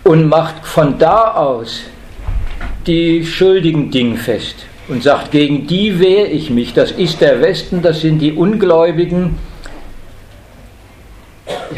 und 0.05 0.29
macht 0.29 0.65
von 0.65 0.99
da 0.99 1.35
aus 1.35 1.83
die 2.87 3.25
schuldigen 3.25 3.91
Dinge 3.91 4.17
fest 4.17 4.67
und 4.89 5.03
sagt, 5.03 5.33
gegen 5.33 5.67
die 5.67 6.01
wehre 6.01 6.29
ich 6.29 6.51
mich. 6.51 6.73
Das 6.73 6.91
ist 6.91 7.21
der 7.21 7.41
Westen, 7.43 7.83
das 7.83 8.01
sind 8.01 8.21
die 8.21 8.33
Ungläubigen. 8.33 9.37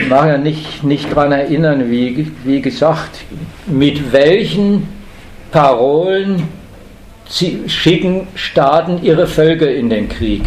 Ich 0.01 0.09
mag 0.09 0.29
ja 0.29 0.39
nicht, 0.39 0.83
nicht 0.83 1.11
daran 1.11 1.33
erinnern, 1.33 1.91
wie, 1.91 2.31
wie 2.45 2.61
gesagt, 2.63 3.21
mit 3.67 4.13
welchen 4.13 4.89
Parolen 5.51 6.45
schicken 7.67 8.27
Staaten 8.35 9.03
ihre 9.03 9.27
Völker 9.27 9.71
in 9.71 9.91
den 9.91 10.09
Krieg. 10.09 10.43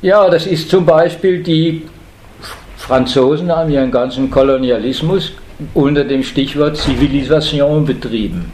Ja, 0.00 0.30
das 0.30 0.46
ist 0.46 0.70
zum 0.70 0.86
Beispiel 0.86 1.42
die 1.42 1.82
Franzosen 2.76 3.50
haben 3.50 3.70
ihren 3.70 3.90
ganzen 3.90 4.30
Kolonialismus 4.30 5.32
unter 5.74 6.04
dem 6.04 6.22
Stichwort 6.22 6.76
Zivilisation 6.76 7.84
betrieben. 7.84 8.52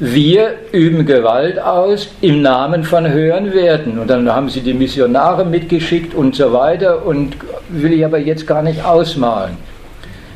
Wir 0.00 0.54
üben 0.72 1.06
Gewalt 1.06 1.60
aus 1.60 2.08
im 2.20 2.42
Namen 2.42 2.82
von 2.82 3.08
höheren 3.08 3.54
Werten. 3.54 4.00
Und 4.00 4.10
dann 4.10 4.28
haben 4.32 4.48
sie 4.48 4.60
die 4.60 4.74
Missionare 4.74 5.44
mitgeschickt 5.44 6.14
und 6.14 6.34
so 6.34 6.52
weiter 6.52 7.06
und 7.06 7.36
will 7.68 7.92
ich 7.92 8.04
aber 8.04 8.18
jetzt 8.18 8.44
gar 8.44 8.62
nicht 8.62 8.84
ausmalen. 8.84 9.56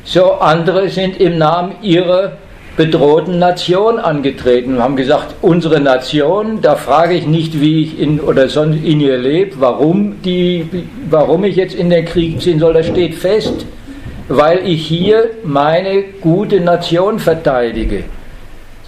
So, 0.04 0.34
andere 0.34 0.88
sind 0.88 1.20
im 1.20 1.38
Namen 1.38 1.72
ihrer 1.82 2.32
bedrohten 2.76 3.40
Nation 3.40 3.98
angetreten 3.98 4.76
und 4.76 4.82
haben 4.82 4.94
gesagt, 4.94 5.34
unsere 5.42 5.80
Nation, 5.80 6.60
da 6.62 6.76
frage 6.76 7.14
ich 7.14 7.26
nicht, 7.26 7.60
wie 7.60 7.82
ich 7.82 7.98
in 7.98 8.20
oder 8.20 8.48
sonst 8.48 8.84
in 8.84 9.00
ihr 9.00 9.18
lebe, 9.18 9.56
warum, 9.58 10.22
die, 10.22 10.86
warum 11.10 11.42
ich 11.42 11.56
jetzt 11.56 11.74
in 11.74 11.90
den 11.90 12.04
Krieg 12.04 12.40
ziehen 12.40 12.60
soll, 12.60 12.74
das 12.74 12.86
steht 12.86 13.16
fest, 13.16 13.66
weil 14.28 14.60
ich 14.64 14.86
hier 14.86 15.30
meine 15.42 16.04
gute 16.20 16.60
Nation 16.60 17.18
verteidige. 17.18 18.04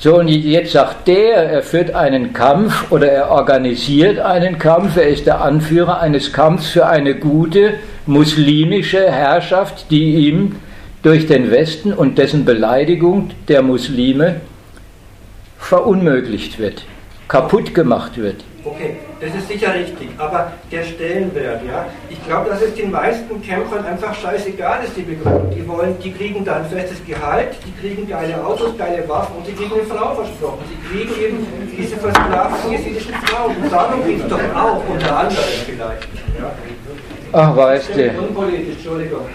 So, 0.02 0.18
und 0.18 0.28
jetzt 0.28 0.72
sagt 0.72 1.09
der, 1.09 1.51
er 1.51 1.62
führt 1.62 1.94
einen 1.94 2.32
Kampf 2.32 2.90
oder 2.90 3.12
er 3.12 3.31
organisiert 3.31 4.18
einen 4.18 4.59
Kampf, 4.59 4.97
er 4.97 5.09
ist 5.09 5.27
der 5.27 5.43
Anführer 5.43 6.01
eines 6.01 6.32
Kampfs 6.32 6.70
für 6.70 6.86
eine 6.86 7.16
gute 7.16 7.74
muslimische 8.06 9.12
Herrschaft, 9.12 9.90
die 9.90 10.28
ihm 10.28 10.56
durch 11.02 11.27
den 11.27 11.51
Westen 11.51 11.93
und 11.93 12.16
dessen 12.16 12.47
Beleidigung 12.47 13.32
der 13.48 13.60
Muslime 13.60 14.40
verunmöglicht 15.59 16.59
wird, 16.59 16.86
kaputt 17.28 17.74
gemacht 17.74 18.16
wird. 18.16 18.43
Okay, 18.64 18.97
Das 19.20 19.34
ist 19.34 19.48
sicher 19.48 19.74
richtig, 19.74 20.09
aber 20.16 20.52
der 20.72 20.82
Stellenwert, 20.82 21.60
ja, 21.66 21.84
ich 22.09 22.24
glaube, 22.26 22.48
dass 22.48 22.62
es 22.62 22.74
den 22.74 22.90
meisten 22.90 23.42
Kämpfern 23.42 23.84
einfach 23.84 24.14
scheißegal 24.14 24.82
ist, 24.82 24.97
die 24.97 25.02
Begründung. 25.02 25.51
Die 25.51 25.68
wollen, 25.68 25.94
die 26.02 26.10
kriegen 26.10 26.42
da 26.42 26.56
ein 26.56 26.64
festes 26.64 27.05
Gehalt, 27.06 27.51
die 27.66 27.86
kriegen 27.86 28.09
geile 28.09 28.42
Autos, 28.42 28.78
geile 28.78 29.06
Waffen 29.06 29.36
und 29.36 29.47
sie 29.47 29.52
kriegen 29.52 29.74
eine 29.74 29.82
Frau 29.82 30.14
versprochen. 30.14 30.64
Sie 30.70 30.88
kriegen 30.88 31.20
eben 31.22 31.47
diese 31.76 31.97
versklavten 31.97 32.72
jesidischen 32.72 33.12
Frauen. 33.12 33.56
Und 33.62 33.70
darum 33.70 34.06
geht 34.06 34.20
es 34.22 34.28
doch 34.28 34.40
auch, 34.55 34.82
unter 34.88 35.18
anderem 35.18 35.44
vielleicht. 35.66 36.09
Ja. 36.38 36.52
Ach, 37.32 37.56
weißt 37.56 37.90
du. 37.94 38.10
Unpolitisch, 38.22 38.76
Entschuldigung. 38.76 39.26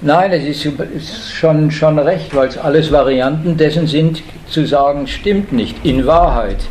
Nein, 0.00 0.32
es 0.32 0.42
ist, 0.42 0.66
ist 0.66 1.32
schon, 1.32 1.70
schon 1.70 2.00
recht, 2.00 2.34
weil 2.34 2.48
es 2.48 2.58
alles 2.58 2.90
Varianten 2.90 3.56
dessen 3.56 3.86
sind, 3.86 4.24
zu 4.48 4.66
sagen, 4.66 5.06
stimmt 5.06 5.52
nicht, 5.52 5.86
in 5.86 6.04
Wahrheit. 6.04 6.66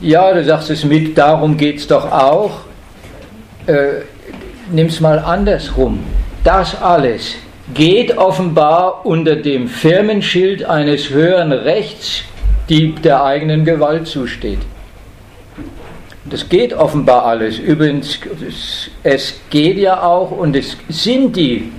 Ja, 0.00 0.32
du 0.34 0.44
sagst 0.44 0.68
es 0.70 0.84
mit, 0.84 1.16
darum 1.16 1.56
geht 1.56 1.78
es 1.78 1.86
doch 1.86 2.10
auch. 2.12 2.60
Äh, 3.66 4.02
es 4.76 5.00
mal 5.00 5.18
andersrum. 5.18 6.00
Das 6.44 6.80
alles 6.82 7.36
geht 7.72 8.16
offenbar 8.18 9.06
unter 9.06 9.36
dem 9.36 9.68
Firmenschild 9.68 10.64
eines 10.64 11.08
höheren 11.10 11.50
Rechts, 11.52 12.22
die 12.68 12.94
der 12.94 13.24
eigenen 13.24 13.64
Gewalt 13.64 14.06
zusteht. 14.06 14.58
Das 16.26 16.48
geht 16.48 16.74
offenbar 16.74 17.24
alles. 17.24 17.58
Übrigens, 17.58 18.20
es 19.02 19.40
geht 19.48 19.78
ja 19.78 20.02
auch 20.02 20.30
und 20.30 20.56
es 20.56 20.76
sind 20.88 21.36
die 21.36 21.72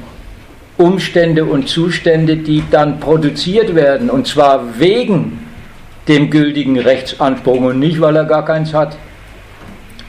Umstände 0.78 1.46
und 1.46 1.70
Zustände, 1.70 2.38
die 2.38 2.64
dann 2.72 3.00
produziert 3.00 3.76
werden, 3.76 4.10
und 4.10 4.28
zwar 4.28 4.80
wegen 4.80 5.47
dem 6.08 6.30
gültigen 6.30 6.80
Rechtsanspruch 6.80 7.62
und 7.62 7.80
nicht, 7.80 8.00
weil 8.00 8.16
er 8.16 8.26
gar 8.26 8.46
keins 8.46 8.74
hat. 8.74 8.98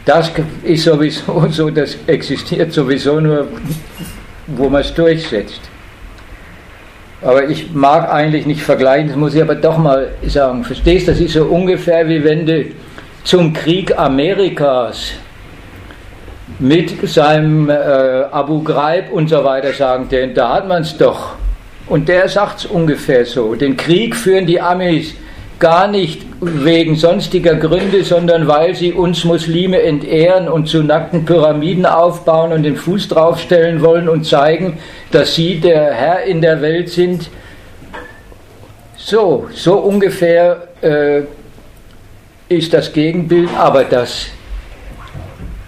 Das 0.05 0.31
ist 0.63 0.85
sowieso 0.85 1.47
so, 1.51 1.71
das 1.71 1.99
existiert 2.07 2.73
sowieso 2.73 3.21
nur, 3.21 3.49
wo 4.47 4.69
man 4.69 4.81
es 4.81 4.95
durchsetzt. 4.95 5.61
Aber 7.21 7.49
ich 7.49 7.73
mag 7.73 8.09
eigentlich 8.13 8.47
nicht 8.47 8.63
vergleichen, 8.63 9.09
das 9.09 9.17
muss 9.17 9.35
ich 9.35 9.43
aber 9.43 9.57
doch 9.57 9.77
mal 9.77 10.09
sagen. 10.27 10.63
Verstehst, 10.63 11.09
du, 11.09 11.13
das 11.13 11.21
ist 11.21 11.33
so 11.33 11.45
ungefähr 11.45 12.09
wie 12.09 12.23
wenn 12.23 12.47
du 12.47 12.67
zum 13.25 13.53
Krieg 13.53 13.99
Amerikas 13.99 15.13
mit 16.61 17.09
seinem 17.09 17.69
äh, 17.69 17.73
Abu 17.73 18.63
Ghraib 18.63 19.13
und 19.13 19.29
so 19.29 19.45
weiter 19.45 19.73
sagen, 19.73 20.09
denn 20.09 20.33
da 20.35 20.55
hat 20.55 20.69
man 20.69 20.83
es 20.83 20.97
doch. 20.97 21.35
Und 21.87 22.09
der 22.09 22.29
sagt 22.29 22.61
es 22.61 22.67
ungefähr 22.67 23.25
so. 23.25 23.55
Den 23.55 23.77
Krieg 23.77 24.15
führen 24.15 24.47
die 24.47 24.61
Amis 24.61 25.15
gar 25.59 25.89
nicht 25.89 26.23
wegen 26.41 26.95
sonstiger 26.95 27.55
Gründe, 27.57 28.05
sondern 28.05 28.47
weil 28.47 28.75
sie 28.75 28.93
uns 28.93 29.25
Muslime 29.25 29.83
entehren 29.83 30.49
und 30.49 30.69
zu 30.69 30.83
nackten 30.83 31.25
Pyramiden 31.25 31.85
aufbauen 31.85 32.53
und 32.53 32.63
den 32.63 32.77
Fuß 32.77 33.09
draufstellen 33.09 33.83
wollen 33.83 34.09
und 34.09 34.25
zeigen, 34.25 34.79
dass 35.11 35.35
sie 35.35 35.59
der 35.61 35.93
Herr 35.93 36.23
in 36.23 36.41
der 36.41 36.61
Welt 36.63 36.91
sind. 36.91 37.29
So, 38.97 39.49
so 39.53 39.79
ungefähr 39.79 40.69
äh, 40.81 41.23
ist 42.49 42.73
das 42.73 42.93
Gegenbild, 42.93 43.51
aber 43.57 43.85
das, 43.85 44.27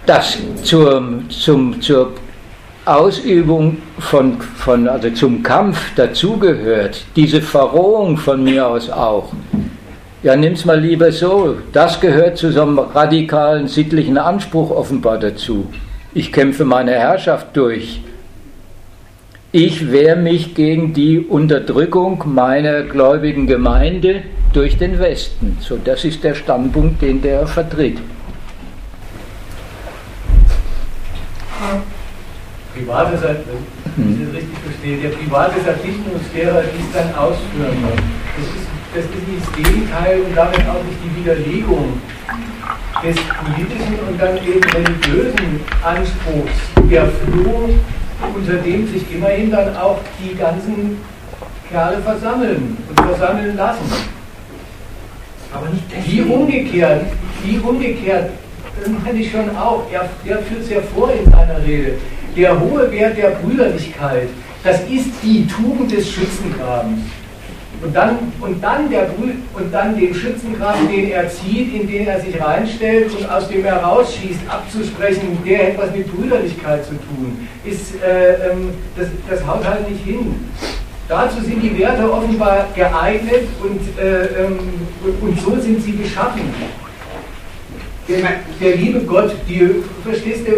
das 0.05 0.37
zur, 0.63 1.21
zum, 1.29 1.81
zur 1.81 2.13
Ausübung 2.85 3.77
von, 3.99 4.41
von, 4.41 4.87
also 4.87 5.09
zum 5.11 5.43
Kampf 5.43 5.93
dazugehört, 5.95 7.03
diese 7.15 7.41
Verrohung 7.41 8.17
von 8.17 8.43
mir 8.43 8.67
aus 8.67 8.89
auch, 8.89 9.31
ja, 10.23 10.35
nimm's 10.35 10.65
mal 10.65 10.79
lieber 10.79 11.11
so. 11.11 11.57
Das 11.73 11.99
gehört 11.99 12.37
zu 12.37 12.51
so 12.51 12.61
einem 12.61 12.79
radikalen 12.79 13.67
sittlichen 13.67 14.17
Anspruch 14.17 14.69
offenbar 14.69 15.17
dazu. 15.17 15.67
Ich 16.13 16.31
kämpfe 16.31 16.65
meine 16.65 16.91
Herrschaft 16.91 17.55
durch. 17.57 18.01
Ich 19.51 19.91
wehre 19.91 20.15
mich 20.15 20.55
gegen 20.55 20.93
die 20.93 21.19
Unterdrückung 21.19 22.23
meiner 22.25 22.83
gläubigen 22.83 23.47
Gemeinde 23.47 24.23
durch 24.53 24.77
den 24.77 24.99
Westen. 24.99 25.57
So, 25.59 25.77
das 25.83 26.05
ist 26.05 26.23
der 26.23 26.35
Standpunkt, 26.35 27.01
den 27.01 27.21
der 27.21 27.47
vertritt. 27.47 27.97
Private, 32.73 33.37
wenn 33.97 34.13
ich 34.13 34.25
das 34.25 34.35
richtig 34.35 34.57
verstehe, 34.59 34.97
der 34.97 35.09
private 35.09 35.59
Verpflichtungslehrer 35.59 36.63
dies 36.77 36.85
dann 36.93 37.13
ausführen 37.15 37.81
muss. 37.81 37.91
Das 38.37 38.61
ist 38.61 38.70
das 38.93 39.05
ist 39.05 39.27
nicht 39.27 39.41
das 39.41 39.55
Gegenteil 39.55 40.19
und 40.21 40.35
damit 40.35 40.59
auch 40.67 40.83
nicht 40.83 40.99
die 41.03 41.19
Widerlegung 41.19 42.01
des 43.01 43.15
politischen 43.15 43.99
und 44.07 44.21
dann 44.21 44.37
eben 44.37 44.63
religiösen 44.63 45.61
Anspruchs, 45.81 46.51
der 46.89 47.07
Floh, 47.07 47.69
unter 48.35 48.53
dem 48.55 48.87
sich 48.87 49.03
immerhin 49.13 49.49
dann 49.49 49.75
auch 49.77 49.99
die 50.21 50.35
ganzen 50.35 50.97
Kerle 51.69 52.01
versammeln 52.01 52.77
und 52.89 52.99
versammeln 52.99 53.55
lassen. 53.55 53.91
Aber 55.53 55.69
nicht 55.69 55.85
Wie 56.05 56.21
umgekehrt, 56.21 57.05
wie 57.43 57.59
umgekehrt, 57.59 58.29
das 58.79 58.89
meine 59.03 59.19
ich 59.19 59.31
schon 59.31 59.55
auch, 59.55 59.83
er, 59.91 60.09
er 60.25 60.39
führt 60.39 60.61
es 60.61 60.69
ja 60.69 60.81
vor 60.93 61.11
in 61.11 61.29
seiner 61.31 61.63
Rede, 61.65 61.93
der 62.35 62.59
hohe 62.59 62.91
Wert 62.91 63.17
der 63.17 63.31
Brüderlichkeit, 63.31 64.29
das 64.63 64.81
ist 64.81 65.09
die 65.23 65.47
Tugend 65.47 65.91
des 65.91 66.09
Schützengrabens. 66.09 67.01
Und 67.83 67.95
dann, 67.95 68.31
und, 68.39 68.63
dann 68.63 68.89
der, 68.91 69.09
und 69.53 69.73
dann 69.73 69.99
den 69.99 70.13
Schützengraben, 70.13 70.87
den 70.87 71.09
er 71.09 71.27
zieht, 71.29 71.73
in 71.73 71.87
den 71.87 72.05
er 72.05 72.19
sich 72.19 72.39
reinstellt 72.39 73.11
und 73.17 73.27
aus 73.27 73.47
dem 73.47 73.65
er 73.65 73.77
rausschießt, 73.77 74.41
abzusprechen, 74.47 75.39
der 75.43 75.67
hat 75.69 75.77
was 75.79 75.95
mit 75.95 76.15
Brüderlichkeit 76.15 76.85
zu 76.85 76.91
tun, 76.91 77.47
ist, 77.63 77.95
äh, 78.03 78.51
ähm, 78.51 78.69
das, 78.95 79.07
das 79.27 79.47
haut 79.47 79.65
halt 79.67 79.89
nicht 79.89 80.03
hin. 80.03 80.35
Dazu 81.07 81.41
sind 81.41 81.61
die 81.61 81.77
Werte 81.79 82.09
offenbar 82.11 82.67
geeignet 82.75 83.47
und, 83.63 83.99
äh, 83.99 84.45
ähm, 84.45 84.59
und, 85.03 85.29
und, 85.29 85.41
so 85.41 85.59
sind 85.59 85.81
sie 85.81 85.93
geschaffen. 85.93 86.41
Der, 88.07 88.17
der 88.61 88.75
liebe 88.77 88.99
Gott, 89.01 89.33
die, 89.47 89.83
verstehst 90.03 90.47
du, 90.47 90.51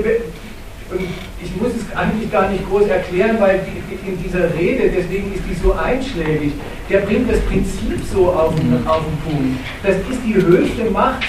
und 0.93 1.07
ich 1.41 1.55
muss 1.61 1.71
es 1.75 1.95
eigentlich 1.95 2.31
gar 2.31 2.49
nicht 2.49 2.67
groß 2.69 2.87
erklären, 2.87 3.37
weil 3.39 3.61
in 4.05 4.23
dieser 4.23 4.53
Rede, 4.53 4.89
deswegen 4.89 5.33
ist 5.33 5.43
die 5.49 5.55
so 5.55 5.73
einschlägig, 5.73 6.53
der 6.89 6.99
bringt 6.99 7.31
das 7.31 7.39
Prinzip 7.41 7.99
so 8.11 8.31
auf 8.31 8.55
den, 8.55 8.85
auf 8.87 9.01
den 9.03 9.33
Punkt. 9.33 9.59
Das 9.83 9.95
ist 9.95 10.21
die 10.25 10.35
höchste 10.35 10.89
Macht, 10.91 11.23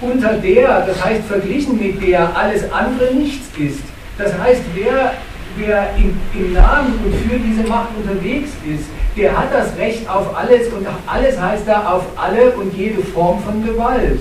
unter 0.00 0.34
der, 0.34 0.86
das 0.86 1.04
heißt 1.04 1.24
verglichen 1.24 1.78
mit 1.78 2.06
der 2.06 2.36
alles 2.36 2.70
andere 2.72 3.14
nichts 3.14 3.46
ist. 3.58 3.82
Das 4.16 4.36
heißt, 4.38 4.62
wer, 4.74 5.14
wer 5.56 5.94
im, 5.96 6.16
im 6.38 6.52
Namen 6.52 6.94
und 7.04 7.14
für 7.14 7.38
diese 7.38 7.68
Macht 7.68 7.88
unterwegs 7.96 8.50
ist, 8.66 8.84
der 9.16 9.36
hat 9.36 9.52
das 9.52 9.76
Recht 9.76 10.08
auf 10.08 10.36
alles 10.36 10.68
und 10.68 10.86
alles 11.06 11.40
heißt 11.40 11.66
da 11.66 11.92
auf 11.92 12.04
alle 12.16 12.52
und 12.52 12.72
jede 12.74 13.02
Form 13.02 13.42
von 13.42 13.64
Gewalt. 13.64 14.20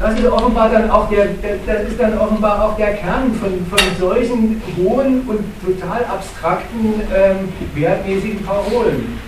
Das 0.00 0.18
ist 0.18 0.26
offenbar 0.26 0.70
dann 0.70 0.90
auch 0.90 1.10
der, 1.10 1.26
das 1.66 1.88
ist 1.90 2.00
dann 2.00 2.16
offenbar 2.18 2.64
auch 2.64 2.76
der 2.78 2.94
Kern 2.94 3.34
von, 3.34 3.66
von 3.66 3.78
solchen 3.98 4.62
hohen 4.78 5.20
und 5.28 5.44
total 5.62 6.02
abstrakten, 6.06 7.02
ähm, 7.14 7.50
wertmäßigen 7.74 8.42
Parolen. 8.42 9.18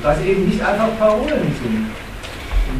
Was 0.00 0.22
eben 0.22 0.46
nicht 0.46 0.64
einfach 0.64 0.96
Parolen 0.96 1.42
sind. 1.60 1.86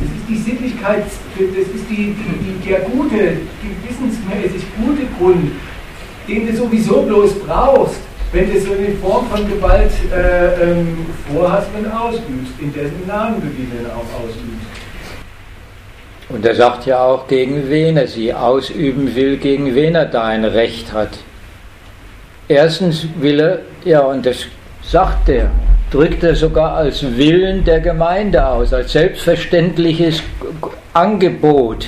Das 0.01 0.09
ist 0.09 0.29
die 0.29 0.37
Sittlichkeit, 0.37 1.03
das 1.05 1.75
ist 1.75 1.91
die, 1.91 2.15
die, 2.15 2.69
der 2.69 2.83
gute, 2.83 3.39
gewissensmäßig 3.61 4.63
gute 4.79 5.03
Grund, 5.19 5.51
den 6.29 6.47
du 6.47 6.57
sowieso 6.57 7.03
bloß 7.03 7.41
brauchst, 7.45 7.99
wenn 8.31 8.53
du 8.53 8.61
so 8.61 8.73
eine 8.73 8.95
Form 9.03 9.27
von 9.27 9.49
Gewalt 9.49 9.91
äh, 10.15 10.63
ähm, 10.63 11.07
vorhast 11.29 11.67
und 11.77 11.91
ausübst, 11.91 12.53
in 12.61 12.73
dessen 12.73 13.05
Namen 13.09 13.41
du 13.41 13.49
die 13.49 13.67
dann 13.77 13.91
auch 13.91 14.23
ausübst. 14.23 14.60
Und 16.31 16.47
er 16.47 16.55
sagt 16.55 16.87
ja 16.87 17.05
auch, 17.05 17.27
gegen 17.27 17.69
wen 17.69 17.97
er 17.97 18.07
sie 18.07 18.33
ausüben 18.33 19.15
will, 19.17 19.37
gegen 19.37 19.75
wen 19.75 19.97
er 19.97 20.07
da 20.07 20.25
ein 20.25 20.45
Recht 20.45 20.93
hat. 20.93 21.11
Erstens 22.47 23.07
will 23.21 23.41
er, 23.41 23.59
ja, 23.85 24.01
und 24.01 24.25
das 24.25 24.47
sagt 24.83 25.29
er, 25.29 25.51
drückt 25.91 26.23
er 26.23 26.37
sogar 26.37 26.75
als 26.75 27.17
Willen 27.17 27.65
der 27.65 27.81
Gemeinde 27.81 28.47
aus, 28.47 28.73
als 28.73 28.93
selbstverständliches 28.93 30.23
Angebot 30.93 31.87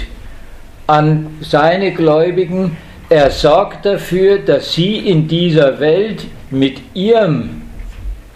an 0.89 1.29
seine 1.41 1.93
Gläubigen. 1.93 2.77
Er 3.09 3.31
sorgt 3.31 3.87
dafür, 3.87 4.39
dass 4.39 4.73
sie 4.73 4.97
in 4.97 5.29
dieser 5.29 5.79
Welt 5.79 6.25
mit 6.51 6.81
ihrem, 6.95 7.63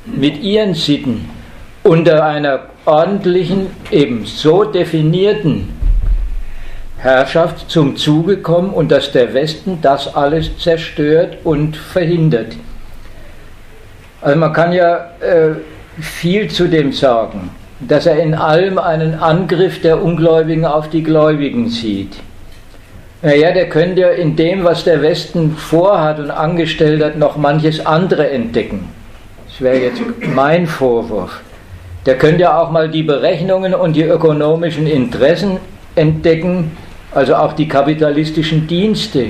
mit 0.05 0.41
ihren 0.41 0.74
Sitten 0.74 1.28
unter 1.83 2.24
einer 2.24 2.61
ordentlichen, 2.85 3.69
eben 3.91 4.24
so 4.24 4.65
definierten 4.65 5.76
Herrschaft 7.07 7.70
zum 7.70 7.97
Zuge 7.97 8.39
kommen 8.39 8.70
und 8.70 8.91
dass 8.91 9.12
der 9.12 9.33
Westen 9.33 9.78
das 9.81 10.15
alles 10.15 10.59
zerstört 10.59 11.39
und 11.45 11.77
verhindert. 11.77 12.57
Also 14.20 14.39
man 14.39 14.53
kann 14.53 14.73
ja 14.73 15.11
äh, 15.20 15.55
viel 16.01 16.51
zu 16.51 16.66
dem 16.66 16.93
sagen. 16.93 17.51
dass 17.81 18.07
er 18.07 18.16
in 18.16 18.35
allem 18.35 18.78
einen 18.78 19.15
Angriff 19.16 19.81
der 19.83 20.03
Ungläubigen 20.03 20.65
auf 20.65 20.89
die 20.89 21.03
Gläubigen 21.03 21.69
sieht. 21.69 22.16
Naja, 23.23 23.53
der 23.53 23.69
könnte 23.69 24.01
ja 24.03 24.11
in 24.11 24.37
dem, 24.37 24.65
was 24.65 24.85
der 24.85 25.03
Westen 25.03 25.57
vorhat 25.57 26.19
und 26.19 26.31
angestellt 26.31 27.03
hat, 27.03 27.19
noch 27.19 27.37
manches 27.37 27.85
andere 27.85 28.31
entdecken. 28.31 28.89
Das 29.49 29.61
wäre 29.61 29.78
jetzt 29.78 30.01
mein 30.35 30.66
Vorwurf. 30.66 31.41
Der 32.05 32.16
könnte 32.16 32.43
ja 32.43 32.59
auch 32.59 32.70
mal 32.70 32.89
die 32.89 33.03
Berechnungen 33.03 33.74
und 33.74 33.97
die 33.97 34.05
ökonomischen 34.05 34.87
Interessen 34.87 35.59
entdecken, 35.97 36.70
also 37.17 37.35
auch 37.35 37.55
die 37.55 37.67
kapitalistischen 37.67 38.67
Dienste 38.67 39.29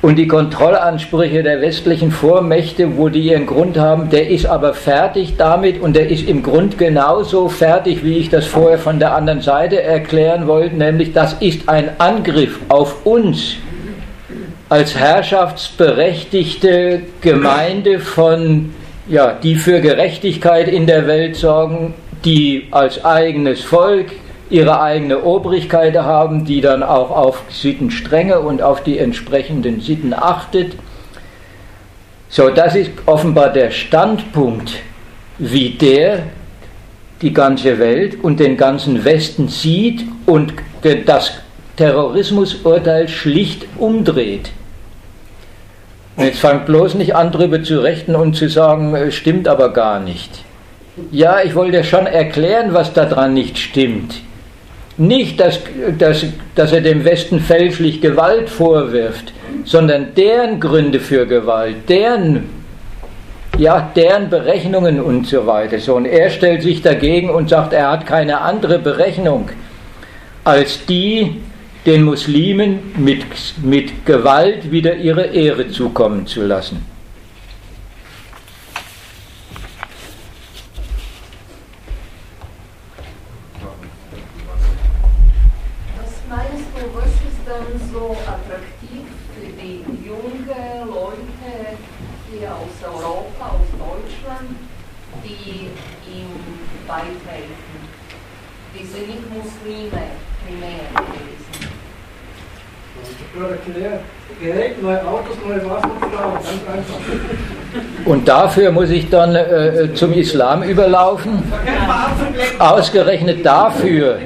und 0.00 0.16
die 0.16 0.26
Kontrollansprüche 0.26 1.42
der 1.42 1.60
westlichen 1.60 2.10
Vormächte, 2.10 2.96
wo 2.96 3.10
die 3.10 3.20
ihren 3.20 3.44
Grund 3.44 3.76
haben, 3.76 4.08
der 4.08 4.30
ist 4.30 4.46
aber 4.46 4.72
fertig 4.72 5.34
damit 5.36 5.82
und 5.82 5.94
der 5.94 6.08
ist 6.08 6.26
im 6.26 6.42
Grund 6.42 6.78
genauso 6.78 7.50
fertig, 7.50 8.02
wie 8.02 8.16
ich 8.16 8.30
das 8.30 8.46
vorher 8.46 8.78
von 8.78 8.98
der 8.98 9.14
anderen 9.14 9.42
Seite 9.42 9.82
erklären 9.82 10.46
wollte, 10.46 10.74
nämlich 10.74 11.12
das 11.12 11.34
ist 11.34 11.68
ein 11.68 11.90
Angriff 11.98 12.58
auf 12.70 13.04
uns 13.04 13.56
als 14.70 14.96
herrschaftsberechtigte 14.96 17.02
Gemeinde 17.20 18.00
von, 18.00 18.72
ja, 19.06 19.34
die 19.34 19.56
für 19.56 19.82
Gerechtigkeit 19.82 20.68
in 20.68 20.86
der 20.86 21.06
Welt 21.06 21.36
sorgen, 21.36 21.92
die 22.24 22.68
als 22.70 23.04
eigenes 23.04 23.60
Volk 23.60 24.06
ihre 24.52 24.82
eigene 24.82 25.22
Obrigkeit 25.24 25.96
haben, 25.96 26.44
die 26.44 26.60
dann 26.60 26.82
auch 26.82 27.10
auf 27.10 27.42
Sittenstrenge 27.48 28.40
und 28.40 28.60
auf 28.60 28.82
die 28.82 28.98
entsprechenden 28.98 29.80
Sitten 29.80 30.12
achtet. 30.12 30.74
So, 32.28 32.50
das 32.50 32.76
ist 32.76 32.90
offenbar 33.06 33.50
der 33.50 33.70
Standpunkt, 33.70 34.74
wie 35.38 35.70
der 35.70 36.24
die 37.22 37.32
ganze 37.32 37.78
Welt 37.78 38.22
und 38.22 38.40
den 38.40 38.58
ganzen 38.58 39.04
Westen 39.04 39.48
sieht 39.48 40.04
und 40.26 40.52
das 41.06 41.32
Terrorismusurteil 41.76 43.08
schlicht 43.08 43.66
umdreht. 43.78 44.50
Und 46.16 46.24
jetzt 46.24 46.40
fangt 46.40 46.66
bloß 46.66 46.94
nicht 46.94 47.16
an, 47.16 47.32
darüber 47.32 47.62
zu 47.62 47.80
rechten 47.80 48.14
und 48.14 48.34
zu 48.34 48.50
sagen, 48.50 48.94
äh, 48.94 49.10
stimmt 49.10 49.48
aber 49.48 49.72
gar 49.72 49.98
nicht. 49.98 50.44
Ja, 51.10 51.40
ich 51.42 51.54
wollte 51.54 51.82
schon 51.84 52.06
erklären, 52.06 52.74
was 52.74 52.92
daran 52.92 53.32
nicht 53.32 53.56
stimmt. 53.56 54.20
Nicht, 55.02 55.40
dass, 55.40 55.58
dass, 55.98 56.24
dass 56.54 56.72
er 56.72 56.80
dem 56.80 57.04
Westen 57.04 57.40
fälschlich 57.40 58.00
Gewalt 58.00 58.48
vorwirft, 58.48 59.32
sondern 59.64 60.14
deren 60.14 60.60
Gründe 60.60 61.00
für 61.00 61.26
Gewalt, 61.26 61.88
deren, 61.88 62.48
ja, 63.58 63.90
deren 63.96 64.30
Berechnungen 64.30 65.00
und 65.00 65.26
so 65.26 65.44
weiter. 65.44 65.80
So, 65.80 65.96
und 65.96 66.06
er 66.06 66.30
stellt 66.30 66.62
sich 66.62 66.82
dagegen 66.82 67.30
und 67.30 67.48
sagt, 67.48 67.72
er 67.72 67.90
hat 67.90 68.06
keine 68.06 68.42
andere 68.42 68.78
Berechnung 68.78 69.50
als 70.44 70.86
die, 70.86 71.40
den 71.84 72.04
Muslimen 72.04 72.92
mit, 72.96 73.24
mit 73.60 74.06
Gewalt 74.06 74.70
wieder 74.70 74.94
ihre 74.94 75.24
Ehre 75.24 75.68
zukommen 75.68 76.28
zu 76.28 76.46
lassen. 76.46 76.86
neue 104.82 105.06
Autos, 105.06 105.36
neue 105.46 105.70
Waffen 105.70 105.90
und 105.90 106.00
Frauen, 106.00 106.34
ganz 106.34 106.48
einfach. 106.68 107.00
Und 108.04 108.20
dafür 108.32 108.72
muss 108.72 108.90
ich 108.90 109.10
dann 109.10 109.34
äh, 109.34 109.92
zum 109.94 110.12
Islam 110.12 110.62
überlaufen? 110.62 111.42
Ausgerechnet 112.58 113.44
dafür. 113.44 114.18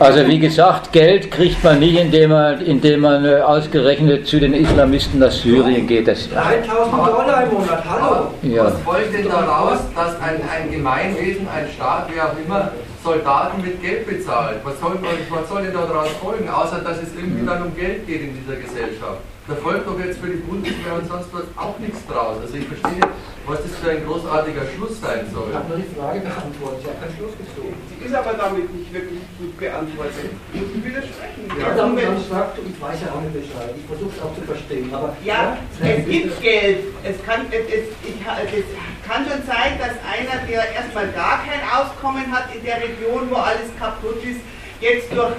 Also 0.00 0.26
wie 0.26 0.38
gesagt, 0.38 0.92
Geld 0.92 1.30
kriegt 1.30 1.62
man 1.64 1.80
nicht, 1.80 1.98
indem 1.98 2.30
man, 2.30 2.60
indem 2.60 3.00
man 3.00 3.24
äh, 3.24 3.40
ausgerechnet 3.40 4.26
zu 4.26 4.38
den 4.38 4.54
Islamisten 4.54 5.18
nach 5.20 5.30
Syrien 5.30 5.86
geht. 5.86 6.06
Das 6.06 6.28
3000 6.30 6.92
Dollar 6.92 7.44
im 7.44 7.54
Monat, 7.54 7.82
hallo. 7.88 8.30
Ja. 8.42 8.66
Was 8.66 8.74
folgt 8.84 9.12
denn 9.14 9.28
daraus, 9.28 9.78
dass 9.94 10.12
ein, 10.20 10.40
ein 10.54 10.70
Gemeinwesen, 10.70 11.48
ein 11.48 11.66
Staat, 11.74 12.08
wie 12.12 12.20
auch 12.20 12.36
immer, 12.44 12.70
Soldaten 13.02 13.62
mit 13.62 13.80
Geld 13.82 14.06
bezahlt. 14.06 14.58
Was 14.64 14.78
soll, 14.80 14.98
was 15.30 15.48
soll 15.48 15.62
denn 15.62 15.72
daraus 15.72 16.10
folgen, 16.22 16.48
außer 16.48 16.78
dass 16.78 16.98
es 16.98 17.10
irgendwie 17.16 17.46
dann 17.46 17.62
um 17.62 17.76
Geld 17.76 18.06
geht 18.06 18.22
in 18.22 18.34
dieser 18.34 18.56
Gesellschaft? 18.56 19.20
Da 19.48 19.54
folgt 19.54 19.88
doch 19.88 19.98
jetzt 19.98 20.20
für 20.20 20.28
die 20.28 20.44
Bundeswehr 20.44 20.92
und 21.00 21.08
sonst 21.08 21.32
was 21.32 21.48
auch 21.56 21.78
nichts 21.78 22.04
draus. 22.04 22.36
Also 22.36 22.52
ich 22.52 22.68
verstehe, 22.68 23.00
was 23.46 23.62
das 23.64 23.72
für 23.80 23.96
ein 23.96 24.04
großartiger 24.04 24.60
Schluss 24.76 25.00
sein 25.00 25.24
soll. 25.32 25.48
Ich 25.48 25.56
habe 25.56 25.68
nur 25.72 25.78
die 25.80 25.88
Frage 25.96 26.20
beantwortet, 26.20 26.84
ich 26.84 26.88
habe 26.92 27.00
keinen 27.00 27.16
Schluss 27.16 27.32
gezogen. 27.32 27.72
Sie 27.88 28.04
ist 28.04 28.12
aber 28.12 28.36
damit 28.36 28.68
nicht 28.76 28.92
wirklich 28.92 29.24
gut 29.40 29.56
beantwortet. 29.56 30.36
Ich 30.52 30.60
muss 30.60 30.84
widersprechen. 30.84 31.48
Ja, 31.48 31.72
dann, 31.72 31.96
dann 31.96 31.96
du, 31.96 32.60
ich 32.60 32.76
weiß 32.76 32.98
ja 33.00 33.08
auch 33.08 33.24
nicht 33.24 33.40
Bescheid. 33.40 33.72
Ich 33.72 33.88
versuche 33.88 34.12
es 34.12 34.20
auch 34.20 34.34
zu 34.36 34.44
verstehen. 34.44 34.92
Aber 34.92 35.16
ja, 35.24 35.56
ja 35.56 35.88
es 35.96 36.04
gibt 36.04 36.42
Geld. 36.44 36.78
Es 37.00 37.16
kann, 37.24 37.48
es, 37.48 37.64
es, 37.72 37.88
ich, 38.04 38.20
es 38.20 38.68
kann 39.08 39.24
schon 39.24 39.40
sein, 39.48 39.80
dass 39.80 39.96
einer, 40.04 40.44
der 40.44 40.76
erstmal 40.76 41.08
gar 41.16 41.40
kein 41.48 41.64
Auskommen 41.64 42.28
hat 42.28 42.52
in 42.52 42.60
der 42.68 42.84
Region, 42.84 43.32
wo 43.32 43.40
alles 43.40 43.72
kaputt 43.80 44.20
ist, 44.28 44.44
jetzt 44.80 45.10
durch 45.12 45.34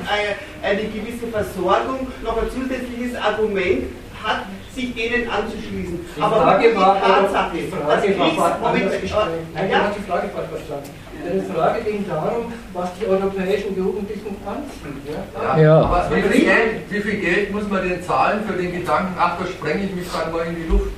eine 0.61 0.83
gewisse 0.83 1.27
Versorgung 1.31 2.07
noch 2.23 2.41
ein 2.41 2.49
zusätzliches 2.49 3.15
Argument 3.15 3.85
hat, 4.23 4.45
sich 4.73 4.93
denen 4.93 5.29
anzuschließen. 5.29 5.99
Die 6.15 6.21
Aber 6.21 6.35
Frage 6.37 6.75
war, 6.75 6.95
die 6.95 7.01
Tatsache, 7.01 7.57
die 7.57 7.67
Frage 7.67 8.37
war, 8.37 8.59
Moment, 8.59 8.91
Nein, 9.53 9.71
ja? 9.71 9.91
die 9.95 10.09
Frage 10.09 10.29
falsch 10.29 10.49
verstanden. 10.49 10.89
Die 11.19 11.53
Frage 11.53 11.83
ging 11.83 12.05
darum, 12.07 12.53
was 12.73 12.89
die 12.99 13.05
europäischen 13.05 13.75
Jugendlichen 13.75 14.37
anziehen. 14.45 15.01
Ja? 15.05 15.57
Ja, 15.57 15.61
ja. 15.61 15.81
Aber 15.81 16.09
wie 16.15 16.21
viel, 16.21 16.45
Geld, 16.45 16.81
wie 16.89 17.01
viel, 17.01 17.19
Geld, 17.19 17.51
muss 17.51 17.67
man 17.67 17.87
denn 17.87 18.01
zahlen 18.03 18.41
für 18.47 18.53
den 18.53 18.71
Gedanken, 18.71 19.15
ach, 19.19 19.37
da 19.37 19.45
sprenge 19.45 19.85
ich 19.85 19.95
mich 19.95 20.05
dann 20.11 20.31
mal 20.31 20.45
in 20.45 20.55
die 20.55 20.67
Luft? 20.69 20.91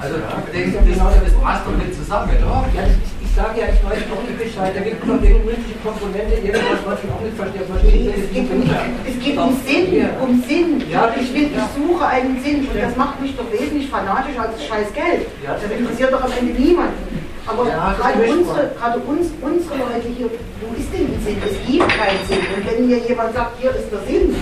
Also 0.00 0.16
ich 0.16 0.52
denke, 0.52 0.80
das, 0.80 0.96
das, 0.96 1.34
passt 1.44 1.66
doch 1.66 1.76
nicht 1.76 1.94
zusammen. 1.94 2.30
Oder? 2.40 2.64
Ja, 2.74 2.88
das 2.88 2.96
ich 3.30 3.36
sage 3.36 3.60
ja, 3.60 3.66
ich 3.70 3.78
weiß 3.84 4.02
auch 4.10 4.26
nicht 4.26 4.42
Bescheid. 4.42 4.72
Da 4.74 4.82
gibt 4.82 4.98
es 4.98 5.06
noch 5.06 5.22
irgendwelche 5.22 5.76
Komponente, 5.86 6.34
irgendwas, 6.42 6.82
was 6.82 6.98
ich 6.98 7.10
auch 7.14 7.22
nicht 7.22 7.36
verstehe. 7.38 7.62
verstehe 7.62 8.10
es, 8.10 8.26
geht 8.34 8.50
um, 8.50 8.60
es 9.06 9.16
geht 9.22 9.38
um 9.38 9.52
Sinn, 9.62 9.86
um 10.18 10.32
Sinn. 10.42 10.82
Ja, 10.90 11.14
ich, 11.14 11.30
will, 11.30 11.46
ich 11.54 11.66
suche 11.78 12.04
einen 12.06 12.42
Sinn 12.42 12.66
und 12.66 12.74
das 12.74 12.96
macht 12.96 13.22
mich 13.22 13.36
doch 13.36 13.46
wesentlich 13.52 13.86
fanatischer 13.88 14.50
als 14.50 14.58
scheiß 14.58 14.90
Geld. 14.90 15.30
Das 15.46 15.62
interessiert 15.62 16.12
doch 16.12 16.24
am 16.24 16.32
Ende 16.32 16.58
niemanden. 16.58 16.98
Aber 17.46 17.68
ja, 17.68 17.94
gerade, 17.94 18.18
unsere, 18.18 18.72
gerade 18.74 18.98
uns, 18.98 19.30
unsere 19.40 19.78
Leute 19.78 20.08
hier, 20.10 20.26
wo 20.60 20.74
ist 20.74 20.90
denn 20.90 21.06
der 21.06 21.20
Sinn? 21.22 21.38
Es 21.38 21.56
gibt 21.70 21.86
keinen 21.86 22.22
Sinn. 22.26 22.42
Und 22.50 22.62
wenn 22.66 22.88
mir 22.88 22.98
jemand 22.98 23.34
sagt, 23.34 23.60
hier 23.60 23.70
ist 23.70 23.90
der 23.94 24.02
Sinn, 24.10 24.34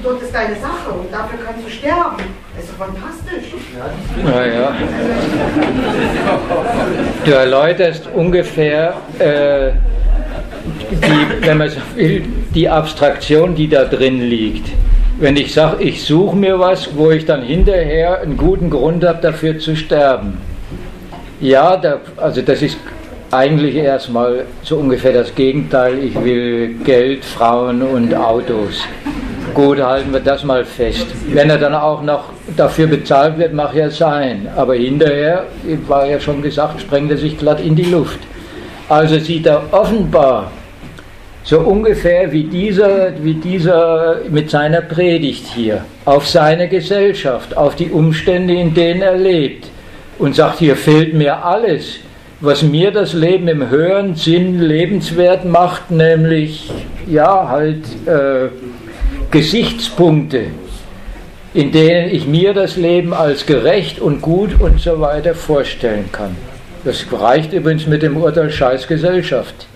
und 0.00 0.06
dort 0.06 0.22
ist 0.22 0.34
deine 0.34 0.54
Sache 0.54 0.92
und 0.98 1.12
dafür 1.12 1.38
kannst 1.44 1.66
du 1.66 1.70
sterben. 1.70 2.16
Das 2.56 2.64
ist 2.64 2.72
doch 2.72 2.86
fantastisch. 2.86 3.54
Ja, 4.24 4.46
ja. 4.46 4.72
Du 7.24 7.30
erläuterst 7.32 8.08
ungefähr, 8.14 8.94
äh, 9.18 9.72
die, 10.90 11.46
wenn 11.46 11.58
man 11.58 11.68
so 11.68 11.80
will, 11.94 12.24
die 12.54 12.68
Abstraktion, 12.68 13.54
die 13.54 13.68
da 13.68 13.84
drin 13.84 14.22
liegt. 14.22 14.70
Wenn 15.18 15.36
ich 15.36 15.52
sage, 15.52 15.82
ich 15.82 16.02
suche 16.02 16.34
mir 16.34 16.58
was, 16.58 16.96
wo 16.96 17.10
ich 17.10 17.26
dann 17.26 17.42
hinterher 17.42 18.22
einen 18.22 18.38
guten 18.38 18.70
Grund 18.70 19.04
habe, 19.04 19.20
dafür 19.20 19.58
zu 19.58 19.76
sterben. 19.76 20.38
Ja, 21.40 21.76
da, 21.76 21.98
also 22.16 22.40
das 22.40 22.62
ist 22.62 22.78
eigentlich 23.30 23.76
erstmal 23.76 24.46
so 24.62 24.76
ungefähr 24.76 25.12
das 25.12 25.34
Gegenteil. 25.34 25.98
Ich 25.98 26.14
will 26.24 26.74
Geld, 26.84 27.24
Frauen 27.24 27.82
und 27.82 28.14
Autos. 28.14 28.82
Gut, 29.54 29.80
halten 29.80 30.12
wir 30.12 30.20
das 30.20 30.44
mal 30.44 30.64
fest. 30.64 31.06
Wenn 31.28 31.50
er 31.50 31.58
dann 31.58 31.74
auch 31.74 32.02
noch 32.02 32.24
dafür 32.56 32.86
bezahlt 32.86 33.38
wird, 33.38 33.52
mag 33.52 33.74
ja 33.74 33.90
sein. 33.90 34.48
Aber 34.56 34.74
hinterher, 34.74 35.44
war 35.86 36.06
ja 36.06 36.20
schon 36.20 36.42
gesagt, 36.42 36.80
sprengt 36.80 37.10
er 37.10 37.16
sich 37.16 37.36
glatt 37.38 37.60
in 37.60 37.74
die 37.74 37.84
Luft. 37.84 38.18
Also 38.88 39.18
sieht 39.18 39.46
er 39.46 39.62
offenbar 39.72 40.50
so 41.42 41.60
ungefähr 41.60 42.30
wie 42.32 42.44
dieser, 42.44 43.12
wie 43.22 43.34
dieser 43.34 44.18
mit 44.28 44.50
seiner 44.50 44.82
Predigt 44.82 45.46
hier 45.46 45.84
auf 46.04 46.28
seine 46.28 46.68
Gesellschaft, 46.68 47.56
auf 47.56 47.76
die 47.76 47.90
Umstände, 47.90 48.54
in 48.54 48.74
denen 48.74 49.02
er 49.02 49.16
lebt 49.16 49.68
und 50.18 50.34
sagt, 50.34 50.58
hier 50.58 50.76
fehlt 50.76 51.14
mir 51.14 51.44
alles, 51.44 52.00
was 52.40 52.62
mir 52.62 52.90
das 52.90 53.12
Leben 53.12 53.48
im 53.48 53.68
höheren 53.68 54.14
Sinn 54.14 54.60
lebenswert 54.60 55.44
macht, 55.44 55.90
nämlich 55.90 56.70
ja 57.06 57.48
halt 57.48 57.84
äh, 58.06 58.48
Gesichtspunkte, 59.30 60.46
in 61.54 61.70
denen 61.72 62.10
ich 62.10 62.26
mir 62.26 62.52
das 62.52 62.76
Leben 62.76 63.14
als 63.14 63.46
gerecht 63.46 64.00
und 64.00 64.20
gut 64.22 64.60
und 64.60 64.80
so 64.80 65.00
weiter 65.00 65.34
vorstellen 65.34 66.10
kann. 66.10 66.36
Das 66.84 67.04
reicht 67.12 67.52
übrigens 67.52 67.86
mit 67.86 68.02
dem 68.02 68.16
Urteil 68.16 68.50
Scheiß 68.50 68.86
Gesellschaft. 68.86 69.66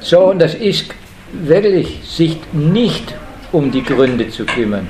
So, 0.00 0.26
und 0.26 0.38
das 0.38 0.54
ist 0.54 0.94
wirklich, 1.32 2.00
sich 2.04 2.36
nicht 2.52 3.14
um 3.50 3.70
die 3.70 3.82
Gründe 3.82 4.28
zu 4.28 4.44
kümmern, 4.44 4.86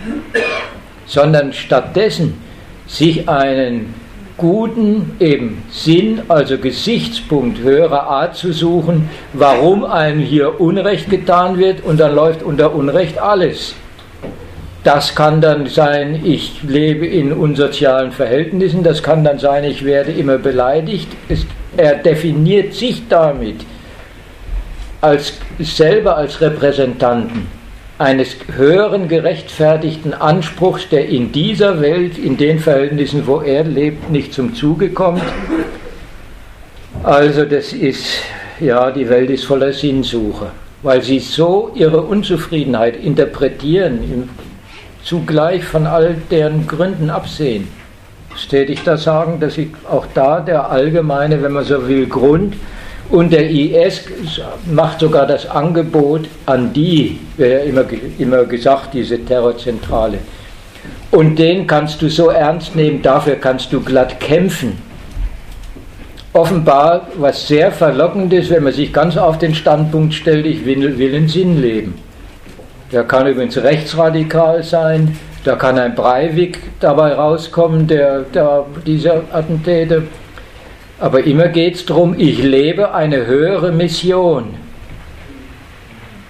sondern 1.07 1.53
stattdessen 1.53 2.35
sich 2.87 3.29
einen 3.29 3.95
guten 4.39 5.17
eben 5.21 5.63
Sinn, 5.71 6.23
also 6.29 6.57
Gesichtspunkt 6.57 7.59
höherer 7.59 8.05
Art 8.05 8.37
zu 8.37 8.53
suchen, 8.53 9.11
warum 9.35 9.85
einem 9.85 10.21
hier 10.21 10.61
Unrecht 10.61 11.11
getan 11.11 11.59
wird 11.59 11.85
und 11.85 12.01
dann 12.01 12.15
läuft 12.15 12.43
unter 12.43 12.75
Unrecht 12.75 13.19
alles. 13.19 13.75
Das 14.85 15.15
kann 15.15 15.41
dann 15.41 15.67
sein, 15.67 16.23
ich 16.25 16.63
lebe 16.63 17.05
in 17.05 17.33
unsozialen 17.33 18.13
Verhältnissen, 18.13 18.83
das 18.83 19.03
kann 19.03 19.25
dann 19.25 19.39
sein, 19.39 19.65
ich 19.65 19.85
werde 19.85 20.13
immer 20.13 20.39
beleidigt. 20.39 21.09
Es, 21.29 21.45
er 21.77 21.97
definiert 21.97 22.73
sich 22.73 23.09
damit 23.09 23.57
als 25.01 25.35
selber 25.59 26.17
als 26.17 26.41
Repräsentanten 26.41 27.58
eines 27.99 28.37
höheren 28.57 29.09
gerechtfertigten 29.09 30.15
Anspruchs, 30.15 30.89
der 30.89 31.09
in 31.09 31.33
dieser 31.33 31.81
Welt, 31.81 32.17
in 32.17 32.37
den 32.37 32.61
Verhältnissen, 32.61 33.27
wo 33.27 33.41
er 33.41 33.65
lebt, 33.65 34.11
nicht 34.11 34.33
zum 34.33 34.55
Zuge 34.55 34.91
kommt. 34.91 35.23
Also 37.03 37.45
das 37.45 37.73
ist, 37.73 38.07
ja, 38.61 38.93
die 38.93 39.09
Welt 39.09 39.31
ist 39.31 39.45
voller 39.45 39.73
Sinnsuche, 39.73 40.51
weil 40.83 41.03
sie 41.03 41.19
so 41.19 41.73
ihre 41.75 42.03
Unzufriedenheit 42.03 42.97
interpretieren, 42.97 44.29
zugleich 45.03 45.65
von 45.65 45.87
all 45.87 46.17
deren 46.31 46.67
Gründen 46.69 47.11
absehen. 47.11 47.67
Steht 48.37 48.71
ich 48.71 48.85
da 48.85 48.97
sagen, 48.97 49.41
dass 49.41 49.59
ich 49.59 49.71
auch 49.91 50.07
da 50.15 50.39
der 50.39 50.71
allgemeine, 50.71 51.43
wenn 51.43 51.53
man 51.53 51.65
so 51.65 51.89
will, 51.89 52.07
Grund 52.07 52.55
und 53.11 53.33
der 53.33 53.49
IS 53.49 54.05
macht 54.71 55.01
sogar 55.01 55.27
das 55.27 55.49
Angebot 55.49 56.29
an 56.47 56.73
die, 56.73 57.19
wird 57.37 57.53
ja 57.53 57.59
immer, 57.61 57.85
immer 58.19 58.45
gesagt, 58.45 58.95
diese 58.95 59.25
Terrorzentrale. 59.25 60.19
Und 61.11 61.39
den 61.39 61.67
kannst 61.67 62.03
du 62.03 62.09
so 62.09 62.29
ernst 62.29 62.77
nehmen, 62.77 63.01
dafür 63.01 63.37
kannst 63.37 63.73
du 63.73 63.81
glatt 63.81 64.21
kämpfen. 64.21 64.77
Offenbar 66.35 67.09
was 67.17 67.49
sehr 67.49 67.73
verlockend 67.73 68.33
ist, 68.35 68.51
wenn 68.51 68.63
man 68.63 68.75
sich 68.75 68.93
ganz 68.93 69.17
auf 69.17 69.39
den 69.39 69.55
Standpunkt 69.55 70.13
stellt, 70.13 70.45
ich 70.45 70.65
will, 70.67 70.99
will 70.99 71.15
in 71.15 71.29
Sinn 71.29 71.61
leben. 71.61 71.95
Der 72.93 73.05
kann 73.05 73.27
übrigens 73.27 73.57
rechtsradikal 73.57 74.63
sein, 74.63 75.17
da 75.45 75.57
kann 75.57 75.79
ein 75.79 75.95
Breivik 75.95 76.59
dabei 76.81 77.15
rauskommen, 77.15 77.87
der, 77.87 78.21
der 78.21 78.67
dieser 78.87 79.23
Attentäter 79.33 80.03
aber 81.01 81.25
immer 81.25 81.49
geht 81.49 81.77
es 81.77 81.87
darum, 81.87 82.15
ich 82.19 82.43
lebe 82.43 82.93
eine 82.93 83.27
höhere 83.27 83.73
Mission. 83.73 84.55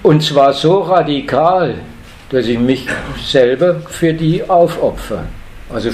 Und 0.02 0.22
zwar 0.22 0.52
so 0.52 0.80
radikal, 0.80 1.76
dass 2.30 2.46
ich 2.46 2.58
mich 2.58 2.86
selber 3.22 3.80
für 3.88 4.12
die 4.12 4.48
aufopfer. 4.48 5.24
Also 5.70 5.90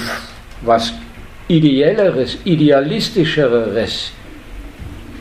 was 0.61 0.93
ideelleres, 1.47 2.37
idealistischeres 2.43 4.11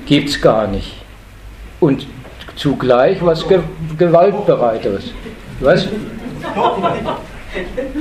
gibt 0.07 0.29
es 0.31 0.41
gar 0.41 0.67
nicht. 0.67 0.93
Und 1.81 2.07
zugleich 2.57 3.25
was 3.25 3.47
Ge 3.47 3.61
Gewaltbereiteres. 3.99 5.13
Was? 5.61 5.87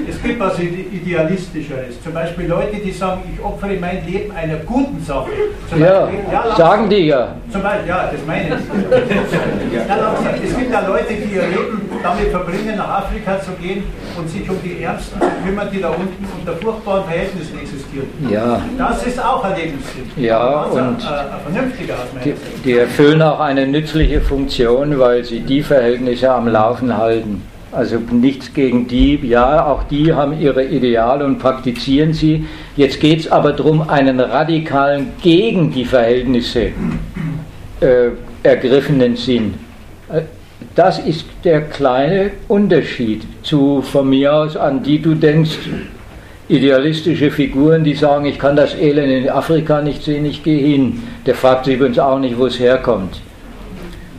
Es 0.09 0.21
gibt 0.21 0.39
was 0.39 0.59
Idealistischeres. 0.59 2.01
Zum 2.03 2.13
Beispiel 2.13 2.47
Leute, 2.47 2.77
die 2.77 2.91
sagen, 2.91 3.21
ich 3.33 3.43
opfere 3.43 3.75
mein 3.79 4.05
Leben 4.05 4.31
einer 4.35 4.57
guten 4.57 5.03
Sache. 5.03 5.29
Zum 5.69 5.79
ja, 5.79 6.01
Beispiel, 6.01 6.19
ja 6.31 6.55
sagen 6.55 6.89
die 6.89 7.07
ja. 7.07 7.35
Zum 7.51 7.61
Beispiel, 7.61 7.89
ja, 7.89 8.11
das 8.11 8.25
meine 8.25 8.49
ich. 8.49 10.43
es 10.49 10.57
gibt 10.57 10.73
da 10.73 10.87
Leute, 10.87 11.13
die 11.13 11.35
ihr 11.35 11.43
Leben 11.43 11.81
damit 12.01 12.29
verbringen, 12.29 12.75
nach 12.77 13.03
Afrika 13.03 13.39
zu 13.41 13.51
gehen 13.61 13.83
und 14.17 14.29
sich 14.29 14.49
um 14.49 14.57
die 14.63 14.83
Ärmsten 14.83 15.21
zu 15.21 15.27
kümmern, 15.45 15.67
die 15.71 15.81
da 15.81 15.89
unten 15.89 16.27
unter 16.39 16.53
furchtbaren 16.57 17.03
Verhältnissen 17.05 17.59
existieren. 17.59 18.07
Ja. 18.29 18.61
Das 18.77 19.05
ist 19.05 19.23
auch 19.23 19.43
ein 19.43 19.55
Lebenssinn. 19.55 20.11
Ja, 20.17 20.63
und 20.63 20.79
ein, 20.79 20.87
ein 20.89 21.53
vernünftiger 21.53 21.95
die, 22.25 22.33
die 22.65 22.77
erfüllen 22.77 23.21
auch 23.21 23.39
eine 23.39 23.67
nützliche 23.67 24.21
Funktion, 24.21 24.99
weil 24.99 25.23
sie 25.23 25.41
die 25.41 25.61
Verhältnisse 25.61 26.31
am 26.31 26.47
Laufen 26.47 26.97
halten. 26.97 27.52
Also 27.73 27.97
nichts 27.97 28.53
gegen 28.53 28.87
die, 28.87 29.19
ja, 29.23 29.65
auch 29.65 29.83
die 29.83 30.13
haben 30.13 30.39
ihre 30.39 30.63
Ideale 30.63 31.25
und 31.25 31.39
praktizieren 31.39 32.13
sie. 32.13 32.45
Jetzt 32.75 32.99
geht 32.99 33.21
es 33.21 33.31
aber 33.31 33.53
darum, 33.53 33.89
einen 33.89 34.19
radikalen 34.19 35.07
gegen 35.23 35.71
die 35.71 35.85
Verhältnisse 35.85 36.71
äh, 37.81 38.09
ergriffenen 38.43 39.15
Sinn. 39.15 39.55
Äh, 40.11 40.21
das 40.75 40.99
ist 40.99 41.25
der 41.43 41.61
kleine 41.61 42.31
Unterschied 42.47 43.23
zu 43.41 43.81
von 43.81 44.07
mir 44.07 44.33
aus, 44.33 44.55
an 44.55 44.83
die 44.83 45.01
du 45.01 45.15
denkst, 45.15 45.57
idealistische 46.49 47.31
Figuren, 47.31 47.83
die 47.83 47.95
sagen, 47.95 48.25
ich 48.25 48.37
kann 48.37 48.55
das 48.55 48.75
Elend 48.75 49.11
in 49.11 49.29
Afrika 49.29 49.81
nicht 49.81 50.03
sehen, 50.03 50.25
ich 50.25 50.43
gehe 50.43 50.63
hin. 50.63 51.01
Der 51.25 51.33
fragt 51.33 51.65
sich 51.65 51.75
übrigens 51.75 51.97
auch 51.97 52.19
nicht, 52.19 52.37
wo 52.37 52.45
es 52.45 52.59
herkommt 52.59 53.19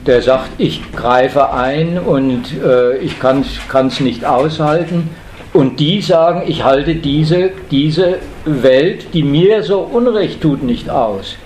der 0.07 0.23
sagt, 0.23 0.51
ich 0.59 0.93
greife 0.93 1.53
ein 1.53 1.99
und 1.99 2.43
äh, 2.63 2.99
ich 2.99 3.19
kann 3.21 3.45
es 3.87 4.01
nicht 4.01 4.25
aushalten. 4.25 5.11
Und 5.53 5.79
die 5.79 6.01
sagen, 6.01 6.43
ich 6.47 6.65
halte 6.65 6.97
diese, 6.97 7.51
diese 7.71 8.17
Welt, 8.45 9.15
die 9.15 9.23
mir 9.23 9.63
so 9.63 9.81
Unrecht 9.81 10.41
tut, 10.41 10.63
nicht 10.63 10.91
aus. 10.91 11.37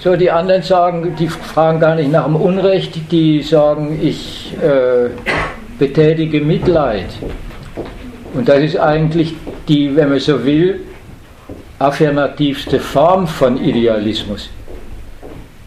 So, 0.00 0.16
die 0.16 0.30
anderen 0.30 0.62
sagen, 0.62 1.14
die 1.18 1.28
fragen 1.28 1.80
gar 1.80 1.94
nicht 1.94 2.10
nach 2.10 2.24
dem 2.24 2.36
Unrecht, 2.36 3.12
die 3.12 3.42
sagen, 3.42 4.00
ich 4.02 4.54
äh, 4.62 5.10
betätige 5.78 6.40
Mitleid. 6.40 7.08
Und 8.34 8.48
das 8.48 8.60
ist 8.60 8.78
eigentlich 8.78 9.34
die, 9.68 9.94
wenn 9.94 10.10
man 10.10 10.20
so 10.20 10.44
will, 10.44 10.80
affirmativste 11.78 12.80
Form 12.80 13.26
von 13.26 13.62
Idealismus 13.62 14.50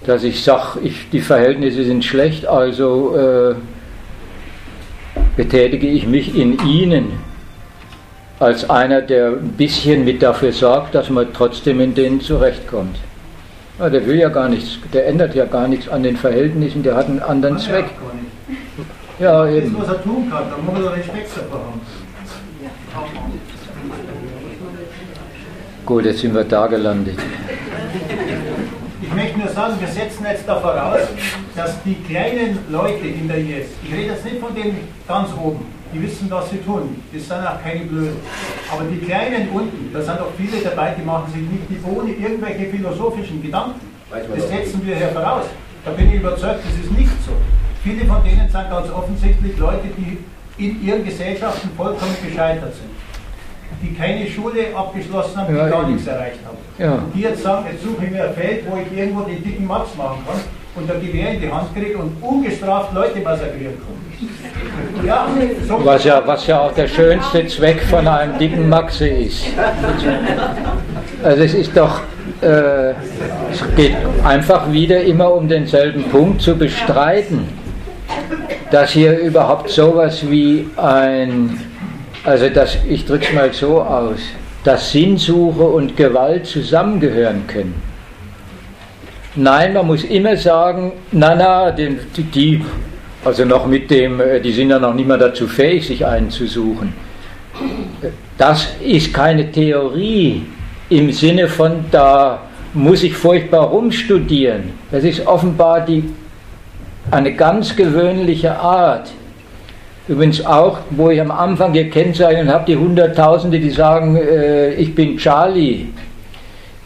dass 0.09 0.23
ich 0.23 0.43
sage, 0.43 0.79
ich, 0.81 1.07
die 1.11 1.21
Verhältnisse 1.21 1.83
sind 1.83 2.03
schlecht, 2.03 2.47
also 2.47 3.15
äh, 3.15 3.55
betätige 5.37 5.85
ich 5.85 6.07
mich 6.07 6.35
in 6.35 6.57
ihnen 6.65 7.19
als 8.39 8.67
einer, 8.71 9.03
der 9.03 9.27
ein 9.27 9.53
bisschen 9.55 10.05
mit 10.05 10.23
dafür 10.23 10.51
sorgt, 10.51 10.95
dass 10.95 11.11
man 11.11 11.27
trotzdem 11.31 11.79
in 11.79 11.93
denen 11.93 12.21
zurechtkommt. 12.21 12.95
Ja, 13.77 13.87
der 13.87 14.07
will 14.07 14.17
ja 14.17 14.29
gar 14.29 14.49
nichts, 14.49 14.79
der 14.91 15.05
ändert 15.05 15.35
ja 15.35 15.45
gar 15.45 15.67
nichts 15.67 15.87
an 15.87 16.01
den 16.01 16.17
Verhältnissen, 16.17 16.81
der 16.81 16.95
hat 16.95 17.05
einen 17.05 17.21
anderen 17.21 17.57
Kann 17.57 17.63
Zweck. 17.63 17.85
Ja, 19.19 19.47
eben. 19.47 19.77
Das, 19.77 19.89
was 19.89 19.95
er 19.95 20.03
tun 20.03 20.27
kann, 20.27 20.43
da 20.49 20.57
muss 20.57 20.85
er 20.85 20.97
Respekt 20.97 21.29
davor 21.35 21.59
haben. 21.59 21.81
Gut, 25.85 26.05
jetzt 26.05 26.19
sind 26.19 26.33
wir 26.33 26.45
da 26.45 26.65
gelandet. 26.65 27.19
Ich 29.09 29.15
möchte 29.15 29.39
nur 29.39 29.47
sagen, 29.47 29.73
wir 29.79 29.87
setzen 29.87 30.23
jetzt 30.23 30.47
da 30.47 30.59
voraus, 30.59 30.99
dass 31.55 31.81
die 31.81 31.95
kleinen 31.95 32.59
Leute 32.69 33.07
in 33.07 33.27
der 33.27 33.39
IS, 33.39 33.65
ich 33.83 33.91
rede 33.91 34.13
jetzt 34.13 34.23
nicht 34.23 34.37
von 34.37 34.53
denen 34.53 34.87
ganz 35.07 35.29
oben, 35.33 35.65
die 35.91 36.03
wissen, 36.03 36.29
was 36.29 36.51
sie 36.51 36.57
tun, 36.57 37.01
das 37.11 37.27
sind 37.27 37.37
auch 37.37 37.59
keine 37.63 37.85
Blöden, 37.85 38.17
aber 38.71 38.83
die 38.83 38.99
kleinen 38.99 39.49
unten, 39.49 39.91
da 39.91 39.99
sind 40.03 40.19
auch 40.19 40.29
viele 40.37 40.61
dabei, 40.61 40.93
die 40.95 41.03
machen 41.03 41.33
sich 41.33 41.41
nicht 41.41 41.63
die 41.71 41.81
ohne 41.89 42.11
irgendwelche 42.11 42.69
philosophischen 42.69 43.41
Gedanken. 43.41 43.81
Das 44.11 44.47
setzen 44.47 44.85
wir 44.85 44.95
hier 44.95 45.09
voraus. 45.09 45.45
Da 45.83 45.91
bin 45.91 46.09
ich 46.09 46.17
überzeugt, 46.17 46.59
das 46.63 46.85
ist 46.85 46.91
nicht 46.91 47.09
so. 47.25 47.31
Viele 47.83 48.05
von 48.05 48.23
denen 48.23 48.47
sind 48.47 48.69
ganz 48.69 48.91
offensichtlich 48.91 49.57
Leute, 49.57 49.87
die 49.97 50.19
in 50.63 50.85
ihren 50.85 51.03
Gesellschaften 51.03 51.71
vollkommen 51.75 52.15
gescheitert 52.23 52.75
sind 52.75 52.98
die 53.81 53.93
keine 53.93 54.27
Schule 54.27 54.75
abgeschlossen 54.75 55.37
haben, 55.37 55.53
die 55.53 55.59
ja, 55.59 55.67
gar 55.67 55.83
eben. 55.83 55.93
nichts 55.93 56.07
erreicht 56.07 56.39
haben. 56.45 56.57
Ja. 56.77 56.93
Und 56.93 57.15
die 57.15 57.21
jetzt 57.21 57.43
sagen, 57.43 57.65
jetzt 57.71 57.83
suche 57.83 58.05
ich 58.05 58.11
mir 58.11 58.25
ein 58.25 58.33
Feld, 58.33 58.63
wo 58.69 58.77
ich 58.77 58.97
irgendwo 58.97 59.21
den 59.21 59.43
dicken 59.43 59.67
Max 59.67 59.95
machen 59.95 60.23
kann 60.27 60.39
und 60.75 60.91
ein 60.91 61.01
Gewehr 61.01 61.33
in 61.33 61.41
die 61.41 61.51
Hand 61.51 61.75
kriege 61.75 61.97
und 61.97 62.11
ungestraft 62.21 62.93
Leute 62.93 63.19
massakrieren 63.19 63.75
kann. 63.75 63.99
Ja, 65.05 65.27
so 65.65 65.79
was, 65.85 66.03
ja, 66.03 66.21
was 66.25 66.45
ja 66.45 66.59
auch 66.59 66.73
der 66.73 66.87
schönste 66.87 67.47
Zweck 67.47 67.81
von 67.83 68.05
einem 68.05 68.37
dicken 68.37 68.67
Maxe 68.67 69.07
ist. 69.07 69.45
Also 71.23 71.43
es 71.43 71.53
ist 71.53 71.77
doch, 71.77 72.01
äh, 72.41 72.89
es 72.89 73.63
geht 73.77 73.95
einfach 74.25 74.69
wieder 74.73 75.01
immer 75.01 75.33
um 75.33 75.47
denselben 75.47 76.03
Punkt 76.09 76.41
zu 76.41 76.57
bestreiten, 76.57 77.47
dass 78.71 78.91
hier 78.91 79.17
überhaupt 79.19 79.69
sowas 79.69 80.29
wie 80.29 80.67
ein 80.75 81.68
also 82.23 82.49
das, 82.49 82.77
ich 82.87 83.05
drücke 83.05 83.25
es 83.27 83.33
mal 83.33 83.53
so 83.53 83.81
aus, 83.81 84.19
dass 84.63 84.91
Sinnsuche 84.91 85.63
und 85.63 85.95
Gewalt 85.95 86.45
zusammengehören 86.45 87.47
können. 87.47 87.81
Nein, 89.35 89.73
man 89.73 89.87
muss 89.87 90.03
immer 90.03 90.35
sagen, 90.35 90.93
na 91.11 91.35
na, 91.35 91.71
die, 91.71 91.97
die, 92.33 92.65
also 93.23 93.45
noch 93.45 93.67
mit 93.67 93.89
dem, 93.89 94.19
äh, 94.19 94.39
die 94.41 94.51
sind 94.51 94.69
ja 94.69 94.79
noch 94.79 94.93
nicht 94.93 95.07
mal 95.07 95.17
dazu 95.17 95.47
fähig, 95.47 95.87
sich 95.87 96.05
einen 96.05 96.29
zu 96.29 96.47
suchen. 96.47 96.93
Das 98.37 98.67
ist 98.81 99.13
keine 99.13 99.51
Theorie, 99.51 100.45
im 100.89 101.11
Sinne 101.11 101.47
von, 101.47 101.85
da 101.91 102.41
muss 102.73 103.03
ich 103.03 103.13
furchtbar 103.13 103.67
rumstudieren. 103.67 104.71
Das 104.91 105.03
ist 105.03 105.25
offenbar 105.25 105.81
die, 105.81 106.03
eine 107.11 107.33
ganz 107.33 107.75
gewöhnliche 107.75 108.57
Art. 108.57 109.09
Übrigens 110.09 110.43
auch, 110.43 110.79
wo 110.89 111.11
ich 111.11 111.21
am 111.21 111.29
Anfang 111.29 111.71
gekennzeichnet 111.71 112.47
habe, 112.47 112.65
die 112.65 112.75
Hunderttausende, 112.75 113.59
die 113.59 113.69
sagen, 113.69 114.15
äh, 114.15 114.73
ich 114.73 114.95
bin 114.95 115.17
Charlie, 115.17 115.85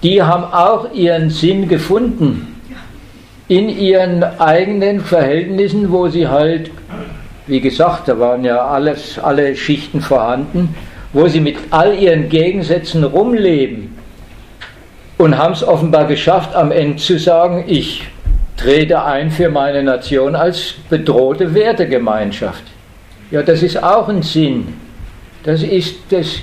die 0.04 0.22
haben 0.22 0.44
auch 0.44 0.92
ihren 0.94 1.30
Sinn 1.30 1.70
gefunden 1.70 2.54
in 3.48 3.70
ihren 3.70 4.24
eigenen 4.40 5.00
Verhältnissen, 5.00 5.90
wo 5.90 6.10
sie 6.10 6.28
halt, 6.28 6.70
wie 7.48 7.62
gesagt, 7.62 8.10
da 8.10 8.20
waren 8.20 8.44
ja 8.44 8.58
alles, 8.68 9.18
alle 9.18 9.56
Schichten 9.56 10.02
vorhanden, 10.02 10.76
wo 11.14 11.26
sie 11.30 11.40
mit 11.40 11.56
all 11.70 11.98
ihren 11.98 12.28
Gegensätzen 12.28 13.06
rumleben 13.06 13.96
und 15.18 15.38
haben 15.38 15.54
es 15.54 15.64
offenbar 15.64 16.08
geschafft, 16.08 16.54
am 16.56 16.74
Ende 16.74 16.98
zu 16.98 17.18
sagen, 17.18 17.64
ich 17.68 18.04
trete 18.58 19.02
ein 19.02 19.32
für 19.32 19.48
meine 19.48 19.82
Nation 19.82 20.36
als 20.36 20.74
bedrohte 20.90 21.54
Wertegemeinschaft. 21.54 22.73
Ja, 23.34 23.42
das 23.42 23.64
ist 23.64 23.82
auch 23.82 24.10
ein 24.10 24.22
Sinn. 24.22 24.76
Das 25.42 25.64
ist 25.64 25.96
das, 26.12 26.36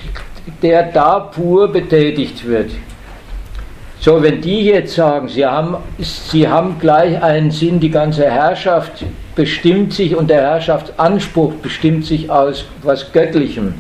der 0.61 0.91
da 0.91 1.21
pur 1.21 1.69
betätigt 1.69 2.45
wird. 2.45 2.73
So, 4.01 4.21
wenn 4.21 4.41
die 4.41 4.65
jetzt 4.65 4.97
sagen, 4.97 5.29
sie 5.29 5.47
haben, 5.47 5.77
sie 6.01 6.49
haben 6.49 6.81
gleich 6.81 7.23
einen 7.23 7.53
Sinn, 7.53 7.79
die 7.79 7.93
ganze 7.93 8.29
Herrschaft 8.29 9.05
bestimmt 9.37 9.93
sich 9.93 10.17
und 10.17 10.31
der 10.31 10.41
Herrschaftsanspruch 10.41 11.53
bestimmt 11.63 12.07
sich 12.07 12.29
aus 12.29 12.65
was 12.83 13.13
Göttlichem, 13.13 13.75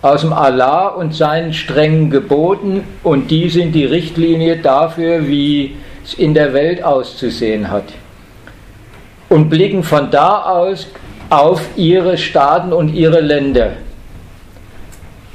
aus 0.00 0.22
dem 0.22 0.32
Allah 0.32 0.86
und 0.86 1.14
seinen 1.14 1.52
strengen 1.52 2.08
Geboten 2.08 2.84
und 3.02 3.30
die 3.30 3.50
sind 3.50 3.72
die 3.72 3.84
Richtlinie 3.84 4.56
dafür, 4.56 5.28
wie 5.28 5.76
es 6.02 6.14
in 6.14 6.32
der 6.32 6.54
Welt 6.54 6.82
auszusehen 6.82 7.70
hat. 7.70 7.92
Und 9.28 9.50
blicken 9.50 9.82
von 9.82 10.10
da 10.10 10.44
aus 10.44 10.86
auf 11.30 11.60
ihre 11.76 12.16
Staaten 12.16 12.72
und 12.72 12.94
ihre 12.94 13.20
Länder 13.20 13.72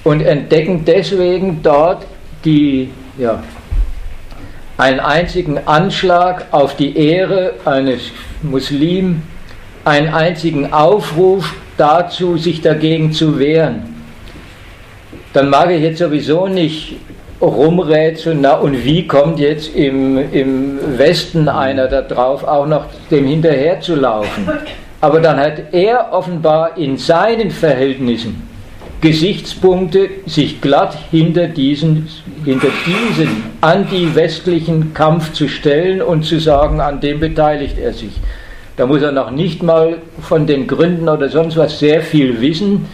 und 0.03 0.22
entdecken 0.22 0.84
deswegen 0.86 1.61
dort 1.64 2.06
die 2.44 2.90
ja, 3.18 3.41
einen 4.78 4.99
einzigen 4.99 5.60
Anschlag 5.65 6.48
auf 6.52 6.76
die 6.76 6.98
Ehre 6.98 7.53
eines 7.65 8.02
Muslim, 8.41 9.22
einen 9.86 10.14
einzigen 10.14 10.74
Aufruf 10.74 11.53
dazu, 11.78 12.38
sich 12.38 12.61
dagegen 12.61 13.14
zu 13.14 13.40
wehren, 13.40 13.95
dann 15.34 15.49
mag 15.49 15.72
ich 15.72 15.82
jetzt 15.82 15.99
sowieso 15.99 16.48
nicht 16.48 16.98
rumrätseln, 17.41 18.40
na 18.41 18.56
und 18.56 18.86
wie 18.86 19.06
kommt 19.07 19.40
jetzt 19.40 19.76
im, 19.76 20.32
im 20.32 20.98
Westen 20.98 21.49
einer 21.49 21.88
da 21.88 22.02
drauf, 22.02 22.44
auch 22.44 22.65
noch 22.65 22.86
dem 23.11 23.26
hinterher 23.26 23.80
zu 23.82 23.95
laufen. 23.95 24.48
Aber 25.04 25.20
dann 25.20 25.38
hat 25.38 25.74
er 25.74 26.14
offenbar 26.14 26.78
in 26.78 26.96
seinen 26.96 27.52
Verhältnissen 27.52 28.48
Gesichtspunkte, 29.02 30.10
sich 30.28 30.62
glatt 30.62 30.98
hinter 31.12 31.48
diesen, 31.48 32.08
hinter 32.46 32.70
diesen 32.88 33.44
anti-westlichen 33.60 34.94
Kampf 34.94 35.34
zu 35.34 35.50
stellen 35.50 36.02
und 36.02 36.24
zu 36.24 36.40
sagen, 36.40 36.80
an 36.80 37.02
dem 37.02 37.20
beteiligt 37.20 37.78
er 37.78 37.92
sich. 37.92 38.14
Da 38.78 38.86
muss 38.86 39.02
er 39.02 39.12
noch 39.12 39.30
nicht 39.30 39.62
mal 39.62 39.98
von 40.22 40.48
den 40.48 40.68
Gründen 40.68 41.10
oder 41.10 41.28
sonst 41.28 41.58
was 41.58 41.80
sehr 41.80 42.00
viel 42.00 42.40
wissen. 42.40 42.86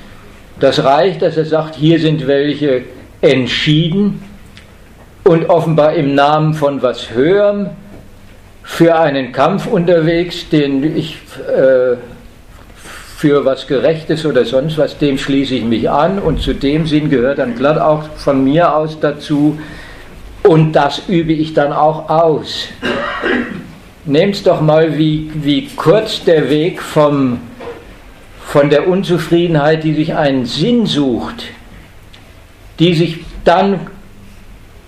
Das 0.60 0.84
reicht, 0.84 1.22
dass 1.22 1.38
er 1.38 1.46
sagt, 1.46 1.76
hier 1.76 2.00
sind 2.00 2.26
welche 2.26 2.86
entschieden 3.22 4.24
und 5.26 5.48
offenbar 5.48 5.94
im 5.94 6.16
Namen 6.16 6.56
von 6.56 6.82
was 6.82 7.12
Höherem 7.12 7.68
für 8.70 8.98
einen 8.98 9.34
Kampf 9.34 9.66
unterwegs, 9.66 10.48
den 10.48 10.96
ich 10.96 11.18
äh, 11.50 11.98
für 13.18 13.44
was 13.44 13.68
Gerechtes 13.68 14.26
oder 14.26 14.46
sonst 14.46 14.78
was, 14.78 14.98
dem 14.98 15.18
schließe 15.18 15.56
ich 15.56 15.66
mich 15.66 15.90
an 15.90 16.20
und 16.20 16.40
zu 16.40 16.54
dem 16.54 16.86
Sinn 16.86 17.10
gehört 17.10 17.40
dann 17.40 17.56
glatt 17.56 17.78
auch 17.78 18.04
von 18.16 18.42
mir 18.44 18.74
aus 18.74 18.98
dazu 19.02 19.60
und 20.44 20.72
das 20.74 21.02
übe 21.10 21.34
ich 21.34 21.54
dann 21.54 21.74
auch 21.74 22.10
aus. 22.10 22.68
Nehmt 24.06 24.46
doch 24.48 24.62
mal, 24.62 24.98
wie, 24.98 25.30
wie 25.34 25.68
kurz 25.76 26.24
der 26.24 26.50
Weg 26.50 26.82
vom, 26.82 27.40
von 28.46 28.70
der 28.70 28.88
Unzufriedenheit, 28.88 29.84
die 29.84 29.96
sich 29.96 30.16
einen 30.16 30.46
Sinn 30.46 30.86
sucht, 30.86 31.44
die 32.78 32.94
sich 32.94 33.26
dann 33.44 33.88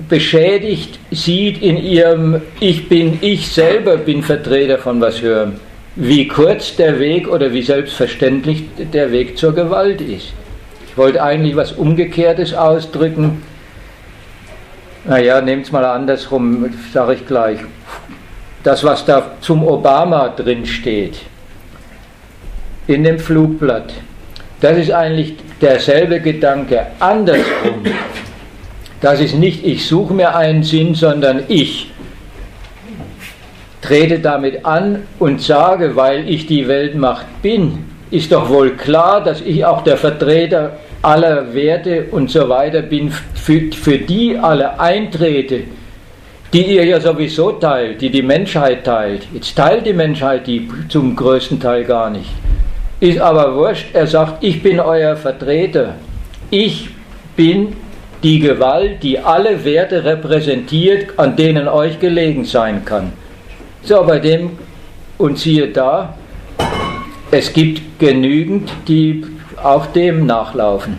beschädigt 0.07 0.99
sieht 1.11 1.61
in 1.61 1.77
ihrem 1.77 2.41
Ich 2.59 2.89
bin, 2.89 3.19
ich 3.21 3.47
selber 3.49 3.97
bin 3.97 4.23
Vertreter 4.23 4.77
von 4.77 5.01
was 5.01 5.21
Höherem 5.21 5.53
wie 5.95 6.27
kurz 6.27 6.75
der 6.75 6.99
Weg 6.99 7.27
oder 7.27 7.51
wie 7.51 7.61
selbstverständlich 7.61 8.63
der 8.93 9.11
Weg 9.11 9.37
zur 9.37 9.53
Gewalt 9.53 9.99
ist. 10.01 10.33
Ich 10.87 10.97
wollte 10.97 11.21
eigentlich 11.21 11.55
was 11.55 11.73
Umgekehrtes 11.73 12.53
ausdrücken. 12.53 13.43
Naja, 15.05 15.41
nehmt 15.41 15.65
es 15.65 15.71
mal 15.71 15.83
andersrum, 15.83 16.69
sage 16.93 17.15
ich 17.15 17.25
gleich. 17.25 17.59
Das, 18.63 18.83
was 18.83 19.05
da 19.05 19.31
zum 19.41 19.65
Obama 19.65 20.29
drin 20.29 20.65
steht, 20.65 21.17
in 22.87 23.03
dem 23.03 23.17
Flugblatt, 23.17 23.93
das 24.59 24.77
ist 24.77 24.91
eigentlich 24.91 25.35
derselbe 25.59 26.19
Gedanke. 26.19 26.87
Andersrum. 26.99 27.83
Das 29.01 29.19
ist 29.19 29.35
nicht, 29.35 29.65
ich 29.65 29.87
suche 29.87 30.13
mir 30.13 30.35
einen 30.35 30.61
Sinn, 30.61 30.93
sondern 30.93 31.43
ich 31.47 31.89
trete 33.81 34.19
damit 34.19 34.63
an 34.63 35.03
und 35.17 35.41
sage, 35.41 35.95
weil 35.95 36.29
ich 36.29 36.45
die 36.45 36.67
Weltmacht 36.67 37.25
bin, 37.41 37.79
ist 38.11 38.31
doch 38.31 38.49
wohl 38.49 38.71
klar, 38.77 39.23
dass 39.23 39.41
ich 39.41 39.65
auch 39.65 39.83
der 39.83 39.97
Vertreter 39.97 40.77
aller 41.01 41.51
Werte 41.55 42.05
und 42.11 42.29
so 42.29 42.47
weiter 42.47 42.83
bin, 42.83 43.11
für, 43.11 43.71
für 43.71 43.97
die 43.97 44.37
alle 44.37 44.79
eintrete, 44.79 45.61
die 46.53 46.75
ihr 46.75 46.85
ja 46.85 46.99
sowieso 46.99 47.53
teilt, 47.53 48.01
die 48.01 48.11
die 48.11 48.21
Menschheit 48.21 48.83
teilt. 48.83 49.25
Jetzt 49.33 49.55
teilt 49.55 49.85
die 49.85 49.93
Menschheit 49.93 50.45
die 50.45 50.69
zum 50.89 51.15
größten 51.15 51.59
Teil 51.59 51.85
gar 51.85 52.11
nicht. 52.11 52.29
Ist 52.99 53.19
aber 53.19 53.55
wurscht, 53.55 53.87
er 53.93 54.05
sagt, 54.05 54.43
ich 54.43 54.61
bin 54.61 54.79
euer 54.79 55.15
Vertreter. 55.15 55.95
Ich 56.51 56.89
bin 57.35 57.75
die 58.23 58.39
Gewalt, 58.39 59.01
die 59.03 59.19
alle 59.19 59.63
Werte 59.65 60.03
repräsentiert, 60.03 61.17
an 61.17 61.35
denen 61.35 61.67
euch 61.67 61.99
gelegen 61.99 62.45
sein 62.45 62.85
kann. 62.85 63.13
So, 63.83 64.03
bei 64.03 64.19
dem, 64.19 64.51
und 65.17 65.39
siehe 65.39 65.67
da, 65.67 66.15
es 67.31 67.51
gibt 67.53 67.99
genügend, 67.99 68.69
die 68.87 69.23
auch 69.61 69.87
dem 69.87 70.25
nachlaufen. 70.25 70.97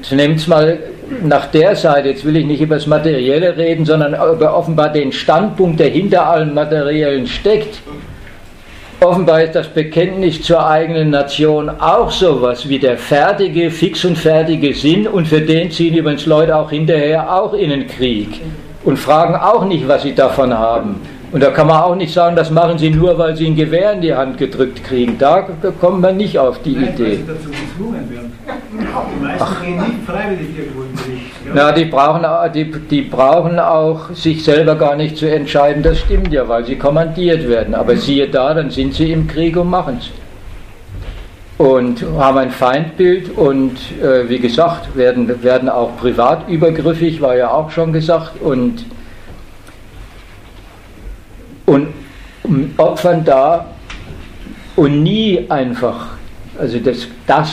Jetzt 0.00 0.12
nehmt 0.12 0.38
es 0.38 0.46
mal 0.46 0.78
nach 1.22 1.46
der 1.46 1.76
Seite, 1.76 2.08
jetzt 2.08 2.24
will 2.24 2.36
ich 2.36 2.46
nicht 2.46 2.60
über 2.60 2.76
das 2.76 2.86
Materielle 2.86 3.56
reden, 3.56 3.84
sondern 3.84 4.14
über 4.14 4.56
offenbar 4.56 4.90
den 4.90 5.12
Standpunkt, 5.12 5.80
der 5.80 5.88
hinter 5.90 6.26
allem 6.26 6.54
Materiellen 6.54 7.26
steckt. 7.26 7.78
Offenbar 9.04 9.42
ist 9.42 9.54
das 9.54 9.68
Bekenntnis 9.68 10.40
zur 10.40 10.66
eigenen 10.66 11.10
Nation 11.10 11.68
auch 11.68 12.10
sowas 12.10 12.66
wie 12.70 12.78
der 12.78 12.96
fertige, 12.96 13.70
fix 13.70 14.02
und 14.06 14.16
fertige 14.16 14.72
Sinn 14.72 15.06
und 15.06 15.28
für 15.28 15.42
den 15.42 15.70
ziehen 15.70 15.94
übrigens 15.94 16.24
Leute 16.24 16.56
auch 16.56 16.70
hinterher 16.70 17.30
auch 17.30 17.52
in 17.52 17.68
den 17.68 17.86
Krieg 17.86 18.40
und 18.82 18.98
fragen 18.98 19.34
auch 19.34 19.66
nicht, 19.66 19.86
was 19.86 20.04
sie 20.04 20.14
davon 20.14 20.56
haben. 20.56 21.02
Und 21.34 21.42
da 21.42 21.50
kann 21.50 21.66
man 21.66 21.82
auch 21.82 21.96
nicht 21.96 22.14
sagen, 22.14 22.36
das 22.36 22.52
machen 22.52 22.78
sie 22.78 22.90
nur, 22.90 23.18
weil 23.18 23.36
sie 23.36 23.48
ein 23.48 23.56
Gewehr 23.56 23.94
in 23.94 24.00
die 24.00 24.14
Hand 24.14 24.38
gedrückt 24.38 24.84
kriegen. 24.84 25.18
Da 25.18 25.44
kommt 25.80 26.00
man 26.00 26.16
nicht 26.16 26.38
auf 26.38 26.62
die 26.62 26.76
Nein, 26.76 26.94
Idee. 26.94 27.02
Weil 27.02 27.16
sie 27.16 27.24
dazu 27.26 27.50
gezwungen 27.50 28.08
werden. 28.08 28.32
Die 28.76 29.24
meisten 29.24 29.42
Ach. 29.42 29.60
gehen 29.60 29.76
nicht 29.78 30.06
freiwillig 30.06 30.56
irgendwo 30.56 30.82
in 30.82 30.94
den 30.94 31.52
Na, 31.52 31.72
die 31.72 31.86
brauchen, 31.86 32.24
die, 32.54 32.70
die 32.88 33.02
brauchen 33.02 33.58
auch 33.58 34.10
sich 34.12 34.44
selber 34.44 34.76
gar 34.76 34.94
nicht 34.94 35.16
zu 35.16 35.28
entscheiden, 35.28 35.82
das 35.82 35.98
stimmt 35.98 36.32
ja, 36.32 36.48
weil 36.48 36.66
sie 36.66 36.76
kommandiert 36.76 37.48
werden. 37.48 37.74
Aber 37.74 37.96
siehe 37.96 38.28
da, 38.28 38.54
dann 38.54 38.70
sind 38.70 38.94
sie 38.94 39.10
im 39.10 39.26
Krieg 39.26 39.56
und 39.56 39.70
machen 39.70 39.98
es 39.98 40.10
und 41.58 42.04
haben 42.16 42.38
ein 42.38 42.50
Feindbild 42.52 43.36
und 43.36 43.76
äh, 44.00 44.28
wie 44.28 44.38
gesagt, 44.38 44.96
werden, 44.96 45.42
werden 45.42 45.68
auch 45.68 45.96
privat 45.96 46.48
übergriffig, 46.48 47.20
war 47.20 47.36
ja 47.36 47.50
auch 47.50 47.72
schon 47.72 47.92
gesagt, 47.92 48.40
und, 48.40 48.84
und 51.66 51.88
opfern 52.76 53.24
da 53.24 53.66
und 54.76 55.02
nie 55.02 55.46
einfach, 55.48 56.08
also 56.58 56.78
das, 56.78 57.06
das 57.26 57.50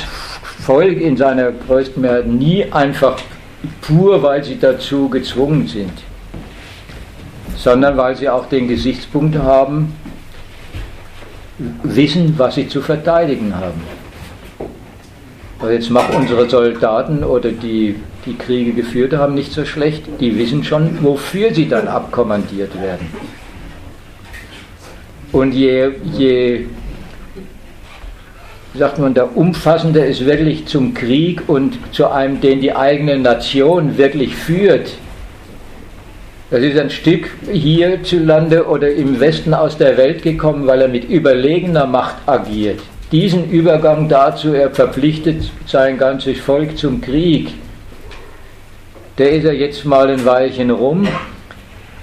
Volk 0.65 0.99
in 0.99 1.17
seiner 1.17 1.51
größten 1.51 2.01
Mehrheit 2.01 2.27
nie 2.27 2.65
einfach 2.71 3.17
pur, 3.81 4.21
weil 4.23 4.43
sie 4.43 4.59
dazu 4.59 5.09
gezwungen 5.09 5.67
sind, 5.67 5.93
sondern 7.55 7.97
weil 7.97 8.15
sie 8.15 8.29
auch 8.29 8.47
den 8.47 8.67
Gesichtspunkt 8.67 9.38
haben, 9.38 9.95
wissen, 11.83 12.33
was 12.38 12.55
sie 12.55 12.67
zu 12.67 12.81
verteidigen 12.81 13.55
haben. 13.55 13.81
Aber 15.59 15.71
jetzt 15.73 15.91
machen 15.91 16.15
unsere 16.15 16.49
Soldaten 16.49 17.23
oder 17.23 17.51
die, 17.51 17.95
die 18.25 18.35
Kriege 18.35 18.73
geführt 18.73 19.13
haben, 19.13 19.35
nicht 19.35 19.51
so 19.51 19.63
schlecht. 19.63 20.03
Die 20.19 20.35
wissen 20.35 20.63
schon, 20.63 21.03
wofür 21.03 21.53
sie 21.53 21.67
dann 21.67 21.88
abkommandiert 21.88 22.81
werden. 22.81 23.07
Und 25.32 25.53
je, 25.53 25.91
je 26.18 26.66
sagt 28.74 28.99
man, 28.99 29.14
der 29.14 29.36
umfassende 29.36 30.06
es 30.06 30.26
wirklich 30.26 30.66
zum 30.66 30.94
Krieg 30.94 31.41
und 31.48 31.78
zu 31.91 32.10
einem, 32.10 32.41
den 32.41 32.62
die 32.62 32.74
eigene 32.76 33.18
Nation 33.18 33.98
wirklich 33.98 34.36
führt. 34.36 34.94
Das 36.49 36.62
ist 36.62 36.78
ein 36.78 36.90
Stück 36.90 37.30
hierzulande 37.49 38.66
oder 38.68 38.91
im 38.91 39.20
Westen 39.20 39.53
aus 39.53 39.78
der 39.78 39.95
Welt 39.98 40.22
gekommen, 40.22 40.68
weil 40.68 40.82
er 40.82 40.88
mit 40.90 41.10
überlegener 41.10 41.86
Macht 41.86 42.16
agiert. 42.26 42.82
Diesen 43.12 43.49
Übergang 43.49 44.10
dazu, 44.10 44.53
er 44.53 44.70
verpflichtet 44.70 45.49
sein 45.66 45.98
ganzes 45.98 46.40
Volk 46.40 46.78
zum 46.78 47.02
Krieg, 47.02 47.53
der 49.18 49.32
ist 49.32 49.45
er 49.45 49.53
jetzt 49.53 49.86
mal 49.86 50.10
ein 50.10 50.26
Weilchen 50.26 50.72
rum 50.72 51.08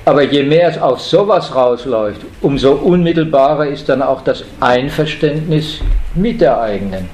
aber 0.09 0.23
je 0.23 0.43
mehr 0.43 0.71
es 0.71 0.79
auf 0.79 1.03
sowas 1.03 1.55
rausläuft, 1.55 2.23
umso 2.41 2.73
unmittelbarer 2.73 3.67
ist 3.67 3.91
dann 3.91 4.01
auch 4.01 4.23
das 4.23 4.43
Einverständnis 4.59 5.81
mit 6.15 6.41
der 6.41 6.59
eigenen 6.59 7.11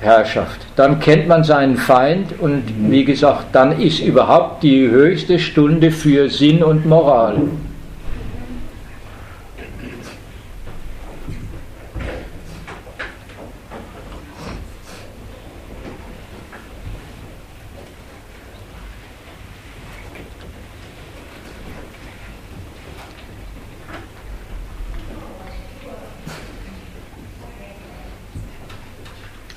Herrschaft. 0.00 0.60
Dann 0.76 1.00
kennt 1.00 1.26
man 1.26 1.44
seinen 1.44 1.78
Feind 1.78 2.38
und 2.38 2.64
wie 2.90 3.02
gesagt, 3.02 3.46
dann 3.52 3.80
ist 3.80 4.00
überhaupt 4.00 4.62
die 4.62 4.90
höchste 4.90 5.38
Stunde 5.38 5.90
für 5.90 6.28
Sinn 6.28 6.62
und 6.62 6.84
Moral. 6.84 7.38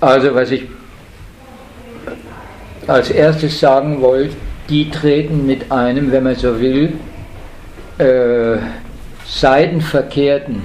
Also 0.02 0.34
was 0.34 0.50
ich 0.50 0.64
als 2.88 3.12
erstes 3.12 3.60
sagen 3.60 4.02
wollte, 4.02 4.36
die 4.68 4.90
treten 4.90 5.46
mit 5.46 5.72
einem, 5.72 6.12
wenn 6.12 6.24
man 6.24 6.36
so 6.36 6.60
will, 6.60 6.94
äh, 8.00 8.58
seidenverkehrten 9.28 10.64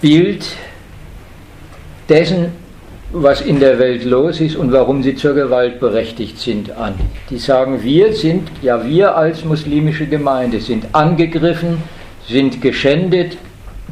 Bild 0.00 0.46
dessen, 2.08 2.52
was 3.12 3.42
in 3.42 3.60
der 3.60 3.78
Welt 3.78 4.04
los 4.04 4.40
ist 4.40 4.56
und 4.56 4.72
warum 4.72 5.02
sie 5.02 5.14
zur 5.14 5.34
Gewalt 5.34 5.78
berechtigt 5.78 6.38
sind, 6.38 6.70
an. 6.70 6.94
Die 7.28 7.36
sagen, 7.36 7.82
wir 7.82 8.14
sind, 8.14 8.48
ja 8.62 8.82
wir 8.86 9.14
als 9.14 9.44
muslimische 9.44 10.06
Gemeinde 10.06 10.60
sind 10.60 10.86
angegriffen, 10.94 11.82
sind 12.26 12.62
geschändet, 12.62 13.36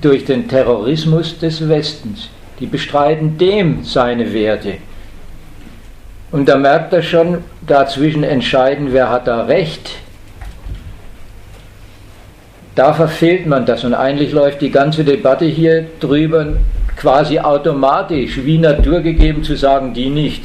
durch 0.01 0.25
den 0.25 0.49
Terrorismus 0.49 1.39
des 1.39 1.69
Westens. 1.69 2.29
Die 2.59 2.67
bestreiten 2.67 3.39
dem 3.39 3.85
seine 3.85 4.33
Werte. 4.33 4.75
Und 6.31 6.49
da 6.49 6.57
merkt 6.57 6.93
er 6.93 7.03
schon, 7.03 7.39
dazwischen 7.67 8.23
entscheiden, 8.23 8.93
wer 8.93 9.11
hat 9.11 9.27
da 9.27 9.45
recht. 9.45 9.91
Da 12.75 12.95
verfehlt 12.95 13.47
man 13.47 13.67
das 13.67 13.85
und 13.85 13.95
eigentlich 13.95 14.33
läuft 14.33 14.61
die 14.61 14.71
ganze 14.71 15.05
Debatte 15.05 15.45
hier 15.45 15.87
drüber 15.99 16.55
quasi 16.97 17.39
automatisch, 17.39 18.45
wie 18.45 18.59
naturgegeben 18.59 19.43
zu 19.43 19.57
sagen, 19.57 19.93
die 19.93 20.09
nicht. 20.09 20.45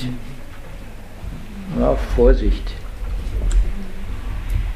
Ja, 1.80 1.96
Vorsicht. 2.16 2.72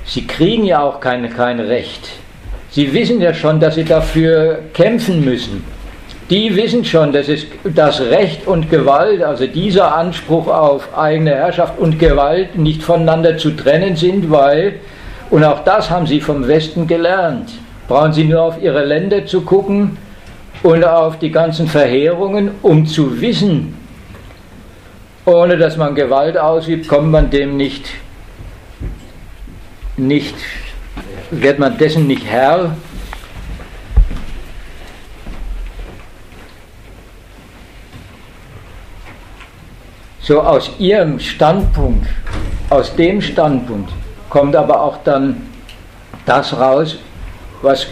Sie 0.06 0.28
kriegen 0.28 0.66
ja 0.66 0.82
auch 0.82 1.00
kein, 1.00 1.30
kein 1.34 1.60
Recht. 1.60 2.10
Sie 2.72 2.94
wissen 2.94 3.20
ja 3.20 3.34
schon, 3.34 3.60
dass 3.60 3.76
sie 3.76 3.84
dafür 3.84 4.60
kämpfen 4.74 5.26
müssen. 5.26 5.64
Die 6.30 6.56
wissen 6.56 6.86
schon, 6.86 7.12
dass 7.12 7.28
es 7.28 7.48
das 7.64 8.00
Recht 8.02 8.46
und 8.46 8.70
Gewalt, 8.70 9.24
also 9.24 9.48
dieser 9.48 9.96
Anspruch 9.96 10.48
auf 10.48 10.96
eigene 10.96 11.32
Herrschaft 11.32 11.80
und 11.80 11.98
Gewalt 11.98 12.56
nicht 12.56 12.84
voneinander 12.84 13.38
zu 13.38 13.52
trennen 13.52 13.96
sind, 13.96 14.30
weil, 14.30 14.76
und 15.32 15.44
auch 15.44 15.64
das 15.64 15.90
haben 15.90 16.06
sie 16.06 16.22
vom 16.22 16.48
Westen 16.48 16.86
gelernt, 16.86 17.50
brauchen 17.88 18.14
sie 18.14 18.26
nur 18.26 18.44
auf 18.44 18.62
ihre 18.62 18.86
Länder 18.86 19.26
zu 19.26 19.42
gucken 19.42 19.98
und 20.62 20.84
auf 20.84 21.18
die 21.18 21.32
ganzen 21.32 21.68
Verheerungen, 21.68 22.52
um 22.62 22.86
zu 22.86 23.20
wissen, 23.20 23.76
ohne 25.26 25.58
dass 25.58 25.78
man 25.78 25.96
Gewalt 25.96 26.38
ausübt, 26.38 26.88
kommt 26.88 27.10
man 27.10 27.32
dem 27.32 27.58
nicht, 27.58 27.90
nicht 29.98 30.36
wird 31.32 31.60
man 31.60 31.78
dessen 31.78 32.08
nicht 32.08 32.26
Herr? 32.26 32.76
So 40.22 40.42
aus 40.42 40.72
ihrem 40.78 41.20
Standpunkt, 41.20 42.08
aus 42.70 42.96
dem 42.96 43.22
Standpunkt 43.22 43.92
kommt 44.30 44.56
aber 44.56 44.82
auch 44.82 44.98
dann 45.04 45.48
das 46.26 46.56
raus, 46.56 46.98
was 47.62 47.88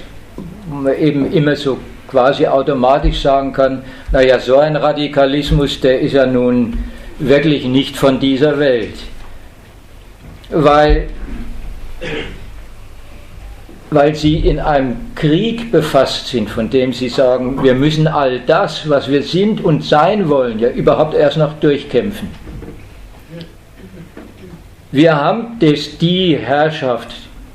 man 0.70 0.96
eben 0.96 1.32
immer 1.32 1.56
so 1.56 1.80
quasi 2.08 2.46
automatisch 2.46 3.22
sagen 3.22 3.54
kann, 3.54 3.84
naja, 4.12 4.40
so 4.40 4.60
ein 4.60 4.76
Radikalismus, 4.76 5.80
der 5.82 6.00
ist 6.00 6.14
ja 6.14 6.26
nun 6.26 6.78
wirklich 7.20 7.66
nicht 7.66 7.98
von 7.98 8.20
dieser 8.20 8.60
Welt. 8.60 8.96
Weil 10.50 11.10
weil 13.90 14.16
sie 14.16 14.36
in 14.36 14.60
einem 14.60 14.98
Krieg 15.16 15.72
befasst 15.72 16.28
sind, 16.28 16.50
von 16.50 16.70
dem 16.70 16.92
sie 16.92 17.10
sagen, 17.10 17.64
wir 17.64 17.74
müssen 17.74 18.08
all 18.08 18.40
das, 18.42 18.90
was 18.90 19.10
wir 19.10 19.24
sind 19.24 19.64
und 19.64 19.84
sein 19.84 20.28
wollen, 20.30 20.60
ja 20.60 20.70
überhaupt 20.70 21.14
erst 21.14 21.38
noch 21.38 21.54
durchkämpfen. 21.60 22.30
Wir 24.92 25.16
haben 25.16 25.58
das, 25.60 25.98
die 25.98 26.38
Herrschaft, 26.38 27.10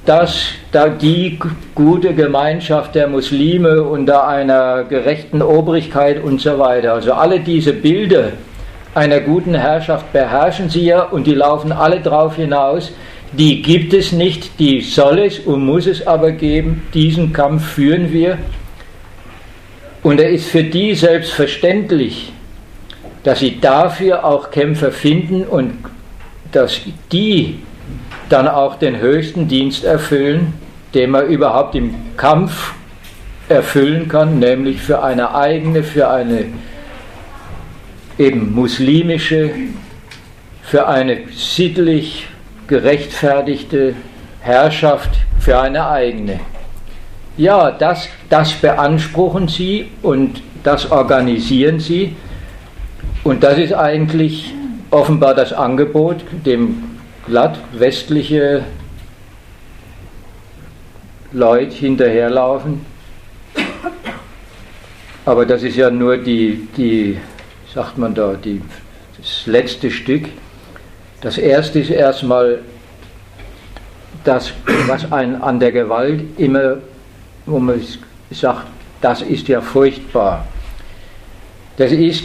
das, 0.04 0.44
da 0.70 0.88
die 0.88 1.38
gute 1.74 2.14
Gemeinschaft 2.14 2.94
der 2.94 3.08
Muslime 3.08 3.82
unter 3.82 4.26
einer 4.26 4.84
gerechten 4.84 5.42
Obrigkeit 5.42 6.22
und 6.22 6.40
so 6.40 6.58
weiter. 6.58 6.94
Also 6.94 7.12
alle 7.12 7.40
diese 7.40 7.72
Bilder 7.72 8.32
einer 8.94 9.20
guten 9.20 9.54
Herrschaft 9.54 10.12
beherrschen 10.12 10.68
sie 10.68 10.84
ja 10.84 11.02
und 11.02 11.26
die 11.26 11.34
laufen 11.34 11.72
alle 11.72 12.00
darauf 12.00 12.36
hinaus, 12.36 12.92
die 13.32 13.62
gibt 13.62 13.94
es 13.94 14.12
nicht, 14.12 14.58
die 14.58 14.82
soll 14.82 15.20
es 15.20 15.38
und 15.38 15.64
muss 15.64 15.86
es 15.86 16.06
aber 16.06 16.32
geben. 16.32 16.82
Diesen 16.92 17.32
Kampf 17.32 17.64
führen 17.64 18.12
wir. 18.12 18.38
Und 20.02 20.20
er 20.20 20.30
ist 20.30 20.48
für 20.48 20.64
die 20.64 20.94
selbstverständlich, 20.94 22.32
dass 23.22 23.38
sie 23.38 23.60
dafür 23.60 24.24
auch 24.24 24.50
Kämpfer 24.50 24.92
finden 24.92 25.44
und 25.44 25.78
dass 26.50 26.80
die 27.10 27.60
dann 28.28 28.48
auch 28.48 28.76
den 28.76 28.98
höchsten 28.98 29.48
Dienst 29.48 29.84
erfüllen, 29.84 30.54
den 30.92 31.10
man 31.10 31.26
überhaupt 31.26 31.74
im 31.74 31.94
Kampf 32.16 32.74
erfüllen 33.48 34.08
kann, 34.08 34.38
nämlich 34.38 34.80
für 34.80 35.02
eine 35.02 35.34
eigene, 35.34 35.82
für 35.82 36.10
eine 36.10 36.46
eben 38.18 38.54
muslimische, 38.54 39.50
für 40.62 40.86
eine 40.86 41.18
sittlich 41.34 42.26
gerechtfertigte 42.66 43.94
Herrschaft 44.40 45.10
für 45.38 45.58
eine 45.58 45.88
eigene. 45.88 46.40
Ja, 47.36 47.70
das, 47.70 48.08
das 48.28 48.52
beanspruchen 48.52 49.48
sie 49.48 49.90
und 50.02 50.42
das 50.62 50.90
organisieren 50.90 51.80
sie. 51.80 52.14
Und 53.24 53.42
das 53.42 53.58
ist 53.58 53.72
eigentlich 53.72 54.52
offenbar 54.90 55.34
das 55.34 55.52
Angebot, 55.52 56.24
dem 56.44 56.84
glatt 57.26 57.58
westliche 57.72 58.64
Leute 61.32 61.74
hinterherlaufen. 61.74 62.84
Aber 65.24 65.46
das 65.46 65.62
ist 65.62 65.76
ja 65.76 65.88
nur 65.88 66.18
die, 66.18 66.68
die 66.76 67.18
sagt 67.72 67.96
man 67.96 68.14
da, 68.14 68.34
die, 68.34 68.60
das 69.16 69.46
letzte 69.46 69.90
Stück. 69.90 70.24
Das 71.22 71.38
erste 71.38 71.78
ist 71.78 71.90
erstmal 71.90 72.58
das, 74.24 74.52
was 74.88 75.10
einen 75.12 75.40
an 75.40 75.60
der 75.60 75.70
Gewalt 75.70 76.24
immer, 76.36 76.78
wo 77.46 77.58
man 77.58 77.80
sagt, 78.30 78.66
das 79.00 79.22
ist 79.22 79.46
ja 79.48 79.60
furchtbar. 79.60 80.46
Das 81.76 81.92
ist, 81.92 82.24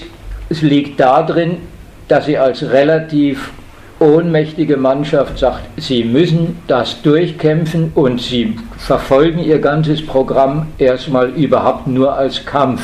es 0.49 0.61
liegt 0.61 0.99
darin, 0.99 1.59
dass 2.07 2.25
sie 2.25 2.37
als 2.37 2.63
relativ 2.63 3.51
ohnmächtige 3.99 4.77
Mannschaft 4.77 5.39
sagt, 5.39 5.63
sie 5.77 6.03
müssen 6.03 6.59
das 6.67 7.01
durchkämpfen 7.01 7.91
und 7.93 8.21
sie 8.21 8.55
verfolgen 8.77 9.39
ihr 9.39 9.59
ganzes 9.59 10.05
Programm 10.05 10.67
erstmal 10.77 11.29
überhaupt 11.29 11.87
nur 11.87 12.13
als 12.13 12.45
Kampf. 12.45 12.81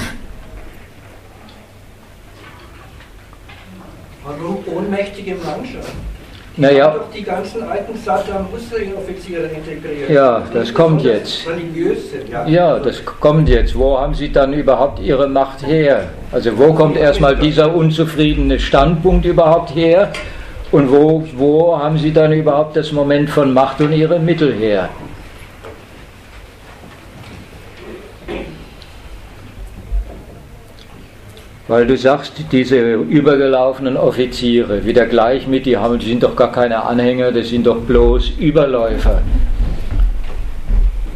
Warum 4.23 4.63
ohnmächtige 4.67 5.35
Mannschaft? 5.35 5.72
Naja. 6.55 6.89
Doch 6.89 7.11
die 7.11 7.23
ganzen 7.23 7.63
alten 7.63 7.97
Saddam 7.97 8.47
Hussein-Offiziere 8.51 9.47
integriert. 9.47 10.09
Ja, 10.09 10.43
das 10.53 10.71
kommt 10.71 11.01
jetzt. 11.01 11.47
Religiös 11.49 12.11
sind, 12.11 12.29
ja. 12.29 12.47
Ja, 12.47 12.79
das 12.79 13.03
kommt 13.03 13.49
jetzt. 13.49 13.75
Wo 13.75 13.97
haben 13.99 14.13
Sie 14.13 14.31
dann 14.31 14.53
überhaupt 14.53 14.99
Ihre 14.99 15.27
Macht 15.27 15.65
her? 15.65 16.09
Also 16.31 16.55
wo 16.57 16.73
kommt 16.73 16.95
erstmal 16.95 17.35
dieser 17.35 17.73
unzufriedene 17.73 18.59
Standpunkt 18.59 19.25
überhaupt 19.25 19.73
her? 19.73 20.11
Und 20.71 20.91
wo, 20.91 21.23
wo 21.35 21.77
haben 21.77 21.97
Sie 21.97 22.13
dann 22.13 22.31
überhaupt 22.33 22.75
das 22.75 22.91
Moment 22.91 23.31
von 23.31 23.51
Macht 23.51 23.81
und 23.81 23.91
Ihre 23.91 24.19
Mittel 24.19 24.53
her? 24.53 24.89
Weil 31.73 31.87
du 31.87 31.97
sagst, 31.97 32.33
diese 32.51 32.93
übergelaufenen 32.93 33.97
Offiziere, 33.97 34.85
wieder 34.85 35.07
gleich 35.07 35.47
mit, 35.47 35.65
die, 35.65 35.75
haben, 35.75 35.97
die 35.97 36.07
sind 36.07 36.21
doch 36.21 36.35
gar 36.35 36.51
keine 36.51 36.83
Anhänger, 36.83 37.31
das 37.31 37.49
sind 37.49 37.65
doch 37.65 37.79
bloß 37.79 38.33
Überläufer. 38.37 39.23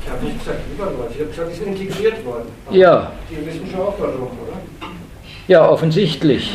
Ich 0.01 0.11
habe 0.11 0.25
nicht 0.25 0.39
gesagt 0.39 0.57
Überläufer, 0.73 1.09
ich 1.13 1.19
habe 1.19 1.29
gesagt, 1.29 1.51
die 1.51 1.63
sind 1.63 1.79
integriert 1.79 2.25
worden. 2.25 2.47
Ja. 2.71 3.11
Die 3.29 3.45
wissen 3.45 3.67
schon 3.71 3.81
auch 3.81 3.93
warum, 3.99 4.23
oder? 4.23 4.57
Ja, 5.47 5.69
offensichtlich. 5.69 6.51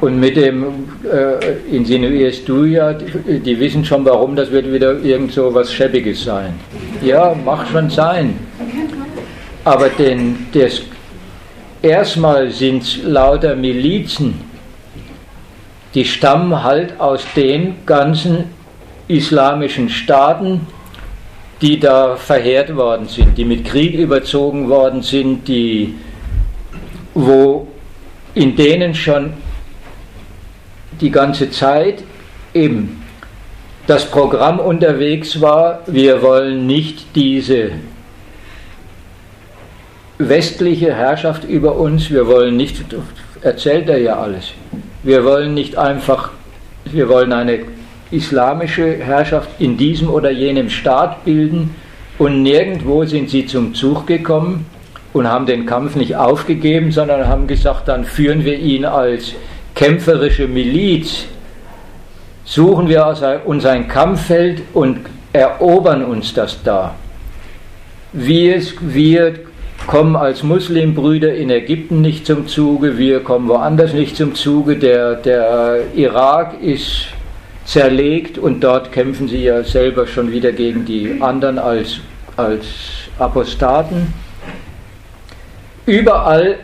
Und 0.00 0.18
mit 0.18 0.34
dem 0.34 0.88
äh, 1.04 1.76
insinuierst 1.76 2.48
du 2.48 2.64
ja, 2.64 2.94
die, 2.94 3.40
die, 3.40 3.60
wissen 3.60 3.84
schon 3.84 4.06
warum, 4.06 4.36
das 4.36 4.50
wird 4.50 4.72
wieder 4.72 4.98
irgend 5.00 5.32
so 5.32 5.52
was 5.52 5.70
Schäbiges 5.70 6.24
sein. 6.24 6.54
Ja, 7.02 7.36
mag 7.44 7.66
schon 7.68 7.90
sein. 7.90 8.38
Aber 9.64 9.90
den, 9.90 10.46
das 10.54 10.80
Erstmal 11.82 12.50
sind 12.50 12.82
es 12.82 13.02
lauter 13.04 13.54
Milizen, 13.54 14.40
die 15.94 16.04
stammen 16.04 16.64
halt 16.64 16.98
aus 16.98 17.24
den 17.36 17.86
ganzen 17.86 18.44
islamischen 19.06 19.88
Staaten, 19.88 20.66
die 21.62 21.78
da 21.78 22.16
verheert 22.16 22.74
worden 22.74 23.06
sind, 23.06 23.38
die 23.38 23.44
mit 23.44 23.64
Krieg 23.64 23.94
überzogen 23.94 24.68
worden 24.68 25.02
sind, 25.02 25.46
die, 25.46 25.94
wo 27.14 27.68
in 28.34 28.56
denen 28.56 28.94
schon 28.94 29.32
die 31.00 31.10
ganze 31.10 31.50
Zeit 31.50 32.02
eben 32.54 33.04
das 33.86 34.04
Programm 34.04 34.58
unterwegs 34.58 35.40
war, 35.40 35.80
wir 35.86 36.22
wollen 36.22 36.66
nicht 36.66 37.06
diese 37.14 37.70
westliche 40.18 40.94
Herrschaft 40.94 41.44
über 41.44 41.76
uns, 41.76 42.10
wir 42.10 42.26
wollen 42.26 42.56
nicht, 42.56 42.84
erzählt 43.40 43.88
er 43.88 43.98
ja 43.98 44.18
alles, 44.20 44.52
wir 45.02 45.24
wollen 45.24 45.54
nicht 45.54 45.78
einfach, 45.78 46.30
wir 46.84 47.08
wollen 47.08 47.32
eine 47.32 47.60
islamische 48.10 48.96
Herrschaft 48.96 49.48
in 49.58 49.76
diesem 49.76 50.08
oder 50.10 50.30
jenem 50.30 50.70
Staat 50.70 51.24
bilden. 51.24 51.74
Und 52.18 52.42
nirgendwo 52.42 53.04
sind 53.04 53.30
sie 53.30 53.46
zum 53.46 53.74
Zug 53.74 54.06
gekommen 54.06 54.66
und 55.12 55.28
haben 55.28 55.46
den 55.46 55.66
Kampf 55.66 55.94
nicht 55.94 56.16
aufgegeben, 56.16 56.90
sondern 56.90 57.28
haben 57.28 57.46
gesagt, 57.46 57.86
dann 57.86 58.04
führen 58.04 58.44
wir 58.44 58.58
ihn 58.58 58.84
als 58.84 59.34
kämpferische 59.74 60.48
Miliz, 60.48 61.26
suchen 62.44 62.88
wir 62.88 63.42
uns 63.44 63.64
ein 63.64 63.86
Kampffeld 63.86 64.62
und 64.74 65.00
erobern 65.32 66.04
uns 66.04 66.34
das 66.34 66.60
da. 66.64 66.94
Wir, 68.12 68.60
wir 68.80 69.34
kommen 69.88 70.16
als 70.16 70.42
Muslimbrüder 70.42 71.34
in 71.34 71.48
Ägypten 71.48 72.02
nicht 72.02 72.26
zum 72.26 72.46
Zuge, 72.46 72.98
wir 72.98 73.24
kommen 73.24 73.48
woanders 73.48 73.94
nicht 73.94 74.16
zum 74.16 74.34
Zuge, 74.34 74.76
der, 74.76 75.14
der 75.14 75.80
Irak 75.96 76.62
ist 76.62 77.06
zerlegt 77.64 78.36
und 78.36 78.60
dort 78.60 78.92
kämpfen 78.92 79.28
sie 79.28 79.42
ja 79.42 79.64
selber 79.64 80.06
schon 80.06 80.30
wieder 80.30 80.52
gegen 80.52 80.84
die 80.84 81.16
anderen 81.20 81.58
als, 81.58 82.00
als 82.36 82.66
Apostaten. 83.18 84.12
Überall 85.86 86.56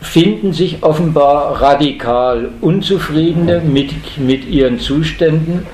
finden 0.00 0.52
sich 0.52 0.82
offenbar 0.82 1.62
radikal 1.62 2.48
Unzufriedene 2.60 3.60
mit, 3.60 4.18
mit 4.18 4.44
ihren 4.48 4.80
Zuständen, 4.80 5.68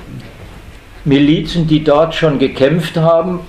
Milizen, 1.06 1.66
die 1.66 1.82
dort 1.82 2.14
schon 2.14 2.38
gekämpft 2.38 2.98
haben 2.98 3.40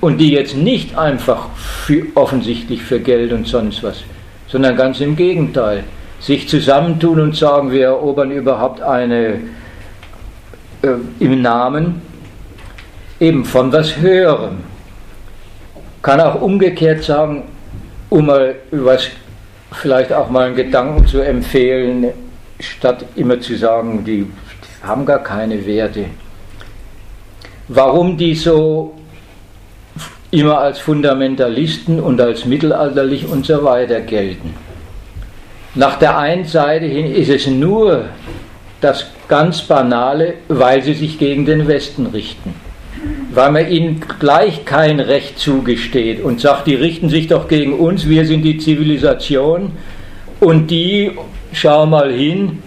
und 0.00 0.18
die 0.18 0.30
jetzt 0.30 0.56
nicht 0.56 0.96
einfach 0.96 1.48
für, 1.56 2.06
offensichtlich 2.14 2.82
für 2.82 3.00
Geld 3.00 3.32
und 3.32 3.46
sonst 3.46 3.82
was, 3.82 4.02
sondern 4.46 4.76
ganz 4.76 5.00
im 5.00 5.16
Gegenteil, 5.16 5.84
sich 6.20 6.48
zusammentun 6.48 7.20
und 7.20 7.36
sagen, 7.36 7.70
wir 7.70 7.86
erobern 7.86 8.30
überhaupt 8.30 8.80
eine 8.80 9.40
äh, 10.82 10.94
im 11.20 11.42
Namen 11.42 12.02
eben 13.20 13.44
von 13.44 13.72
was 13.72 13.96
Höherem. 13.96 14.58
Kann 16.02 16.20
auch 16.20 16.40
umgekehrt 16.40 17.02
sagen, 17.02 17.44
um 18.08 18.26
mal 18.26 18.54
was, 18.70 19.08
vielleicht 19.72 20.12
auch 20.12 20.30
mal 20.30 20.46
einen 20.46 20.56
Gedanken 20.56 21.06
zu 21.06 21.20
empfehlen, 21.20 22.06
statt 22.60 23.04
immer 23.16 23.40
zu 23.40 23.56
sagen, 23.56 24.04
die 24.04 24.26
haben 24.82 25.04
gar 25.04 25.22
keine 25.22 25.64
Werte. 25.66 26.06
Warum 27.68 28.16
die 28.16 28.34
so 28.34 28.97
immer 30.30 30.58
als 30.58 30.78
Fundamentalisten 30.78 32.00
und 32.00 32.20
als 32.20 32.44
mittelalterlich 32.44 33.26
und 33.26 33.46
so 33.46 33.64
weiter 33.64 34.00
gelten. 34.00 34.54
Nach 35.74 35.98
der 35.98 36.18
einen 36.18 36.44
Seite 36.44 36.86
hin 36.86 37.14
ist 37.14 37.30
es 37.30 37.46
nur 37.46 38.06
das 38.80 39.06
ganz 39.28 39.62
Banale, 39.62 40.34
weil 40.48 40.82
sie 40.82 40.94
sich 40.94 41.18
gegen 41.18 41.46
den 41.46 41.66
Westen 41.66 42.06
richten. 42.06 42.54
Weil 43.32 43.52
man 43.52 43.70
ihnen 43.70 44.00
gleich 44.18 44.64
kein 44.64 45.00
Recht 45.00 45.38
zugesteht 45.38 46.22
und 46.22 46.40
sagt, 46.40 46.66
die 46.66 46.74
richten 46.74 47.08
sich 47.08 47.28
doch 47.28 47.48
gegen 47.48 47.74
uns, 47.78 48.08
wir 48.08 48.24
sind 48.26 48.42
die 48.42 48.58
Zivilisation 48.58 49.72
und 50.40 50.70
die, 50.70 51.12
schau 51.52 51.86
mal 51.86 52.12
hin, 52.12 52.62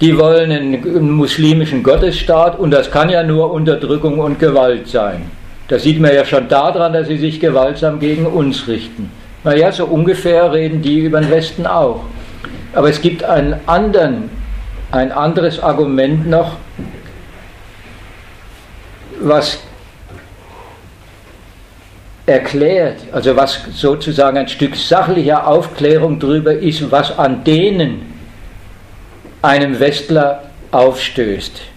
die 0.00 0.18
wollen 0.18 0.50
einen 0.50 1.10
muslimischen 1.10 1.82
Gottesstaat 1.82 2.58
und 2.58 2.70
das 2.70 2.90
kann 2.90 3.10
ja 3.10 3.22
nur 3.22 3.52
Unterdrückung 3.52 4.18
und 4.18 4.38
Gewalt 4.38 4.88
sein. 4.88 5.30
Das 5.72 5.84
sieht 5.84 5.98
man 5.98 6.14
ja 6.14 6.22
schon 6.26 6.48
daran, 6.48 6.92
dass 6.92 7.08
sie 7.08 7.16
sich 7.16 7.40
gewaltsam 7.40 7.98
gegen 7.98 8.26
uns 8.26 8.68
richten. 8.68 9.10
Naja, 9.42 9.72
so 9.72 9.86
ungefähr 9.86 10.52
reden 10.52 10.82
die 10.82 10.98
über 10.98 11.18
den 11.18 11.30
Westen 11.30 11.66
auch. 11.66 12.02
Aber 12.74 12.90
es 12.90 13.00
gibt 13.00 13.24
einen 13.24 13.58
anderen, 13.64 14.28
ein 14.90 15.10
anderes 15.12 15.60
Argument 15.60 16.28
noch, 16.28 16.56
was 19.18 19.60
erklärt, 22.26 22.98
also 23.10 23.34
was 23.34 23.58
sozusagen 23.72 24.36
ein 24.36 24.48
Stück 24.48 24.76
sachlicher 24.76 25.46
Aufklärung 25.46 26.18
darüber 26.18 26.52
ist, 26.52 26.90
was 26.90 27.18
an 27.18 27.44
denen 27.44 28.12
einem 29.40 29.80
Westler 29.80 30.50
aufstößt 30.70 31.71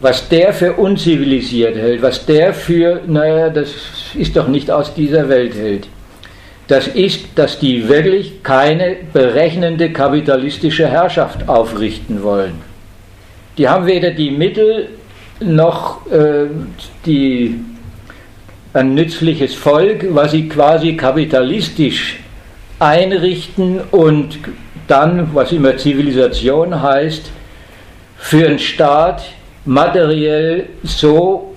was 0.00 0.28
der 0.28 0.52
für 0.52 0.74
unzivilisiert 0.74 1.76
hält, 1.76 2.02
was 2.02 2.26
der 2.26 2.52
für, 2.52 3.00
naja, 3.06 3.48
das 3.48 3.70
ist 4.14 4.36
doch 4.36 4.48
nicht 4.48 4.70
aus 4.70 4.94
dieser 4.94 5.28
Welt 5.28 5.54
hält, 5.54 5.88
das 6.68 6.88
ist, 6.88 7.26
dass 7.36 7.58
die 7.58 7.88
wirklich 7.88 8.42
keine 8.42 8.96
berechnende 9.12 9.92
kapitalistische 9.92 10.88
Herrschaft 10.88 11.48
aufrichten 11.48 12.22
wollen. 12.22 12.60
Die 13.56 13.68
haben 13.68 13.86
weder 13.86 14.10
die 14.10 14.30
Mittel 14.30 14.88
noch 15.40 16.10
äh, 16.10 16.46
die, 17.06 17.60
ein 18.72 18.94
nützliches 18.94 19.54
Volk, 19.54 20.06
was 20.10 20.32
sie 20.32 20.48
quasi 20.48 20.94
kapitalistisch 20.94 22.18
einrichten 22.78 23.80
und 23.90 24.38
dann, 24.88 25.34
was 25.34 25.52
immer 25.52 25.76
Zivilisation 25.76 26.82
heißt, 26.82 27.30
für 28.18 28.46
einen 28.46 28.58
Staat 28.58 29.22
materiell 29.66 30.66
so 30.82 31.54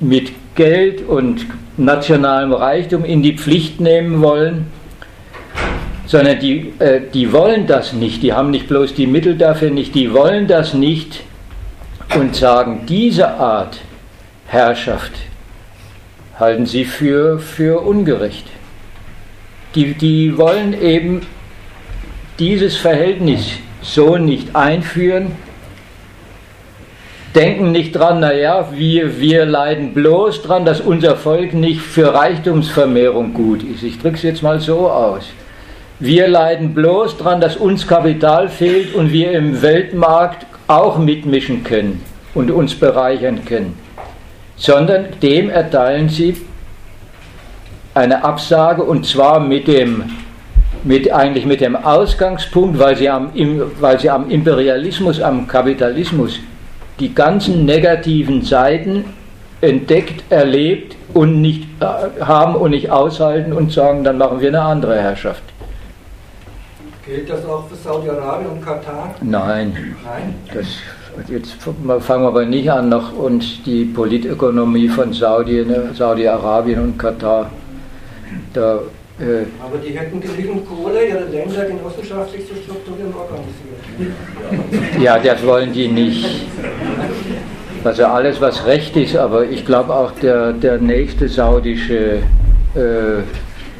mit 0.00 0.32
Geld 0.54 1.06
und 1.06 1.46
nationalem 1.76 2.52
Reichtum 2.52 3.04
in 3.04 3.22
die 3.22 3.36
Pflicht 3.36 3.80
nehmen 3.80 4.20
wollen, 4.20 4.66
sondern 6.06 6.40
die, 6.40 6.72
äh, 6.78 7.00
die 7.12 7.32
wollen 7.32 7.66
das 7.66 7.92
nicht, 7.92 8.22
die 8.22 8.32
haben 8.32 8.50
nicht 8.50 8.68
bloß 8.68 8.94
die 8.94 9.06
Mittel 9.06 9.36
dafür 9.36 9.70
nicht, 9.70 9.94
die 9.94 10.12
wollen 10.12 10.46
das 10.46 10.74
nicht 10.74 11.20
und 12.14 12.36
sagen, 12.36 12.82
diese 12.86 13.28
Art 13.28 13.78
Herrschaft 14.46 15.12
halten 16.38 16.66
sie 16.66 16.84
für, 16.84 17.38
für 17.38 17.80
ungerecht. 17.80 18.46
Die, 19.74 19.94
die 19.94 20.36
wollen 20.36 20.78
eben 20.78 21.22
dieses 22.38 22.76
Verhältnis 22.76 23.52
so 23.80 24.18
nicht 24.18 24.54
einführen, 24.54 25.32
denken 27.34 27.72
nicht 27.72 27.92
dran, 27.92 28.20
naja, 28.20 28.68
wir, 28.72 29.18
wir 29.20 29.46
leiden 29.46 29.94
bloß 29.94 30.42
dran, 30.42 30.64
dass 30.64 30.80
unser 30.80 31.16
Volk 31.16 31.54
nicht 31.54 31.80
für 31.80 32.12
Reichtumsvermehrung 32.12 33.32
gut 33.32 33.62
ist. 33.62 33.82
Ich 33.82 33.98
drücke 33.98 34.16
es 34.16 34.22
jetzt 34.22 34.42
mal 34.42 34.60
so 34.60 34.90
aus. 34.90 35.24
Wir 35.98 36.28
leiden 36.28 36.74
bloß 36.74 37.16
daran, 37.18 37.40
dass 37.40 37.56
uns 37.56 37.86
Kapital 37.86 38.48
fehlt 38.48 38.94
und 38.94 39.12
wir 39.12 39.32
im 39.32 39.62
Weltmarkt 39.62 40.46
auch 40.66 40.98
mitmischen 40.98 41.64
können 41.64 42.02
und 42.34 42.50
uns 42.50 42.74
bereichern 42.74 43.44
können, 43.44 43.78
sondern 44.56 45.06
dem 45.22 45.48
erteilen 45.48 46.08
sie 46.08 46.36
eine 47.94 48.24
Absage 48.24 48.82
und 48.82 49.06
zwar 49.06 49.40
mit 49.40 49.68
dem 49.68 50.04
mit 50.84 51.12
eigentlich 51.12 51.46
mit 51.46 51.60
dem 51.60 51.76
Ausgangspunkt, 51.76 52.76
weil 52.80 52.96
sie 52.96 53.08
am, 53.08 53.30
weil 53.78 54.00
sie 54.00 54.10
am 54.10 54.28
Imperialismus, 54.28 55.20
am 55.20 55.46
Kapitalismus 55.46 56.40
die 57.02 57.12
ganzen 57.12 57.64
negativen 57.64 58.42
Seiten 58.42 59.04
entdeckt, 59.60 60.22
erlebt 60.30 60.96
und 61.12 61.40
nicht 61.40 61.66
äh, 61.80 62.22
haben 62.22 62.54
und 62.54 62.70
nicht 62.70 62.90
aushalten 62.90 63.52
und 63.52 63.72
sagen, 63.72 64.04
dann 64.04 64.18
machen 64.18 64.40
wir 64.40 64.48
eine 64.48 64.62
andere 64.62 65.00
Herrschaft. 65.00 65.42
Gilt 67.04 67.28
das 67.28 67.44
auch 67.44 67.66
für 67.68 67.74
Saudi-Arabien 67.74 68.52
und 68.52 68.64
Katar? 68.64 69.14
Nein. 69.20 69.96
Nein. 70.04 70.34
Das, 70.54 70.66
jetzt 71.28 71.54
fangen 71.54 72.22
wir 72.22 72.28
aber 72.28 72.46
nicht 72.46 72.70
an, 72.70 72.88
noch 72.88 73.12
uns 73.12 73.60
die 73.64 73.84
Politökonomie 73.84 74.88
von 74.88 75.12
Saudi, 75.12 75.64
ne, 75.64 75.90
Saudi-Arabien 75.94 76.80
und 76.80 76.98
Katar. 76.98 77.50
Da, 78.54 78.78
aber 79.62 79.78
die 79.78 79.96
hätten 79.96 80.20
genügend 80.20 80.68
Kohle, 80.68 81.06
ihre 81.06 81.24
Länder 81.24 81.64
genossenschaftlich 81.64 82.46
zu 82.46 82.54
strukturieren 82.54 83.14
organisieren. 83.14 85.02
Ja, 85.02 85.18
das 85.18 85.44
wollen 85.46 85.72
die 85.72 85.88
nicht. 85.88 86.46
Also 87.84 88.04
alles, 88.04 88.40
was 88.40 88.64
recht 88.66 88.96
ist, 88.96 89.16
aber 89.16 89.44
ich 89.44 89.66
glaube 89.66 89.94
auch 89.94 90.12
der, 90.12 90.52
der 90.52 90.78
nächste 90.78 91.28
saudische 91.28 92.22
äh, 92.74 93.22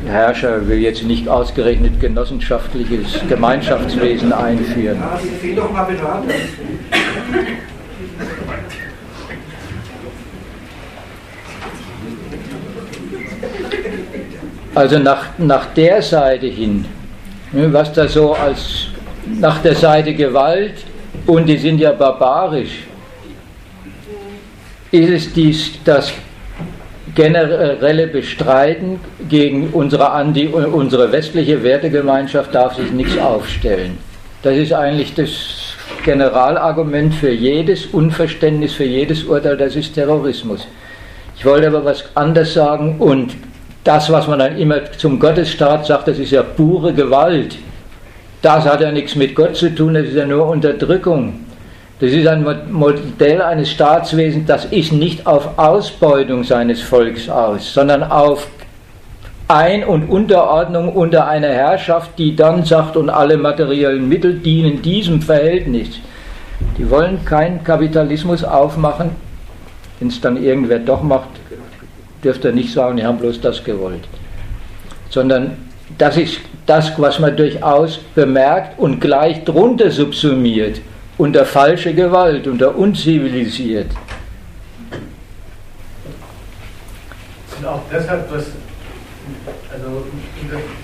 Herrscher 0.07 0.67
will 0.67 0.79
jetzt 0.79 1.05
nicht 1.05 1.29
ausgerechnet 1.29 2.01
genossenschaftliches 2.01 3.21
Gemeinschaftswesen 3.29 4.33
einführen. 4.33 4.99
Ja, 4.99 5.19
Sie 5.41 5.55
doch 5.55 5.71
mal 5.71 5.85
Berater. 5.85 6.35
Also 14.75 14.99
nach, 14.99 15.27
nach 15.39 15.67
der 15.75 16.01
Seite 16.01 16.47
hin, 16.47 16.87
ne, 17.53 17.73
was 17.73 17.93
da 17.93 18.09
so 18.09 18.33
als 18.33 18.87
nach 19.39 19.61
der 19.61 19.75
Seite 19.75 20.15
Gewalt 20.15 20.75
und 21.27 21.47
die 21.47 21.59
sind 21.59 21.79
ja 21.79 21.93
barbarisch, 21.93 22.85
ist 24.91 25.11
es 25.11 25.33
dies, 25.33 25.73
das 25.85 26.13
generelle 27.15 28.07
Bestreiten 28.07 28.99
gegen 29.29 29.69
unsere, 29.71 30.11
Andi, 30.11 30.47
unsere 30.49 31.13
westliche 31.13 31.63
Wertegemeinschaft 31.63 32.55
darf 32.55 32.77
sich 32.77 32.91
nichts 32.93 33.19
aufstellen. 33.19 33.99
Das 34.43 34.57
ist 34.57 34.73
eigentlich 34.73 35.15
das 35.15 35.75
Generalargument 36.05 37.15
für 37.15 37.31
jedes 37.31 37.87
Unverständnis, 37.87 38.73
für 38.73 38.85
jedes 38.85 39.25
Urteil, 39.25 39.57
das 39.57 39.77
ist 39.77 39.95
Terrorismus. 39.95 40.67
Ich 41.37 41.45
wollte 41.45 41.67
aber 41.67 41.85
was 41.85 42.05
anderes 42.17 42.55
sagen 42.55 42.97
und 42.99 43.35
das, 43.85 44.11
was 44.11 44.29
man 44.29 44.39
dann 44.39 44.59
immer 44.59 44.93
zum 44.93 45.19
Gottesstaat 45.19 45.87
sagt, 45.87 46.09
das 46.09 46.19
ist 46.19 46.31
ja 46.31 46.43
pure 46.43 46.93
Gewalt. 46.93 47.57
Das 48.41 48.65
hat 48.65 48.81
ja 48.81 48.91
nichts 48.93 49.15
mit 49.15 49.35
Gott 49.35 49.57
zu 49.57 49.75
tun, 49.75 49.95
das 49.95 50.05
ist 50.05 50.17
ja 50.17 50.27
nur 50.27 50.47
Unterdrückung. 50.47 51.41
Das 52.01 52.11
ist 52.11 52.27
ein 52.27 52.45
Modell 52.71 53.41
eines 53.41 53.71
Staatswesens, 53.71 54.47
das 54.47 54.65
ist 54.67 54.93
nicht 54.93 55.27
auf 55.27 55.57
Ausbeutung 55.57 56.43
seines 56.43 56.81
Volks 56.81 57.29
aus, 57.29 57.73
sondern 57.73 58.03
auf 58.03 58.49
Ein- 59.47 59.85
und 59.85 60.09
Unterordnung 60.09 60.93
unter 60.95 61.29
einer 61.29 61.51
Herrschaft, 61.51 62.19
die 62.19 62.35
dann 62.35 62.65
sagt, 62.65 62.97
und 62.97 63.11
alle 63.11 63.37
materiellen 63.37 64.09
Mittel 64.09 64.35
dienen 64.35 64.83
diesem 64.83 65.21
Verhältnis. 65.21 66.01
Die 66.79 66.89
wollen 66.89 67.25
keinen 67.25 67.63
Kapitalismus 67.63 68.43
aufmachen. 68.43 69.11
Wenn 69.99 70.09
es 70.09 70.21
dann 70.21 70.43
irgendwer 70.43 70.79
doch 70.79 71.03
macht, 71.03 71.29
dürfte 72.23 72.53
nicht 72.53 72.73
sagen, 72.73 72.97
die 72.97 73.05
haben 73.05 73.19
bloß 73.19 73.41
das 73.41 73.63
gewollt. 73.65 74.07
Sondern 75.11 75.57
das 75.99 76.17
ist 76.17 76.41
das, 76.67 76.93
was 76.99 77.19
man 77.19 77.37
durchaus 77.37 77.99
bemerkt 78.15 78.79
und 78.79 79.01
gleich 79.01 79.45
drunter 79.45 79.91
subsumiert 79.91 80.81
unter 81.19 81.45
falsche 81.45 81.95
Gewalt, 81.95 82.47
unter 82.47 82.77
unzivilisiert. 82.77 83.91
Und 87.59 87.67
auch 87.67 87.83
deshalb, 87.93 88.31
was, 88.33 88.47
also 89.73 90.05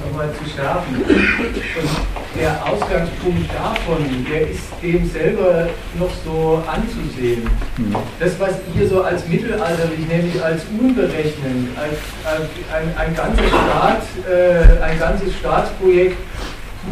nochmal 0.05 0.29
zu 0.33 0.49
schärfen, 0.49 0.97
und 0.97 2.41
der 2.41 2.65
Ausgangspunkt 2.65 3.51
davon, 3.53 4.27
der 4.31 4.51
ist 4.51 4.63
dem 4.83 5.09
selber 5.09 5.69
noch 5.99 6.11
so 6.25 6.63
anzusehen. 6.67 7.43
Mhm. 7.77 7.97
Das, 8.21 8.39
was 8.39 8.55
ihr 8.77 8.89
so 8.89 9.03
als 9.03 9.27
mittelalterlich, 9.29 10.07
nämlich 10.09 10.43
als 10.43 10.63
unberechnend, 10.79 11.71
als, 11.77 11.99
als 12.25 12.49
ein, 12.73 12.97
ein 12.97 13.15
ganzer 13.15 13.45
Staat, 13.49 14.03
äh, 14.29 14.83
ein 14.83 14.99
ganzes 14.99 15.35
Staatsprojekt 15.35 16.17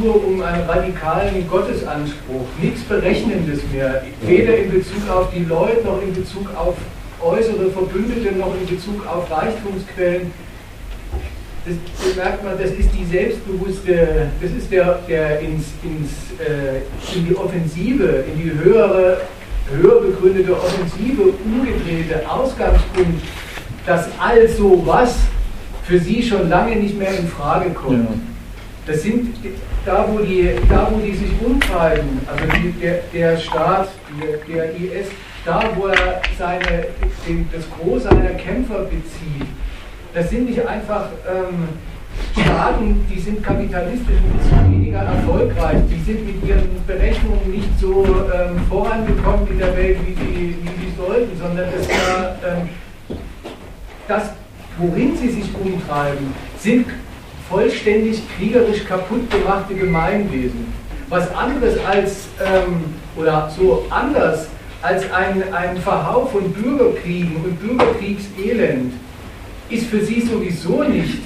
nur 0.00 0.24
um 0.26 0.42
einen 0.42 0.68
radikalen 0.68 1.48
Gottesanspruch, 1.48 2.46
nichts 2.60 2.82
Berechnendes 2.82 3.60
mehr, 3.72 4.02
weder 4.22 4.56
in 4.56 4.70
Bezug 4.70 5.08
auf 5.08 5.30
die 5.30 5.44
Leute 5.44 5.84
noch 5.84 6.02
in 6.02 6.12
Bezug 6.12 6.48
auf 6.56 6.74
äußere 7.22 7.70
Verbündete 7.70 8.36
noch 8.36 8.54
in 8.60 8.66
Bezug 8.66 9.06
auf 9.06 9.30
Reichtumsquellen. 9.30 10.32
Das, 11.66 12.14
merkt 12.14 12.44
man, 12.44 12.56
das 12.56 12.70
ist 12.70 12.90
die 12.97 13.05
selbstbewusste, 13.05 14.28
das 14.40 14.51
ist 14.52 14.70
der, 14.70 15.01
der 15.09 15.40
ins, 15.40 15.64
ins, 15.82 16.12
äh, 16.40 17.16
in 17.18 17.26
die 17.26 17.36
Offensive, 17.36 18.24
in 18.32 18.40
die 18.40 18.52
höhere, 18.52 19.22
höher 19.74 20.01
begründete 20.01 20.56
Offensive 20.56 21.22
umgedrehte 21.44 22.30
Ausgangspunkt, 22.30 23.20
dass 23.84 24.09
also 24.20 24.80
was 24.86 25.16
für 25.82 25.98
sie 25.98 26.22
schon 26.22 26.48
lange 26.48 26.76
nicht 26.76 26.97
mehr 26.97 27.18
in 27.18 27.26
Frage 27.26 27.70
kommt. 27.70 28.10
Ja. 28.10 28.16
Das 28.86 29.02
sind 29.02 29.34
da, 29.84 30.06
wo 30.09 30.18
die, 30.18 30.51
da, 30.68 30.88
wo 30.93 31.01
die 31.01 31.16
sich 31.16 31.30
umtreiben, 31.44 32.20
also 32.26 32.44
die, 32.62 32.72
der, 32.80 33.01
der 33.12 33.36
Staat, 33.38 33.88
der, 34.20 34.38
der 34.47 34.70
IS, 34.76 35.09
da, 35.44 35.64
wo 35.74 35.86
er 35.86 36.22
seine, 36.38 36.86
den, 37.26 37.48
das 37.52 37.64
Gros 37.70 38.05
seiner 38.05 38.30
Kämpfer 38.30 38.84
bezieht, 38.84 39.48
das 40.16 40.30
sind 40.30 40.48
nicht 40.48 40.66
einfach 40.66 41.09
ähm, 41.28 41.68
Staaten, 42.32 43.06
die 43.14 43.20
sind 43.20 43.44
kapitalistisch 43.44 44.16
ein 44.16 44.38
bisschen 44.38 44.72
weniger 44.72 45.01
erfolgreich, 45.01 45.76
die 45.90 46.02
sind 46.02 46.26
mit 46.26 46.43
ihren 46.48 46.82
Berechnungen 46.86 47.51
nicht 47.51 47.68
so 47.78 48.02
ähm, 48.02 48.59
vorangekommen 48.66 49.47
in 49.51 49.59
der 49.59 49.76
Welt, 49.76 49.98
wie 50.06 50.14
sie, 50.14 50.56
wie 50.62 50.86
sie 50.86 50.93
sollten, 50.97 51.38
sondern 51.38 51.66
das, 51.70 51.88
war, 51.88 52.36
ähm, 52.48 52.68
das, 54.09 54.30
worin 54.78 55.14
sie 55.18 55.28
sich 55.28 55.51
umtreiben, 55.55 56.32
sind 56.60 56.86
vollständig 57.51 58.22
kriegerisch 58.38 58.86
kaputt 58.86 59.30
gemachte 59.30 59.74
Gemeinwesen. 59.74 60.72
Was 61.10 61.30
anderes 61.34 61.76
als, 61.84 62.28
ähm, 62.43 62.84
oder 63.16 63.51
so 63.55 63.84
anders 63.90 64.48
als 64.80 65.12
ein, 65.12 65.43
ein 65.52 65.76
Verhau 65.76 66.24
von 66.24 66.51
Bürgerkriegen 66.55 67.36
und 67.44 67.60
Bürgerkriegselend 67.60 68.94
ist 69.70 69.86
für 69.86 70.01
sie 70.01 70.20
sowieso 70.20 70.82
nicht, 70.84 71.18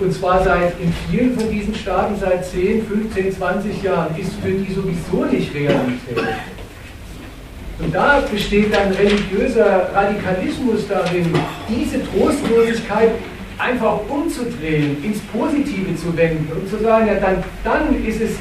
und 0.00 0.12
zwar 0.14 0.42
seit 0.42 0.80
in 0.80 0.92
vielen 1.10 1.38
von 1.38 1.50
diesen 1.50 1.74
Staaten 1.74 2.14
seit 2.18 2.44
10, 2.46 2.86
15, 2.86 3.32
20 3.36 3.82
Jahren, 3.82 4.16
ist 4.18 4.32
für 4.42 4.50
die 4.50 4.72
sowieso 4.72 5.26
nicht 5.30 5.54
Realität. 5.54 6.16
Und 7.78 7.94
da 7.94 8.22
besteht 8.30 8.74
dann 8.74 8.92
religiöser 8.92 9.90
Radikalismus 9.94 10.86
darin, 10.88 11.26
diese 11.68 12.00
Trostlosigkeit 12.04 13.12
einfach 13.58 14.00
umzudrehen, 14.08 15.02
ins 15.02 15.20
Positive 15.32 15.94
zu 15.96 16.16
wenden 16.16 16.50
und 16.52 16.68
zu 16.68 16.78
sagen, 16.78 17.06
ja, 17.06 17.14
dann, 17.14 17.42
dann 17.62 18.04
ist 18.04 18.20
es, 18.20 18.32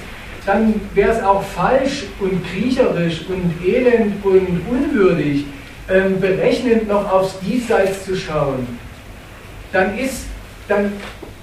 dann 0.46 0.74
wäre 0.94 1.12
es 1.12 1.24
auch 1.24 1.44
falsch 1.44 2.06
und 2.20 2.42
kriecherisch 2.52 3.26
und 3.28 3.54
elend 3.66 4.24
und 4.24 4.62
unwürdig, 4.70 5.46
ähm, 5.90 6.20
berechnend 6.20 6.88
noch 6.88 7.12
aufs 7.12 7.40
Diesseits 7.40 8.06
zu 8.06 8.16
schauen. 8.16 8.68
Dann 9.72 9.98
ist, 9.98 10.26
dann 10.68 10.94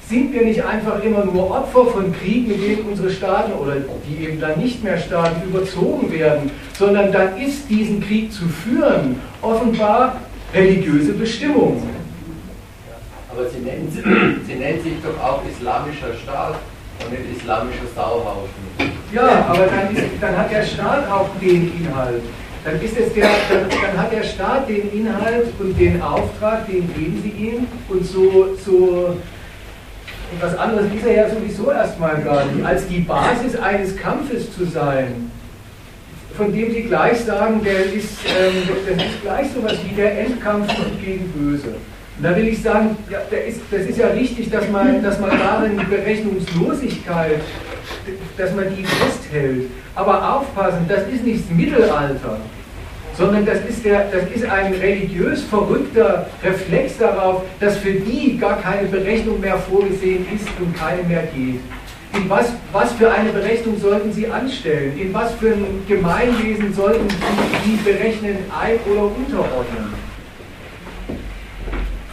sind 0.09 0.33
wir 0.33 0.43
nicht 0.43 0.65
einfach 0.65 1.03
immer 1.03 1.25
nur 1.25 1.51
Opfer 1.51 1.87
von 1.87 2.13
Krieg, 2.13 2.47
mit 2.47 2.63
denen 2.63 2.89
unsere 2.89 3.11
Staaten 3.11 3.53
oder 3.53 3.77
die 4.09 4.25
eben 4.25 4.41
dann 4.41 4.59
nicht 4.61 4.85
mehr 4.85 4.99
Staaten 4.99 5.49
überzogen 5.49 6.13
werden, 6.13 6.51
sondern 6.79 7.11
dann 7.11 7.37
ist 7.41 7.69
diesen 7.69 8.01
Krieg 8.01 8.33
zu 8.33 8.45
führen 8.47 9.21
offenbar 9.43 10.21
religiöse 10.55 11.13
Bestimmung. 11.13 11.83
Aber 13.31 13.49
sie 13.49 13.59
nennt, 13.59 13.93
sie 13.93 14.55
nennt 14.55 14.83
sich 14.83 14.95
doch 15.03 15.23
auch 15.23 15.43
Islamischer 15.51 16.15
Staat 16.23 16.55
und 17.05 17.11
nicht 17.11 17.39
Islamischer 17.39 17.87
Sauhaufen. 17.95 18.49
Ja, 19.13 19.47
aber 19.49 19.67
dann, 19.67 19.95
ist, 19.95 20.05
dann 20.21 20.37
hat 20.37 20.51
der 20.51 20.65
Staat 20.65 21.11
auch 21.11 21.29
den 21.41 21.73
Inhalt. 21.79 22.23
Dann, 22.67 22.83
ist 22.83 22.99
es 22.99 23.15
der, 23.15 23.29
dann, 23.49 23.69
dann, 23.71 24.03
hat 24.03 24.11
der 24.11 24.25
Staat 24.25 24.69
den 24.69 24.93
Inhalt 24.93 25.47
und 25.61 25.79
den 25.79 26.03
Auftrag, 26.03 26.67
den 26.67 26.93
geben 26.95 27.23
sie 27.23 27.29
ihm. 27.29 27.69
Und 27.89 28.05
so, 28.05 28.57
so 28.57 29.17
Und 30.33 30.43
was 30.43 30.59
anderes 30.59 30.87
ist 30.93 31.07
er 31.07 31.15
ja 31.15 31.31
sowieso 31.31 31.71
erstmal 31.71 32.21
gar 32.23 32.45
nicht, 32.47 32.67
als 32.67 32.89
die 32.89 33.03
Basis 33.03 33.55
eines 33.55 33.97
Kampfes 33.97 34.53
zu 34.53 34.65
sein, 34.65 35.31
von 36.37 36.53
dem 36.53 36.73
Sie 36.73 36.83
gleich 36.83 37.21
sagen, 37.21 37.63
der 37.63 37.85
ist, 37.85 38.19
ähm, 38.37 38.69
das 38.85 39.07
ist 39.07 39.23
gleich 39.23 39.47
sowas 39.55 39.79
wie 39.89 39.95
der 39.95 40.19
Endkampf 40.23 40.69
gegen 41.05 41.29
Böse. 41.29 41.69
Und 42.19 42.25
da 42.25 42.35
will 42.35 42.49
ich 42.49 42.63
sagen, 42.63 42.97
ja, 43.09 43.21
ist, 43.39 43.61
das 43.71 43.83
ist 43.83 43.97
ja 43.97 44.09
richtig, 44.09 44.51
dass 44.51 44.69
man, 44.71 45.05
dass 45.05 45.21
man 45.21 45.31
darin 45.31 45.79
die 45.79 45.85
Berechnungslosigkeit, 45.85 47.41
dass 48.37 48.55
man 48.57 48.65
die 48.77 48.85
festhält. 48.85 49.71
Aber 49.95 50.37
aufpassen, 50.37 50.85
das 50.89 51.07
ist 51.07 51.25
nicht 51.25 51.45
das 51.49 51.57
Mittelalter, 51.57 52.41
sondern 53.17 53.47
das 53.47 53.59
ist, 53.69 53.85
der, 53.85 54.11
das 54.11 54.31
ist 54.35 54.45
ein 54.45 54.73
religiös 54.75 55.43
verrückter 55.45 56.27
Reflex 56.43 56.99
darauf, 56.99 57.43
dass 57.61 57.77
für 57.79 57.93
die 57.93 58.37
gar 58.39 58.61
keine 58.61 58.89
Berechnung 58.89 59.41
mehr 59.41 59.59
vorgesehen 59.59 60.27
ist 60.35 60.49
und 60.61 60.77
keine 60.77 61.03
mehr 61.05 61.25
geht. 61.35 61.61
In 62.15 62.31
was, 62.31 62.53
was 62.73 62.93
für 62.93 63.11
eine 63.11 63.31
Berechnung 63.31 63.79
sollten 63.79 64.13
Sie 64.13 64.29
anstellen? 64.29 64.99
In 64.99 65.13
was 65.13 65.35
für 65.35 65.53
ein 65.53 65.85
Gemeinwesen 65.87 66.73
sollten 66.73 67.09
Sie 67.11 67.17
die 67.65 67.77
berechnen, 67.83 68.37
ein- 68.59 68.79
oder 68.91 69.05
unterordnen? 69.05 70.07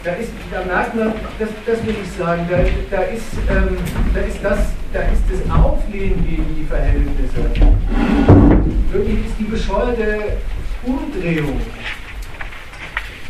da, 0.03 0.11
ist, 0.11 0.31
da 0.51 0.65
merkt 0.65 0.95
man, 0.95 1.13
das, 1.39 1.49
das 1.65 1.85
will 1.85 1.95
ich 2.03 2.11
sagen, 2.17 2.45
da, 2.49 2.57
da, 2.95 3.03
ist, 3.03 3.23
ähm, 3.49 3.77
da, 4.13 4.19
ist 4.21 4.43
das, 4.43 4.59
da 4.91 4.99
ist 4.99 5.23
das 5.31 5.55
Auflehnen 5.55 6.25
gegen 6.27 6.55
die 6.55 6.65
Verhältnisse. 6.65 7.49
Wirklich 8.91 9.25
ist 9.25 9.39
die 9.39 9.45
bescheuerte 9.45 10.37
Umdrehung. 10.85 11.59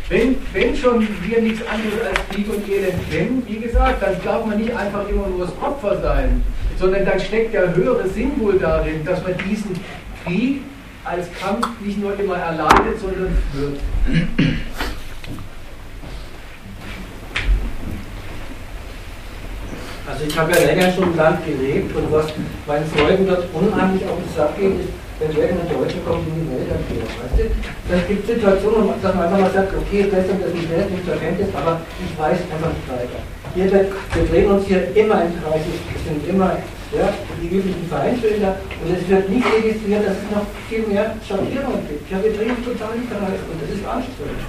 Wenn, 0.10 0.36
wenn 0.52 0.76
schon 0.76 1.08
wir 1.24 1.42
nichts 1.42 1.66
anderes 1.66 2.02
als 2.08 2.20
Krieg 2.30 2.48
und 2.50 2.68
Elend 2.70 3.10
kennen, 3.10 3.44
wie 3.48 3.60
gesagt, 3.60 4.04
dann 4.04 4.16
darf 4.24 4.46
man 4.46 4.60
nicht 4.60 4.76
einfach 4.76 5.08
immer 5.08 5.28
nur 5.28 5.46
das 5.46 5.56
Opfer 5.62 6.02
sein, 6.02 6.44
sondern 6.78 7.06
dann 7.06 7.20
steckt 7.20 7.54
der 7.54 7.74
höhere 7.76 8.08
Sinn 8.10 8.32
wohl 8.40 8.60
darin, 8.60 9.06
dass 9.06 9.24
man 9.24 9.34
diesen 9.50 9.72
Krieg 10.24 10.62
als 11.06 11.28
Kampf 11.40 11.68
nicht 11.82 12.00
nur 12.00 12.18
immer 12.20 12.38
erleidet, 12.38 13.00
sondern 13.00 13.38
führt. 13.52 13.80
Also 20.06 20.26
ich 20.28 20.38
habe 20.38 20.52
ja 20.52 20.66
länger 20.66 20.92
schon 20.92 21.04
im 21.06 21.16
Land 21.16 21.46
gelebt 21.46 21.96
und 21.96 22.12
was 22.12 22.28
meinen 22.68 22.86
Freunden 22.86 23.26
dort 23.26 23.46
unheimlich 23.54 24.04
auf 24.06 24.18
den 24.18 24.36
Sack 24.36 24.58
geht, 24.58 24.80
ist, 24.80 24.90
wenn 25.24 25.32
irgendein 25.40 25.72
Deutscher 25.72 26.02
kommt 26.04 26.28
in 26.28 26.36
die 26.44 26.52
Welt 26.52 26.68
erklärt, 26.68 27.08
weißt 27.08 27.38
du? 27.40 27.44
Dann 27.88 28.02
gibt 28.08 28.28
es 28.28 28.36
Situationen, 28.36 28.92
dass 29.00 29.16
man 29.16 29.24
einfach 29.24 29.40
mal 29.40 29.52
sagt, 29.56 29.72
okay, 29.72 30.12
das 30.12 30.28
und 30.28 30.44
das 30.44 30.52
nicht 30.52 30.68
wert, 30.68 30.92
nicht 30.92 31.08
Kenntnis, 31.08 31.48
aber 31.56 31.80
ich 32.04 32.12
weiß 32.20 32.40
einfach 32.52 32.72
nicht 32.76 32.90
weiter. 32.92 33.20
Hier, 33.56 33.72
wir 33.72 34.26
drehen 34.28 34.50
uns 34.52 34.66
hier 34.68 34.84
immer 34.96 35.24
im 35.24 35.32
Kreis, 35.40 35.64
es 35.64 36.02
sind 36.04 36.28
immer 36.28 36.58
ja, 36.92 37.10
die 37.42 37.48
üblichen 37.48 37.88
Vereinsbilder 37.88 38.58
und 38.84 38.90
es 38.92 39.08
wird 39.08 39.30
nicht 39.30 39.46
registriert, 39.46 40.04
dass 40.06 40.18
es 40.20 40.30
noch 40.34 40.46
viel 40.68 40.84
mehr 40.90 41.16
Schattierungen 41.26 41.88
gibt. 41.88 42.10
Ja, 42.12 42.18
wir 42.22 42.34
drehen 42.34 42.58
total 42.66 42.98
im 42.98 43.08
Kreis 43.08 43.40
und 43.48 43.58
das 43.62 43.70
ist 43.72 43.86
anstrengend. 43.86 44.44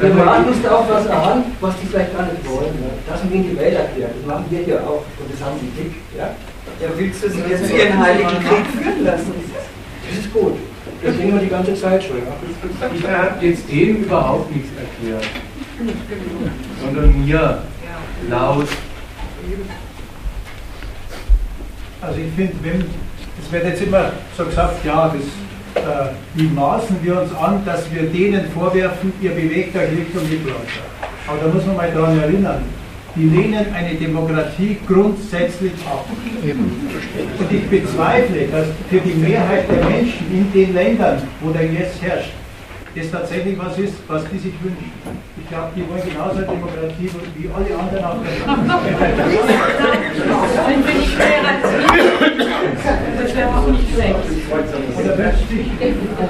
Wir 0.00 0.14
machen 0.14 0.46
uns 0.48 0.62
da 0.62 0.76
auch 0.76 0.88
was 0.88 1.06
an, 1.08 1.44
was 1.60 1.74
die 1.80 1.86
vielleicht 1.86 2.16
gar 2.16 2.24
nicht 2.24 2.40
wollen. 2.48 2.72
Ne? 2.80 2.88
Das 3.08 3.20
sind 3.20 3.32
in 3.34 3.50
die 3.50 3.56
Welt 3.58 3.76
erklärt. 3.76 4.12
Das 4.16 4.26
machen 4.26 4.46
wir 4.48 4.60
hier 4.60 4.80
auch. 4.80 5.04
Und 5.20 5.28
das 5.28 5.44
haben 5.44 5.60
sie 5.60 5.68
dick. 5.76 5.92
Ja, 6.16 6.32
ja 6.80 6.88
willst 6.96 7.22
du 7.22 7.30
sie 7.30 7.40
jetzt 7.48 7.70
ihren 7.70 7.98
Heiligen 7.98 8.28
Krieg 8.28 8.66
führen 8.82 9.04
lassen? 9.04 9.34
Das 10.08 10.18
ist 10.18 10.32
gut. 10.32 10.54
Das 11.02 11.16
kriegen 11.16 11.32
wir 11.32 11.40
die 11.40 11.48
ganze 11.48 11.74
Zeit 11.74 12.02
schon. 12.02 12.16
Ich 12.94 13.06
habe 13.06 13.46
jetzt 13.46 13.70
dem 13.70 14.04
überhaupt 14.04 14.54
nichts 14.54 14.70
erklärt. 14.76 15.24
Sondern 16.80 17.24
mir 17.24 17.62
laut. 18.28 18.68
Also 22.02 22.18
ich 22.18 22.32
finde, 22.34 22.54
wenn, 22.62 22.84
es 23.42 23.52
wird 23.52 23.64
jetzt 23.64 23.82
immer 23.82 24.12
so 24.36 24.44
gesagt, 24.44 24.84
ja, 24.84 25.08
das 25.08 25.24
äh, 25.74 26.10
wie 26.34 26.48
maßen 26.48 26.96
wir 27.02 27.20
uns 27.20 27.34
an, 27.34 27.64
dass 27.64 27.92
wir 27.92 28.02
denen 28.04 28.50
vorwerfen, 28.50 29.12
ihr 29.20 29.30
bewegt 29.30 29.76
euch 29.76 29.90
Richtung 29.90 30.28
Mittelalter. 30.28 30.82
Aber 31.26 31.38
da 31.38 31.48
muss 31.48 31.64
man 31.66 31.76
mal 31.76 31.90
daran 31.92 32.18
erinnern, 32.18 32.62
die 33.16 33.24
lehnen 33.24 33.66
eine 33.74 33.94
Demokratie 33.94 34.78
grundsätzlich 34.86 35.72
ab. 35.86 36.04
Und 36.42 37.52
ich 37.52 37.66
bezweifle, 37.68 38.46
dass 38.46 38.66
für 38.88 39.00
die 39.00 39.14
Mehrheit 39.14 39.68
der 39.68 39.84
Menschen 39.84 40.26
in 40.32 40.52
den 40.52 40.74
Ländern, 40.74 41.22
wo 41.40 41.50
der 41.50 41.64
Yes 41.64 42.00
herrscht, 42.00 42.30
das 42.94 43.10
tatsächlich 43.10 43.56
was 43.58 43.78
ist, 43.78 43.94
was 44.08 44.24
die 44.30 44.38
sich 44.38 44.52
wünschen. 44.62 44.90
Ich 45.40 45.48
glaube, 45.48 45.68
die 45.76 45.88
wollen 45.88 46.02
genauso 46.04 46.40
Demokratie 46.40 47.08
wie 47.36 47.48
alle 47.48 47.78
anderen 47.78 48.04
auch. 48.04 48.16
Das 53.20 53.36
wäre 53.36 53.48
auch 53.48 53.66
nicht 53.68 53.94
schlecht. 53.94 54.14
Oder 54.98 55.18
wünscht 55.18 55.48
sich, 55.48 55.66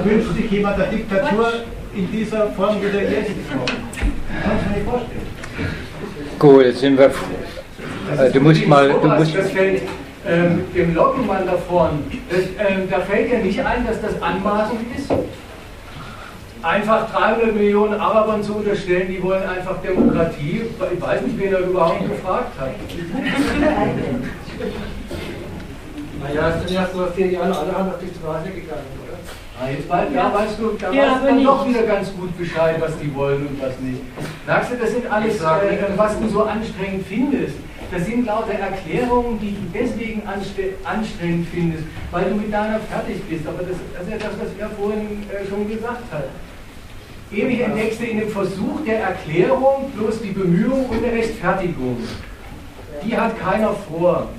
wünscht 0.03 0.35
sich 0.35 0.51
jemand 0.51 0.79
eine 0.79 0.91
Diktatur 0.91 1.47
in 1.95 2.11
dieser 2.11 2.47
Form, 2.51 2.77
wie 2.81 2.91
der 2.91 3.03
jetzt 3.03 3.29
ist? 3.29 3.37
Kannst 3.49 4.65
du 4.65 4.69
mir 4.69 4.75
nicht 4.75 4.89
vorstellen. 4.89 5.20
Gut, 6.41 6.65
jetzt 6.65 6.79
sind 6.79 6.97
wir. 6.97 7.11
Äh, 8.17 8.31
du 8.31 8.39
musst 8.39 8.65
mal. 8.65 8.89
Du 8.89 9.07
musst, 9.07 9.35
das 9.37 9.51
fällt 9.51 9.83
ähm, 10.27 10.63
dem 10.75 10.95
Lockenmann 10.95 11.45
da 11.45 11.53
vorne. 11.69 11.99
Das, 12.31 12.39
ähm, 12.67 12.89
da 12.89 12.99
fällt 13.01 13.31
ja 13.31 13.37
nicht 13.37 13.59
ein, 13.63 13.85
dass 13.85 14.01
das 14.01 14.19
anmaßend 14.19 14.79
ist 14.97 15.11
einfach 16.63 17.11
300 17.11 17.55
Millionen 17.55 17.99
Arabern 17.99 18.43
zu 18.43 18.55
unterstellen, 18.55 19.07
die 19.07 19.21
wollen 19.21 19.43
einfach 19.47 19.81
Demokratie. 19.81 20.63
Ich 20.93 21.01
weiß 21.01 21.21
nicht, 21.21 21.39
wen 21.39 21.53
er 21.53 21.59
überhaupt 21.59 22.07
gefragt 22.09 22.59
hat. 22.59 22.71
Naja, 26.23 26.49
es 26.49 26.67
sind 26.67 26.71
ja 26.75 26.85
vor 26.85 27.07
vier 27.15 27.31
Jahren 27.31 27.51
alle 27.51 27.71
haben 27.71 27.89
auf 27.89 27.97
die 27.99 28.15
Straße 28.15 28.51
gegangen, 28.51 28.85
jetzt 29.69 29.87
bald, 29.87 30.13
ja, 30.13 30.33
weißt 30.33 30.59
du, 30.59 30.71
da 30.79 30.91
ja, 30.91 31.11
weißt 31.11 31.23
du 31.23 31.27
dann 31.27 31.43
doch 31.43 31.67
wieder 31.67 31.83
ganz 31.83 32.13
gut 32.13 32.37
Bescheid, 32.37 32.75
was 32.79 32.97
die 32.99 33.13
wollen 33.13 33.47
und 33.47 33.61
was 33.61 33.79
nicht. 33.79 34.01
Sagst 34.47 34.71
du, 34.71 34.77
das 34.77 34.91
sind 34.91 35.11
alles, 35.11 35.41
äh, 35.41 35.77
was 35.95 36.19
du 36.19 36.27
so 36.27 36.43
anstrengend 36.43 37.05
findest. 37.07 37.55
Das 37.91 38.05
sind 38.05 38.25
lauter 38.25 38.53
Erklärungen, 38.53 39.37
die 39.39 39.51
du 39.51 39.61
deswegen 39.73 40.23
anstrengend 40.25 41.47
findest, 41.53 41.83
weil 42.11 42.29
du 42.29 42.35
mit 42.35 42.53
deiner 42.53 42.79
fertig 42.79 43.21
bist. 43.29 43.45
Aber 43.45 43.59
das, 43.63 43.75
das 43.93 44.03
ist 44.03 44.11
ja 44.11 44.17
das, 44.17 44.39
was 44.39 44.47
er 44.57 44.69
vorhin 44.69 45.23
äh, 45.29 45.45
schon 45.49 45.67
gesagt 45.67 46.11
hat. 46.11 46.25
Ewig 47.33 47.61
entdeckst 47.61 47.99
du 47.99 48.05
in 48.05 48.19
dem 48.19 48.29
Versuch 48.29 48.83
der 48.85 48.99
Erklärung 49.01 49.91
bloß 49.95 50.21
die 50.21 50.31
Bemühung 50.31 50.85
und 50.85 51.03
eine 51.03 51.13
Rechtfertigung. 51.13 51.97
Die 53.05 53.17
hat 53.17 53.39
keiner 53.39 53.73
vor. 53.73 54.29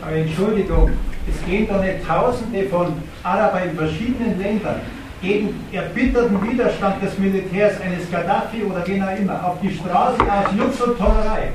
Aber 0.00 0.12
Entschuldigung, 0.12 0.90
es 1.30 1.46
gehen 1.46 1.68
doch 1.68 1.82
nicht 1.82 2.06
Tausende 2.06 2.64
von 2.64 2.94
Arabern 3.22 3.70
in 3.70 3.76
verschiedenen 3.76 4.40
Ländern 4.40 4.80
gegen 5.22 5.54
erbitterten 5.72 6.36
Widerstand 6.42 7.00
des 7.00 7.16
Militärs 7.16 7.74
eines 7.80 8.10
Gaddafi 8.10 8.64
oder 8.64 8.82
wen 8.86 9.02
auch 9.02 9.16
immer 9.16 9.46
auf 9.46 9.56
die 9.62 9.70
Straße 9.70 10.20
aus 10.20 10.52
Jux 10.58 10.80
und 10.80 10.98
Tollerei. 10.98 11.52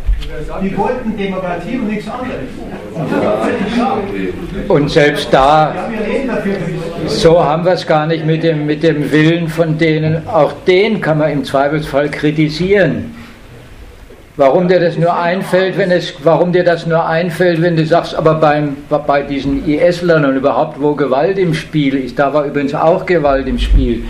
Die 0.61 0.77
wollten 0.77 1.17
Demokratie 1.17 1.77
und 1.77 1.89
nichts 1.89 2.07
anderes. 2.09 2.47
Und 4.69 4.89
selbst 4.89 5.27
da, 5.33 5.73
so 7.07 7.43
haben 7.43 7.65
wir 7.65 7.73
es 7.73 7.85
gar 7.85 8.07
nicht 8.07 8.25
mit 8.25 8.43
dem, 8.43 8.65
mit 8.65 8.83
dem 8.83 9.11
Willen 9.11 9.49
von 9.49 9.77
denen. 9.77 10.25
Auch 10.27 10.53
den 10.65 11.01
kann 11.01 11.17
man 11.17 11.31
im 11.31 11.43
Zweifelsfall 11.43 12.09
kritisieren. 12.09 13.13
Warum 14.37 14.67
dir 14.67 14.79
das 14.79 14.99
nur 14.99 15.17
einfällt, 15.17 15.79
wenn 15.79 15.89
es, 15.89 16.13
warum 16.23 16.53
dir 16.53 16.63
das 16.63 16.85
nur 16.85 17.03
einfällt, 17.03 17.59
wenn 17.59 17.75
du 17.75 17.83
sagst, 17.83 18.13
aber 18.13 18.35
beim, 18.35 18.77
bei 19.07 19.23
diesen 19.23 19.67
IS-Lern 19.67 20.25
und 20.25 20.35
überhaupt, 20.35 20.79
wo 20.79 20.93
Gewalt 20.93 21.39
im 21.39 21.55
Spiel 21.55 21.95
ist, 21.95 22.19
da 22.19 22.31
war 22.35 22.45
übrigens 22.45 22.75
auch 22.75 23.07
Gewalt 23.07 23.47
im 23.47 23.57
Spiel. 23.57 24.03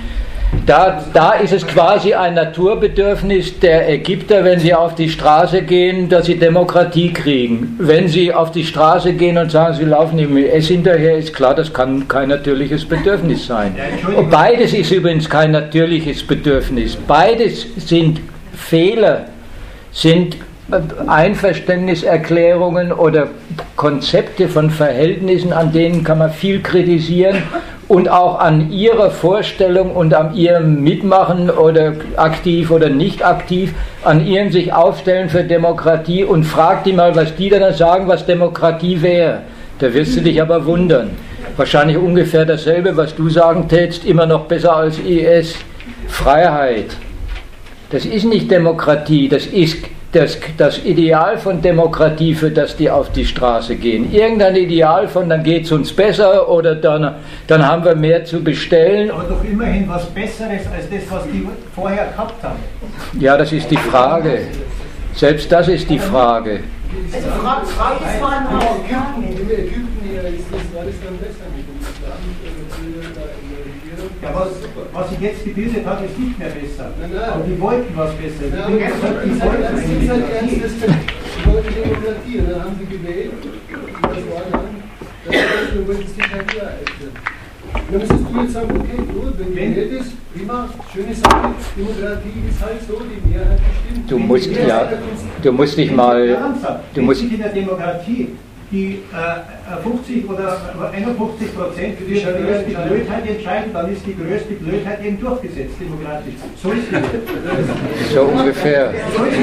Da, 0.65 1.01
da 1.13 1.31
ist 1.31 1.53
es 1.53 1.65
quasi 1.65 2.13
ein 2.13 2.33
Naturbedürfnis 2.33 3.57
der 3.59 3.89
Ägypter, 3.89 4.43
wenn 4.43 4.59
sie 4.59 4.73
auf 4.73 4.95
die 4.95 5.07
Straße 5.07 5.61
gehen, 5.61 6.09
dass 6.09 6.25
sie 6.25 6.35
Demokratie 6.35 7.13
kriegen. 7.13 7.77
Wenn 7.79 8.09
sie 8.09 8.33
auf 8.33 8.51
die 8.51 8.65
Straße 8.65 9.13
gehen 9.13 9.37
und 9.37 9.49
sagen, 9.49 9.75
sie 9.75 9.85
laufen 9.85 10.17
dem 10.17 10.35
IS 10.35 10.67
hinterher, 10.67 11.17
ist 11.17 11.33
klar, 11.33 11.55
das 11.55 11.71
kann 11.71 12.05
kein 12.09 12.27
natürliches 12.27 12.83
Bedürfnis 12.83 13.47
sein. 13.47 13.77
Und 14.13 14.29
beides 14.29 14.73
ist 14.73 14.91
übrigens 14.91 15.29
kein 15.29 15.51
natürliches 15.51 16.21
Bedürfnis. 16.21 16.97
Beides 16.97 17.65
sind 17.77 18.19
Fehler 18.53 19.27
sind 19.97 20.37
Einverständniserklärungen 21.07 22.91
oder 22.91 23.29
Konzepte 23.75 24.47
von 24.47 24.69
Verhältnissen, 24.69 25.53
an 25.53 25.71
denen 25.71 26.03
kann 26.03 26.19
man 26.19 26.29
viel 26.31 26.61
kritisieren 26.61 27.37
und 27.87 28.07
auch 28.09 28.39
an 28.39 28.69
ihrer 28.71 29.09
Vorstellung 29.09 29.95
und 29.95 30.13
an 30.13 30.35
ihrem 30.35 30.83
Mitmachen 30.83 31.49
oder 31.49 31.93
aktiv 32.17 32.69
oder 32.69 32.89
nicht 32.89 33.25
aktiv, 33.25 33.73
an 34.03 34.23
ihrem 34.25 34.51
sich 34.51 34.71
aufstellen 34.73 35.29
für 35.29 35.43
Demokratie 35.43 36.23
und 36.23 36.43
frag 36.43 36.83
die 36.83 36.93
mal, 36.93 37.15
was 37.15 37.35
die 37.35 37.49
dann 37.49 37.73
sagen, 37.73 38.07
was 38.07 38.25
Demokratie 38.25 39.01
wäre. 39.01 39.39
Da 39.79 39.93
wirst 39.93 40.15
du 40.17 40.21
dich 40.21 40.39
aber 40.41 40.65
wundern. 40.65 41.11
Wahrscheinlich 41.55 41.97
ungefähr 41.97 42.45
dasselbe, 42.45 42.95
was 42.97 43.15
du 43.15 43.29
sagen 43.29 43.67
tätst, 43.67 44.05
immer 44.05 44.27
noch 44.27 44.45
besser 44.45 44.75
als 44.75 44.99
IS. 44.99 45.55
Freiheit. 46.07 46.97
Das 47.89 48.05
ist 48.05 48.25
nicht 48.25 48.51
Demokratie, 48.51 49.29
das 49.29 49.45
ist 49.45 49.77
das, 50.11 50.37
das 50.57 50.83
Ideal 50.83 51.37
von 51.37 51.61
Demokratie, 51.61 52.33
für 52.33 52.49
das 52.49 52.75
die 52.75 52.89
auf 52.89 53.11
die 53.11 53.25
Straße 53.25 53.75
gehen. 53.75 54.11
Irgendein 54.11 54.55
Ideal 54.55 55.07
von, 55.07 55.29
dann 55.29 55.43
geht 55.43 55.65
es 55.65 55.71
uns 55.71 55.93
besser 55.93 56.49
oder 56.49 56.75
dann, 56.75 57.15
dann 57.47 57.65
haben 57.65 57.83
wir 57.85 57.95
mehr 57.95 58.23
zu 58.25 58.43
bestellen. 58.43 59.11
Aber 59.11 59.23
doch 59.23 59.43
immerhin 59.43 59.87
was 59.87 60.05
Besseres 60.07 60.61
als 60.73 60.89
das, 60.89 61.11
was 61.11 61.23
die 61.31 61.47
vorher 61.75 62.07
gehabt 62.07 62.43
haben. 62.43 62.59
Ja, 63.19 63.37
das 63.37 63.51
ist 63.51 63.69
die 63.69 63.77
Frage. 63.77 64.39
Selbst 65.13 65.51
das 65.51 65.67
ist 65.67 65.89
die 65.89 65.99
Frage. 65.99 66.61
Also 67.13 67.27
Frage 67.29 67.65
ist 68.03 68.21
waren 68.21 68.47
auch. 68.47 68.77
In 69.17 69.23
Ägypten 69.49 69.97
ist 70.07 70.47
das, 70.51 70.75
war 70.75 70.85
das 70.85 70.95
dann 71.03 71.17
besser 71.19 71.47
mit 71.55 71.65
uns. 71.67 71.87
Da 72.01 72.13
haben 72.13 72.35
wir 72.41 73.01
da 73.13 73.21
in 73.21 73.49
der 73.49 73.59
Regierung. 73.65 74.06
Ja, 74.21 74.33
was, 74.33 74.49
was 74.93 75.09
sich 75.09 75.19
jetzt 75.19 75.43
gebildet 75.45 75.85
hat, 75.85 76.03
ist 76.03 76.17
nicht 76.17 76.39
mehr 76.39 76.49
besser. 76.49 76.91
Nein, 76.99 77.11
nein. 77.13 77.29
Aber 77.29 77.43
die 77.43 77.59
wollten 77.61 77.95
was 77.95 78.11
besser. 78.15 78.45
Ja, 78.49 78.67
Die, 78.67 78.83
aber 78.83 79.21
die, 79.23 79.29
das 79.29 79.45
wollten 79.45 79.77
ist 79.77 80.09
eine 80.09 80.23
halt 80.23 80.63
das 80.63 80.71
die 81.37 81.45
wollten 81.45 81.73
Demokratie. 81.75 82.39
Und 82.39 82.49
dann 82.49 82.63
haben 82.63 82.75
sie 82.79 82.97
gewählt. 82.97 83.31
Und 83.33 84.03
das 84.03 84.23
war 84.25 84.43
dann, 84.51 84.61
das 85.25 85.35
war 85.35 85.75
nur, 85.75 85.87
wenn 85.87 86.01
es 86.05 86.15
sich 86.15 86.31
halt. 86.31 86.87
Und 87.73 87.91
dann 87.91 87.99
müsstest 87.99 88.23
du 88.31 88.41
jetzt 88.41 88.53
sagen, 88.53 88.71
okay, 88.71 88.97
gut, 89.13 89.33
wenn 89.37 89.55
gewählt 89.55 89.91
ist, 89.91 90.11
prima, 90.33 90.69
schöne 90.93 91.13
Sache, 91.13 91.53
Demokratie 91.75 92.43
ist 92.49 92.61
halt 92.61 92.81
so, 92.87 93.01
die 93.03 93.29
Mehrheit 93.29 93.59
bestimmt. 93.59 94.11
Du 94.11 94.17
die 94.17 94.23
musst, 94.23 94.49
ja, 94.51 94.89
du 95.43 95.51
musst 95.51 95.77
dich 95.77 95.91
mal, 95.91 96.37
du 96.93 97.01
musst, 97.01 97.21
in 97.21 97.37
der 97.37 97.49
Demokratie 97.49 98.29
die 98.71 99.03
äh, 99.13 99.81
50 99.81 100.29
oder 100.29 100.59
51 100.91 101.55
Prozent 101.55 101.97
für 101.97 102.05
die 102.05 102.21
größte 102.21 102.71
Blödheit 102.87 103.29
entscheiden, 103.29 103.71
dann 103.73 103.91
ist 103.93 104.05
die 104.05 104.15
größte 104.15 104.53
Blödheit 104.55 105.03
eben 105.05 105.19
durchgesetzt, 105.19 105.75
demokratisch. 105.79 106.33
So 106.61 106.71
ist 106.71 106.87
die. 106.91 108.13
so 108.13 108.21
ungefähr. 108.23 108.93
So 109.15 109.23
ist 109.23 109.37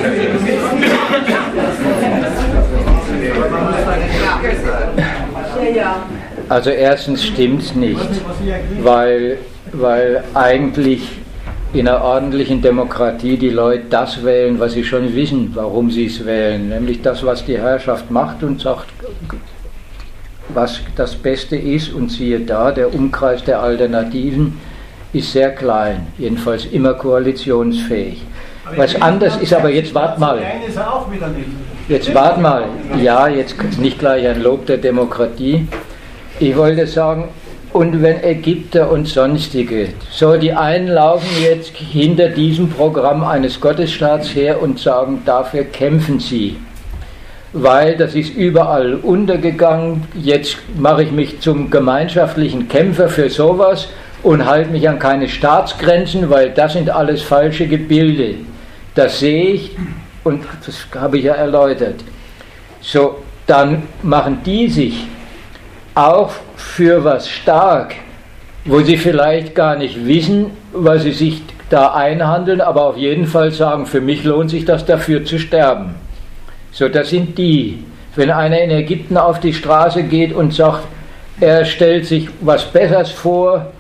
ja. 5.75 6.07
Also 6.49 6.71
erstens 6.71 7.25
stimmt 7.25 7.63
es 7.63 7.75
nicht, 7.75 8.01
weil, 8.83 9.39
weil 9.73 10.25
eigentlich 10.35 11.24
in 11.75 11.89
einer 11.89 12.03
ordentlichen 12.03 12.63
Demokratie 12.63 13.37
die 13.37 13.51
Leute 13.51 13.85
das 13.91 14.25
wählen, 14.25 14.61
was 14.61 14.75
sie 14.75 14.85
schon 14.85 15.15
wissen, 15.15 15.51
warum 15.55 15.91
sie 15.91 16.07
es 16.07 16.25
wählen, 16.25 16.69
nämlich 16.69 17.03
das, 17.03 17.27
was 17.27 17.45
die 17.45 17.59
Herrschaft 17.59 18.13
macht 18.13 18.45
und 18.45 18.61
sagt, 18.61 18.87
was 20.51 20.81
das 20.95 21.17
Beste 21.17 21.57
ist 21.57 21.93
und 21.93 22.13
siehe 22.13 22.41
da, 22.41 22.71
der 22.71 22.95
Umkreis 22.95 23.43
der 23.43 23.61
Alternativen 23.61 24.61
ist 25.13 25.33
sehr 25.33 25.53
klein, 25.53 26.07
jedenfalls 26.17 26.65
immer 26.67 26.95
koalitionsfähig. 26.95 28.23
Aber 28.67 28.79
Was 28.79 29.01
anders 29.03 29.37
ist 29.39 29.53
aber 29.53 29.69
jetzt, 29.69 29.95
wart 29.95 30.19
mal. 30.19 30.39
Klein 30.39 30.63
ist 30.67 30.77
er 30.77 30.95
auch 30.95 31.11
wieder 31.11 31.29
nicht. 31.29 31.49
Jetzt 31.89 32.15
wart 32.15 32.41
mal. 32.41 32.65
Ja, 33.03 33.27
jetzt 33.29 33.57
nicht 33.79 33.99
gleich 33.99 34.27
ein 34.27 34.43
Lob 34.43 34.65
der 34.67 34.79
Demokratie. 34.79 35.67
Ich 36.39 36.57
wollte 36.57 36.87
sagen, 36.87 37.29
und 37.75 38.03
wenn 38.03 38.23
Ägypter 38.23 38.89
und 38.89 39.09
sonstige, 39.09 39.89
so 40.09 40.37
die 40.37 40.53
einen 40.53 40.87
laufen 40.87 41.27
jetzt 41.43 41.75
hinter 41.75 42.29
diesem 42.29 42.71
Programm 42.71 43.25
eines 43.25 43.61
Gottesstaats 43.61 44.33
her 44.33 44.63
und 44.63 44.79
sagen, 44.79 45.23
dafür 45.27 45.65
kämpfen 45.65 46.21
sie. 46.21 46.57
Weil 47.53 47.97
das 47.97 48.15
ist 48.15 48.33
überall 48.37 48.95
untergegangen. 48.95 50.05
Jetzt 50.15 50.57
mache 50.79 51.03
ich 51.03 51.11
mich 51.11 51.41
zum 51.41 51.69
gemeinschaftlichen 51.69 52.69
Kämpfer 52.69 53.09
für 53.09 53.29
sowas 53.29 53.89
und 54.23 54.47
halte 54.47 54.71
mich 54.71 54.89
an 54.89 55.01
keine 55.01 55.29
Staatsgrenzen, 55.29 56.31
weil 56.31 56.51
das 56.51 56.75
sind 56.75 56.91
alles 56.91 57.23
falsche 57.23 57.67
Gebilde. 57.67 58.37
Das 58.95 59.19
sehe 59.19 59.47
ich 59.47 59.73
und 60.23 60.45
das 60.65 60.87
habe 60.95 61.19
ich 61.19 61.25
ja 61.25 61.35
erläutert. 61.35 61.97
So, 62.81 63.17
dann 63.49 63.83
machen 64.05 64.39
die 64.47 64.69
sich 64.69 65.09
auch 65.95 66.33
für 66.57 67.05
was 67.05 67.29
stark, 67.29 67.95
wo 68.65 68.81
sie 68.81 68.97
vielleicht 68.97 69.55
gar 69.55 69.77
nicht 69.77 70.07
wissen, 70.07 70.51
was 70.73 71.03
sie 71.03 71.13
sich 71.13 71.43
da 71.71 71.95
einhandeln, 71.95 72.61
aber 72.61 72.87
auf 72.87 72.97
jeden 72.97 73.27
Fall 73.27 73.51
sagen, 73.51 73.87
für 73.87 74.01
mich 74.01 74.25
lohnt 74.25 74.51
sich 74.51 74.65
das 74.65 74.85
dafür 74.85 75.25
zu 75.25 75.39
sterben. 75.39 75.95
So, 76.73 76.89
das 76.89 77.11
sind 77.11 77.39
die. 77.39 77.85
Wenn 78.17 78.31
einer 78.31 78.61
in 78.61 78.71
Ägypten 78.71 79.17
auf 79.17 79.41
die 79.41 79.53
Straße 79.53 80.05
geht 80.05 80.33
und 80.33 80.55
sagt, 80.55 80.85
er 81.41 81.65
stellt 81.65 82.07
sich 82.07 82.29
was 82.41 82.65
Besseres 82.65 83.11
vor 83.11 83.73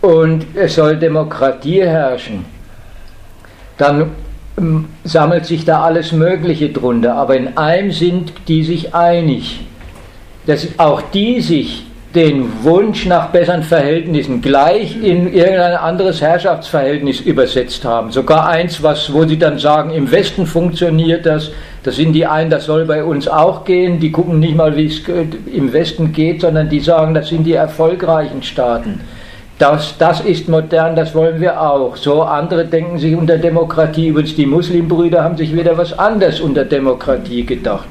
und 0.00 0.46
es 0.54 0.76
soll 0.76 0.96
Demokratie 0.96 1.82
herrschen, 1.82 2.44
dann 3.76 4.10
ähm, 4.56 4.88
sammelt 5.04 5.46
sich 5.46 5.64
da 5.64 5.82
alles 5.82 6.12
Mögliche 6.12 6.68
drunter. 6.68 7.14
Aber 7.14 7.36
in 7.36 7.56
einem 7.56 7.90
sind 7.90 8.32
die 8.46 8.62
sich 8.62 8.94
einig, 8.94 9.60
dass 10.48 10.66
auch 10.78 11.02
die 11.12 11.42
sich 11.42 11.84
den 12.14 12.64
Wunsch 12.64 13.04
nach 13.04 13.28
besseren 13.28 13.62
Verhältnissen 13.62 14.40
gleich 14.40 14.96
in 14.96 15.30
irgendein 15.30 15.76
anderes 15.76 16.22
Herrschaftsverhältnis 16.22 17.20
übersetzt 17.20 17.84
haben. 17.84 18.10
Sogar 18.12 18.48
eins, 18.48 18.82
was, 18.82 19.12
wo 19.12 19.26
sie 19.26 19.38
dann 19.38 19.58
sagen, 19.58 19.90
im 19.90 20.10
Westen 20.10 20.46
funktioniert 20.46 21.26
das, 21.26 21.50
da 21.82 21.90
sind 21.90 22.14
die 22.14 22.24
einen, 22.24 22.48
das 22.48 22.64
soll 22.64 22.86
bei 22.86 23.04
uns 23.04 23.28
auch 23.28 23.66
gehen, 23.66 24.00
die 24.00 24.10
gucken 24.10 24.40
nicht 24.40 24.56
mal, 24.56 24.74
wie 24.74 24.86
es 24.86 25.02
im 25.52 25.70
Westen 25.70 26.12
geht, 26.12 26.40
sondern 26.40 26.70
die 26.70 26.80
sagen, 26.80 27.12
das 27.12 27.28
sind 27.28 27.44
die 27.44 27.52
erfolgreichen 27.52 28.42
Staaten. 28.42 29.02
Das, 29.58 29.98
das 29.98 30.22
ist 30.22 30.48
modern, 30.48 30.96
das 30.96 31.14
wollen 31.14 31.42
wir 31.42 31.60
auch. 31.60 31.94
So 31.96 32.22
andere 32.22 32.64
denken 32.64 32.96
sich 32.96 33.14
unter 33.14 33.36
Demokratie, 33.36 34.08
übrigens 34.08 34.34
die 34.34 34.46
Muslimbrüder 34.46 35.22
haben 35.22 35.36
sich 35.36 35.54
wieder 35.54 35.76
was 35.76 35.98
anderes 35.98 36.40
unter 36.40 36.64
Demokratie 36.64 37.44
gedacht. 37.44 37.86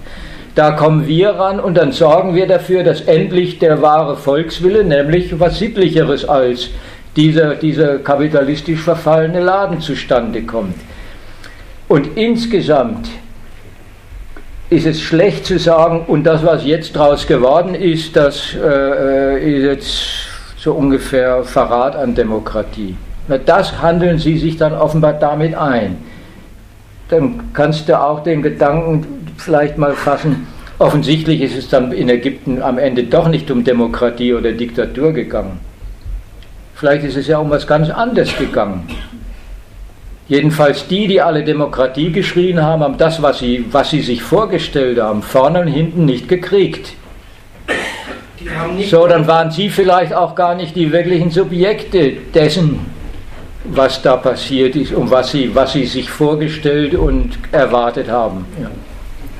Da 0.58 0.72
kommen 0.72 1.06
wir 1.06 1.30
ran 1.30 1.60
und 1.60 1.76
dann 1.76 1.92
sorgen 1.92 2.34
wir 2.34 2.48
dafür, 2.48 2.84
dass 2.84 3.02
endlich 3.02 3.60
der 3.60 3.80
wahre 3.84 4.18
Volkswille, 4.18 4.84
nämlich 4.84 5.40
was 5.40 5.60
Sittlicheres 5.60 6.28
als 6.28 6.72
dieser, 7.16 7.54
dieser 7.54 8.00
kapitalistisch 8.00 8.82
verfallene 8.82 9.40
Laden 9.40 9.82
zustande 9.82 10.42
kommt. 10.42 10.74
Und 11.88 12.18
insgesamt 12.18 13.08
ist 14.72 14.88
es 14.88 15.00
schlecht 15.00 15.46
zu 15.46 15.60
sagen, 15.60 16.06
und 16.08 16.24
das, 16.24 16.44
was 16.44 16.66
jetzt 16.66 16.96
daraus 16.96 17.28
geworden 17.28 17.76
ist, 17.76 18.16
das 18.16 18.56
äh, 18.56 19.58
ist 19.58 19.64
jetzt 19.64 19.98
so 20.58 20.74
ungefähr 20.74 21.44
Verrat 21.44 21.96
an 21.96 22.16
Demokratie. 22.16 22.96
Das 23.46 23.80
handeln 23.80 24.18
sie 24.18 24.40
sich 24.40 24.58
dann 24.58 24.74
offenbar 24.74 25.14
damit 25.14 25.54
ein. 25.54 25.98
Dann 27.10 27.54
kannst 27.54 27.88
du 27.88 28.02
auch 28.02 28.24
den 28.24 28.42
Gedanken 28.42 29.17
vielleicht 29.38 29.78
mal 29.78 29.94
fassen, 29.94 30.48
offensichtlich 30.80 31.42
ist 31.42 31.58
es 31.58 31.70
dann 31.70 31.92
in 31.92 32.10
Ägypten 32.10 32.62
am 32.62 32.78
Ende 32.78 33.04
doch 33.04 33.28
nicht 33.28 33.50
um 33.50 33.64
Demokratie 33.64 34.34
oder 34.34 34.52
Diktatur 34.52 35.14
gegangen. 35.14 35.60
Vielleicht 36.76 37.06
ist 37.06 37.18
es 37.18 37.28
ja 37.28 37.40
um 37.40 37.50
was 37.50 37.66
ganz 37.66 37.90
anderes 37.90 38.36
gegangen. 38.38 38.88
Jedenfalls 40.28 40.88
die, 40.88 41.08
die 41.08 41.22
alle 41.22 41.44
Demokratie 41.44 42.12
geschrien 42.12 42.62
haben, 42.62 42.84
haben 42.84 42.98
das, 42.98 43.22
was 43.22 43.40
sie, 43.40 43.66
was 43.72 43.90
sie 43.90 44.02
sich 44.02 44.22
vorgestellt 44.22 45.00
haben, 45.00 45.22
vorne 45.22 45.62
und 45.62 45.68
hinten 45.68 46.06
nicht 46.06 46.28
gekriegt. 46.28 46.94
Die 48.40 48.50
haben 48.50 48.76
nicht 48.76 48.90
So, 48.90 49.08
dann 49.08 49.26
waren 49.26 49.52
sie 49.52 49.70
vielleicht 49.70 50.14
auch 50.14 50.36
gar 50.36 50.54
nicht 50.54 50.76
die 50.76 50.92
wirklichen 50.92 51.32
Subjekte 51.32 52.12
dessen, 52.34 52.80
was 53.64 54.02
da 54.02 54.18
passiert 54.18 54.76
ist 54.76 54.94
und 54.94 55.10
was 55.10 55.32
sie, 55.32 55.56
was 55.56 55.74
sie 55.74 55.86
sich 55.86 56.10
vorgestellt 56.10 56.94
und 56.94 57.40
erwartet 57.52 58.10
haben. 58.10 58.46
Ja. 58.62 58.70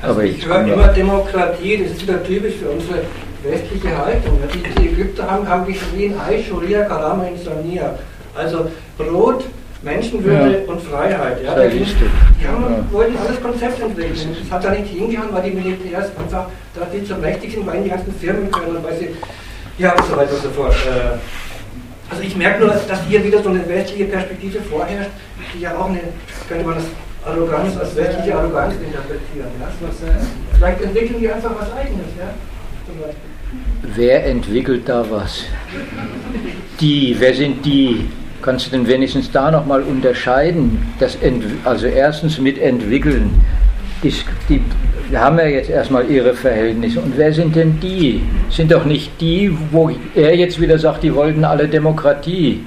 Also 0.02 0.20
ich 0.20 0.44
höre 0.46 0.66
immer 0.66 0.88
Demokratie, 0.88 1.78
das 1.82 1.92
ist 1.92 2.02
wieder 2.02 2.22
typisch 2.22 2.54
für 2.54 2.68
unsere 2.70 3.00
westliche 3.42 3.96
Haltung. 3.96 4.38
Die, 4.54 4.80
die 4.80 4.88
Ägypter 4.88 5.28
haben, 5.30 5.48
haben 5.48 5.66
geschrien, 5.66 6.14
Ai 6.18 6.42
Sharia 6.42 6.84
Karama 6.84 7.24
Insania. 7.24 7.98
Also 8.34 8.70
Brot, 8.96 9.44
Menschenwürde 9.82 10.62
Ja. 10.66 10.72
und 10.72 10.80
Freiheit. 10.82 11.42
Ja, 11.42 11.54
Sehr 11.54 11.68
die, 11.70 11.78
die 11.84 12.46
haben, 12.48 12.62
Ja. 12.62 12.84
wollten 12.92 13.16
alles 13.18 13.40
Konzept 13.42 13.80
entwickeln. 13.80 14.36
Das 14.40 14.50
hat 14.52 14.64
da 14.64 14.70
nicht 14.70 14.92
hingehauen, 14.92 15.28
weil 15.32 15.42
die 15.50 15.56
Militärs 15.56 16.06
einfach, 16.18 16.46
da 16.74 16.86
die 16.92 17.04
so 17.04 17.16
mächtig 17.16 17.54
sind, 17.54 17.66
weil 17.66 17.82
die 17.82 17.90
ganzen 17.90 18.14
Firmen 18.14 18.50
können 18.50 18.76
und 18.76 18.84
weil 18.84 18.96
sie, 18.96 19.08
ja 19.78 19.92
und 19.94 20.04
so 20.06 20.16
weiter 20.16 20.32
und 20.34 20.42
so 20.42 20.50
fort. 20.50 20.74
Äh, 20.74 21.18
Also 22.10 22.22
ich 22.22 22.34
merke 22.36 22.60
nur, 22.64 22.70
dass 22.88 23.02
hier 23.06 23.22
wieder 23.22 23.42
so 23.42 23.50
eine 23.50 23.68
westliche 23.68 24.06
Perspektive 24.06 24.60
vorherrscht, 24.62 25.10
die 25.54 25.60
ja 25.60 25.76
auch 25.76 25.90
eine, 25.90 26.00
könnte 26.48 26.64
man 26.64 26.76
das 26.76 26.84
Arroganz 27.24 27.76
als 27.76 27.96
westliche 27.96 28.36
Arroganz 28.36 28.74
interpretieren. 28.74 29.48
Ja? 29.60 29.68
Vielleicht 30.56 30.80
entwickeln 30.82 31.20
die 31.20 31.28
einfach 31.28 31.50
was 31.58 31.72
eigenes, 31.72 32.06
ja? 32.18 32.30
Wer 33.94 34.26
entwickelt 34.26 34.88
da 34.88 35.04
was? 35.08 35.44
Die, 36.80 37.16
wer 37.18 37.34
sind 37.34 37.64
die? 37.64 38.08
Kannst 38.42 38.66
du 38.66 38.70
denn 38.70 38.86
wenigstens 38.86 39.30
da 39.30 39.50
nochmal 39.50 39.82
unterscheiden? 39.82 40.92
Das 41.00 41.18
also 41.64 41.86
erstens 41.86 42.38
mit 42.38 42.58
entwickeln. 42.58 43.40
Die, 44.02 44.60
wir 45.10 45.20
haben 45.20 45.38
ja 45.38 45.46
jetzt 45.46 45.70
erstmal 45.70 46.08
ihre 46.08 46.34
Verhältnisse. 46.34 47.00
Und 47.00 47.16
wer 47.16 47.32
sind 47.32 47.56
denn 47.56 47.80
die? 47.80 48.22
Sind 48.50 48.70
doch 48.70 48.84
nicht 48.84 49.20
die, 49.20 49.56
wo 49.70 49.90
er 50.14 50.36
jetzt 50.36 50.60
wieder 50.60 50.78
sagt, 50.78 51.02
die 51.02 51.14
wollten 51.14 51.44
alle 51.44 51.66
Demokratie. 51.66 52.64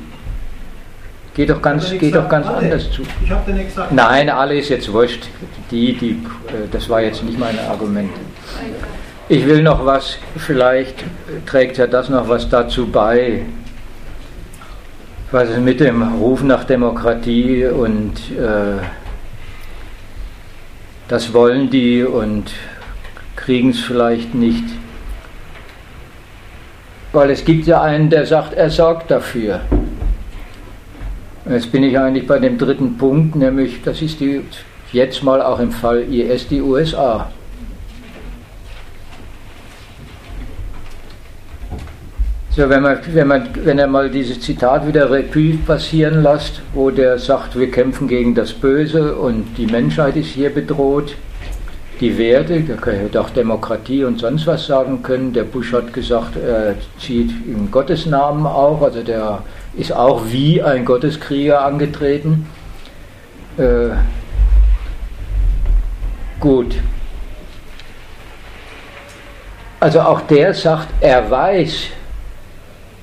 Geht 1.34 1.50
doch 1.50 1.62
ganz, 1.62 1.90
geht 1.92 2.14
doch 2.14 2.28
ganz 2.28 2.46
anders 2.46 2.92
zu. 2.92 3.04
Ich 3.24 3.32
habe 3.32 3.52
nicht 3.52 3.68
gesagt. 3.68 3.92
Nein, 3.94 4.30
alle 4.30 4.56
ist 4.56 4.68
jetzt 4.70 4.92
wurscht. 4.92 5.28
Die, 5.72 5.94
die, 5.94 6.10
äh, 6.10 6.68
das 6.70 6.90
war 6.90 7.02
jetzt 7.02 7.24
nicht 7.24 7.40
mein 7.40 7.58
Argument. 7.60 8.12
Ich 9.30 9.46
will 9.46 9.64
noch 9.64 9.86
was, 9.86 10.18
vielleicht 10.36 11.06
trägt 11.46 11.78
ja 11.78 11.88
das 11.88 12.10
noch 12.10 12.28
was 12.28 12.50
dazu 12.50 12.88
bei, 12.88 13.44
was 15.32 15.48
es 15.48 15.58
mit 15.58 15.80
dem 15.80 16.02
Ruf 16.16 16.44
nach 16.44 16.66
Demokratie 16.66 17.66
und 17.66 18.14
äh, 18.32 18.84
das 21.08 21.34
wollen 21.34 21.70
die 21.70 22.04
und 22.04 22.52
kriegen 23.38 23.70
es 23.70 23.80
vielleicht 23.80 24.36
nicht. 24.36 24.66
Weil 27.14 27.32
es 27.32 27.46
gibt 27.46 27.68
ja 27.68 27.82
einen, 27.82 28.10
der 28.10 28.26
sagt, 28.26 28.54
er 28.54 28.70
sorgt 28.70 29.12
dafür. 29.12 29.62
Jetzt 31.52 31.70
bin 31.70 31.84
ich 31.84 32.00
eigentlich 32.00 32.26
bei 32.26 32.40
dem 32.40 32.58
dritten 32.58 32.98
Punkt, 32.98 33.36
nämlich 33.36 33.82
das 33.84 34.02
ist 34.02 34.22
die, 34.22 34.42
jetzt 34.94 35.22
mal 35.22 35.42
auch 35.42 35.60
im 35.60 35.72
Fall 35.72 36.04
IS 36.10 36.48
die 36.48 36.62
USA. 36.62 37.30
So, 42.56 42.70
wenn, 42.70 42.82
man, 42.82 43.00
wenn, 43.12 43.28
man, 43.28 43.50
wenn 43.66 43.80
er 43.80 43.88
mal 43.88 44.10
dieses 44.10 44.40
Zitat 44.40 44.88
wieder 44.88 45.12
Revue 45.12 45.58
passieren 45.66 46.24
lässt, 46.24 46.62
wo 46.74 46.90
der 46.90 47.20
sagt, 47.20 47.60
wir 47.60 47.70
kämpfen 47.70 48.08
gegen 48.08 48.34
das 48.34 48.54
Böse 48.54 49.16
und 49.16 49.58
die 49.58 49.68
Menschheit 49.68 50.16
ist 50.16 50.28
hier 50.28 50.52
bedroht, 50.52 51.16
die 52.00 52.18
Werte, 52.18 52.62
da 52.62 52.92
hätte 52.92 53.20
auch 53.20 53.30
Demokratie 53.30 54.06
und 54.06 54.20
sonst 54.20 54.48
was 54.48 54.68
sagen 54.68 55.04
können. 55.04 55.34
Der 55.34 55.44
Bush 55.44 55.74
hat 55.74 55.92
gesagt, 55.92 56.36
er 56.38 56.76
zieht 56.98 57.30
in 57.46 57.70
Gottes 57.72 58.06
Namen 58.06 58.46
auch, 58.46 58.82
also 58.82 59.04
der 59.04 59.44
ist 59.76 59.94
auch 59.94 60.24
wie 60.28 60.62
ein 60.62 60.86
Gotteskrieger 60.86 61.64
angetreten. 61.64 62.48
Äh, 63.58 63.90
gut. 66.40 66.76
Also 69.80 70.02
auch 70.02 70.22
der 70.22 70.54
sagt, 70.54 70.90
er 71.00 71.30
weiß, 71.30 71.88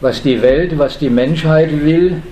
was 0.00 0.22
die 0.22 0.40
Welt, 0.42 0.78
was 0.78 0.98
die 0.98 1.10
Menschheit 1.10 1.70
will. 1.84 2.22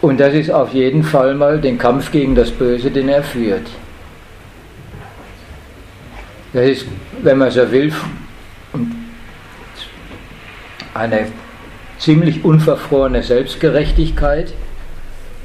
Und 0.00 0.20
das 0.20 0.34
ist 0.34 0.50
auf 0.50 0.74
jeden 0.74 1.02
Fall 1.02 1.34
mal 1.34 1.60
den 1.60 1.78
Kampf 1.78 2.12
gegen 2.12 2.34
das 2.34 2.50
Böse, 2.50 2.90
den 2.90 3.08
er 3.08 3.22
führt. 3.22 3.66
Das 6.52 6.66
ist, 6.66 6.86
wenn 7.22 7.38
man 7.38 7.50
so 7.50 7.70
will, 7.70 7.92
eine 10.94 11.26
ziemlich 11.98 12.44
unverfrorene 12.44 13.22
Selbstgerechtigkeit 13.22 14.52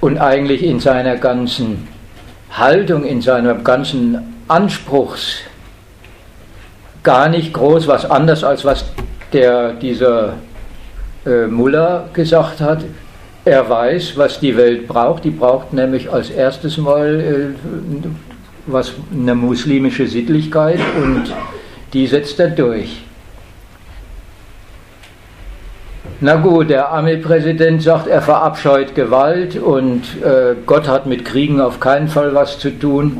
und 0.02 0.18
eigentlich 0.18 0.64
in 0.64 0.80
seiner 0.80 1.18
ganzen 1.18 1.88
Haltung, 2.52 3.06
in 3.06 3.22
seinem 3.22 3.64
ganzen 3.64 4.36
Anspruchs 4.48 5.38
gar 7.02 7.30
nicht 7.30 7.54
groß 7.54 7.88
was 7.88 8.10
anders 8.10 8.44
als 8.44 8.64
was 8.64 8.86
der 9.34 9.74
dieser 9.74 10.36
äh, 11.26 11.48
Mullah 11.48 12.10
gesagt 12.14 12.62
hat, 12.62 12.84
er 13.46 13.70
weiß, 13.70 14.16
was 14.16 14.40
die 14.40 14.56
Welt 14.56 14.88
braucht. 14.88 15.26
Die 15.26 15.32
braucht 15.32 15.74
nämlich 15.74 16.12
als 16.12 16.30
erstes 16.30 16.78
mal 16.78 17.20
äh, 17.20 18.08
was 18.68 18.94
eine 19.12 19.36
muslimische 19.36 20.08
Sittlichkeit 20.08 20.80
und 21.02 21.34
die 21.92 22.08
setzt 22.08 22.40
er 22.40 22.50
durch. 22.50 23.04
Na 26.26 26.36
gut, 26.36 26.70
der 26.70 26.88
Armeepräsident 26.88 27.84
sagt, 27.84 28.08
er 28.08 28.22
verabscheut 28.22 28.95
Gewalt 28.95 29.58
und 29.58 30.04
äh, 30.24 30.56
Gott 30.66 30.88
hat 30.88 31.06
mit 31.06 31.26
Kriegen 31.26 31.60
auf 31.60 31.82
keinen 31.82 32.08
Fall 32.08 32.34
was 32.34 32.60
zu 32.60 32.70
tun. 32.80 33.20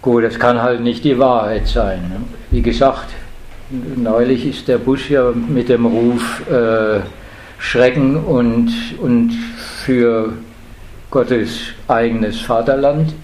Gut, 0.00 0.22
das 0.22 0.38
kann 0.38 0.62
halt 0.62 0.82
nicht 0.82 1.02
die 1.02 1.18
Wahrheit 1.18 1.66
sein. 1.66 1.98
Ne? 2.10 2.20
Wie 2.52 2.62
gesagt, 2.62 3.08
neulich 3.70 4.46
ist 4.46 4.68
der 4.68 4.78
Bush 4.78 5.10
ja 5.10 5.32
mit 5.32 5.68
dem 5.68 5.86
Ruf 5.86 6.48
äh, 6.48 7.00
Schrecken 7.58 8.18
und, 8.18 8.72
und 9.00 9.32
für 9.84 10.32
Gottes 11.10 11.58
eigenes 11.88 12.40
Vaterland 12.40 13.14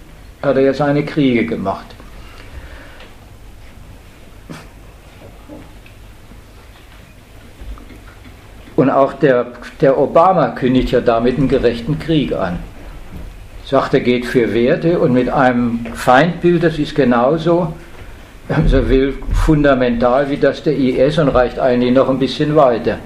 hat 0.41 0.57
er 0.57 0.63
ja 0.63 0.73
seine 0.73 1.05
Kriege 1.05 1.45
gemacht. 1.45 1.96
Und 8.77 8.89
auch 8.89 9.13
der, 9.13 9.47
der 9.81 9.97
Obama 9.97 10.49
kündigt 10.49 10.91
ja 10.91 11.01
damit 11.01 11.37
einen 11.37 11.49
gerechten 11.49 11.99
Krieg 11.99 12.31
an 12.31 12.59
sagt, 13.69 13.93
er 13.93 13.99
geht 13.99 14.25
für 14.25 14.53
Werte 14.53 14.97
und 14.97 15.11
mit 15.13 15.29
einem 15.29 15.85
Feindbild, 15.93 16.63
das 16.63 16.79
ist 16.79 16.95
genauso, 16.95 17.73
wenn 18.47 18.67
so 18.67 18.87
will, 18.87 19.15
fundamental 19.33 20.29
wie 20.29 20.37
das 20.37 20.63
der 20.63 20.77
IS 20.77 21.17
und 21.17 21.29
reicht 21.29 21.59
eigentlich 21.59 21.93
noch 21.93 22.09
ein 22.09 22.17
bisschen 22.17 22.55
weiter. 22.55 22.97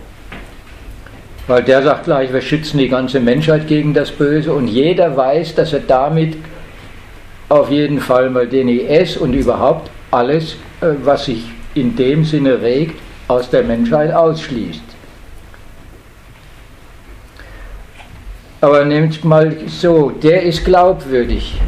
Weil 1.47 1.63
der 1.63 1.81
sagt 1.81 2.03
gleich, 2.03 2.31
wir 2.31 2.41
schützen 2.41 2.77
die 2.77 2.89
ganze 2.89 3.19
Menschheit 3.19 3.67
gegen 3.67 3.95
das 3.95 4.11
Böse 4.11 4.53
und 4.53 4.67
jeder 4.67 5.17
weiß, 5.17 5.55
dass 5.55 5.73
er 5.73 5.79
damit 5.79 6.37
auf 7.49 7.71
jeden 7.71 7.99
Fall 7.99 8.29
mal 8.29 8.47
den 8.47 8.69
IS 8.69 9.17
und 9.17 9.33
überhaupt 9.33 9.89
alles, 10.11 10.53
äh, 10.81 10.93
was 11.03 11.25
sich 11.25 11.43
in 11.73 11.95
dem 11.95 12.23
Sinne 12.23 12.61
regt, 12.61 12.99
aus 13.27 13.49
der 13.49 13.63
Menschheit 13.63 14.13
ausschließt. 14.13 14.90
Aber 18.61 18.85
nehmt 18.85 19.25
mal 19.25 19.55
so, 19.67 20.11
der 20.11 20.43
ist 20.43 20.63
glaubwürdig. 20.63 21.59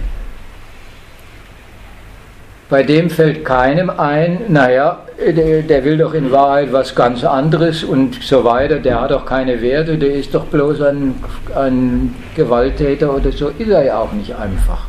Bei 2.69 2.83
dem 2.83 3.09
fällt 3.09 3.43
keinem 3.43 3.89
ein, 3.89 4.41
naja, 4.47 4.99
der, 5.17 5.83
will 5.83 5.97
doch 5.97 6.13
in 6.13 6.31
Wahrheit 6.31 6.71
was 6.71 6.95
ganz 6.95 7.23
anderes 7.23 7.83
und 7.83 8.23
so 8.23 8.43
weiter, 8.43 8.79
der 8.79 9.01
hat 9.01 9.11
doch 9.11 9.25
keine 9.25 9.61
Werte, 9.61 9.97
der 9.97 10.13
ist 10.13 10.33
doch 10.33 10.45
bloß 10.45 10.81
ein, 10.81 11.15
ein 11.55 12.15
Gewalttäter 12.35 13.15
oder 13.15 13.31
so, 13.31 13.49
ist 13.49 13.69
er 13.69 13.83
ja 13.83 13.99
auch 13.99 14.11
nicht 14.11 14.35
einfach. 14.35 14.87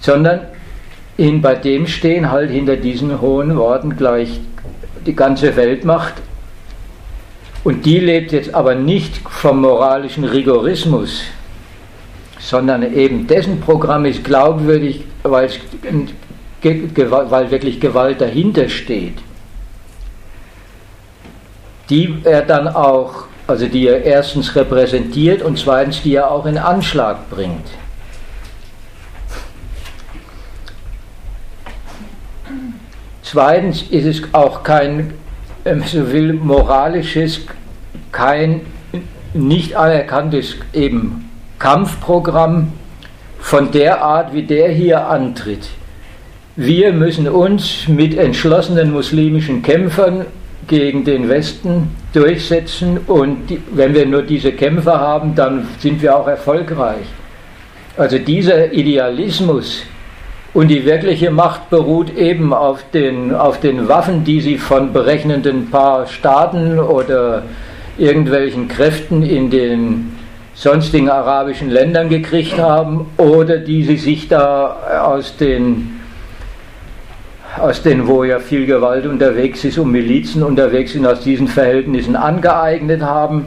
Sondern 0.00 0.40
in, 1.16 1.42
bei 1.42 1.54
dem 1.54 1.86
stehen 1.86 2.30
halt 2.30 2.50
hinter 2.50 2.76
diesen 2.76 3.20
hohen 3.20 3.56
Worten 3.56 3.96
gleich 3.96 4.40
die 5.06 5.16
ganze 5.16 5.56
Weltmacht 5.56 6.14
und 7.62 7.84
die 7.84 7.98
lebt 7.98 8.32
jetzt 8.32 8.54
aber 8.54 8.74
nicht 8.74 9.16
vom 9.28 9.60
moralischen 9.60 10.24
Rigorismus, 10.24 11.22
sondern 12.38 12.94
eben 12.94 13.26
dessen 13.26 13.60
Programm 13.60 14.06
ist 14.06 14.24
glaubwürdig, 14.24 15.04
weil, 15.22 15.50
weil 16.62 17.50
wirklich 17.50 17.80
Gewalt 17.80 18.20
dahinter 18.20 18.68
steht. 18.68 19.18
Die 21.90 22.16
er 22.24 22.42
dann 22.42 22.68
auch, 22.68 23.24
also 23.46 23.66
die 23.66 23.88
er 23.88 24.04
erstens 24.04 24.54
repräsentiert 24.56 25.42
und 25.42 25.58
zweitens 25.58 26.02
die 26.02 26.14
er 26.14 26.30
auch 26.30 26.46
in 26.46 26.56
Anschlag 26.56 27.28
bringt. 27.28 27.66
Zweitens 33.22 33.82
ist 33.82 34.06
es 34.06 34.34
auch 34.34 34.62
kein 34.62 35.14
so 35.86 36.12
will, 36.12 36.32
moralisches, 36.32 37.40
kein 38.12 38.62
nicht 39.34 39.76
anerkanntes 39.76 40.56
eben 40.72 41.30
Kampfprogramm 41.58 42.72
von 43.38 43.70
der 43.70 44.02
Art, 44.02 44.34
wie 44.34 44.42
der 44.42 44.70
hier 44.70 45.06
antritt. 45.06 45.68
Wir 46.56 46.92
müssen 46.92 47.28
uns 47.28 47.86
mit 47.88 48.16
entschlossenen 48.18 48.92
muslimischen 48.92 49.62
Kämpfern 49.62 50.26
gegen 50.66 51.04
den 51.04 51.28
Westen 51.28 51.88
durchsetzen 52.12 52.98
und 53.06 53.48
die, 53.48 53.62
wenn 53.72 53.94
wir 53.94 54.06
nur 54.06 54.22
diese 54.22 54.52
Kämpfer 54.52 55.00
haben, 55.00 55.34
dann 55.34 55.68
sind 55.78 56.02
wir 56.02 56.16
auch 56.16 56.26
erfolgreich. 56.26 57.06
Also 57.96 58.18
dieser 58.18 58.72
Idealismus, 58.72 59.82
und 60.52 60.68
die 60.68 60.84
wirkliche 60.84 61.30
Macht 61.30 61.70
beruht 61.70 62.16
eben 62.16 62.52
auf 62.52 62.82
den, 62.92 63.34
auf 63.34 63.60
den 63.60 63.88
Waffen, 63.88 64.24
die 64.24 64.40
sie 64.40 64.58
von 64.58 64.92
berechnenden 64.92 65.70
paar 65.70 66.06
Staaten 66.06 66.78
oder 66.80 67.44
irgendwelchen 67.98 68.66
Kräften 68.66 69.22
in 69.22 69.50
den 69.50 70.12
sonstigen 70.54 71.08
arabischen 71.08 71.70
Ländern 71.70 72.08
gekriegt 72.08 72.58
haben 72.58 73.06
oder 73.16 73.58
die 73.58 73.84
sie 73.84 73.96
sich 73.96 74.28
da 74.28 75.02
aus 75.04 75.36
den, 75.36 76.00
aus 77.58 77.82
den, 77.82 78.08
wo 78.08 78.24
ja 78.24 78.40
viel 78.40 78.66
Gewalt 78.66 79.06
unterwegs 79.06 79.64
ist 79.64 79.78
und 79.78 79.92
Milizen 79.92 80.42
unterwegs 80.42 80.92
sind, 80.92 81.06
aus 81.06 81.20
diesen 81.20 81.46
Verhältnissen 81.46 82.16
angeeignet 82.16 83.02
haben. 83.02 83.46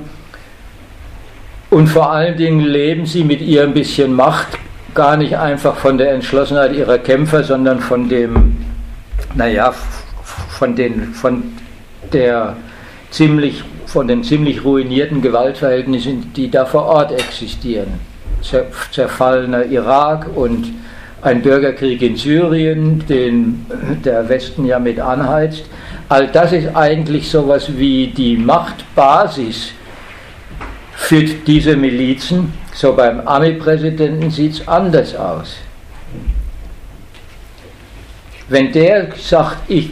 Und 1.69 1.87
vor 1.87 2.11
allen 2.11 2.37
Dingen 2.37 2.61
leben 2.61 3.05
sie 3.05 3.23
mit 3.23 3.41
ihrem 3.41 3.73
bisschen 3.73 4.13
Macht 4.13 4.57
gar 4.93 5.17
nicht 5.17 5.37
einfach 5.37 5.75
von 5.75 5.97
der 5.97 6.13
Entschlossenheit 6.13 6.73
ihrer 6.73 6.97
Kämpfer, 6.97 7.43
sondern 7.43 7.79
von 7.79 8.09
dem, 8.09 8.57
naja, 9.35 9.73
von, 10.49 10.75
den, 10.75 11.13
von 11.13 11.43
der 12.11 12.55
ziemlich, 13.09 13.63
von 13.85 14.07
den 14.07 14.23
ziemlich 14.23 14.63
ruinierten 14.63 15.21
Gewaltverhältnissen, 15.21 16.33
die 16.33 16.49
da 16.49 16.65
vor 16.65 16.85
Ort 16.85 17.11
existieren. 17.11 17.99
Zerfallener 18.91 19.65
Irak 19.65 20.27
und 20.35 20.73
ein 21.21 21.41
Bürgerkrieg 21.41 22.01
in 22.01 22.17
Syrien, 22.17 23.05
den 23.07 23.65
der 24.03 24.27
Westen 24.27 24.65
ja 24.65 24.79
mit 24.79 24.99
anheizt. 24.99 25.63
All 26.09 26.27
das 26.27 26.51
ist 26.51 26.75
eigentlich 26.75 27.31
sowas 27.31 27.77
wie 27.77 28.07
die 28.07 28.35
Machtbasis 28.35 29.71
für 31.03 31.21
diese 31.21 31.75
Milizen. 31.75 32.53
So 32.73 32.93
beim 32.93 33.27
Ami-Präsidenten 33.27 34.31
sieht 34.31 34.53
es 34.53 34.67
anders 34.67 35.15
aus. 35.15 35.57
Wenn 38.47 38.71
der 38.71 39.09
sagt, 39.17 39.69
ich 39.69 39.91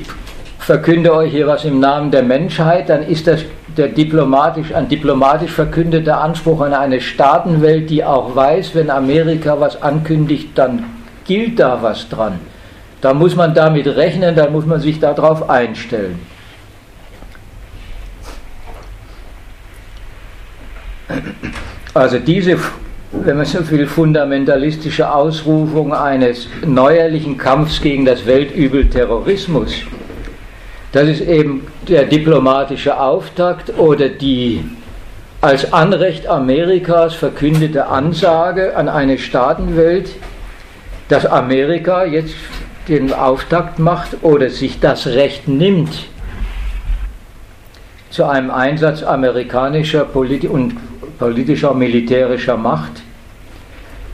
verkünde 0.59 1.13
euch 1.13 1.31
hier 1.31 1.47
was 1.47 1.65
im 1.65 1.79
Namen 1.79 2.11
der 2.11 2.23
Menschheit, 2.23 2.89
dann 2.89 3.03
ist 3.03 3.27
das 3.27 3.41
der 3.77 3.89
diplomatisch, 3.89 4.73
ein 4.73 4.87
diplomatisch 4.87 5.51
verkündeter 5.51 6.21
Anspruch 6.21 6.61
an 6.61 6.73
eine 6.73 7.01
Staatenwelt, 7.01 7.89
die 7.89 8.03
auch 8.03 8.35
weiß, 8.35 8.75
wenn 8.75 8.89
Amerika 8.89 9.59
was 9.59 9.81
ankündigt, 9.81 10.49
dann 10.55 10.85
gilt 11.25 11.59
da 11.59 11.81
was 11.81 12.07
dran. 12.09 12.39
Da 13.01 13.13
muss 13.13 13.35
man 13.35 13.53
damit 13.53 13.87
rechnen, 13.87 14.35
da 14.35 14.49
muss 14.49 14.65
man 14.65 14.79
sich 14.79 14.99
darauf 14.99 15.49
einstellen. 15.49 16.19
Also 21.93 22.19
diese, 22.19 22.57
wenn 23.11 23.37
man 23.37 23.45
so 23.45 23.69
will, 23.69 23.85
fundamentalistische 23.85 25.11
Ausrufung 25.13 25.93
eines 25.93 26.47
neuerlichen 26.65 27.37
Kampfs 27.37 27.81
gegen 27.81 28.05
das 28.05 28.25
Weltübel 28.25 28.89
Terrorismus, 28.89 29.73
das 30.91 31.07
ist 31.07 31.21
eben 31.21 31.67
der 31.87 32.05
diplomatische 32.05 32.99
Auftakt 32.99 33.77
oder 33.77 34.09
die 34.09 34.63
als 35.41 35.73
Anrecht 35.73 36.27
Amerikas 36.27 37.15
verkündete 37.15 37.87
Ansage 37.87 38.75
an 38.75 38.87
eine 38.87 39.17
Staatenwelt, 39.17 40.11
dass 41.09 41.25
Amerika 41.25 42.05
jetzt 42.05 42.35
den 42.87 43.11
Auftakt 43.11 43.79
macht 43.79 44.17
oder 44.21 44.49
sich 44.49 44.79
das 44.79 45.07
Recht 45.07 45.47
nimmt, 45.47 46.07
zu 48.11 48.25
einem 48.25 48.51
Einsatz 48.51 49.01
amerikanischer 49.01 50.05
politi 50.05 50.47
und 50.47 50.75
politischer, 51.17 51.73
militärischer 51.73 52.57
Macht, 52.57 53.01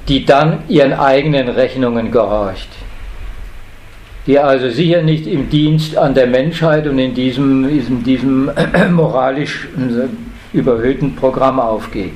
die 0.08 0.26
dann 0.26 0.60
ihren 0.70 0.94
eigenen 0.94 1.50
Rechnungen 1.50 2.12
gehorcht, 2.12 2.70
die 4.26 4.40
also 4.40 4.70
sicher 4.70 5.02
nicht 5.02 5.28
im 5.28 5.50
Dienst 5.50 5.98
an 5.98 6.14
der 6.14 6.28
Menschheit 6.28 6.88
und 6.88 6.98
in 7.00 7.14
diesem, 7.14 7.68
diesem, 7.68 8.04
diesem 8.04 8.52
moralisch 8.92 9.68
überhöhten 10.54 11.16
Programm 11.16 11.60
aufgeht 11.60 12.14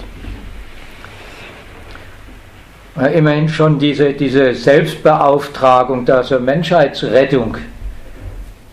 immerhin 3.14 3.50
schon 3.50 3.80
diese, 3.80 4.14
diese 4.14 4.54
Selbstbeauftragung 4.54 6.08
zur 6.24 6.40
Menschheitsrettung, 6.40 7.58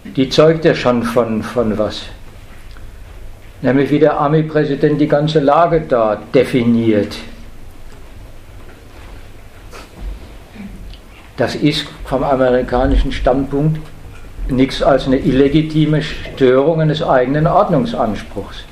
die 0.04 0.28
zeugt 0.28 0.64
ja 0.64 0.74
schon 0.74 1.02
von, 1.02 1.42
von 1.42 1.78
was. 1.78 2.06
Nämlich 3.60 3.90
wie 3.90 3.98
der 3.98 4.18
Army-Präsident 4.18 5.00
die 5.00 5.08
ganze 5.08 5.40
Lage 5.40 5.80
da 5.80 6.22
definiert. 6.32 7.16
Das 11.36 11.54
ist 11.54 11.86
vom 12.04 12.22
amerikanischen 12.22 13.12
Standpunkt 13.12 13.80
nichts 14.48 14.82
als 14.82 15.06
eine 15.06 15.18
illegitime 15.18 16.02
Störung 16.02 16.80
eines 16.80 17.02
eigenen 17.02 17.46
Ordnungsanspruchs. 17.46 18.64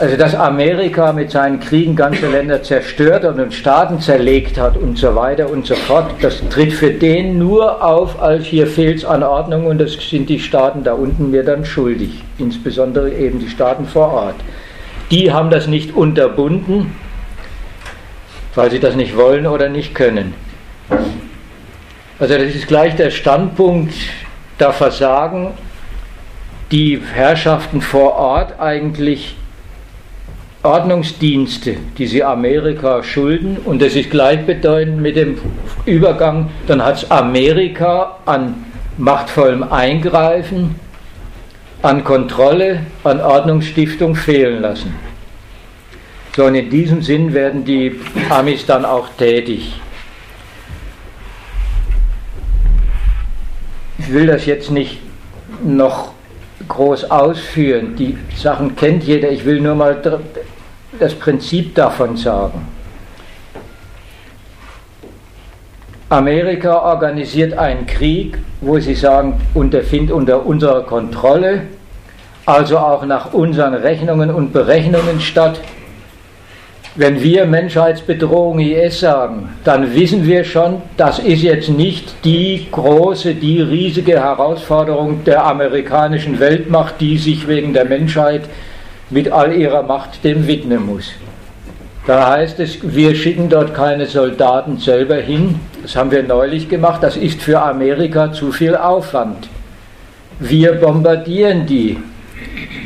Also 0.00 0.16
dass 0.16 0.34
Amerika 0.34 1.12
mit 1.12 1.30
seinen 1.30 1.60
Kriegen 1.60 1.94
ganze 1.94 2.26
Länder 2.26 2.64
zerstört 2.64 3.24
und 3.24 3.54
Staaten 3.54 4.00
zerlegt 4.00 4.58
hat 4.58 4.76
und 4.76 4.98
so 4.98 5.14
weiter 5.14 5.48
und 5.48 5.66
so 5.66 5.76
fort, 5.76 6.14
das 6.20 6.42
tritt 6.48 6.72
für 6.72 6.90
den 6.90 7.38
nur 7.38 7.84
auf, 7.84 8.20
als 8.20 8.44
hier 8.44 8.66
fehlt 8.66 8.98
es 8.98 9.04
an 9.04 9.22
Ordnung 9.22 9.66
und 9.66 9.78
das 9.78 9.92
sind 9.92 10.28
die 10.28 10.40
Staaten 10.40 10.82
da 10.82 10.94
unten 10.94 11.30
mir 11.30 11.44
dann 11.44 11.64
schuldig, 11.64 12.24
insbesondere 12.38 13.12
eben 13.12 13.38
die 13.38 13.48
Staaten 13.48 13.86
vor 13.86 14.12
Ort. 14.12 14.34
Die 15.12 15.32
haben 15.32 15.50
das 15.50 15.68
nicht 15.68 15.94
unterbunden, 15.94 16.96
weil 18.56 18.72
sie 18.72 18.80
das 18.80 18.96
nicht 18.96 19.16
wollen 19.16 19.46
oder 19.46 19.68
nicht 19.68 19.94
können. 19.94 20.34
Also 22.18 22.34
das 22.34 22.52
ist 22.52 22.66
gleich 22.66 22.96
der 22.96 23.10
Standpunkt, 23.10 23.94
da 24.58 24.72
versagen 24.72 25.52
die 26.72 27.00
Herrschaften 27.14 27.80
vor 27.80 28.16
Ort 28.16 28.58
eigentlich 28.58 29.36
Ordnungsdienste, 30.64 31.76
die 31.98 32.06
sie 32.06 32.24
Amerika 32.24 33.02
schulden, 33.02 33.58
und 33.64 33.82
das 33.82 33.94
ist 33.94 34.10
gleichbedeutend 34.10 35.00
mit 35.00 35.16
dem 35.16 35.38
Übergang, 35.84 36.50
dann 36.66 36.82
hat 36.82 36.96
es 36.96 37.10
Amerika 37.10 38.16
an 38.24 38.64
machtvollem 38.96 39.62
Eingreifen, 39.62 40.76
an 41.82 42.02
Kontrolle, 42.02 42.80
an 43.04 43.20
Ordnungsstiftung 43.20 44.16
fehlen 44.16 44.62
lassen. 44.62 44.94
So, 46.34 46.46
und 46.46 46.54
in 46.54 46.70
diesem 46.70 47.02
Sinn 47.02 47.34
werden 47.34 47.64
die 47.64 48.00
Amis 48.30 48.64
dann 48.64 48.84
auch 48.84 49.08
tätig. 49.18 49.74
Ich 53.98 54.12
will 54.12 54.26
das 54.26 54.46
jetzt 54.46 54.70
nicht 54.70 54.98
noch 55.62 56.12
groß 56.68 57.10
ausführen. 57.10 57.96
Die 57.96 58.16
Sachen 58.36 58.74
kennt 58.76 59.04
jeder. 59.04 59.30
Ich 59.30 59.44
will 59.44 59.60
nur 59.60 59.74
mal 59.74 60.00
das 60.98 61.14
Prinzip 61.14 61.74
davon 61.74 62.16
sagen. 62.16 62.66
Amerika 66.10 66.78
organisiert 66.80 67.58
einen 67.58 67.86
Krieg, 67.86 68.38
wo 68.60 68.78
sie 68.78 68.94
sagen, 68.94 69.40
und 69.54 69.74
der 69.74 69.82
findet 69.82 70.14
unter 70.14 70.46
unserer 70.46 70.82
Kontrolle, 70.82 71.62
also 72.46 72.78
auch 72.78 73.04
nach 73.06 73.32
unseren 73.32 73.74
Rechnungen 73.74 74.30
und 74.30 74.52
Berechnungen 74.52 75.20
statt. 75.20 75.60
Wenn 76.96 77.20
wir 77.20 77.46
Menschheitsbedrohung 77.46 78.60
IS 78.60 79.00
sagen, 79.00 79.48
dann 79.64 79.94
wissen 79.94 80.24
wir 80.24 80.44
schon, 80.44 80.82
das 80.96 81.18
ist 81.18 81.42
jetzt 81.42 81.68
nicht 81.68 82.14
die 82.24 82.68
große, 82.70 83.34
die 83.34 83.60
riesige 83.60 84.20
Herausforderung 84.20 85.24
der 85.24 85.44
amerikanischen 85.44 86.38
Weltmacht, 86.38 87.00
die 87.00 87.18
sich 87.18 87.48
wegen 87.48 87.72
der 87.72 87.86
Menschheit 87.86 88.42
mit 89.14 89.30
all 89.30 89.52
ihrer 89.54 89.84
Macht 89.84 90.24
dem 90.24 90.48
widmen 90.48 90.84
muss. 90.84 91.12
Da 92.04 92.32
heißt 92.32 92.58
es, 92.58 92.78
wir 92.82 93.14
schicken 93.14 93.48
dort 93.48 93.72
keine 93.72 94.06
Soldaten 94.06 94.78
selber 94.78 95.14
hin. 95.14 95.60
Das 95.82 95.94
haben 95.94 96.10
wir 96.10 96.24
neulich 96.24 96.68
gemacht. 96.68 97.00
Das 97.02 97.16
ist 97.16 97.40
für 97.40 97.62
Amerika 97.62 98.32
zu 98.32 98.50
viel 98.50 98.76
Aufwand. 98.76 99.48
Wir 100.40 100.72
bombardieren 100.72 101.64
die. 101.64 101.96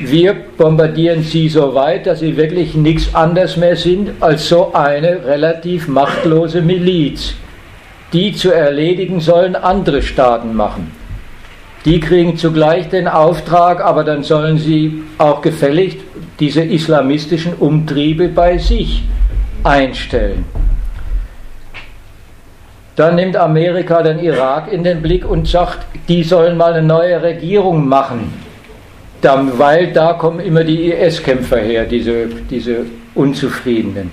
Wir 0.05 0.35
bombardieren 0.35 1.23
sie 1.23 1.49
so 1.49 1.75
weit, 1.75 2.07
dass 2.07 2.21
sie 2.21 2.37
wirklich 2.37 2.75
nichts 2.75 3.15
anderes 3.15 3.57
mehr 3.57 3.77
sind 3.77 4.11
als 4.21 4.49
so 4.49 4.75
eine 4.75 5.25
relativ 5.25 5.89
machtlose 5.89 6.61
Miliz. 6.61 7.35
Die 8.13 8.35
zu 8.35 8.53
erledigen 8.53 9.21
sollen 9.21 9.57
andere 9.57 10.03
Staaten 10.03 10.55
machen. 10.55 10.93
Die 11.85 12.01
kriegen 12.01 12.37
zugleich 12.37 12.89
den 12.89 13.09
Auftrag, 13.09 13.81
aber 13.81 14.05
dann 14.05 14.23
sollen 14.23 14.59
sie 14.59 15.05
auch 15.17 15.41
gefälligst 15.41 15.99
diese 16.41 16.63
islamistischen 16.63 17.55
Umtriebe 17.55 18.29
bei 18.29 18.59
sich 18.59 19.05
einstellen. 19.65 20.45
Dann 22.97 23.15
nimmt 23.15 23.37
Amerika 23.37 24.03
den 24.03 24.19
Irak 24.19 24.73
in 24.73 24.83
den 24.83 25.03
Blick 25.03 25.29
und 25.29 25.47
sagt, 25.47 25.87
die 26.09 26.25
sollen 26.25 26.57
mal 26.57 26.73
eine 26.73 26.87
neue 26.87 27.23
Regierung 27.23 27.87
machen, 27.87 28.33
weil 29.57 29.93
da 29.93 30.15
kommen 30.15 30.41
immer 30.41 30.65
die 30.65 30.91
IS-Kämpfer 30.91 31.59
her, 31.59 31.85
diese, 31.85 32.27
diese 32.51 32.87
Unzufriedenen. 33.15 34.11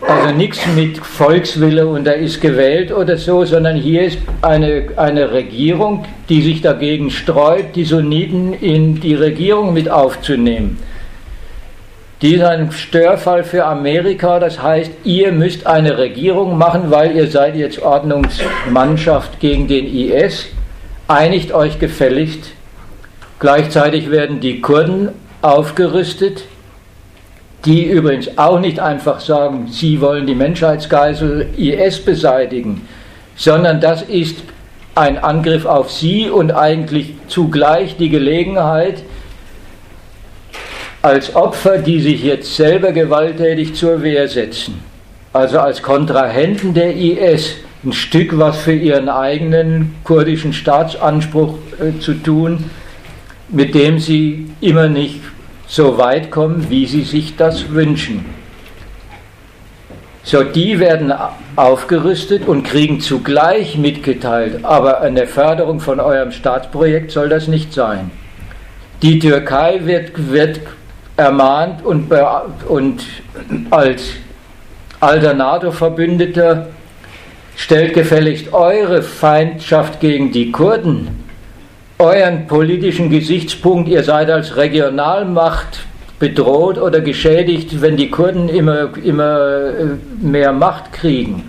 Also 0.00 0.34
nichts 0.34 0.60
mit 0.74 0.98
Volkswille 0.98 1.86
und 1.86 2.06
er 2.06 2.16
ist 2.16 2.40
gewählt 2.40 2.92
oder 2.92 3.16
so, 3.16 3.44
sondern 3.44 3.76
hier 3.76 4.02
ist 4.02 4.18
eine, 4.42 4.88
eine 4.96 5.32
Regierung, 5.32 6.04
die 6.28 6.42
sich 6.42 6.62
dagegen 6.62 7.10
sträubt, 7.10 7.74
die 7.76 7.84
Sunniten 7.84 8.52
in 8.52 9.00
die 9.00 9.14
Regierung 9.14 9.72
mit 9.72 9.88
aufzunehmen. 9.88 10.78
Die 12.22 12.34
ist 12.34 12.42
ein 12.42 12.72
Störfall 12.72 13.44
für 13.44 13.66
Amerika, 13.66 14.38
das 14.38 14.62
heißt, 14.62 14.90
ihr 15.04 15.32
müsst 15.32 15.66
eine 15.66 15.98
Regierung 15.98 16.56
machen, 16.56 16.90
weil 16.90 17.14
ihr 17.14 17.30
seid 17.30 17.56
jetzt 17.56 17.82
Ordnungsmannschaft 17.82 19.38
gegen 19.38 19.68
den 19.68 19.86
IS, 19.86 20.46
einigt 21.08 21.52
euch 21.52 21.78
gefälligst. 21.78 22.52
Gleichzeitig 23.38 24.10
werden 24.10 24.40
die 24.40 24.62
Kurden 24.62 25.10
aufgerüstet, 25.42 26.44
die 27.66 27.84
übrigens 27.84 28.38
auch 28.38 28.60
nicht 28.60 28.80
einfach 28.80 29.20
sagen, 29.20 29.68
sie 29.70 30.00
wollen 30.00 30.26
die 30.26 30.34
Menschheitsgeisel 30.34 31.48
IS 31.58 32.02
beseitigen, 32.02 32.88
sondern 33.36 33.82
das 33.82 34.00
ist 34.00 34.38
ein 34.94 35.18
Angriff 35.18 35.66
auf 35.66 35.92
sie 35.92 36.30
und 36.30 36.50
eigentlich 36.52 37.12
zugleich 37.28 37.98
die 37.98 38.08
Gelegenheit, 38.08 39.02
als 41.06 41.36
Opfer, 41.36 41.78
die 41.78 42.00
sich 42.00 42.24
jetzt 42.24 42.56
selber 42.56 42.90
gewalttätig 42.90 43.74
zur 43.74 44.02
Wehr 44.02 44.26
setzen, 44.26 44.80
also 45.32 45.60
als 45.60 45.80
Kontrahenten 45.80 46.74
der 46.74 46.96
IS, 46.96 47.54
ein 47.84 47.92
Stück 47.92 48.36
was 48.36 48.58
für 48.58 48.72
ihren 48.72 49.08
eigenen 49.08 49.94
kurdischen 50.02 50.52
Staatsanspruch 50.52 51.58
äh, 51.78 52.00
zu 52.00 52.14
tun, 52.14 52.64
mit 53.48 53.76
dem 53.76 54.00
sie 54.00 54.50
immer 54.60 54.88
nicht 54.88 55.20
so 55.68 55.96
weit 55.96 56.32
kommen, 56.32 56.66
wie 56.70 56.86
sie 56.86 57.04
sich 57.04 57.36
das 57.36 57.70
wünschen. 57.70 58.24
So, 60.24 60.42
die 60.42 60.80
werden 60.80 61.14
aufgerüstet 61.54 62.48
und 62.48 62.64
kriegen 62.64 62.98
zugleich 62.98 63.78
mitgeteilt, 63.78 64.64
aber 64.64 65.02
eine 65.02 65.28
Förderung 65.28 65.78
von 65.78 66.00
eurem 66.00 66.32
Staatsprojekt 66.32 67.12
soll 67.12 67.28
das 67.28 67.46
nicht 67.46 67.72
sein. 67.72 68.10
Die 69.02 69.20
Türkei 69.20 69.82
wird, 69.84 70.32
wird 70.32 70.60
ermahnt 71.16 71.84
und, 71.84 72.12
und 72.68 73.04
als 73.70 74.10
alter 75.00 75.34
NATO-Verbündeter 75.34 76.68
stellt 77.56 77.94
gefälligst 77.94 78.52
eure 78.52 79.02
Feindschaft 79.02 80.00
gegen 80.00 80.30
die 80.32 80.52
Kurden, 80.52 81.24
euren 81.98 82.46
politischen 82.46 83.08
Gesichtspunkt, 83.08 83.88
ihr 83.88 84.04
seid 84.04 84.30
als 84.30 84.56
Regionalmacht 84.56 85.86
bedroht 86.18 86.78
oder 86.78 87.00
geschädigt, 87.00 87.80
wenn 87.80 87.96
die 87.96 88.10
Kurden 88.10 88.48
immer, 88.48 88.96
immer 89.02 89.40
äh, 89.40 89.84
mehr 90.20 90.52
Macht 90.52 90.92
kriegen. 90.92 91.48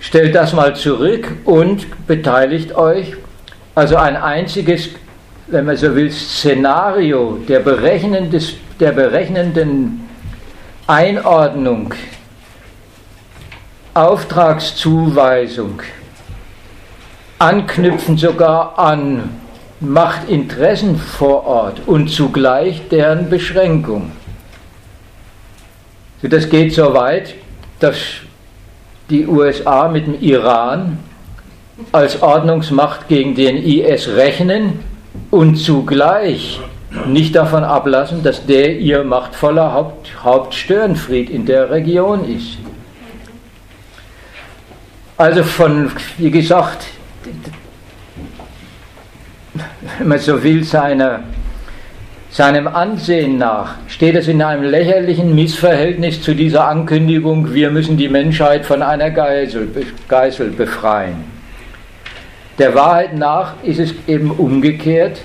Stellt 0.00 0.34
das 0.34 0.52
mal 0.52 0.76
zurück 0.76 1.32
und 1.44 1.86
beteiligt 2.06 2.76
euch. 2.76 3.14
Also 3.74 3.96
ein 3.96 4.16
einziges, 4.16 4.90
wenn 5.48 5.64
man 5.64 5.76
so 5.76 5.94
will, 5.94 6.10
Szenario 6.10 7.38
der, 7.48 7.60
berechnendes, 7.60 8.54
der 8.80 8.92
berechnenden 8.92 10.08
Einordnung, 10.86 11.94
Auftragszuweisung, 13.94 15.82
anknüpfen 17.38 18.18
sogar 18.18 18.78
an 18.78 19.30
Machtinteressen 19.80 20.96
vor 20.96 21.46
Ort 21.46 21.82
und 21.86 22.08
zugleich 22.08 22.88
deren 22.88 23.30
Beschränkung. 23.30 24.12
Das 26.22 26.48
geht 26.48 26.74
so 26.74 26.92
weit, 26.92 27.34
dass 27.78 27.96
die 29.10 29.26
USA 29.26 29.88
mit 29.88 30.06
dem 30.06 30.20
Iran 30.20 30.98
als 31.92 32.20
Ordnungsmacht 32.22 33.06
gegen 33.06 33.34
den 33.34 33.58
IS 33.58 34.08
rechnen 34.08 34.80
und 35.30 35.56
zugleich 35.56 36.60
nicht 37.06 37.34
davon 37.34 37.64
ablassen, 37.64 38.22
dass 38.22 38.46
der 38.46 38.78
ihr 38.78 39.04
machtvoller 39.04 39.72
Haupt, 39.72 40.10
Hauptstörenfried 40.22 41.30
in 41.30 41.44
der 41.46 41.70
Region 41.70 42.24
ist. 42.24 42.58
Also 45.18 45.42
von, 45.44 45.90
wie 46.18 46.30
gesagt, 46.30 46.86
wenn 49.98 50.08
man 50.08 50.18
so 50.18 50.42
will, 50.42 50.62
seiner, 50.62 51.20
seinem 52.30 52.68
Ansehen 52.68 53.38
nach, 53.38 53.76
steht 53.88 54.14
es 54.14 54.28
in 54.28 54.42
einem 54.42 54.64
lächerlichen 54.64 55.34
Missverhältnis 55.34 56.20
zu 56.20 56.34
dieser 56.34 56.68
Ankündigung, 56.68 57.52
wir 57.54 57.70
müssen 57.70 57.96
die 57.96 58.08
Menschheit 58.08 58.66
von 58.66 58.82
einer 58.82 59.10
Geisel, 59.10 59.68
Geisel 60.08 60.50
befreien. 60.50 61.35
Der 62.58 62.74
Wahrheit 62.74 63.14
nach 63.14 63.54
ist 63.62 63.78
es 63.78 63.94
eben 64.06 64.30
umgekehrt. 64.30 65.20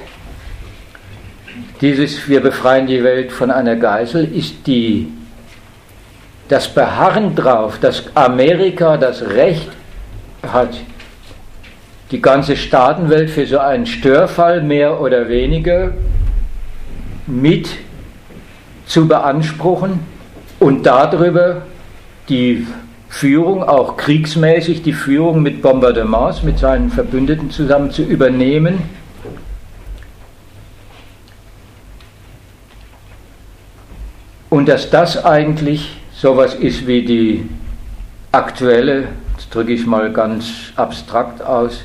Dieses 1.79 2.27
Wir 2.27 2.41
befreien 2.41 2.87
die 2.87 3.03
Welt 3.03 3.31
von 3.31 3.49
einer 3.49 3.75
Geisel 3.75 4.35
ist 4.35 4.67
die, 4.67 5.11
das 6.49 6.67
Beharren 6.73 7.33
drauf, 7.35 7.79
dass 7.79 8.03
Amerika 8.15 8.97
das 8.97 9.21
Recht 9.21 9.69
hat, 10.43 10.75
die 12.11 12.21
ganze 12.21 12.57
Staatenwelt 12.57 13.29
für 13.29 13.45
so 13.45 13.59
einen 13.59 13.85
Störfall 13.85 14.61
mehr 14.61 14.99
oder 14.99 15.29
weniger 15.29 15.93
mit 17.25 17.69
zu 18.85 19.07
beanspruchen 19.07 20.01
und 20.59 20.85
darüber 20.85 21.61
die 22.27 22.67
Führung, 23.11 23.61
auch 23.61 23.97
kriegsmäßig 23.97 24.81
die 24.81 24.93
Führung 24.93 25.43
mit 25.43 25.61
Bombardements, 25.61 26.41
mit 26.41 26.57
seinen 26.57 26.89
Verbündeten 26.89 27.51
zusammen 27.51 27.91
zu 27.91 28.01
übernehmen. 28.01 28.79
Und 34.49 34.69
dass 34.69 34.89
das 34.89 35.23
eigentlich 35.23 35.97
sowas 36.13 36.55
ist 36.55 36.87
wie 36.87 37.03
die 37.03 37.49
aktuelle, 38.31 39.09
das 39.35 39.49
drücke 39.49 39.73
ich 39.73 39.85
mal 39.85 40.11
ganz 40.11 40.71
abstrakt 40.77 41.43
aus, 41.43 41.83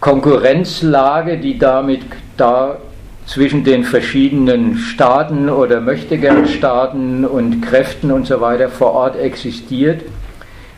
Konkurrenzlage, 0.00 1.38
die 1.38 1.58
damit 1.58 2.00
da 2.36 2.78
zwischen 3.26 3.62
den 3.62 3.84
verschiedenen 3.84 4.78
Staaten 4.78 5.48
oder 5.48 5.80
Möchtegernstaaten 5.80 7.24
und 7.24 7.60
Kräften 7.60 8.10
und 8.10 8.26
so 8.26 8.40
weiter 8.40 8.68
vor 8.68 8.92
Ort 8.92 9.16
existiert, 9.16 10.02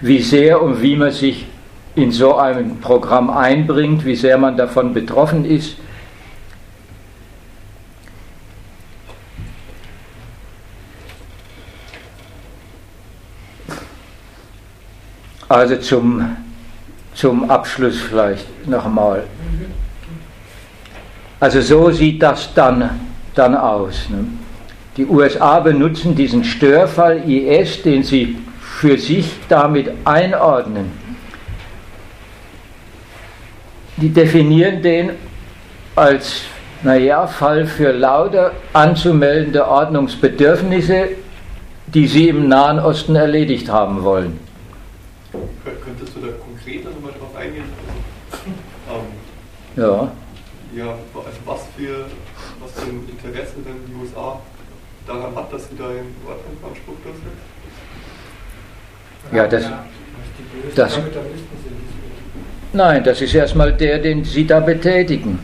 wie 0.04 0.20
sehr 0.20 0.60
und 0.60 0.82
wie 0.82 0.96
man 0.96 1.12
sich 1.12 1.46
in 1.94 2.12
so 2.12 2.36
ein 2.36 2.78
Programm 2.80 3.30
einbringt, 3.30 4.04
wie 4.04 4.14
sehr 4.14 4.36
man 4.36 4.54
davon 4.54 4.92
betroffen 4.92 5.46
ist. 5.46 5.76
Also 15.48 15.76
zum 15.76 16.36
zum 17.14 17.48
Abschluss 17.48 17.98
vielleicht 18.00 18.68
nochmal. 18.68 19.22
Also 21.40 21.60
so 21.60 21.90
sieht 21.90 22.22
das 22.22 22.52
dann, 22.54 22.90
dann 23.34 23.54
aus. 23.56 24.08
Ne? 24.10 24.26
Die 24.96 25.06
USA 25.06 25.60
benutzen 25.60 26.14
diesen 26.14 26.44
Störfall 26.44 27.22
IS, 27.28 27.82
den 27.82 28.02
sie 28.02 28.36
für 28.84 28.98
sich 28.98 29.24
damit 29.48 29.90
einordnen. 30.04 30.92
Die 33.96 34.10
definieren 34.10 34.82
den 34.82 35.12
als, 35.96 36.42
naja, 36.82 37.26
Fall 37.26 37.66
für 37.66 37.92
lauter 37.92 38.52
anzumeldende 38.74 39.66
Ordnungsbedürfnisse, 39.66 41.08
die 41.86 42.06
sie 42.06 42.28
im 42.28 42.46
Nahen 42.46 42.78
Osten 42.78 43.16
erledigt 43.16 43.70
haben 43.70 44.02
wollen. 44.02 44.38
Könntest 45.82 46.14
du 46.16 46.20
da 46.20 46.32
konkreter 46.32 46.90
nochmal 46.90 47.12
drauf 47.18 47.34
eingehen? 47.36 47.64
Ähm, 48.90 49.82
ja. 49.82 50.12
Ja, 50.76 50.90
also 50.90 51.38
was 51.46 51.60
für, 51.74 52.04
was 52.60 52.72
für 52.72 52.90
ein 52.90 53.08
Interesse 53.08 53.54
denn 53.64 53.80
die 53.88 53.94
USA 53.94 54.40
daran 55.06 55.34
hat, 55.34 55.50
dass 55.50 55.70
sie 55.70 55.76
da 55.78 55.88
einen 55.88 56.14
Ordnungsanspruch 56.28 56.96
durchsetzt? 57.02 57.53
Ja, 59.32 59.46
das, 59.46 59.64
das, 60.74 60.98
nein, 62.72 63.02
das 63.02 63.20
ist 63.20 63.34
erstmal 63.34 63.72
der, 63.72 63.98
den 63.98 64.24
Sie 64.24 64.46
da 64.46 64.60
betätigen. 64.60 65.38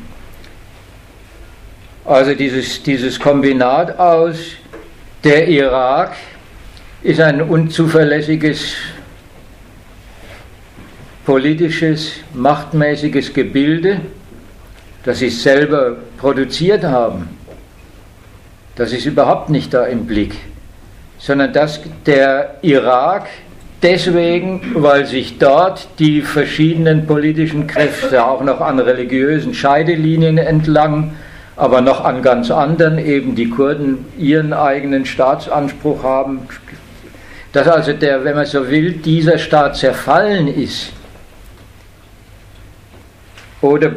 Also 2.04 2.34
dieses, 2.34 2.82
dieses 2.82 3.18
Kombinat 3.18 3.98
aus, 3.98 4.36
der 5.22 5.48
Irak 5.48 6.12
ist 7.02 7.20
ein 7.20 7.42
unzuverlässiges 7.42 8.74
politisches, 11.24 12.12
machtmäßiges 12.34 13.32
Gebilde, 13.32 14.00
das 15.04 15.20
sie 15.20 15.30
selber 15.30 15.96
produziert 16.18 16.84
haben. 16.84 17.28
Das 18.76 18.92
ist 18.92 19.06
überhaupt 19.06 19.50
nicht 19.50 19.72
da 19.72 19.84
im 19.84 20.06
Blick, 20.06 20.34
sondern 21.18 21.52
dass 21.52 21.80
der 22.06 22.56
Irak 22.62 23.28
deswegen, 23.82 24.60
weil 24.74 25.06
sich 25.06 25.38
dort 25.38 25.88
die 25.98 26.22
verschiedenen 26.22 27.06
politischen 27.06 27.66
Kräfte 27.66 28.24
auch 28.24 28.42
noch 28.42 28.60
an 28.60 28.78
religiösen 28.78 29.54
Scheidelinien 29.54 30.38
entlang, 30.38 31.14
aber 31.56 31.80
noch 31.80 32.04
an 32.04 32.22
ganz 32.22 32.50
anderen, 32.50 32.98
eben 32.98 33.34
die 33.34 33.50
Kurden 33.50 34.06
ihren 34.18 34.52
eigenen 34.52 35.04
Staatsanspruch 35.04 36.02
haben, 36.02 36.40
dass 37.52 37.68
also 37.68 37.92
der, 37.92 38.24
wenn 38.24 38.36
man 38.36 38.46
so 38.46 38.70
will, 38.70 38.92
dieser 38.92 39.38
Staat 39.38 39.76
zerfallen 39.76 40.48
ist 40.48 40.92
oder 43.60 43.92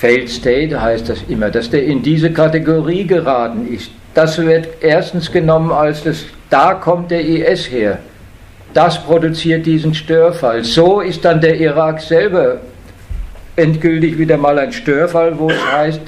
Failed 0.00 0.30
State 0.30 0.80
heißt 0.80 1.08
das 1.08 1.18
immer, 1.28 1.50
dass 1.50 1.70
der 1.70 1.84
in 1.84 2.02
diese 2.02 2.32
Kategorie 2.32 3.06
geraten 3.06 3.66
ist. 3.72 3.90
Das 4.14 4.38
wird 4.38 4.68
erstens 4.80 5.30
genommen 5.30 5.70
als 5.70 6.02
das, 6.02 6.24
da 6.48 6.74
kommt 6.74 7.10
der 7.10 7.20
IS 7.20 7.70
her. 7.70 7.98
Das 8.74 9.02
produziert 9.02 9.66
diesen 9.66 9.94
Störfall. 9.94 10.64
So 10.64 11.00
ist 11.00 11.24
dann 11.24 11.40
der 11.40 11.58
Irak 11.60 12.00
selber 12.00 12.58
endgültig 13.56 14.18
wieder 14.18 14.36
mal 14.36 14.58
ein 14.58 14.72
Störfall, 14.72 15.38
wo 15.38 15.50
es 15.50 15.72
heißt, 15.72 16.00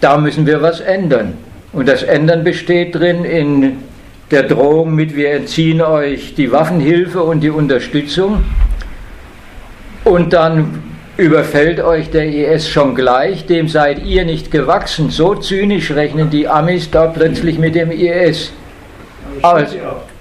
da 0.00 0.16
müssen 0.16 0.46
wir 0.46 0.62
was 0.62 0.80
ändern. 0.80 1.34
Und 1.72 1.88
das 1.88 2.02
Ändern 2.02 2.42
besteht 2.42 2.94
drin 2.94 3.24
in 3.24 3.78
der 4.30 4.44
Drohung 4.44 4.94
mit, 4.94 5.14
wir 5.14 5.30
entziehen 5.32 5.82
euch 5.82 6.34
die 6.34 6.50
Waffenhilfe 6.52 7.22
und 7.22 7.40
die 7.40 7.50
Unterstützung. 7.50 8.44
Und 10.04 10.32
dann 10.32 10.82
überfällt 11.16 11.80
euch 11.80 12.10
der 12.10 12.26
IS 12.26 12.68
schon 12.68 12.94
gleich, 12.94 13.46
dem 13.46 13.68
seid 13.68 14.04
ihr 14.04 14.24
nicht 14.24 14.50
gewachsen. 14.50 15.10
So 15.10 15.34
zynisch 15.34 15.90
rechnen 15.90 16.30
die 16.30 16.48
Amis 16.48 16.90
da 16.90 17.06
plötzlich 17.06 17.58
mit 17.58 17.74
dem 17.74 17.90
IS. 17.90 18.52
Also, 19.42 19.76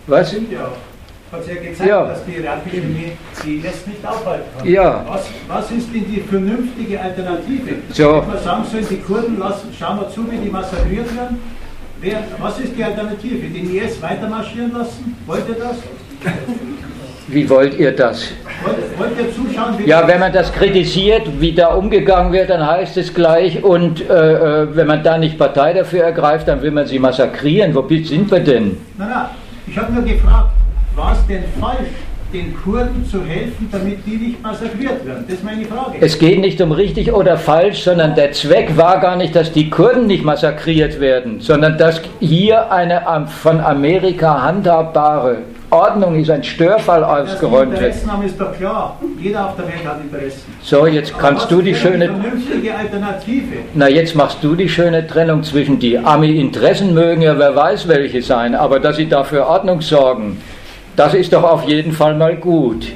was? 0.07 0.31
Stimmt 0.31 0.51
ja 0.51 0.65
auch. 0.65 0.88
Hat 1.31 1.47
ja 1.47 1.53
gezeigt, 1.61 1.87
Ja. 1.89 2.05
dass 2.05 2.25
die 2.25 2.37
irakische 2.41 2.77
Armee 2.81 3.11
die 3.45 3.57
IS 3.57 3.85
nicht 3.85 4.03
aufhalten 4.05 4.45
kann. 4.57 4.67
Ja. 4.67 5.05
Was, 5.07 5.25
was 5.47 5.71
ist 5.71 5.93
denn 5.93 6.05
die 6.11 6.21
vernünftige 6.21 6.99
Alternative? 6.99 7.75
So. 7.91 8.15
Hätte 8.17 8.27
man 8.27 8.39
sagen 8.43 8.63
sollen, 8.71 8.87
die 8.89 8.97
Kurden 8.97 9.37
lassen, 9.37 9.67
schauen 9.77 9.99
wir 9.99 10.09
zu, 10.09 10.29
wie 10.31 10.37
die 10.37 10.49
massakriert 10.49 11.15
werden. 11.15 11.39
Wer, 12.01 12.23
was 12.39 12.59
ist 12.59 12.75
die 12.75 12.83
Alternative? 12.83 13.47
Den 13.47 13.75
IS 13.75 14.01
weitermarschieren 14.01 14.71
lassen? 14.73 15.15
Wollt 15.27 15.47
ihr 15.49 15.55
das? 15.55 15.77
Wie 17.27 17.47
wollt 17.47 17.77
ihr 17.77 17.95
das? 17.95 18.31
Wollt, 18.63 18.97
wollt 18.99 19.19
ihr 19.19 19.31
zuschauen, 19.35 19.77
wie 19.77 19.87
Ja, 19.87 20.07
wenn 20.07 20.19
man 20.19 20.33
das 20.33 20.51
kritisiert, 20.51 21.27
wie 21.39 21.51
da 21.53 21.67
umgegangen 21.75 22.31
wird, 22.33 22.49
dann 22.49 22.65
heißt 22.65 22.97
es 22.97 23.13
gleich, 23.13 23.63
und 23.63 24.01
äh, 24.09 24.13
äh, 24.63 24.75
wenn 24.75 24.87
man 24.87 25.03
da 25.03 25.17
nicht 25.19 25.37
Partei 25.37 25.73
dafür 25.73 26.05
ergreift, 26.05 26.47
dann 26.47 26.61
will 26.63 26.71
man 26.71 26.87
sie 26.87 26.97
massakrieren. 26.97 27.75
Wo 27.75 27.87
sind 27.87 28.31
wir 28.31 28.39
denn? 28.39 28.77
Nein, 28.97 29.09
nein, 29.09 29.25
ich 29.67 29.77
habe 29.77 29.93
nur 29.93 30.01
gefragt, 30.03 30.53
war 30.99 31.13
es 31.13 31.25
denn 31.27 31.43
falsch, 31.59 31.89
den 32.31 32.55
Kurden 32.55 33.03
zu 33.09 33.23
helfen, 33.23 33.69
damit 33.71 34.05
die 34.05 34.17
nicht 34.17 34.43
massakriert 34.43 35.03
werden? 35.05 35.25
Das 35.27 35.37
ist 35.37 35.43
meine 35.43 35.65
Frage. 35.65 35.97
Es 35.99 36.19
geht 36.19 36.39
nicht 36.39 36.61
um 36.61 36.71
richtig 36.71 37.11
oder 37.11 37.37
falsch, 37.37 37.83
sondern 37.83 38.13
der 38.13 38.33
Zweck 38.33 38.77
war 38.77 38.99
gar 38.99 39.15
nicht, 39.15 39.35
dass 39.35 39.51
die 39.51 39.69
Kurden 39.69 40.05
nicht 40.05 40.23
massakriert 40.23 40.99
werden, 40.99 41.39
sondern 41.39 41.77
dass 41.77 42.01
hier 42.19 42.71
eine 42.71 43.01
von 43.27 43.59
Amerika 43.61 44.43
handhabbare 44.43 45.37
Ordnung 45.71 46.19
ist, 46.19 46.29
ein 46.31 46.43
Störfall 46.43 47.03
ausgeräumt 47.03 47.71
wird. 47.71 47.81
Interessennahme 47.81 48.25
ist 48.25 48.39
doch 48.39 48.55
klar. 48.55 48.99
Jeder 49.19 49.49
auf 49.49 49.55
der 49.55 49.67
Welt 49.67 49.85
hat 49.85 49.99
Interessen. 50.01 50.53
So, 50.61 50.87
jetzt 50.87 51.13
Aber 51.13 51.21
kannst 51.21 51.43
was 51.43 51.49
du 51.49 51.61
die 51.61 51.75
schöne 51.75 52.07
vernünftige 52.07 52.75
Alternative. 52.75 53.55
Na, 53.75 53.87
jetzt 53.87 54.15
machst 54.15 54.39
du 54.43 54.55
die 54.55 54.69
schöne 54.69 55.05
Trennung 55.05 55.43
zwischen 55.43 55.77
die 55.79 55.97
Ami-Interessen 55.97 56.93
mögen 56.93 57.21
ja 57.21 57.37
wer 57.37 57.55
weiß 57.55 57.87
welche 57.87 58.21
sein, 58.21 58.55
aber 58.55 58.79
dass 58.79 58.97
sie 58.97 59.07
dafür 59.07 59.45
Ordnung 59.47 59.81
sorgen, 59.81 60.37
das 60.95 61.13
ist 61.13 61.33
doch 61.33 61.43
auf 61.43 61.67
jeden 61.67 61.91
Fall 61.91 62.15
mal 62.15 62.35
gut. 62.35 62.87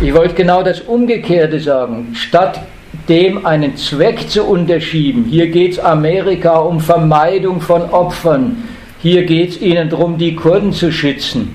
Ich 0.00 0.12
wollte 0.12 0.34
genau 0.34 0.62
das 0.62 0.82
Umgekehrte 0.82 1.58
sagen. 1.58 2.08
Statt 2.14 2.60
dem 3.08 3.46
einen 3.46 3.76
Zweck 3.76 4.28
zu 4.28 4.44
unterschieben, 4.44 5.24
hier 5.24 5.48
geht 5.48 5.72
es 5.72 5.78
Amerika 5.78 6.58
um 6.58 6.80
Vermeidung 6.80 7.60
von 7.60 7.82
Opfern, 7.90 8.64
hier 9.00 9.24
geht 9.24 9.50
es 9.50 9.60
ihnen 9.60 9.88
darum, 9.88 10.18
die 10.18 10.34
Kurden 10.34 10.72
zu 10.72 10.90
schützen, 10.90 11.54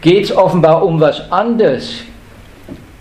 geht 0.00 0.24
es 0.24 0.36
offenbar 0.36 0.84
um 0.84 1.00
was 1.00 1.30
anderes. 1.30 2.02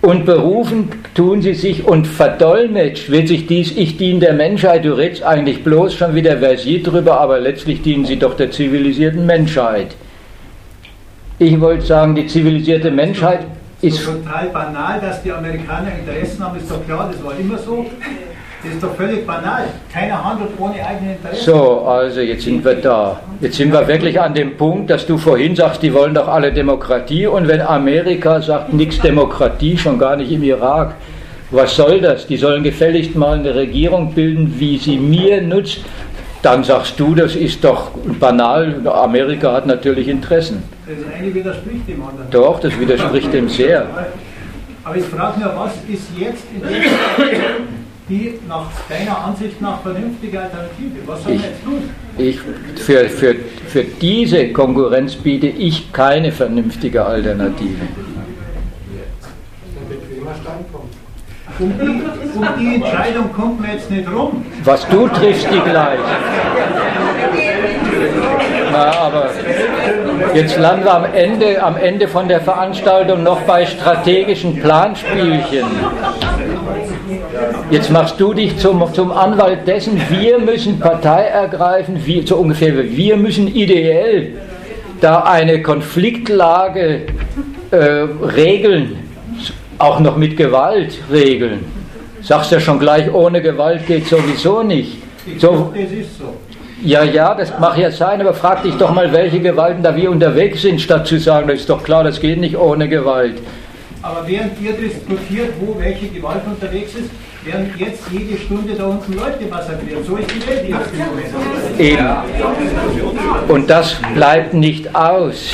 Und 0.01 0.25
berufen 0.25 0.89
tun 1.13 1.41
sie 1.41 1.55
sich 1.55 1.85
und 1.85 2.07
verdolmetscht 2.07 3.09
wird 3.09 3.27
sich 3.27 3.47
dies, 3.47 3.75
ich 3.75 3.97
diene 3.97 4.19
der 4.19 4.33
Menschheit, 4.33 4.85
du 4.85 4.93
redest 4.93 5.23
eigentlich 5.23 5.61
bloß 5.63 5.93
schon 5.93 6.15
wieder 6.15 6.37
versiert 6.37 6.87
drüber, 6.87 7.19
aber 7.19 7.39
letztlich 7.39 7.81
dienen 7.81 8.05
sie 8.05 8.17
doch 8.17 8.37
der 8.37 8.49
zivilisierten 8.49 9.25
Menschheit. 9.25 9.87
Ich 11.41 11.57
wollte 11.61 11.85
sagen, 11.85 12.15
die 12.15 12.27
zivilisierte 12.27 12.91
Menschheit 12.91 13.45
ist 13.81 14.03
so 14.03 14.11
total 14.11 14.49
banal, 14.49 14.99
dass 14.99 15.23
die 15.23 15.31
Amerikaner 15.31 15.87
Interessen 15.97 16.43
haben, 16.43 16.59
ist 16.59 16.69
doch 16.69 16.85
klar, 16.85 17.09
das 17.09 17.23
war 17.23 17.31
immer 17.39 17.57
so. 17.57 17.85
Das 18.61 18.73
ist 18.73 18.83
doch 18.83 18.93
völlig 18.95 19.25
banal. 19.25 19.63
Keiner 19.93 20.21
handelt 20.21 20.49
ohne 20.59 20.85
eigene 20.85 21.13
Interessen. 21.13 21.45
so, 21.45 21.79
also 21.85 22.19
jetzt 22.19 22.43
sind 22.43 22.65
wir 22.65 22.75
da. 22.75 23.21
Jetzt 23.39 23.55
sind 23.55 23.71
wir 23.71 23.87
wirklich 23.87 24.19
an 24.19 24.33
dem 24.33 24.57
Punkt, 24.57 24.89
dass 24.89 25.05
du 25.05 25.17
vorhin 25.17 25.55
sagst, 25.55 25.81
die 25.81 25.93
wollen 25.93 26.13
doch 26.13 26.27
alle 26.27 26.51
Demokratie 26.51 27.25
und 27.25 27.47
wenn 27.47 27.61
Amerika 27.61 28.41
sagt, 28.41 28.73
nichts 28.73 28.99
Demokratie, 28.99 29.77
schon 29.77 29.97
gar 29.97 30.17
nicht 30.17 30.33
im 30.33 30.43
Irak, 30.43 30.95
was 31.51 31.73
soll 31.73 32.01
das? 32.01 32.27
Die 32.27 32.35
sollen 32.35 32.63
gefälligst 32.63 33.15
mal 33.15 33.39
eine 33.39 33.55
Regierung 33.55 34.13
bilden, 34.13 34.53
wie 34.59 34.77
sie 34.77 34.97
mir 34.97 35.41
nutzt. 35.41 35.79
Dann 36.41 36.63
sagst 36.63 36.99
du, 36.99 37.15
das 37.15 37.35
ist 37.35 37.63
doch 37.63 37.91
banal, 38.19 38.87
Amerika 38.87 39.51
hat 39.51 39.65
natürlich 39.67 40.07
Interessen. 40.07 40.63
Das 40.85 40.95
eine 41.13 41.33
widerspricht 41.33 41.87
dem 41.87 42.01
anderen. 42.01 42.29
Doch, 42.31 42.59
das 42.61 42.79
widerspricht 42.79 43.33
dem 43.33 43.49
sehr. 43.49 43.85
Aber 44.83 44.95
ich 44.95 45.03
frage 45.03 45.41
nur, 45.41 45.53
was 45.55 45.73
ist 45.87 46.07
jetzt 46.17 46.45
in 46.55 46.61
der 46.61 46.69
Situation 46.69 47.79
die 48.09 48.39
nach 48.47 48.65
deiner 48.89 49.23
Ansicht 49.25 49.61
nach 49.61 49.81
vernünftige 49.81 50.39
Alternative? 50.41 50.95
Was 51.05 51.23
sollen 51.23 51.39
wir 51.39 51.49
jetzt 51.49 51.63
tun? 51.63 51.89
Ich, 52.17 52.39
für, 52.81 53.07
für, 53.07 53.35
für 53.67 53.83
diese 53.83 54.51
Konkurrenz 54.51 55.15
biete 55.15 55.47
ich 55.47 55.93
keine 55.93 56.31
vernünftige 56.31 57.05
Alternative. 57.05 57.69
Ein 57.81 57.89
bequemer 59.87 60.33
Standpunkt. 60.41 60.95
Um 61.59 61.73
die, 61.77 62.37
um 62.37 62.47
die 62.57 62.75
Entscheidung 62.75 63.33
kommt 63.33 63.59
man 63.59 63.71
jetzt 63.71 63.91
nicht 63.91 64.09
rum. 64.09 64.45
Was 64.63 64.87
du 64.87 65.07
triffst, 65.09 65.47
die 65.51 65.59
gleich. 65.59 65.99
Na, 68.71 68.91
aber 68.91 69.29
jetzt 70.33 70.57
landen 70.57 70.85
wir 70.85 70.93
am 70.93 71.05
Ende, 71.13 71.61
am 71.61 71.75
Ende 71.75 72.07
von 72.07 72.29
der 72.29 72.39
Veranstaltung 72.39 73.23
noch 73.23 73.41
bei 73.41 73.65
strategischen 73.65 74.61
Planspielchen. 74.61 75.65
Jetzt 77.69 77.91
machst 77.91 78.19
du 78.19 78.33
dich 78.33 78.57
zum, 78.57 78.93
zum 78.93 79.11
Anwalt 79.11 79.67
dessen, 79.67 80.01
wir 80.09 80.39
müssen 80.39 80.79
Partei 80.79 81.23
ergreifen, 81.23 82.05
wir, 82.05 82.25
so 82.25 82.37
ungefähr, 82.37 82.73
wir 82.73 83.17
müssen 83.17 83.53
ideell 83.53 84.33
da 85.01 85.23
eine 85.23 85.61
Konfliktlage 85.61 87.01
äh, 87.71 87.77
regeln, 87.77 89.08
auch 89.79 89.99
noch 89.99 90.17
mit 90.17 90.37
Gewalt 90.37 90.99
regeln. 91.11 91.65
Sagst 92.21 92.51
ja 92.51 92.59
schon 92.59 92.79
gleich, 92.79 93.11
ohne 93.13 93.41
Gewalt 93.41 93.87
geht 93.87 94.07
sowieso 94.07 94.61
nicht. 94.61 94.97
So. 95.37 95.73
ja, 96.83 97.03
ja, 97.03 97.33
das 97.33 97.57
mag 97.59 97.77
ja 97.77 97.91
sein, 97.91 98.19
aber 98.19 98.33
frag 98.33 98.63
dich 98.63 98.75
doch 98.75 98.93
mal, 98.93 99.11
welche 99.11 99.39
Gewalten 99.39 99.83
da 99.83 99.95
wir 99.95 100.11
unterwegs 100.11 100.61
sind, 100.61 100.81
statt 100.81 101.07
zu 101.07 101.17
sagen, 101.19 101.47
das 101.47 101.61
ist 101.61 101.69
doch 101.69 101.83
klar, 101.83 102.03
das 102.03 102.19
geht 102.19 102.39
nicht 102.39 102.57
ohne 102.57 102.89
Gewalt. 102.89 103.35
Aber 104.01 104.27
während 104.27 104.59
ihr 104.61 104.73
diskutiert, 104.73 105.53
wo 105.59 105.77
welche 105.79 106.07
Gewalt 106.07 106.41
unterwegs 106.45 106.93
ist, 106.95 107.09
werden 107.45 107.73
jetzt 107.77 108.03
jede 108.11 108.37
Stunde 108.37 108.73
da 108.73 108.85
unten 108.85 109.13
Leute 109.13 109.45
massakriert. 109.49 110.05
So 110.05 110.17
ist 110.17 110.29
die 110.31 110.47
Welt 110.47 110.67
jetzt 110.67 110.93
im 110.93 110.99
Moment. 110.99 111.79
Eben. 111.79 113.53
Und 113.53 113.69
das 113.69 113.95
bleibt 114.13 114.53
nicht 114.53 114.93
aus. 114.95 115.53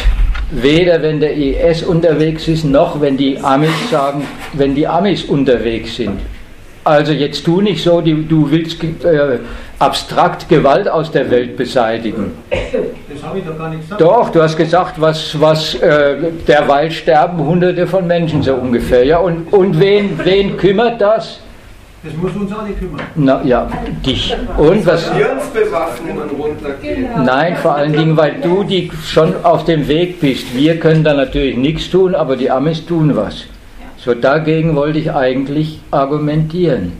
Weder 0.51 1.01
wenn 1.01 1.19
der 1.19 1.35
IS 1.35 1.83
unterwegs 1.83 2.48
ist, 2.48 2.65
noch 2.65 3.01
wenn 3.01 3.17
die 3.17 3.40
Amis 3.40 3.90
sagen, 3.90 4.27
wenn 4.53 4.75
die 4.75 4.88
Amis 4.88 5.24
unterwegs 5.24 5.95
sind. 5.95 6.19
Also 6.83 7.14
jetzt 7.14 7.43
tu 7.43 7.61
nicht 7.61 7.83
so, 7.83 7.99
du 7.99 8.51
willst 8.51 8.83
äh, 8.83 9.40
abstrakt 9.80 10.48
Gewalt 10.48 10.88
aus 10.88 11.11
der 11.11 11.32
Welt 11.32 11.57
beseitigen. 11.57 12.33
Das 12.51 13.24
habe 13.24 13.40
ich 13.40 13.45
doch 13.45 13.57
gar 13.57 13.69
nicht 13.69 13.82
gesagt. 13.82 14.01
Doch, 14.01 14.30
du 14.30 14.41
hast 14.41 14.56
gesagt, 14.56 15.01
was, 15.01 15.40
was 15.41 15.74
äh, 15.75 16.15
derweil 16.48 16.91
sterben 16.91 17.40
Hunderte 17.40 17.88
von 17.88 18.06
Menschen 18.06 18.43
so 18.43 18.53
ungefähr. 18.53 19.03
Ja, 19.03 19.17
und, 19.17 19.51
und 19.51 19.80
wen, 19.80 20.19
wen 20.24 20.57
kümmert 20.57 21.01
das? 21.01 21.40
Das 22.06 22.14
muss 22.17 22.35
uns 22.35 22.51
alle 22.53 22.72
kümmern. 22.74 23.01
Na 23.16 23.43
ja, 23.43 23.67
dich. 24.06 24.35
Und 24.58 24.85
was? 24.85 25.11
Wir 25.16 25.32
uns 25.32 25.45
bewaffnen 25.48 26.19
und 26.19 26.40
runtergehen. 26.40 27.08
Nein, 27.25 27.56
vor 27.56 27.74
allen 27.74 27.93
Dingen, 27.93 28.16
weil 28.16 28.42
du 28.42 28.64
die 28.64 28.92
schon 29.03 29.34
auf 29.43 29.66
dem 29.66 29.88
Weg 29.88 30.22
bist. 30.22 30.56
Wir 30.56 30.80
können 30.80 31.03
da 31.03 31.16
natürlich 31.16 31.58
nichts 31.58 31.90
tun, 31.90 32.14
aber 32.14 32.35
die 32.35 32.51
Amis 32.51 32.85
tun 32.85 33.16
was. 33.16 33.45
So 33.98 34.14
dagegen 34.14 34.75
wollte 34.75 35.00
ich 35.00 35.11
eigentlich 35.11 35.80
argumentieren. 35.90 36.93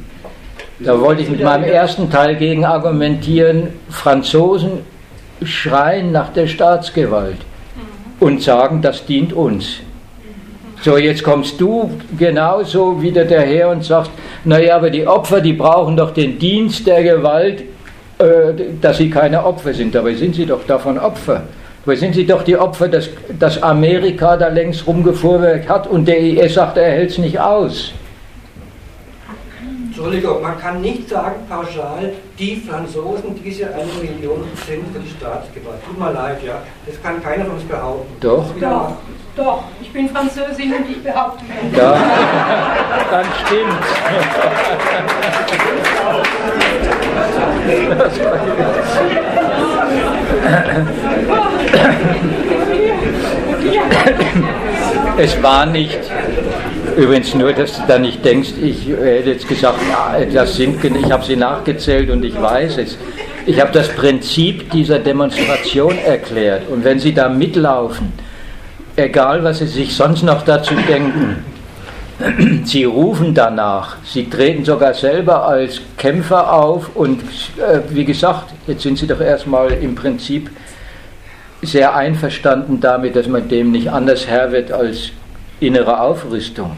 Da 0.80 1.00
wollte 1.00 1.22
ich 1.22 1.30
mit 1.30 1.44
meinem 1.44 1.66
ersten 1.66 2.10
Teil 2.10 2.36
gegen 2.36 2.66
argumentieren, 2.66 3.68
Franzosen 3.90 4.80
schreien 5.44 6.12
nach 6.12 6.34
der 6.34 6.48
Staatsgewalt 6.48 7.38
und 8.20 8.42
sagen, 8.42 8.82
das 8.82 9.06
dient 9.06 9.34
uns. 9.34 9.82
So, 10.86 10.98
jetzt 10.98 11.24
kommst 11.24 11.60
du 11.60 11.90
genauso 12.16 13.02
wieder 13.02 13.26
daher 13.26 13.70
und 13.70 13.84
sagst, 13.84 14.12
naja, 14.44 14.76
aber 14.76 14.92
die 14.92 15.08
Opfer, 15.08 15.42
die 15.42 15.54
brauchen 15.54 15.98
doch 15.98 16.12
den 16.12 16.38
Dienst 16.38 16.86
der 16.86 17.02
Gewalt, 17.02 17.64
äh, 18.20 18.54
dass 18.80 18.98
sie 18.98 19.10
keine 19.10 19.44
Opfer 19.44 19.74
sind. 19.74 19.96
Dabei 19.96 20.14
sind 20.14 20.36
sie 20.36 20.46
doch 20.46 20.64
davon 20.68 21.00
Opfer. 21.00 21.42
Dabei 21.84 21.96
sind 21.96 22.14
sie 22.14 22.24
doch 22.24 22.44
die 22.44 22.56
Opfer, 22.56 22.88
dass, 22.88 23.10
dass 23.40 23.64
Amerika 23.64 24.38
da 24.38 24.48
längst 24.50 24.86
rumgefuhrwerk 24.86 25.68
hat 25.68 25.88
und 25.88 26.08
der 26.08 26.20
IS 26.20 26.54
sagt, 26.54 26.78
er 26.78 26.92
hält 26.92 27.10
es 27.10 27.18
nicht 27.18 27.40
aus. 27.40 27.92
Entschuldigung, 29.88 30.40
man 30.44 30.60
kann 30.60 30.82
nicht 30.82 31.10
sagen 31.10 31.48
pauschal, 31.50 32.14
die 32.38 32.58
Franzosen, 32.58 33.34
diese 33.44 33.74
eine 33.74 33.86
Million 34.04 34.44
sind 34.68 34.86
für 34.94 35.00
die 35.00 35.10
Staatsgewalt. 35.18 35.84
Tut 35.84 35.98
mir 35.98 36.12
leid, 36.12 36.44
ja. 36.46 36.62
Das 36.86 37.02
kann 37.02 37.24
keiner 37.24 37.46
von 37.46 37.56
uns 37.56 37.64
behaupten. 37.64 38.14
Doch. 38.20 38.46
Ja. 38.62 38.96
Doch, 39.36 39.64
ich 39.82 39.92
bin 39.92 40.08
Französin 40.10 40.74
und 40.74 40.90
ich 40.90 41.04
behaupte 41.04 41.44
das. 41.72 41.78
Ja, 41.78 41.98
dann 43.12 43.26
stimmt's. 43.46 43.88
Es 55.18 55.42
war 55.44 55.66
nicht, 55.66 56.00
übrigens 56.96 57.34
nur, 57.34 57.52
dass 57.52 57.76
du 57.76 57.82
da 57.88 58.00
nicht 58.00 58.24
denkst, 58.24 58.52
ich 58.62 58.88
hätte 58.88 59.32
jetzt 59.32 59.48
gesagt, 59.48 59.80
das 60.34 60.56
sind, 60.56 60.84
ich 60.84 61.12
habe 61.12 61.26
sie 61.26 61.36
nachgezählt 61.36 62.10
und 62.10 62.24
ich 62.24 62.40
weiß 62.42 62.78
es. 62.78 62.98
Ich 63.46 63.60
habe 63.60 63.72
das 63.72 63.90
Prinzip 63.90 64.72
dieser 64.72 65.00
Demonstration 65.00 65.98
erklärt 66.00 66.70
und 66.70 66.84
wenn 66.84 67.00
Sie 67.00 67.14
da 67.14 67.30
mitlaufen, 67.30 68.12
egal 68.96 69.44
was 69.44 69.60
Sie 69.60 69.68
sich 69.68 69.96
sonst 69.96 70.24
noch 70.24 70.44
dazu 70.44 70.76
denken, 70.88 71.44
Sie 72.64 72.86
rufen 72.86 73.34
danach, 73.34 73.98
Sie 74.06 74.30
treten 74.30 74.64
sogar 74.64 74.94
selber 74.94 75.46
als 75.46 75.82
Kämpfer 75.98 76.54
auf 76.54 76.96
und 76.96 77.22
äh, 77.58 77.82
wie 77.90 78.06
gesagt, 78.06 78.54
jetzt 78.68 78.84
sind 78.84 78.98
Sie 78.98 79.08
doch 79.08 79.20
erstmal 79.20 79.72
im 79.72 79.96
Prinzip 79.96 80.50
sehr 81.62 81.96
einverstanden 81.96 82.80
damit, 82.80 83.16
dass 83.16 83.28
man 83.28 83.50
dem 83.50 83.72
nicht 83.72 83.92
anders 83.92 84.28
Herr 84.28 84.52
wird 84.52 84.72
als 84.72 85.12
innere 85.60 86.00
Aufrüstung. 86.00 86.78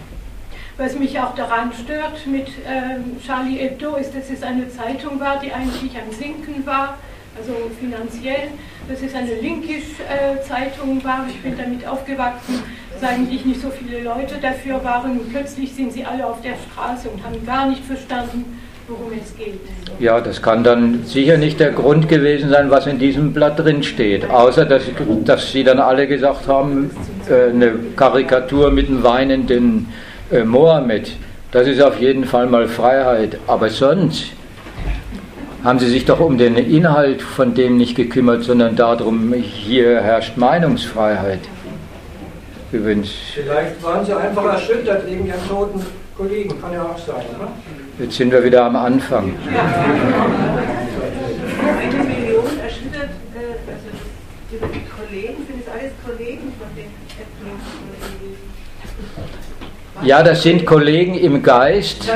Was 0.77 0.97
mich 0.97 1.19
auch 1.19 1.33
daran 1.35 1.71
stört 1.73 2.25
mit 2.27 2.47
ähm, 2.67 3.17
Charlie 3.25 3.57
Hebdo 3.57 3.95
ist, 3.95 4.15
dass 4.15 4.29
es 4.29 4.43
eine 4.43 4.69
Zeitung 4.69 5.19
war, 5.19 5.39
die 5.39 5.51
eigentlich 5.51 5.91
am 5.95 6.11
Sinken 6.11 6.65
war, 6.65 6.97
also 7.37 7.53
finanziell, 7.79 8.49
dass 8.89 9.01
es 9.01 9.13
eine 9.13 9.35
linkisch 9.35 9.99
äh, 10.07 11.03
war. 11.03 11.25
Ich 11.29 11.41
bin 11.41 11.57
damit 11.57 11.87
aufgewachsen, 11.87 12.61
dass 12.93 13.09
eigentlich 13.09 13.45
nicht 13.45 13.61
so 13.61 13.69
viele 13.69 14.03
Leute 14.03 14.35
dafür 14.41 14.83
waren. 14.83 15.19
Und 15.19 15.29
plötzlich 15.31 15.73
sind 15.73 15.93
sie 15.93 16.03
alle 16.03 16.25
auf 16.25 16.41
der 16.41 16.55
Straße 16.71 17.09
und 17.09 17.23
haben 17.23 17.45
gar 17.45 17.67
nicht 17.69 17.83
verstanden, 17.83 18.45
worum 18.87 19.11
es 19.21 19.35
geht. 19.35 19.59
Ja, 19.99 20.21
das 20.21 20.41
kann 20.41 20.63
dann 20.63 21.03
sicher 21.05 21.37
nicht 21.37 21.59
der 21.59 21.71
Grund 21.71 22.07
gewesen 22.07 22.49
sein, 22.49 22.71
was 22.71 22.87
in 22.87 22.99
diesem 22.99 23.33
Blatt 23.33 23.59
drin 23.59 23.83
steht, 23.83 24.29
außer 24.29 24.65
dass, 24.65 24.83
dass 25.25 25.51
sie 25.51 25.63
dann 25.63 25.79
alle 25.79 26.07
gesagt 26.07 26.47
haben, 26.47 26.91
äh, 27.29 27.49
eine 27.49 27.73
Karikatur 27.95 28.71
mit 28.71 28.87
einem 28.87 29.03
weinenden 29.03 29.87
äh, 30.31 30.43
Mohammed, 30.43 31.11
das 31.51 31.67
ist 31.67 31.81
auf 31.81 31.99
jeden 31.99 32.25
Fall 32.25 32.47
mal 32.47 32.67
Freiheit. 32.67 33.37
Aber 33.47 33.69
sonst 33.69 34.31
haben 35.63 35.79
sie 35.79 35.87
sich 35.87 36.05
doch 36.05 36.19
um 36.19 36.37
den 36.37 36.55
Inhalt 36.55 37.21
von 37.21 37.53
dem 37.53 37.77
nicht 37.77 37.95
gekümmert, 37.95 38.43
sondern 38.43 38.75
darum, 38.75 39.33
hier 39.33 40.01
herrscht 40.01 40.37
Meinungsfreiheit. 40.37 41.41
Übrigens. 42.71 43.09
Vielleicht 43.33 43.81
waren 43.83 44.05
sie 44.05 44.13
einfach 44.13 44.45
erschüttert 44.45 45.09
wegen 45.09 45.25
ihrem 45.25 45.47
toten 45.47 45.85
Kollegen, 46.15 46.61
kann 46.61 46.73
ja 46.73 46.83
auch 46.83 46.97
sein, 46.97 47.25
oder? 47.37 47.49
Jetzt 47.99 48.17
sind 48.17 48.31
wir 48.31 48.43
wieder 48.43 48.65
am 48.65 48.75
Anfang. 48.75 49.33
Eine 51.67 52.03
Million 52.03 52.45
erschüttert, 52.61 53.09
äh, 53.33 53.55
also 53.67 53.87
über 54.51 54.67
die 54.67 54.83
Kollegen, 54.85 55.45
sind 55.47 55.61
es 55.61 55.71
alles 55.71 55.91
Kollegen 56.05 56.53
von 56.59 56.67
den 56.75 56.91
Ja, 60.03 60.21
das 60.21 60.43
sind 60.43 60.65
Kollegen 60.65 61.15
im 61.15 61.41
Geist 61.41 62.11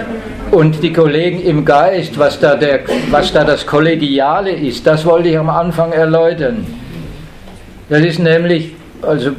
und 0.51 0.83
die 0.83 0.93
Kollegen 0.93 1.41
im 1.41 1.65
Geist, 1.65 2.17
was 2.17 2.39
da, 2.39 2.55
der, 2.55 2.81
was 3.09 3.33
da 3.33 3.43
das 3.43 3.65
Kollegiale 3.65 4.51
ist, 4.51 4.85
das 4.85 5.03
wollte 5.03 5.29
ich 5.29 5.37
am 5.37 5.49
Anfang 5.49 5.91
erläutern. 5.91 6.65
Das 7.89 8.01
ist 8.01 8.19
nämlich, 8.19 8.73
also 9.01 9.31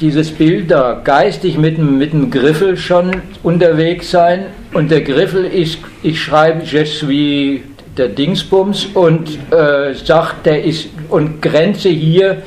dieses 0.00 0.32
Bild 0.32 0.72
da, 0.72 1.00
geistig 1.04 1.56
mit 1.56 1.78
dem, 1.78 1.98
mit 1.98 2.12
dem 2.12 2.30
Griffel 2.32 2.76
schon 2.76 3.22
unterwegs 3.44 4.10
sein 4.10 4.46
und 4.72 4.90
der 4.90 5.02
Griffel 5.02 5.44
ist, 5.44 5.78
ich 6.02 6.20
schreibe 6.20 6.64
je 6.64 6.84
suis 6.84 7.60
der 7.96 8.08
Dingsbums 8.08 8.86
und 8.86 9.38
äh, 9.52 9.94
sagt, 9.94 10.46
der 10.46 10.64
ist 10.64 10.88
und 11.10 11.40
grenze 11.40 11.90
hier 11.90 12.42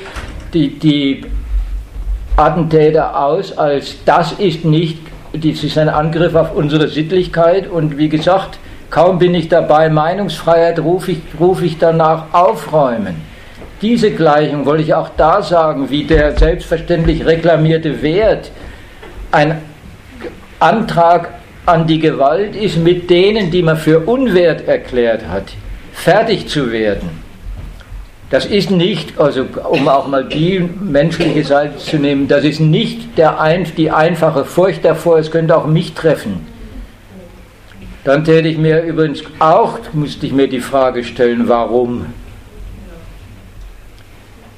die, 0.53 0.77
die 0.77 1.23
Attentäter 2.35 3.17
aus 3.17 3.57
als 3.57 3.95
das 4.03 4.33
ist 4.33 4.65
nicht, 4.65 5.06
das 5.39 5.63
ist 5.63 5.77
ein 5.77 5.89
Angriff 5.89 6.35
auf 6.35 6.55
unsere 6.55 6.87
Sittlichkeit 6.87 7.67
und 7.67 7.97
wie 7.97 8.09
gesagt, 8.09 8.59
kaum 8.89 9.19
bin 9.19 9.33
ich 9.33 9.49
dabei, 9.49 9.89
Meinungsfreiheit 9.89 10.79
rufe 10.79 11.11
ich, 11.11 11.19
ruf 11.39 11.61
ich 11.61 11.77
danach 11.77 12.33
aufräumen. 12.33 13.15
Diese 13.81 14.11
Gleichung 14.11 14.65
wollte 14.65 14.83
ich 14.83 14.93
auch 14.93 15.09
da 15.17 15.41
sagen, 15.41 15.89
wie 15.89 16.03
der 16.03 16.35
selbstverständlich 16.37 17.25
reklamierte 17.25 18.01
Wert 18.01 18.51
ein 19.31 19.61
Antrag 20.59 21.29
an 21.67 21.85
die 21.85 21.99
Gewalt 21.99 22.55
ist, 22.55 22.77
mit 22.77 23.09
denen, 23.09 23.51
die 23.51 23.61
man 23.61 23.77
für 23.77 23.99
unwert 23.99 24.67
erklärt 24.67 25.27
hat, 25.27 25.53
fertig 25.91 26.47
zu 26.47 26.71
werden. 26.71 27.26
Das 28.29 28.45
ist 28.45 28.71
nicht, 28.71 29.19
also 29.19 29.45
um 29.69 29.87
auch 29.87 30.07
mal 30.07 30.25
die 30.25 30.59
menschliche 30.59 31.45
Seite 31.45 31.77
zu 31.77 31.97
nehmen, 31.97 32.27
das 32.27 32.43
ist 32.43 32.59
nicht 32.59 33.17
der 33.17 33.39
ein, 33.39 33.65
die 33.77 33.89
einfache 33.89 34.43
Furcht 34.43 34.83
davor, 34.83 35.17
es 35.17 35.31
könnte 35.31 35.55
auch 35.55 35.65
mich 35.65 35.93
treffen. 35.93 36.45
Dann 38.03 38.25
täte 38.25 38.49
ich 38.49 38.57
mir 38.57 38.83
übrigens 38.83 39.23
auch, 39.39 39.79
musste 39.93 40.25
ich 40.25 40.33
mir 40.33 40.47
die 40.47 40.59
Frage 40.59 41.03
stellen, 41.03 41.47
warum. 41.47 42.07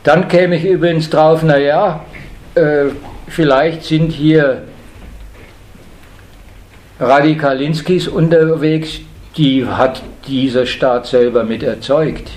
Dann 0.04 0.28
käme 0.28 0.56
ich 0.56 0.66
übrigens 0.66 1.10
drauf, 1.10 1.44
naja, 1.44 2.06
äh, 2.56 2.86
vielleicht 3.28 3.84
sind 3.84 4.12
hier 4.12 4.64
Radikalinskis 7.00 8.08
unterwegs, 8.08 9.00
die 9.38 9.66
hat 9.66 10.02
dieser 10.28 10.66
Staat 10.66 11.06
selber 11.06 11.44
mit 11.44 11.62
erzeugt. 11.62 12.32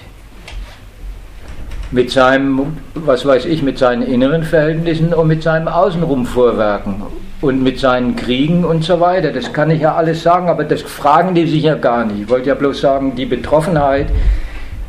Mit 1.92 2.10
seinem, 2.10 2.78
was 2.94 3.24
weiß 3.24 3.44
ich, 3.44 3.62
mit 3.62 3.78
seinen 3.78 4.02
inneren 4.02 4.42
Verhältnissen 4.42 5.14
und 5.14 5.28
mit 5.28 5.42
seinem 5.42 5.68
Außenrumvorwerken 5.68 7.02
und 7.42 7.62
mit 7.62 7.78
seinen 7.78 8.16
Kriegen 8.16 8.64
und 8.64 8.82
so 8.82 8.98
weiter. 8.98 9.30
Das 9.30 9.52
kann 9.52 9.70
ich 9.70 9.82
ja 9.82 9.94
alles 9.94 10.22
sagen, 10.22 10.48
aber 10.48 10.64
das 10.64 10.82
fragen 10.82 11.34
die 11.34 11.46
sich 11.46 11.64
ja 11.64 11.74
gar 11.74 12.06
nicht. 12.06 12.22
Ich 12.22 12.28
wollte 12.28 12.48
ja 12.48 12.54
bloß 12.54 12.80
sagen, 12.80 13.14
die 13.14 13.26
Betroffenheit, 13.26 14.06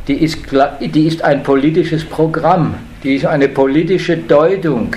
die 0.08 0.14
ist, 0.14 0.38
die 0.80 1.06
ist 1.06 1.22
ein 1.22 1.42
politisches 1.42 2.04
Programm, 2.04 2.74
die 3.02 3.16
ist 3.16 3.26
eine 3.26 3.48
politische 3.48 4.16
Deutung 4.16 4.96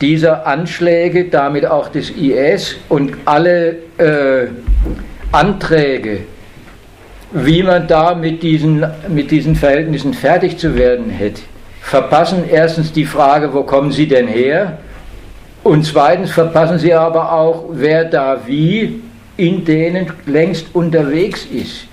dieser 0.00 0.46
Anschläge, 0.46 1.26
damit 1.26 1.66
auch 1.66 1.88
des 1.88 2.10
IS 2.10 2.76
und 2.88 3.12
alle 3.24 3.76
äh, 3.98 4.48
Anträge, 5.32 6.20
wie 7.32 7.62
man 7.62 7.86
da 7.86 8.14
mit 8.14 8.42
diesen, 8.42 8.84
mit 9.08 9.30
diesen 9.30 9.54
Verhältnissen 9.54 10.14
fertig 10.14 10.58
zu 10.58 10.74
werden 10.76 11.10
hätte, 11.10 11.42
verpassen 11.80 12.44
erstens 12.50 12.92
die 12.92 13.04
Frage, 13.04 13.52
wo 13.54 13.62
kommen 13.62 13.92
sie 13.92 14.08
denn 14.08 14.26
her? 14.26 14.78
Und 15.62 15.84
zweitens 15.84 16.30
verpassen 16.30 16.78
sie 16.78 16.94
aber 16.94 17.32
auch, 17.32 17.66
wer 17.72 18.04
da 18.04 18.40
wie 18.46 19.02
in 19.36 19.64
denen 19.64 20.12
längst 20.26 20.66
unterwegs 20.74 21.46
ist. 21.46 21.86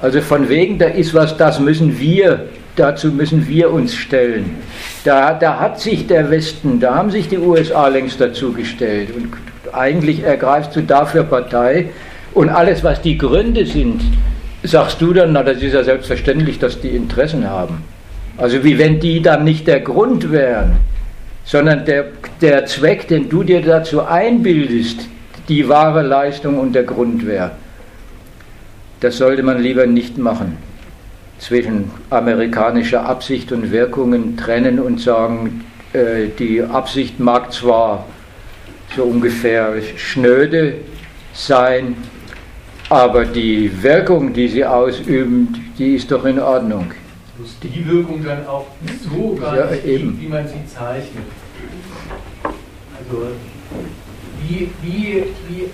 Also 0.00 0.20
von 0.20 0.48
wegen, 0.48 0.78
da 0.78 0.86
ist 0.86 1.14
was, 1.14 1.36
das 1.36 1.60
müssen 1.60 1.98
wir, 1.98 2.46
dazu 2.76 3.08
müssen 3.08 3.46
wir 3.48 3.72
uns 3.72 3.94
stellen. 3.94 4.56
Da, 5.04 5.34
da 5.34 5.60
hat 5.60 5.80
sich 5.80 6.06
der 6.06 6.30
Westen, 6.30 6.80
da 6.80 6.94
haben 6.94 7.10
sich 7.10 7.28
die 7.28 7.38
USA 7.38 7.88
längst 7.88 8.20
dazu 8.20 8.52
gestellt. 8.52 9.10
Und 9.14 9.32
eigentlich 9.72 10.22
ergreifst 10.22 10.74
du 10.74 10.82
dafür 10.82 11.24
Partei. 11.24 11.90
Und 12.34 12.48
alles, 12.48 12.82
was 12.82 13.00
die 13.02 13.18
Gründe 13.18 13.66
sind, 13.66 14.00
sagst 14.62 15.00
du 15.00 15.12
dann, 15.12 15.32
na, 15.32 15.42
das 15.42 15.62
ist 15.62 15.72
ja 15.72 15.82
selbstverständlich, 15.82 16.58
dass 16.58 16.80
die 16.80 16.90
Interessen 16.90 17.48
haben. 17.48 17.82
Also 18.36 18.64
wie 18.64 18.78
wenn 18.78 19.00
die 19.00 19.20
dann 19.20 19.44
nicht 19.44 19.66
der 19.66 19.80
Grund 19.80 20.30
wären, 20.30 20.76
sondern 21.44 21.84
der, 21.84 22.06
der 22.40 22.66
Zweck, 22.66 23.08
den 23.08 23.28
du 23.28 23.42
dir 23.42 23.60
dazu 23.60 24.02
einbildest, 24.02 25.08
die 25.48 25.68
wahre 25.68 26.02
Leistung 26.02 26.58
und 26.58 26.74
der 26.74 26.84
Grund 26.84 27.26
wäre. 27.26 27.52
Das 29.00 29.18
sollte 29.18 29.42
man 29.42 29.60
lieber 29.60 29.86
nicht 29.86 30.16
machen 30.16 30.56
zwischen 31.38 31.90
amerikanischer 32.10 33.04
Absicht 33.04 33.50
und 33.50 33.72
Wirkungen 33.72 34.36
trennen 34.36 34.78
und 34.78 35.00
sagen, 35.00 35.64
äh, 35.92 36.28
die 36.38 36.62
Absicht 36.62 37.18
mag 37.18 37.52
zwar 37.52 38.06
so 38.94 39.02
ungefähr 39.02 39.74
schnöde 39.96 40.74
sein, 41.34 41.96
aber 42.92 43.24
die 43.24 43.82
Wirkung, 43.82 44.34
die 44.34 44.48
sie 44.48 44.66
ausüben, 44.66 45.72
die 45.78 45.94
ist 45.94 46.10
doch 46.10 46.26
in 46.26 46.38
Ordnung. 46.38 46.92
Muss 47.38 47.56
die 47.62 47.86
Wirkung 47.86 48.22
dann 48.22 48.46
auch 48.46 48.66
so 49.02 49.34
gar 49.34 49.56
ja, 49.56 49.66
nicht 49.70 49.86
eben. 49.86 50.20
wie 50.20 50.28
man 50.28 50.46
sie 50.46 50.66
zeichnet. 50.66 51.24
Also 52.44 53.28
wie, 54.42 54.70
wie, 54.82 55.24
wie 55.48 55.70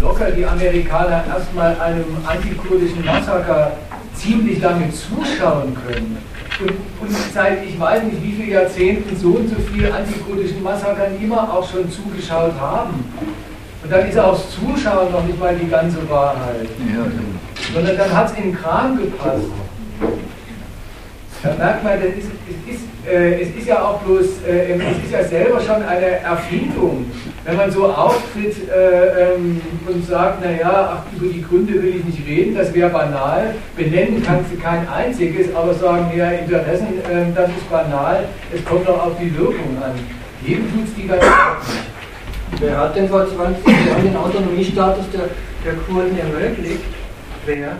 locker 0.00 0.30
die 0.30 0.46
Amerikaner 0.46 1.22
erstmal 1.28 1.78
einem 1.78 2.06
antikurdischen 2.26 3.04
Massaker 3.04 3.72
ziemlich 4.14 4.58
lange 4.62 4.90
zuschauen 4.90 5.76
können, 5.86 6.16
und, 6.60 6.70
und, 7.00 7.16
seit 7.32 7.62
ich 7.64 7.78
weiß 7.78 8.04
nicht 8.04 8.22
wie 8.22 8.32
viele 8.32 8.52
Jahrzehnten 8.54 9.14
so 9.14 9.28
und 9.28 9.48
so 9.48 9.56
viel 9.70 9.92
antikurdischen 9.92 10.62
Massakern 10.62 11.12
immer 11.22 11.52
auch 11.52 11.70
schon 11.70 11.88
zugeschaut 11.90 12.58
haben. 12.58 13.04
Und 13.88 13.94
dann 13.94 14.06
ist 14.06 14.18
auch 14.18 14.32
das 14.32 14.50
Zuschauen 14.50 15.10
noch 15.10 15.24
nicht 15.24 15.40
mal 15.40 15.56
die 15.56 15.66
ganze 15.66 15.96
Wahrheit. 16.10 16.68
Sondern 17.72 17.96
dann 17.96 18.14
hat 18.14 18.30
es 18.30 18.36
in 18.36 18.50
den 18.50 18.54
Kram 18.54 18.98
gepasst. 18.98 19.46
Da 21.42 21.54
merkt 21.54 21.84
man, 21.84 21.94
das 21.94 22.10
ist, 22.10 22.30
es, 22.68 22.74
ist, 22.74 22.84
äh, 23.10 23.40
es 23.40 23.56
ist 23.56 23.66
ja 23.66 23.82
auch 23.82 24.00
bloß, 24.00 24.26
äh, 24.46 24.74
es 24.74 25.04
ist 25.04 25.12
ja 25.12 25.24
selber 25.24 25.58
schon 25.62 25.82
eine 25.82 26.20
Erfindung. 26.20 27.10
Wenn 27.46 27.56
man 27.56 27.70
so 27.70 27.86
auftritt 27.86 28.56
äh, 28.68 29.36
ähm, 29.36 29.62
und 29.86 30.06
sagt, 30.06 30.44
naja, 30.44 30.98
ach, 30.98 31.16
über 31.16 31.32
die 31.32 31.40
Gründe 31.40 31.82
will 31.82 31.96
ich 31.96 32.04
nicht 32.04 32.28
reden, 32.28 32.56
das 32.56 32.74
wäre 32.74 32.90
banal. 32.90 33.54
Benennen 33.74 34.22
kannst 34.22 34.52
du 34.52 34.58
kein 34.58 34.86
einziges, 34.86 35.54
aber 35.54 35.72
sagen, 35.72 36.12
ja, 36.14 36.30
Interessen, 36.32 36.88
ähm, 37.10 37.32
das 37.34 37.48
ist 37.48 37.70
banal, 37.70 38.24
es 38.54 38.62
kommt 38.66 38.86
doch 38.86 39.06
auf 39.06 39.12
die 39.18 39.34
Wirkung 39.34 39.78
an. 39.82 39.92
Jedem 40.44 40.70
tut 40.74 40.84
es 40.88 40.94
die 40.94 41.06
ganze 41.06 41.24
Zeit. 41.24 41.97
Wer 42.60 42.76
hat 42.76 42.96
denn 42.96 43.08
vor 43.08 43.24
20 43.26 43.64
Jahren 43.66 44.02
den 44.02 44.16
Autonomiestatus 44.16 45.04
der, 45.12 45.28
der 45.64 45.74
Kurden 45.86 46.18
ermöglicht? 46.18 46.82
Wer? 47.46 47.76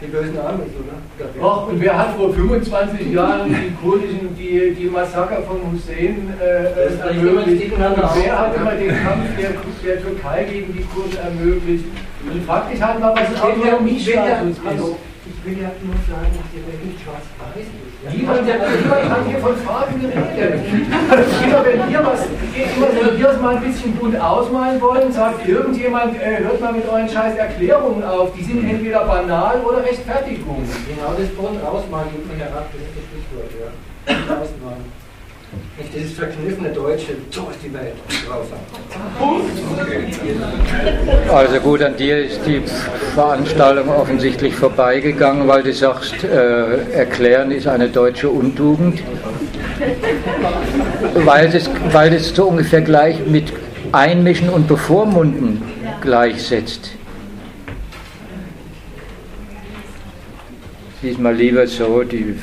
Die 0.00 0.06
bösen 0.06 0.38
Amis, 0.38 0.70
oder? 0.78 0.98
Ach, 1.42 1.68
und 1.68 1.80
wer 1.80 1.96
hat 1.96 2.16
vor 2.16 2.32
25 2.32 3.12
Jahren 3.12 3.48
die 3.50 3.72
kurdischen, 3.80 4.36
die, 4.36 4.74
die 4.74 4.86
Massaker 4.86 5.42
von 5.42 5.58
Hussein 5.70 6.32
äh, 6.40 7.08
ermöglicht? 7.08 7.72
Und 7.72 7.80
wer 7.80 8.38
hat 8.38 8.56
immer 8.56 8.72
den 8.72 8.88
Kampf 8.88 9.26
der, 9.38 9.50
der 9.84 10.02
Türkei 10.02 10.44
gegen 10.44 10.72
die 10.72 10.84
Kurden 10.84 11.16
ermöglicht? 11.18 11.84
Und 12.32 12.44
faktisch 12.44 12.80
hat 12.80 13.00
man 13.00 13.14
was 13.14 13.42
Autonomiestatus 13.42 14.50
ist. 14.50 14.60
Ich 15.24 15.44
will 15.44 15.62
ja 15.62 15.70
nur 15.82 15.94
sagen, 16.06 16.30
dass 16.34 16.48
die 16.54 16.62
Welt 16.66 16.84
nicht 16.84 16.98
schwarz-weiß 17.02 17.66
ist. 17.66 17.81
Niemand, 18.10 18.44
niemand 18.44 19.10
hat 19.10 19.26
hier 19.28 19.38
von 19.38 19.56
Farben 19.58 20.00
geredet. 20.00 20.60
Immer 21.44 21.64
wenn 21.64 21.88
wir 21.88 22.04
was, 22.04 22.26
immer 22.26 22.88
wenn 22.88 23.18
wir 23.18 23.28
es 23.28 23.40
mal 23.40 23.56
ein 23.56 23.62
bisschen 23.62 23.94
bunt 23.94 24.20
ausmalen 24.20 24.80
wollen, 24.80 25.12
sagt 25.12 25.46
irgendjemand, 25.46 26.20
äh, 26.20 26.38
hört 26.42 26.60
mal 26.60 26.72
mit 26.72 26.88
euren 26.88 27.08
scheiß 27.08 27.36
Erklärungen 27.36 28.02
auf. 28.02 28.32
Die 28.34 28.42
sind 28.42 28.68
entweder 28.68 29.04
banal 29.04 29.60
oder 29.60 29.84
Rechtfertigung. 29.84 30.64
Genau 30.88 31.14
das 31.16 31.28
bunt 31.28 31.62
ausmalen, 31.62 32.10
gibt 32.10 32.26
man 32.26 32.40
ja 32.40 32.46
ab, 32.46 32.66
das 32.72 32.82
ist 32.82 32.90
das 32.96 33.04
Stichwort, 33.06 33.50
ja. 33.60 34.34
Ausmalen. 34.34 35.01
Nicht 35.82 35.94
dieses 35.96 36.12
verkniffene 36.12 36.68
Deutsche, 36.68 37.14
so 37.30 37.48
ist 37.50 37.58
die 37.64 37.74
Welt. 37.74 37.94
Also 41.28 41.58
gut, 41.58 41.82
an 41.82 41.96
dir 41.96 42.18
ist 42.18 42.40
die 42.46 42.62
Veranstaltung 43.14 43.88
offensichtlich 43.88 44.54
vorbeigegangen, 44.54 45.48
weil 45.48 45.64
du 45.64 45.72
sagst, 45.72 46.22
äh, 46.22 46.92
erklären 46.92 47.50
ist 47.50 47.66
eine 47.66 47.88
deutsche 47.88 48.28
Untugend. 48.30 49.02
Weil 51.14 51.52
es, 51.52 51.68
weil 51.90 52.14
es 52.14 52.28
so 52.28 52.46
ungefähr 52.46 52.82
gleich 52.82 53.26
mit 53.26 53.52
Einmischen 53.90 54.50
und 54.50 54.68
Bevormunden 54.68 55.62
gleichsetzt. 56.00 56.92
Diesmal 61.02 61.34
lieber 61.34 61.66
so, 61.66 62.04
die 62.04 62.36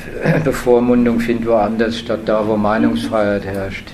Bevormundung 0.44 1.18
findet 1.18 1.48
woanders 1.48 1.98
statt 1.98 2.20
da, 2.26 2.46
wo 2.46 2.58
Meinungsfreiheit 2.58 3.46
herrscht. 3.46 3.86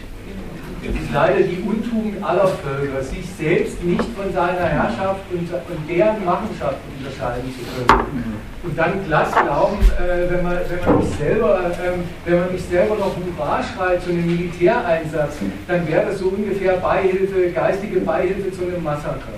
Es 0.83 0.91
ist 0.91 1.13
leider 1.15 1.41
die 1.41 1.63
Untugend 1.63 2.23
aller 2.23 2.49
Völker, 2.49 3.01
sich 3.01 3.25
selbst 3.39 3.83
nicht 3.85 4.03
von 4.17 4.33
seiner 4.33 4.67
Herrschaft 4.67 5.21
und, 5.31 5.49
und 5.53 5.89
deren 5.89 6.25
Machenschaften 6.25 6.91
unterscheiden 6.99 7.49
zu 7.55 7.87
können. 7.87 8.41
Und 8.65 8.77
dann 8.77 9.05
glatt 9.07 9.31
glauben, 9.33 9.79
äh, 9.99 10.31
wenn, 10.33 10.43
man, 10.43 10.59
wenn, 10.69 10.85
man 10.85 10.99
nicht 10.99 11.19
selber, 11.19 11.61
äh, 11.61 12.29
wenn 12.29 12.41
man 12.41 12.53
nicht 12.53 12.69
selber 12.69 12.97
noch 12.97 13.15
Hurra 13.17 13.63
schreit 13.63 14.03
zu 14.03 14.11
einem 14.11 14.27
Militäreinsatz, 14.27 15.37
dann 15.69 15.87
wäre 15.87 16.07
das 16.07 16.19
so 16.19 16.27
ungefähr 16.27 16.75
Beihilfe, 16.79 17.51
geistige 17.55 18.01
Beihilfe 18.01 18.51
zu 18.51 18.63
einem 18.63 18.83
Massaker 18.83 19.33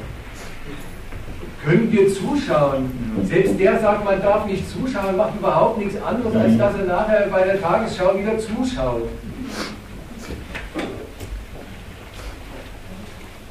können 1.65 1.91
wir 1.91 2.09
zuschauen. 2.13 2.91
Selbst 3.25 3.59
der 3.59 3.81
sagt, 3.81 4.05
man 4.05 4.23
darf 4.23 4.47
nicht 4.47 4.69
zuschauen, 4.71 5.17
macht 5.17 5.37
überhaupt 5.39 5.79
nichts 5.79 6.01
anderes, 6.01 6.35
als 6.35 6.57
dass 6.57 6.75
er 6.77 6.85
nachher 6.85 7.29
bei 7.31 7.43
der 7.43 7.61
Tagesschau 7.61 8.17
wieder 8.19 8.39
zuschaut. 8.39 9.09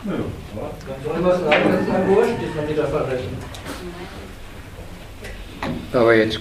Ja. 0.06 0.14
Dann 0.88 1.03
soll 1.03 1.22
man 1.22 1.32
sagen, 1.32 1.72
dass 1.72 1.82
es 1.82 1.94
ein 1.94 2.08
Wurscht 2.08 2.42
ist, 2.42 2.56
wenn 2.56 2.68
die 2.68 2.76
da 2.76 2.88
verrechnen. 2.88 3.38
Aber 5.92 6.16
jetzt 6.16 6.40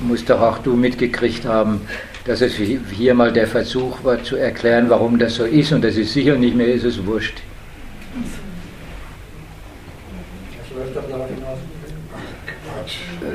musst 0.00 0.30
doch 0.30 0.40
auch 0.40 0.58
du 0.58 0.76
mitgekriegt 0.76 1.44
haben, 1.44 1.80
dass 2.24 2.40
es 2.42 2.54
hier 2.54 3.14
mal 3.14 3.32
der 3.32 3.48
Versuch 3.48 4.04
war 4.04 4.22
zu 4.22 4.36
erklären, 4.36 4.88
warum 4.88 5.18
das 5.18 5.34
so 5.34 5.44
ist 5.44 5.72
und 5.72 5.82
das 5.82 5.96
ist 5.96 6.12
sicher 6.12 6.36
nicht 6.36 6.54
mehr 6.54 6.68
ist 6.68 6.84
es 6.84 7.04
wurscht. 7.04 7.38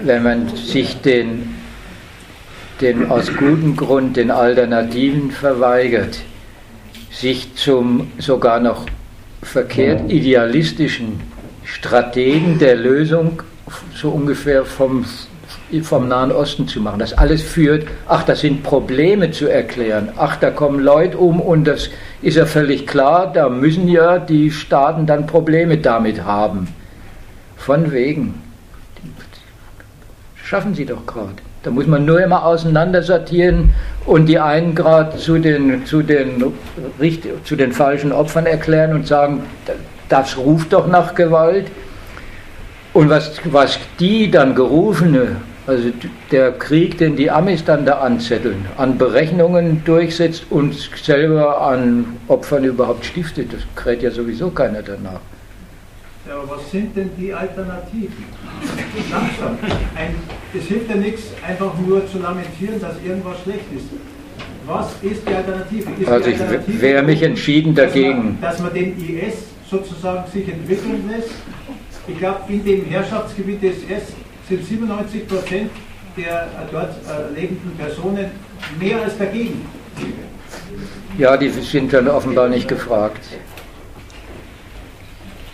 Wenn 0.06 0.22
man 0.22 0.50
sich 0.56 1.02
den, 1.02 1.56
den 2.80 3.10
aus 3.10 3.36
gutem 3.36 3.76
Grund 3.76 4.18
den 4.18 4.30
Alternativen 4.30 5.32
verweigert, 5.32 6.20
sich 7.10 7.56
zum 7.56 8.12
sogar 8.20 8.60
noch 8.60 8.86
verkehrt 9.42 10.12
idealistischen 10.12 11.22
Strategen 11.64 12.60
der 12.60 12.76
Lösung 12.76 13.42
so 13.96 14.10
ungefähr 14.10 14.64
vom, 14.64 15.06
vom 15.82 16.08
Nahen 16.08 16.32
Osten 16.32 16.68
zu 16.68 16.82
machen. 16.82 17.00
Das 17.00 17.14
alles 17.14 17.42
führt, 17.42 17.88
ach, 18.08 18.22
das 18.22 18.42
sind 18.42 18.62
Probleme 18.62 19.32
zu 19.32 19.48
erklären, 19.48 20.10
ach, 20.18 20.36
da 20.36 20.52
kommen 20.52 20.82
Leute 20.82 21.18
um 21.18 21.42
und 21.42 21.64
das 21.64 21.90
ist 22.22 22.38
ja 22.38 22.46
völlig 22.46 22.86
klar, 22.86 23.34
da 23.34 23.50
müssen 23.50 23.88
ja 23.88 24.20
die 24.20 24.52
Staaten 24.52 25.08
dann 25.08 25.26
Probleme 25.26 25.80
damit 25.80 26.24
haben. 26.24 26.68
Von 27.58 27.92
wegen. 27.92 28.45
Schaffen 30.46 30.76
sie 30.76 30.86
doch 30.86 31.08
gerade. 31.08 31.34
Da 31.64 31.72
muss 31.72 31.88
man 31.88 32.06
nur 32.06 32.22
immer 32.22 32.46
auseinandersortieren 32.46 33.72
und 34.06 34.28
die 34.28 34.38
einen 34.40 34.76
gerade 34.76 35.18
zu 35.18 35.40
den, 35.40 35.84
zu, 35.88 36.04
den, 36.04 36.54
zu 37.44 37.56
den 37.56 37.72
falschen 37.72 38.12
Opfern 38.12 38.46
erklären 38.46 38.94
und 38.94 39.08
sagen, 39.08 39.42
das 40.08 40.38
ruft 40.38 40.72
doch 40.74 40.86
nach 40.86 41.16
Gewalt. 41.16 41.66
Und 42.94 43.10
was, 43.10 43.42
was 43.46 43.80
die 44.00 44.30
dann 44.30 44.54
gerufene, 44.54 45.38
also 45.66 45.90
der 46.32 46.52
Krieg, 46.52 47.00
den 47.00 47.16
die 47.16 47.32
Amis 47.32 47.66
dann 47.66 47.84
da 47.84 47.98
anzetteln, 48.02 48.68
an 48.78 49.00
Berechnungen 49.00 49.84
durchsetzt 49.84 50.46
und 50.52 50.76
selber 51.04 51.60
an 51.60 52.06
Opfern 52.28 52.66
überhaupt 52.66 53.04
stiftet, 53.04 53.52
das 53.52 53.62
kräht 53.76 54.04
ja 54.04 54.12
sowieso 54.12 54.52
keiner 54.52 54.84
danach. 54.84 55.22
Ja, 56.28 56.36
aber 56.36 56.58
was 56.58 56.70
sind 56.70 56.96
denn 56.96 57.10
die 57.18 57.34
Alternativen? 57.34 58.35
Langsam. 59.12 59.58
es 60.54 60.66
hilft 60.66 60.90
ja 60.90 60.96
nichts, 60.96 61.24
einfach 61.46 61.74
nur 61.86 62.08
zu 62.08 62.20
lamentieren, 62.20 62.80
dass 62.80 62.96
irgendwas 63.06 63.42
schlecht 63.44 63.66
ist. 63.76 63.86
Was 64.66 64.92
ist 65.02 65.28
die 65.28 65.34
Alternative? 65.34 65.92
Ist 66.00 66.10
also 66.10 66.30
ich 66.30 66.82
wäre 66.82 67.04
mich 67.04 67.22
entschieden 67.22 67.76
dagegen. 67.76 68.38
Dass 68.42 68.60
man, 68.60 68.74
dass 68.74 68.74
man, 68.74 68.74
den 68.74 69.18
IS 69.18 69.36
sozusagen 69.70 70.30
sich 70.32 70.48
entwickeln 70.48 71.10
lässt. 71.10 71.32
Ich 72.08 72.18
glaube, 72.18 72.40
in 72.50 72.64
dem 72.64 72.86
Herrschaftsgebiet 72.86 73.62
des 73.62 73.78
IS 73.78 74.14
sind 74.48 74.66
97 74.66 75.28
Prozent 75.28 75.72
der 76.18 76.48
dort 76.72 76.92
äh, 76.92 77.40
lebenden 77.40 77.76
Personen 77.78 78.32
mehr 78.80 79.02
als 79.02 79.18
dagegen. 79.18 79.66
Ja, 81.18 81.38
die 81.38 81.50
sind 81.50 81.94
dann 81.94 82.08
offenbar 82.08 82.50
nicht 82.50 82.68
gefragt. 82.68 83.22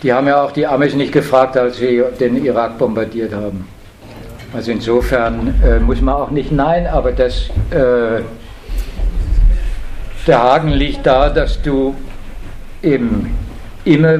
Die 0.02 0.12
haben 0.12 0.26
ja 0.26 0.42
auch 0.42 0.52
die 0.52 0.66
Amis 0.66 0.94
nicht 0.94 1.12
gefragt, 1.12 1.56
als 1.56 1.76
sie 1.76 2.02
den 2.18 2.44
Irak 2.44 2.78
bombardiert 2.78 3.32
haben. 3.32 3.68
Also 4.52 4.72
insofern 4.72 5.54
äh, 5.64 5.78
muss 5.78 6.00
man 6.00 6.14
auch 6.14 6.30
nicht 6.30 6.52
nein, 6.52 6.86
aber 6.86 7.12
das, 7.12 7.48
äh, 7.70 8.22
der 10.26 10.42
Haken 10.42 10.70
liegt 10.70 11.06
da, 11.06 11.30
dass 11.30 11.62
du 11.62 11.94
eben 12.82 13.30
immer 13.84 14.18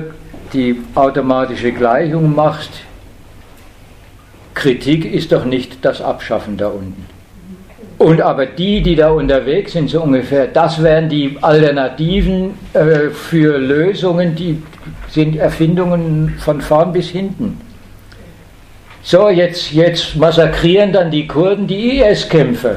die 0.52 0.80
automatische 0.94 1.72
Gleichung 1.72 2.34
machst. 2.34 2.70
Kritik 4.54 5.04
ist 5.04 5.32
doch 5.32 5.44
nicht 5.44 5.84
das 5.84 6.00
Abschaffen 6.00 6.56
da 6.56 6.68
unten. 6.68 7.06
Und 7.98 8.20
aber 8.20 8.46
die, 8.46 8.82
die 8.82 8.96
da 8.96 9.10
unterwegs 9.10 9.72
sind, 9.72 9.90
so 9.90 10.02
ungefähr, 10.02 10.46
das 10.46 10.82
wären 10.82 11.08
die 11.08 11.36
Alternativen 11.40 12.54
äh, 12.72 13.10
für 13.10 13.58
Lösungen, 13.58 14.34
die 14.34 14.62
sind 15.08 15.36
Erfindungen 15.36 16.36
von 16.38 16.60
vorn 16.60 16.92
bis 16.92 17.08
hinten. 17.08 17.60
So, 19.02 19.28
jetzt, 19.28 19.72
jetzt 19.72 20.16
massakrieren 20.16 20.92
dann 20.92 21.10
die 21.10 21.26
Kurden 21.26 21.66
die 21.66 21.98
IS-Kämpfer. 21.98 22.76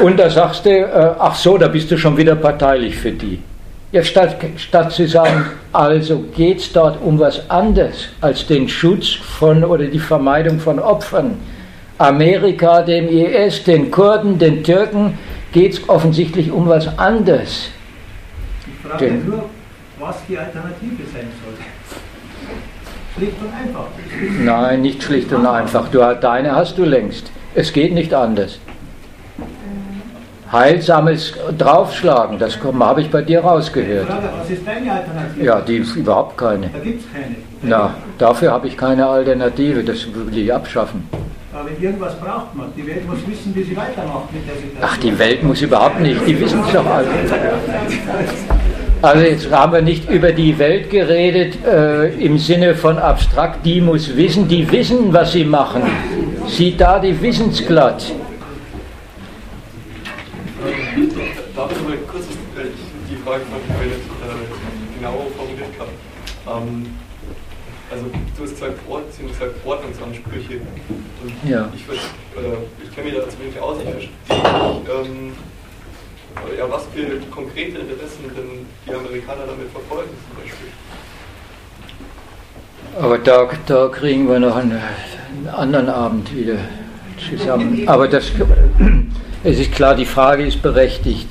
Und 0.00 0.18
da 0.18 0.30
sagst 0.30 0.64
du, 0.64 0.70
äh, 0.70 1.14
ach 1.18 1.34
so, 1.34 1.58
da 1.58 1.68
bist 1.68 1.90
du 1.90 1.98
schon 1.98 2.16
wieder 2.16 2.34
parteilich 2.34 2.96
für 2.96 3.12
die. 3.12 3.38
Jetzt 3.92 4.08
statt, 4.08 4.36
statt 4.56 4.92
zu 4.92 5.06
sagen, 5.06 5.46
also 5.72 6.24
geht 6.34 6.58
es 6.58 6.72
dort 6.72 7.00
um 7.02 7.18
was 7.18 7.48
anderes 7.50 8.08
als 8.20 8.46
den 8.46 8.68
Schutz 8.68 9.12
von 9.14 9.64
oder 9.64 9.86
die 9.86 9.98
Vermeidung 9.98 10.60
von 10.60 10.78
Opfern, 10.78 11.38
Amerika, 11.98 12.82
dem 12.82 13.08
IS, 13.08 13.64
den 13.64 13.90
Kurden, 13.90 14.38
den 14.38 14.62
Türken 14.62 15.18
geht 15.52 15.72
es 15.72 15.88
offensichtlich 15.88 16.50
um 16.50 16.68
was 16.68 16.98
anderes. 16.98 17.70
Ich 18.66 18.88
frage 18.88 19.06
den, 19.06 19.26
nur, 19.26 19.44
was 19.98 20.16
die 20.28 20.38
Alternative 20.38 21.02
sein 21.12 21.28
soll. 21.42 21.54
Schlicht 23.16 23.36
und 23.40 23.52
einfach. 23.52 23.86
Nein, 24.40 24.82
nicht 24.82 25.02
schlicht 25.02 25.32
und 25.32 25.46
einfach. 25.46 25.88
Du, 25.88 25.98
deine 26.20 26.54
hast 26.54 26.78
du 26.78 26.84
längst. 26.84 27.30
Es 27.54 27.72
geht 27.72 27.92
nicht 27.92 28.14
anders. 28.14 28.60
Heilsames 30.50 31.34
Draufschlagen, 31.58 32.38
das 32.38 32.58
habe 32.62 33.02
ich 33.02 33.10
bei 33.10 33.20
dir 33.20 33.40
rausgehört. 33.40 34.06
Frage, 34.06 34.30
was 34.38 34.48
ist 34.48 34.66
deine 34.66 34.92
Alternative? 34.92 35.44
Ja, 35.44 35.60
die 35.60 35.76
überhaupt 35.76 36.38
keine. 36.38 36.68
Da 36.68 36.78
gibt 36.78 37.02
es 37.02 37.12
keine. 37.12 37.34
Na, 37.60 37.94
dafür 38.16 38.52
habe 38.52 38.66
ich 38.68 38.76
keine 38.76 39.06
Alternative, 39.06 39.84
das 39.84 40.06
will 40.14 40.38
ich 40.38 40.52
abschaffen. 40.52 41.06
Aber 41.52 41.68
irgendwas 41.78 42.14
braucht 42.18 42.54
man. 42.54 42.72
Die 42.76 42.86
Welt 42.86 43.06
muss 43.06 43.18
wissen, 43.26 43.54
wie 43.54 43.62
sie 43.62 43.76
weitermacht 43.76 44.32
mit 44.32 44.48
der 44.48 44.54
Situation. 44.54 44.82
Ach, 44.82 44.96
die 44.96 45.18
Welt 45.18 45.42
muss 45.42 45.60
überhaupt 45.60 46.00
nicht, 46.00 46.26
die 46.26 46.40
wissen 46.40 46.62
es 46.66 46.72
doch 46.72 46.86
alle. 46.86 47.08
Also 49.00 49.24
jetzt 49.24 49.50
haben 49.52 49.72
wir 49.72 49.82
nicht 49.82 50.10
über 50.10 50.32
die 50.32 50.58
Welt 50.58 50.90
geredet 50.90 51.64
äh, 51.64 52.08
im 52.14 52.36
Sinne 52.36 52.74
von 52.74 52.98
abstrakt, 52.98 53.64
die 53.64 53.80
muss 53.80 54.16
wissen, 54.16 54.48
die 54.48 54.68
wissen, 54.72 55.12
was 55.12 55.32
sie 55.32 55.44
machen. 55.44 55.82
Sieht 56.48 56.80
da, 56.80 56.98
die 56.98 57.20
wissen 57.22 57.50
es 57.50 57.64
glatt. 57.64 58.12
Darf 61.54 61.72
ich 61.72 61.88
mal 61.88 61.96
kurz 62.10 62.24
die 63.08 63.16
Frage 63.24 63.42
von 63.44 63.86
nicht 63.86 63.96
äh, 63.96 64.98
genauer 64.98 65.26
formuliert 65.36 65.74
habe? 65.78 66.60
Ähm, 66.66 66.86
also 67.90 68.04
du 68.06 68.42
hast 68.42 68.50
gesagt, 68.50 68.78
Ort, 68.88 69.14
sind 69.14 69.28
gesagt 69.28 69.54
Ordnungsansprüche. 69.64 70.60
Und 71.22 71.50
ja. 71.50 71.70
ich, 71.72 71.82
äh, 71.82 72.56
ich 72.82 72.94
kenne 72.94 73.10
mich 73.10 73.16
da 73.16 73.28
zu 73.28 73.38
wenig 73.38 73.60
aus, 73.60 73.78
ich 73.80 73.90
verstehe 73.90 74.12
ähm, 75.04 75.32
ja, 76.58 76.70
was 76.70 76.86
für 76.94 77.18
konkrete 77.30 77.78
Interessen 77.78 78.24
denn 78.36 78.66
die 78.86 78.94
Amerikaner 78.94 79.46
damit 79.46 79.70
verfolgen 79.72 80.10
zum 80.28 80.42
Beispiel. 80.42 80.68
Aber 83.00 83.18
da, 83.18 83.48
da 83.66 83.88
kriegen 83.88 84.28
wir 84.28 84.40
noch 84.40 84.56
einen, 84.56 84.72
einen 84.72 85.48
anderen 85.48 85.88
Abend 85.88 86.34
wieder 86.34 86.56
zusammen. 87.18 87.86
Aber 87.86 88.08
das, 88.08 88.32
es 89.44 89.58
ist 89.60 89.72
klar, 89.72 89.94
die 89.94 90.06
Frage 90.06 90.44
ist 90.44 90.62
berechtigt. 90.62 91.28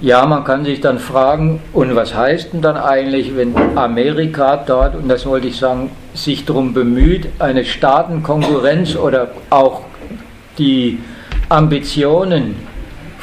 Ja, 0.00 0.26
man 0.26 0.44
kann 0.44 0.64
sich 0.64 0.80
dann 0.80 0.98
fragen, 0.98 1.62
und 1.72 1.94
was 1.94 2.14
heißt 2.14 2.52
denn 2.52 2.62
dann 2.62 2.76
eigentlich, 2.76 3.36
wenn 3.36 3.54
Amerika 3.76 4.56
dort, 4.56 4.96
und 4.96 5.08
das 5.08 5.24
wollte 5.24 5.46
ich 5.48 5.56
sagen, 5.56 5.90
sich 6.12 6.44
darum 6.44 6.74
bemüht, 6.74 7.28
eine 7.38 7.64
Staatenkonkurrenz 7.64 8.96
oder 8.96 9.30
auch 9.50 9.82
die 10.58 10.98
Ambitionen 11.48 12.56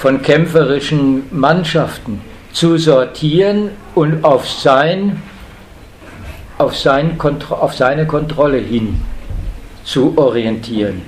von 0.02 0.20
kämpferischen 0.24 1.26
Mannschaften 1.30 2.22
zu 2.54 2.76
sortieren 2.80 3.70
und 3.94 4.24
auf, 4.24 4.50
sein, 4.50 5.22
auf, 6.58 6.76
sein, 6.76 7.20
auf 7.52 7.76
seine 7.76 8.08
Kontrolle 8.08 8.58
hin 8.58 9.00
zu 9.84 10.18
orientieren. 10.18 11.04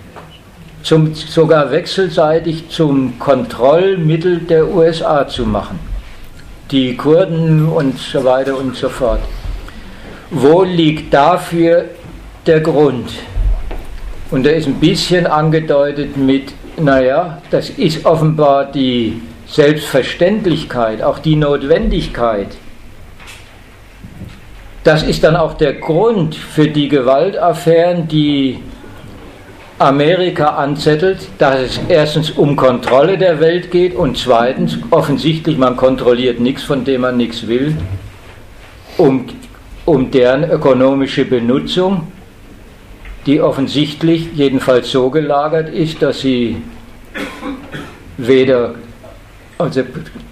Zum, 0.83 1.15
sogar 1.15 1.71
wechselseitig 1.71 2.69
zum 2.69 3.17
Kontrollmittel 3.17 4.41
der 4.41 4.67
USA 4.67 5.27
zu 5.27 5.43
machen. 5.43 5.79
Die 6.69 6.95
Kurden 6.95 7.67
und 7.67 7.97
so 7.97 8.23
weiter 8.23 8.55
und 8.55 8.75
so 8.75 8.89
fort. 8.89 9.21
Wo 10.29 10.61
liegt 10.61 11.11
dafür 11.11 11.85
der 12.45 12.59
Grund? 12.59 13.09
Und 14.29 14.43
der 14.43 14.55
ist 14.55 14.67
ein 14.67 14.79
bisschen 14.79 15.25
angedeutet 15.25 16.15
mit 16.15 16.53
naja, 16.77 17.41
das 17.51 17.69
ist 17.69 18.05
offenbar 18.05 18.71
die 18.71 19.21
Selbstverständlichkeit, 19.47 21.01
auch 21.01 21.19
die 21.19 21.35
Notwendigkeit. 21.35 22.47
Das 24.83 25.03
ist 25.03 25.23
dann 25.23 25.35
auch 25.35 25.53
der 25.53 25.73
Grund 25.73 26.35
für 26.35 26.67
die 26.67 26.89
Gewaltaffären, 26.89 28.07
die 28.07 28.59
Amerika 29.79 30.47
anzettelt, 30.47 31.27
dass 31.37 31.59
es 31.59 31.79
erstens 31.87 32.31
um 32.31 32.55
Kontrolle 32.55 33.17
der 33.17 33.39
Welt 33.39 33.71
geht 33.71 33.95
und 33.95 34.17
zweitens 34.17 34.77
offensichtlich, 34.91 35.57
man 35.57 35.75
kontrolliert 35.77 36.39
nichts, 36.39 36.63
von 36.63 36.83
dem 36.83 37.01
man 37.01 37.17
nichts 37.17 37.47
will, 37.47 37.75
um, 38.97 39.25
um 39.85 40.11
deren 40.11 40.49
ökonomische 40.49 41.25
Benutzung 41.25 42.07
die 43.25 43.41
offensichtlich 43.41 44.33
jedenfalls 44.33 44.91
so 44.91 45.09
gelagert 45.09 45.69
ist, 45.69 46.01
dass 46.01 46.21
sie 46.21 46.61
weder, 48.17 48.75
also 49.57 49.83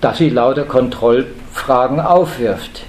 dass 0.02 0.18
sie 0.18 0.30
lauter 0.30 0.64
Kontrollfragen 0.64 2.00
aufwirft. 2.00 2.84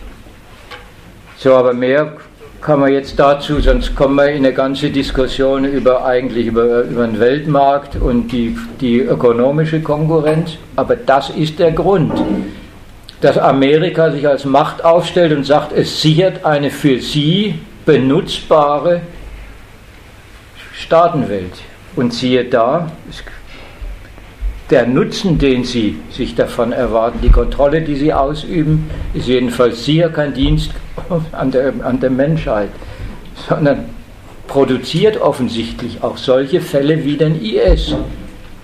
So, 1.37 1.55
aber 1.55 1.73
mehr 1.73 2.13
kann 2.61 2.79
man 2.79 2.93
jetzt 2.93 3.19
dazu, 3.19 3.61
sonst 3.61 3.97
kommen 3.97 4.15
wir 4.15 4.29
in 4.29 4.45
eine 4.45 4.53
ganze 4.53 4.91
Diskussion 4.91 5.65
über 5.65 6.05
eigentlich 6.05 6.47
über, 6.47 6.83
über 6.83 7.07
den 7.07 7.19
Weltmarkt 7.19 7.97
und 7.97 8.29
die, 8.29 8.57
die 8.81 9.01
ökonomische 9.01 9.81
Konkurrenz. 9.81 10.53
Aber 10.77 10.95
das 10.95 11.31
ist 11.31 11.59
der 11.59 11.73
Grund, 11.73 12.13
dass 13.21 13.37
Amerika 13.37 14.13
sich 14.13 14.27
als 14.27 14.45
Macht 14.45 14.85
aufstellt 14.85 15.33
und 15.33 15.45
sagt, 15.45 15.73
es 15.73 16.01
sichert 16.01 16.45
eine 16.45 16.71
für 16.71 17.01
sie 17.01 17.55
benutzbare 17.85 19.01
Staatenwelt. 20.83 21.53
Und 21.95 22.13
siehe 22.13 22.45
da, 22.45 22.91
der 24.71 24.87
Nutzen, 24.87 25.39
den 25.39 25.65
sie 25.65 25.99
sich 26.11 26.35
davon 26.35 26.73
erwarten, 26.73 27.19
die 27.23 27.29
Kontrolle, 27.29 27.83
die 27.83 27.97
sie 27.97 28.13
ausüben, 28.13 28.91
ist 29.13 29.29
jedenfalls 29.29 29.85
sicher 29.85 30.09
kein 30.09 30.33
Dienst 30.33 30.71
an 31.33 31.51
der, 31.51 31.75
an 31.83 32.01
der 32.01 32.09
Menschheit, 32.11 32.71
sondern 33.49 33.85
produziert 34.47 35.21
offensichtlich 35.21 36.03
auch 36.03 36.17
solche 36.17 36.63
Fälle 36.63 37.05
wie 37.05 37.19
den 37.19 37.41
IS. 37.43 37.95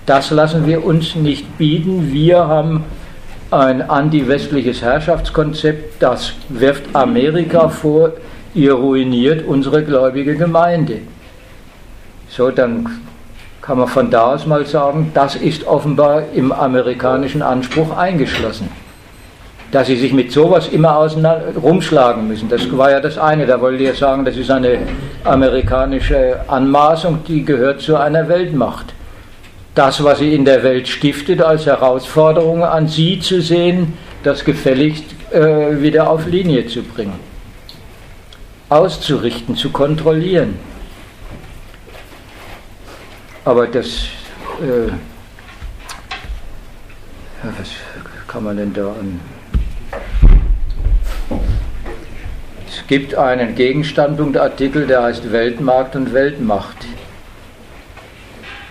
Das 0.07 0.31
lassen 0.31 0.65
wir 0.65 0.83
uns 0.83 1.15
nicht 1.15 1.57
bieten. 1.59 2.11
Wir 2.11 2.47
haben 2.47 2.83
ein 3.51 3.81
anti-westliches 3.81 4.81
Herrschaftskonzept, 4.81 6.01
das 6.01 6.33
wirft 6.49 6.95
Amerika 6.95 7.69
vor, 7.69 8.13
ihr 8.55 8.73
ruiniert 8.73 9.45
unsere 9.45 9.83
gläubige 9.83 10.35
Gemeinde. 10.35 11.01
So, 12.29 12.51
dann 12.51 12.87
kann 13.61 13.77
man 13.77 13.87
von 13.87 14.09
da 14.09 14.33
aus 14.33 14.45
mal 14.45 14.65
sagen, 14.65 15.11
das 15.13 15.35
ist 15.35 15.65
offenbar 15.65 16.23
im 16.33 16.51
amerikanischen 16.51 17.41
Anspruch 17.41 17.95
eingeschlossen. 17.97 18.69
Dass 19.71 19.87
sie 19.87 19.95
sich 19.95 20.13
mit 20.13 20.31
sowas 20.31 20.67
immer 20.69 20.97
auseinander 20.97 21.55
rumschlagen 21.55 22.27
müssen. 22.27 22.49
Das 22.49 22.75
war 22.75 22.91
ja 22.91 22.99
das 22.99 23.17
eine. 23.17 23.45
Da 23.45 23.59
wollte 23.61 23.83
ich 23.83 23.89
ja 23.89 23.95
sagen, 23.95 24.25
das 24.25 24.37
ist 24.37 24.49
eine 24.49 24.79
amerikanische 25.23 26.39
Anmaßung, 26.47 27.19
die 27.27 27.43
gehört 27.45 27.81
zu 27.81 27.95
einer 27.95 28.27
Weltmacht. 28.27 28.93
Das, 29.75 30.03
was 30.03 30.19
sie 30.19 30.33
in 30.33 30.45
der 30.45 30.63
Welt 30.63 30.87
stiftet, 30.87 31.41
als 31.41 31.65
Herausforderung 31.65 32.63
an 32.63 32.87
sie 32.87 33.19
zu 33.19 33.41
sehen, 33.41 33.93
das 34.23 34.43
gefälligst 34.43 35.05
äh, 35.31 35.81
wieder 35.81 36.09
auf 36.09 36.25
Linie 36.25 36.65
zu 36.67 36.81
bringen. 36.81 37.19
Auszurichten, 38.69 39.55
zu 39.55 39.69
kontrollieren. 39.69 40.68
Aber 43.49 43.65
das, 43.65 43.87
äh, 44.61 44.91
was 47.41 47.69
kann 48.27 48.43
man 48.43 48.57
denn 48.57 48.71
da 48.71 48.89
an? 48.89 49.19
Es 52.67 52.85
gibt 52.85 53.15
einen 53.15 53.55
Gegenstandpunktartikel, 53.55 54.85
der 54.85 55.01
heißt 55.01 55.31
Weltmarkt 55.31 55.95
und 55.95 56.13
Weltmacht. 56.13 56.77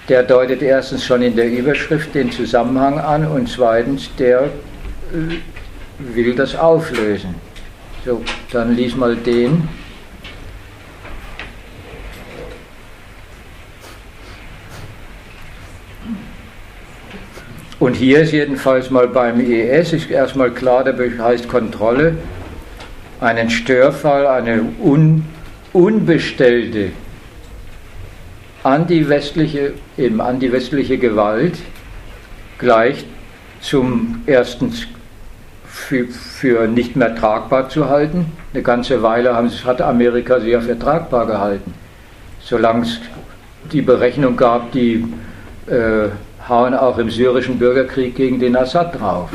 Der 0.08 0.22
deutet 0.22 0.62
erstens 0.62 1.04
schon 1.04 1.22
in 1.22 1.34
der 1.34 1.50
Überschrift 1.50 2.14
den 2.14 2.30
Zusammenhang 2.30 3.00
an 3.00 3.26
und 3.26 3.48
zweitens, 3.48 4.08
der 4.16 4.42
äh, 4.44 5.38
will 5.98 6.36
das 6.36 6.54
auflösen. 6.54 7.34
So, 8.04 8.22
dann 8.52 8.76
lies 8.76 8.94
mal 8.94 9.16
den. 9.16 9.68
Und 17.78 17.94
hier 17.94 18.22
ist 18.22 18.32
jedenfalls 18.32 18.90
mal 18.90 19.06
beim 19.06 19.38
IS, 19.40 19.92
ist 19.92 20.10
erstmal 20.10 20.50
klar, 20.50 20.82
der 20.82 20.96
heißt 21.24 21.48
Kontrolle, 21.48 22.16
einen 23.20 23.50
Störfall, 23.50 24.26
eine 24.26 24.62
un, 24.80 25.24
unbestellte 25.72 26.90
antiwestliche, 28.64 29.74
eben 29.96 30.20
antiwestliche 30.20 30.98
Gewalt 30.98 31.58
gleich 32.58 33.04
zum 33.60 34.22
ersten 34.26 34.72
für, 35.64 36.06
für, 36.06 36.66
nicht 36.66 36.96
mehr 36.96 37.14
tragbar 37.14 37.68
zu 37.68 37.88
halten. 37.88 38.32
Eine 38.52 38.62
ganze 38.62 39.02
Weile 39.02 39.34
haben, 39.34 39.50
hat 39.64 39.80
Amerika 39.80 40.40
sie 40.40 40.50
ja 40.50 40.60
für 40.60 40.78
tragbar 40.78 41.26
gehalten. 41.26 41.74
Solange 42.40 42.82
es 42.82 43.00
die 43.72 43.82
Berechnung 43.82 44.36
gab, 44.36 44.72
die 44.72 45.04
äh, 45.66 46.08
hauen 46.48 46.74
auch 46.74 46.98
im 46.98 47.10
syrischen 47.10 47.58
Bürgerkrieg 47.58 48.14
gegen 48.14 48.40
den 48.40 48.56
Assad 48.56 48.98
drauf. 48.98 49.30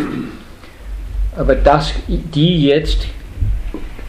Aber 1.36 1.56
das, 1.56 1.94
die 2.08 2.66
jetzt 2.66 3.08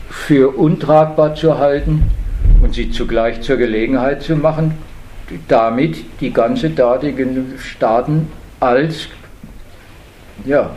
für 0.08 0.56
untragbar 0.56 1.34
zu 1.34 1.58
halten 1.58 2.10
und 2.62 2.74
sie 2.74 2.90
zugleich 2.90 3.42
zur 3.42 3.56
Gelegenheit 3.56 4.22
zu 4.22 4.36
machen, 4.36 4.74
damit 5.48 6.04
die 6.20 6.32
ganze 6.32 6.70
dortigen 6.70 7.54
Staaten 7.58 8.30
als 8.60 9.08
ja, 10.44 10.70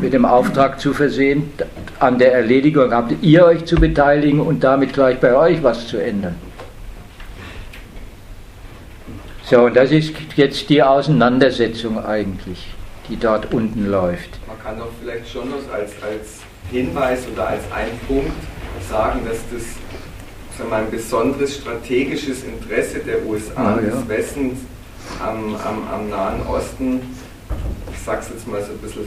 mit 0.00 0.12
dem 0.12 0.24
Auftrag 0.24 0.80
zu 0.80 0.94
versehen, 0.94 1.52
an 1.98 2.18
der 2.18 2.32
Erledigung 2.32 2.92
habt 2.92 3.12
ihr 3.22 3.44
euch 3.44 3.64
zu 3.64 3.76
beteiligen 3.76 4.40
und 4.40 4.64
damit 4.64 4.92
gleich 4.92 5.18
bei 5.20 5.34
euch 5.34 5.62
was 5.62 5.86
zu 5.86 5.98
ändern. 5.98 6.34
So, 9.52 9.66
und 9.66 9.76
das 9.76 9.90
ist 9.90 10.14
jetzt 10.34 10.70
die 10.70 10.82
Auseinandersetzung 10.82 12.02
eigentlich, 12.02 12.68
die 13.10 13.18
dort 13.18 13.52
unten 13.52 13.84
läuft. 13.84 14.30
Man 14.48 14.58
kann 14.58 14.78
doch 14.78 14.88
vielleicht 14.98 15.30
schon 15.30 15.50
noch 15.50 15.70
als, 15.70 15.92
als 16.02 16.38
Hinweis 16.70 17.28
oder 17.30 17.48
als 17.48 17.60
ein 17.70 17.90
Punkt 18.08 18.32
sagen, 18.88 19.20
dass 19.26 19.36
das 19.52 19.64
sagen 20.56 20.70
wir, 20.70 20.76
ein 20.78 20.90
besonderes 20.90 21.56
strategisches 21.56 22.44
Interesse 22.44 23.00
der 23.00 23.26
USA, 23.26 23.74
ah, 23.74 23.78
ja. 23.84 23.90
des 23.90 24.08
Westens 24.08 24.58
am, 25.22 25.54
am, 25.56 25.86
am 25.92 26.08
Nahen 26.08 26.46
Osten, 26.46 27.02
ich 27.92 27.98
sage 27.98 28.22
es 28.22 28.30
jetzt 28.30 28.48
mal 28.48 28.62
so 28.62 28.72
ein 28.72 28.78
bisschen 28.78 29.04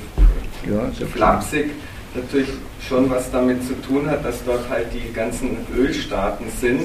ja, 0.71 0.91
so 0.93 1.07
flapsig, 1.07 1.71
natürlich 2.13 2.49
schon 2.87 3.09
was 3.09 3.31
damit 3.31 3.65
zu 3.65 3.73
tun 3.81 4.07
hat, 4.07 4.23
dass 4.23 4.45
dort 4.45 4.69
halt 4.69 4.89
die 4.93 5.11
ganzen 5.11 5.57
Ölstaaten 5.75 6.45
sind 6.61 6.81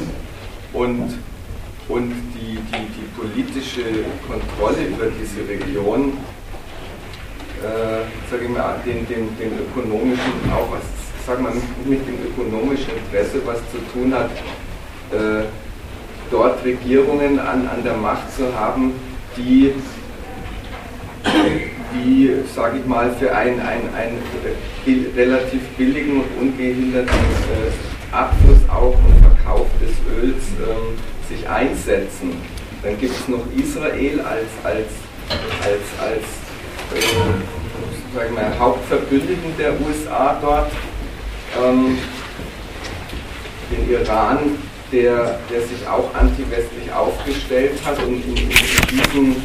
und, 0.72 1.18
und 1.90 2.12
die, 2.34 2.56
die, 2.56 2.86
die 2.96 3.06
politische 3.18 3.82
Kontrolle 4.26 4.86
über 4.86 5.06
diese 5.06 5.46
Region, 5.48 6.12
äh, 7.62 8.30
sage 8.30 8.44
ich 8.44 8.48
mal, 8.48 8.76
den, 8.86 9.06
den, 9.08 9.36
den 9.36 9.58
ökonomischen, 9.58 10.32
auch 10.52 10.70
was, 10.70 10.82
sag 11.26 11.40
mal, 11.40 11.52
mit 11.84 12.00
dem 12.06 12.16
ökonomischen 12.30 12.92
Interesse 12.96 13.40
was 13.44 13.58
zu 13.70 13.78
tun 13.92 14.14
hat, 14.14 14.30
äh, 15.12 15.46
dort 16.30 16.64
Regierungen 16.64 17.38
an, 17.40 17.66
an 17.66 17.82
der 17.82 17.96
Macht 17.96 18.32
zu 18.36 18.54
haben, 18.54 18.92
die 19.36 19.74
die, 21.92 22.30
sage 22.54 22.78
ich 22.78 22.86
mal, 22.86 23.10
für 23.18 23.34
einen, 23.34 23.60
einen, 23.60 23.92
einen 23.94 24.18
relativ 25.16 25.60
billigen 25.76 26.20
und 26.20 26.40
ungehinderten 26.40 27.10
äh, 27.10 28.14
Abfluss 28.14 28.58
auch 28.68 28.94
und 28.94 29.20
Verkauf 29.22 29.66
des 29.80 29.90
Öls 30.16 30.42
ähm, 30.60 30.96
sich 31.30 31.48
einsetzen. 31.48 32.32
Dann 32.82 32.98
gibt 32.98 33.14
es 33.14 33.28
noch 33.28 33.44
Israel 33.56 34.20
als, 34.20 34.48
als, 34.64 34.86
als, 35.62 36.00
als 36.00 36.24
äh, 36.94 37.06
sag 38.14 38.26
ich 38.26 38.34
mal, 38.34 38.58
Hauptverbündeten 38.58 39.56
der 39.58 39.72
USA 39.80 40.38
dort. 40.40 40.70
Ähm, 41.62 41.98
den 43.70 43.90
Iran, 43.90 44.38
der, 44.90 45.38
der 45.50 45.60
sich 45.62 45.86
auch 45.86 46.12
antiwestlich 46.14 46.92
aufgestellt 46.92 47.78
hat 47.84 47.98
und 48.02 48.24
in, 48.26 48.34
diesem 48.34 49.36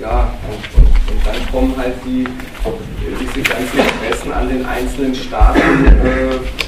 ja, 0.00 0.32
und, 0.48 1.12
und, 1.12 1.26
dann 1.26 1.52
kommen 1.52 1.74
halt 1.76 1.94
die, 2.04 2.24
diese 3.20 3.42
ganzen 3.42 3.78
Interessen 3.78 4.32
an 4.32 4.48
den 4.48 4.64
einzelnen 4.64 5.14
Staaten 5.14 5.86
äh, 5.86 6.67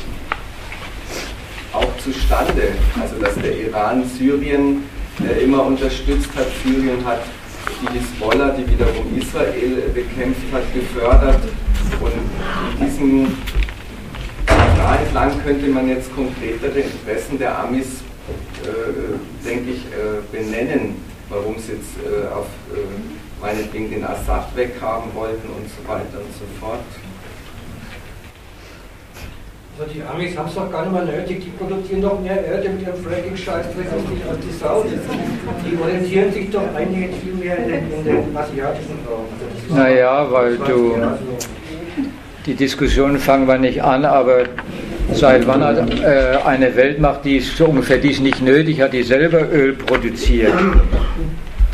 auch 1.73 1.97
zustande. 1.99 2.73
Also 3.01 3.17
dass 3.21 3.35
der 3.37 3.59
Iran 3.59 4.05
Syrien 4.05 4.85
äh, 5.23 5.45
immer 5.45 5.65
unterstützt 5.65 6.31
hat, 6.37 6.47
Syrien 6.65 7.05
hat 7.05 7.21
die 7.83 7.99
Hisbollah, 7.99 8.51
die 8.51 8.69
wiederum 8.71 9.17
Israel 9.19 9.91
bekämpft 9.95 10.53
hat, 10.53 10.63
gefördert. 10.75 11.41
Und 12.01 12.13
in 12.79 12.87
diesem 12.87 13.37
da 14.91 14.97
entlang 14.97 15.33
könnte 15.45 15.69
man 15.69 15.89
jetzt 15.89 16.15
konkretere 16.15 16.81
Interessen 16.81 17.39
der 17.39 17.59
Amis, 17.59 18.03
äh, 18.65 19.47
denke 19.47 19.71
ich, 19.71 19.85
äh, 19.87 20.21
benennen, 20.33 20.97
warum 21.29 21.59
sie 21.59 21.73
jetzt 21.73 21.97
äh, 22.03 22.27
auf 22.33 22.47
äh, 22.75 23.43
meinetwegen 23.43 23.91
den 23.91 24.05
Assad 24.05 24.55
weghaben 24.57 25.15
wollten 25.15 25.49
und 25.49 25.69
so 25.69 25.87
weiter 25.89 26.19
und 26.19 26.33
so 26.33 26.45
fort. 26.59 26.81
Also 29.79 29.93
die 29.95 30.03
Amis 30.03 30.37
haben 30.37 30.49
es 30.49 30.55
doch 30.55 30.71
gar 30.71 30.83
nicht 30.83 30.93
mehr 30.93 31.05
nötig, 31.05 31.43
die 31.45 31.51
produzieren 31.51 32.03
doch 32.03 32.21
mehr 32.21 32.45
Erde 32.45 32.69
mit 32.69 32.83
ihrem 32.83 32.97
Fracking-Scheißdreck 33.03 33.87
als 33.93 34.03
die, 34.11 34.47
die 34.47 34.59
Saudis. 34.59 35.01
Die 35.65 35.81
orientieren 35.81 36.33
sich 36.33 36.51
doch 36.51 36.75
eigentlich 36.77 37.11
viel 37.23 37.35
mehr 37.35 37.57
in 37.59 37.69
den, 37.69 37.93
in 37.93 38.05
den 38.05 38.37
asiatischen 38.37 38.99
Raum. 39.09 39.25
Naja, 39.75 40.27
weil 40.31 40.57
du. 40.59 40.97
Die 42.47 42.55
Diskussion 42.55 43.19
fangen 43.19 43.47
wir 43.47 43.59
nicht 43.59 43.83
an, 43.83 44.05
aber 44.05 44.45
seit 45.13 45.47
wann 45.47 45.63
hat 45.63 45.79
äh, 46.01 46.39
eine 46.45 46.75
Weltmacht, 46.75 47.25
die 47.25 47.41
so 47.41 47.67
ungefähr 47.67 47.99
dies 47.99 48.21
nicht 48.21 48.43
nötig 48.43 48.81
hat, 48.81 48.93
die 48.93 49.03
selber 49.03 49.51
Öl 49.53 49.75
produziert? 49.75 50.53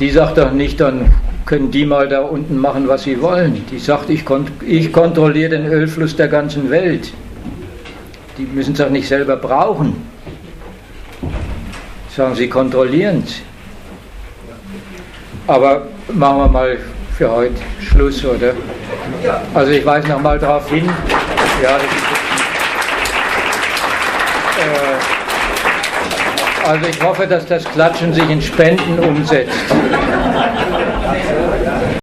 Die 0.00 0.10
sagt 0.10 0.38
doch 0.38 0.52
nicht, 0.52 0.80
dann 0.80 1.12
können 1.46 1.70
die 1.70 1.86
mal 1.86 2.08
da 2.08 2.20
unten 2.20 2.58
machen, 2.58 2.88
was 2.88 3.04
sie 3.04 3.22
wollen. 3.22 3.64
Die 3.70 3.78
sagt, 3.78 4.10
ich, 4.10 4.24
kont 4.24 4.50
ich 4.66 4.92
kontrolliere 4.92 5.50
den 5.50 5.66
Ölfluss 5.66 6.14
der 6.16 6.28
ganzen 6.28 6.70
Welt. 6.70 7.12
Die 8.38 8.44
müssen 8.44 8.74
es 8.74 8.80
auch 8.80 8.90
nicht 8.90 9.08
selber 9.08 9.36
brauchen. 9.36 10.06
Sagen 12.14 12.34
sie 12.34 12.48
kontrollieren 12.48 13.22
es. 13.26 13.36
Aber 15.46 15.86
machen 16.12 16.38
wir 16.38 16.48
mal 16.48 16.78
für 17.16 17.30
heute 17.30 17.54
Schluss, 17.80 18.24
oder? 18.24 18.52
Also 19.54 19.72
ich 19.72 19.86
weise 19.86 20.08
nochmal 20.08 20.38
darauf 20.38 20.68
hin. 20.68 20.90
Ja, 21.62 21.76
äh, 24.58 24.96
also 26.66 26.86
ich 26.88 27.02
hoffe, 27.02 27.26
dass 27.26 27.46
das 27.46 27.64
Klatschen 27.64 28.12
sich 28.12 28.28
in 28.28 28.42
Spenden 28.42 28.98
umsetzt. 28.98 29.52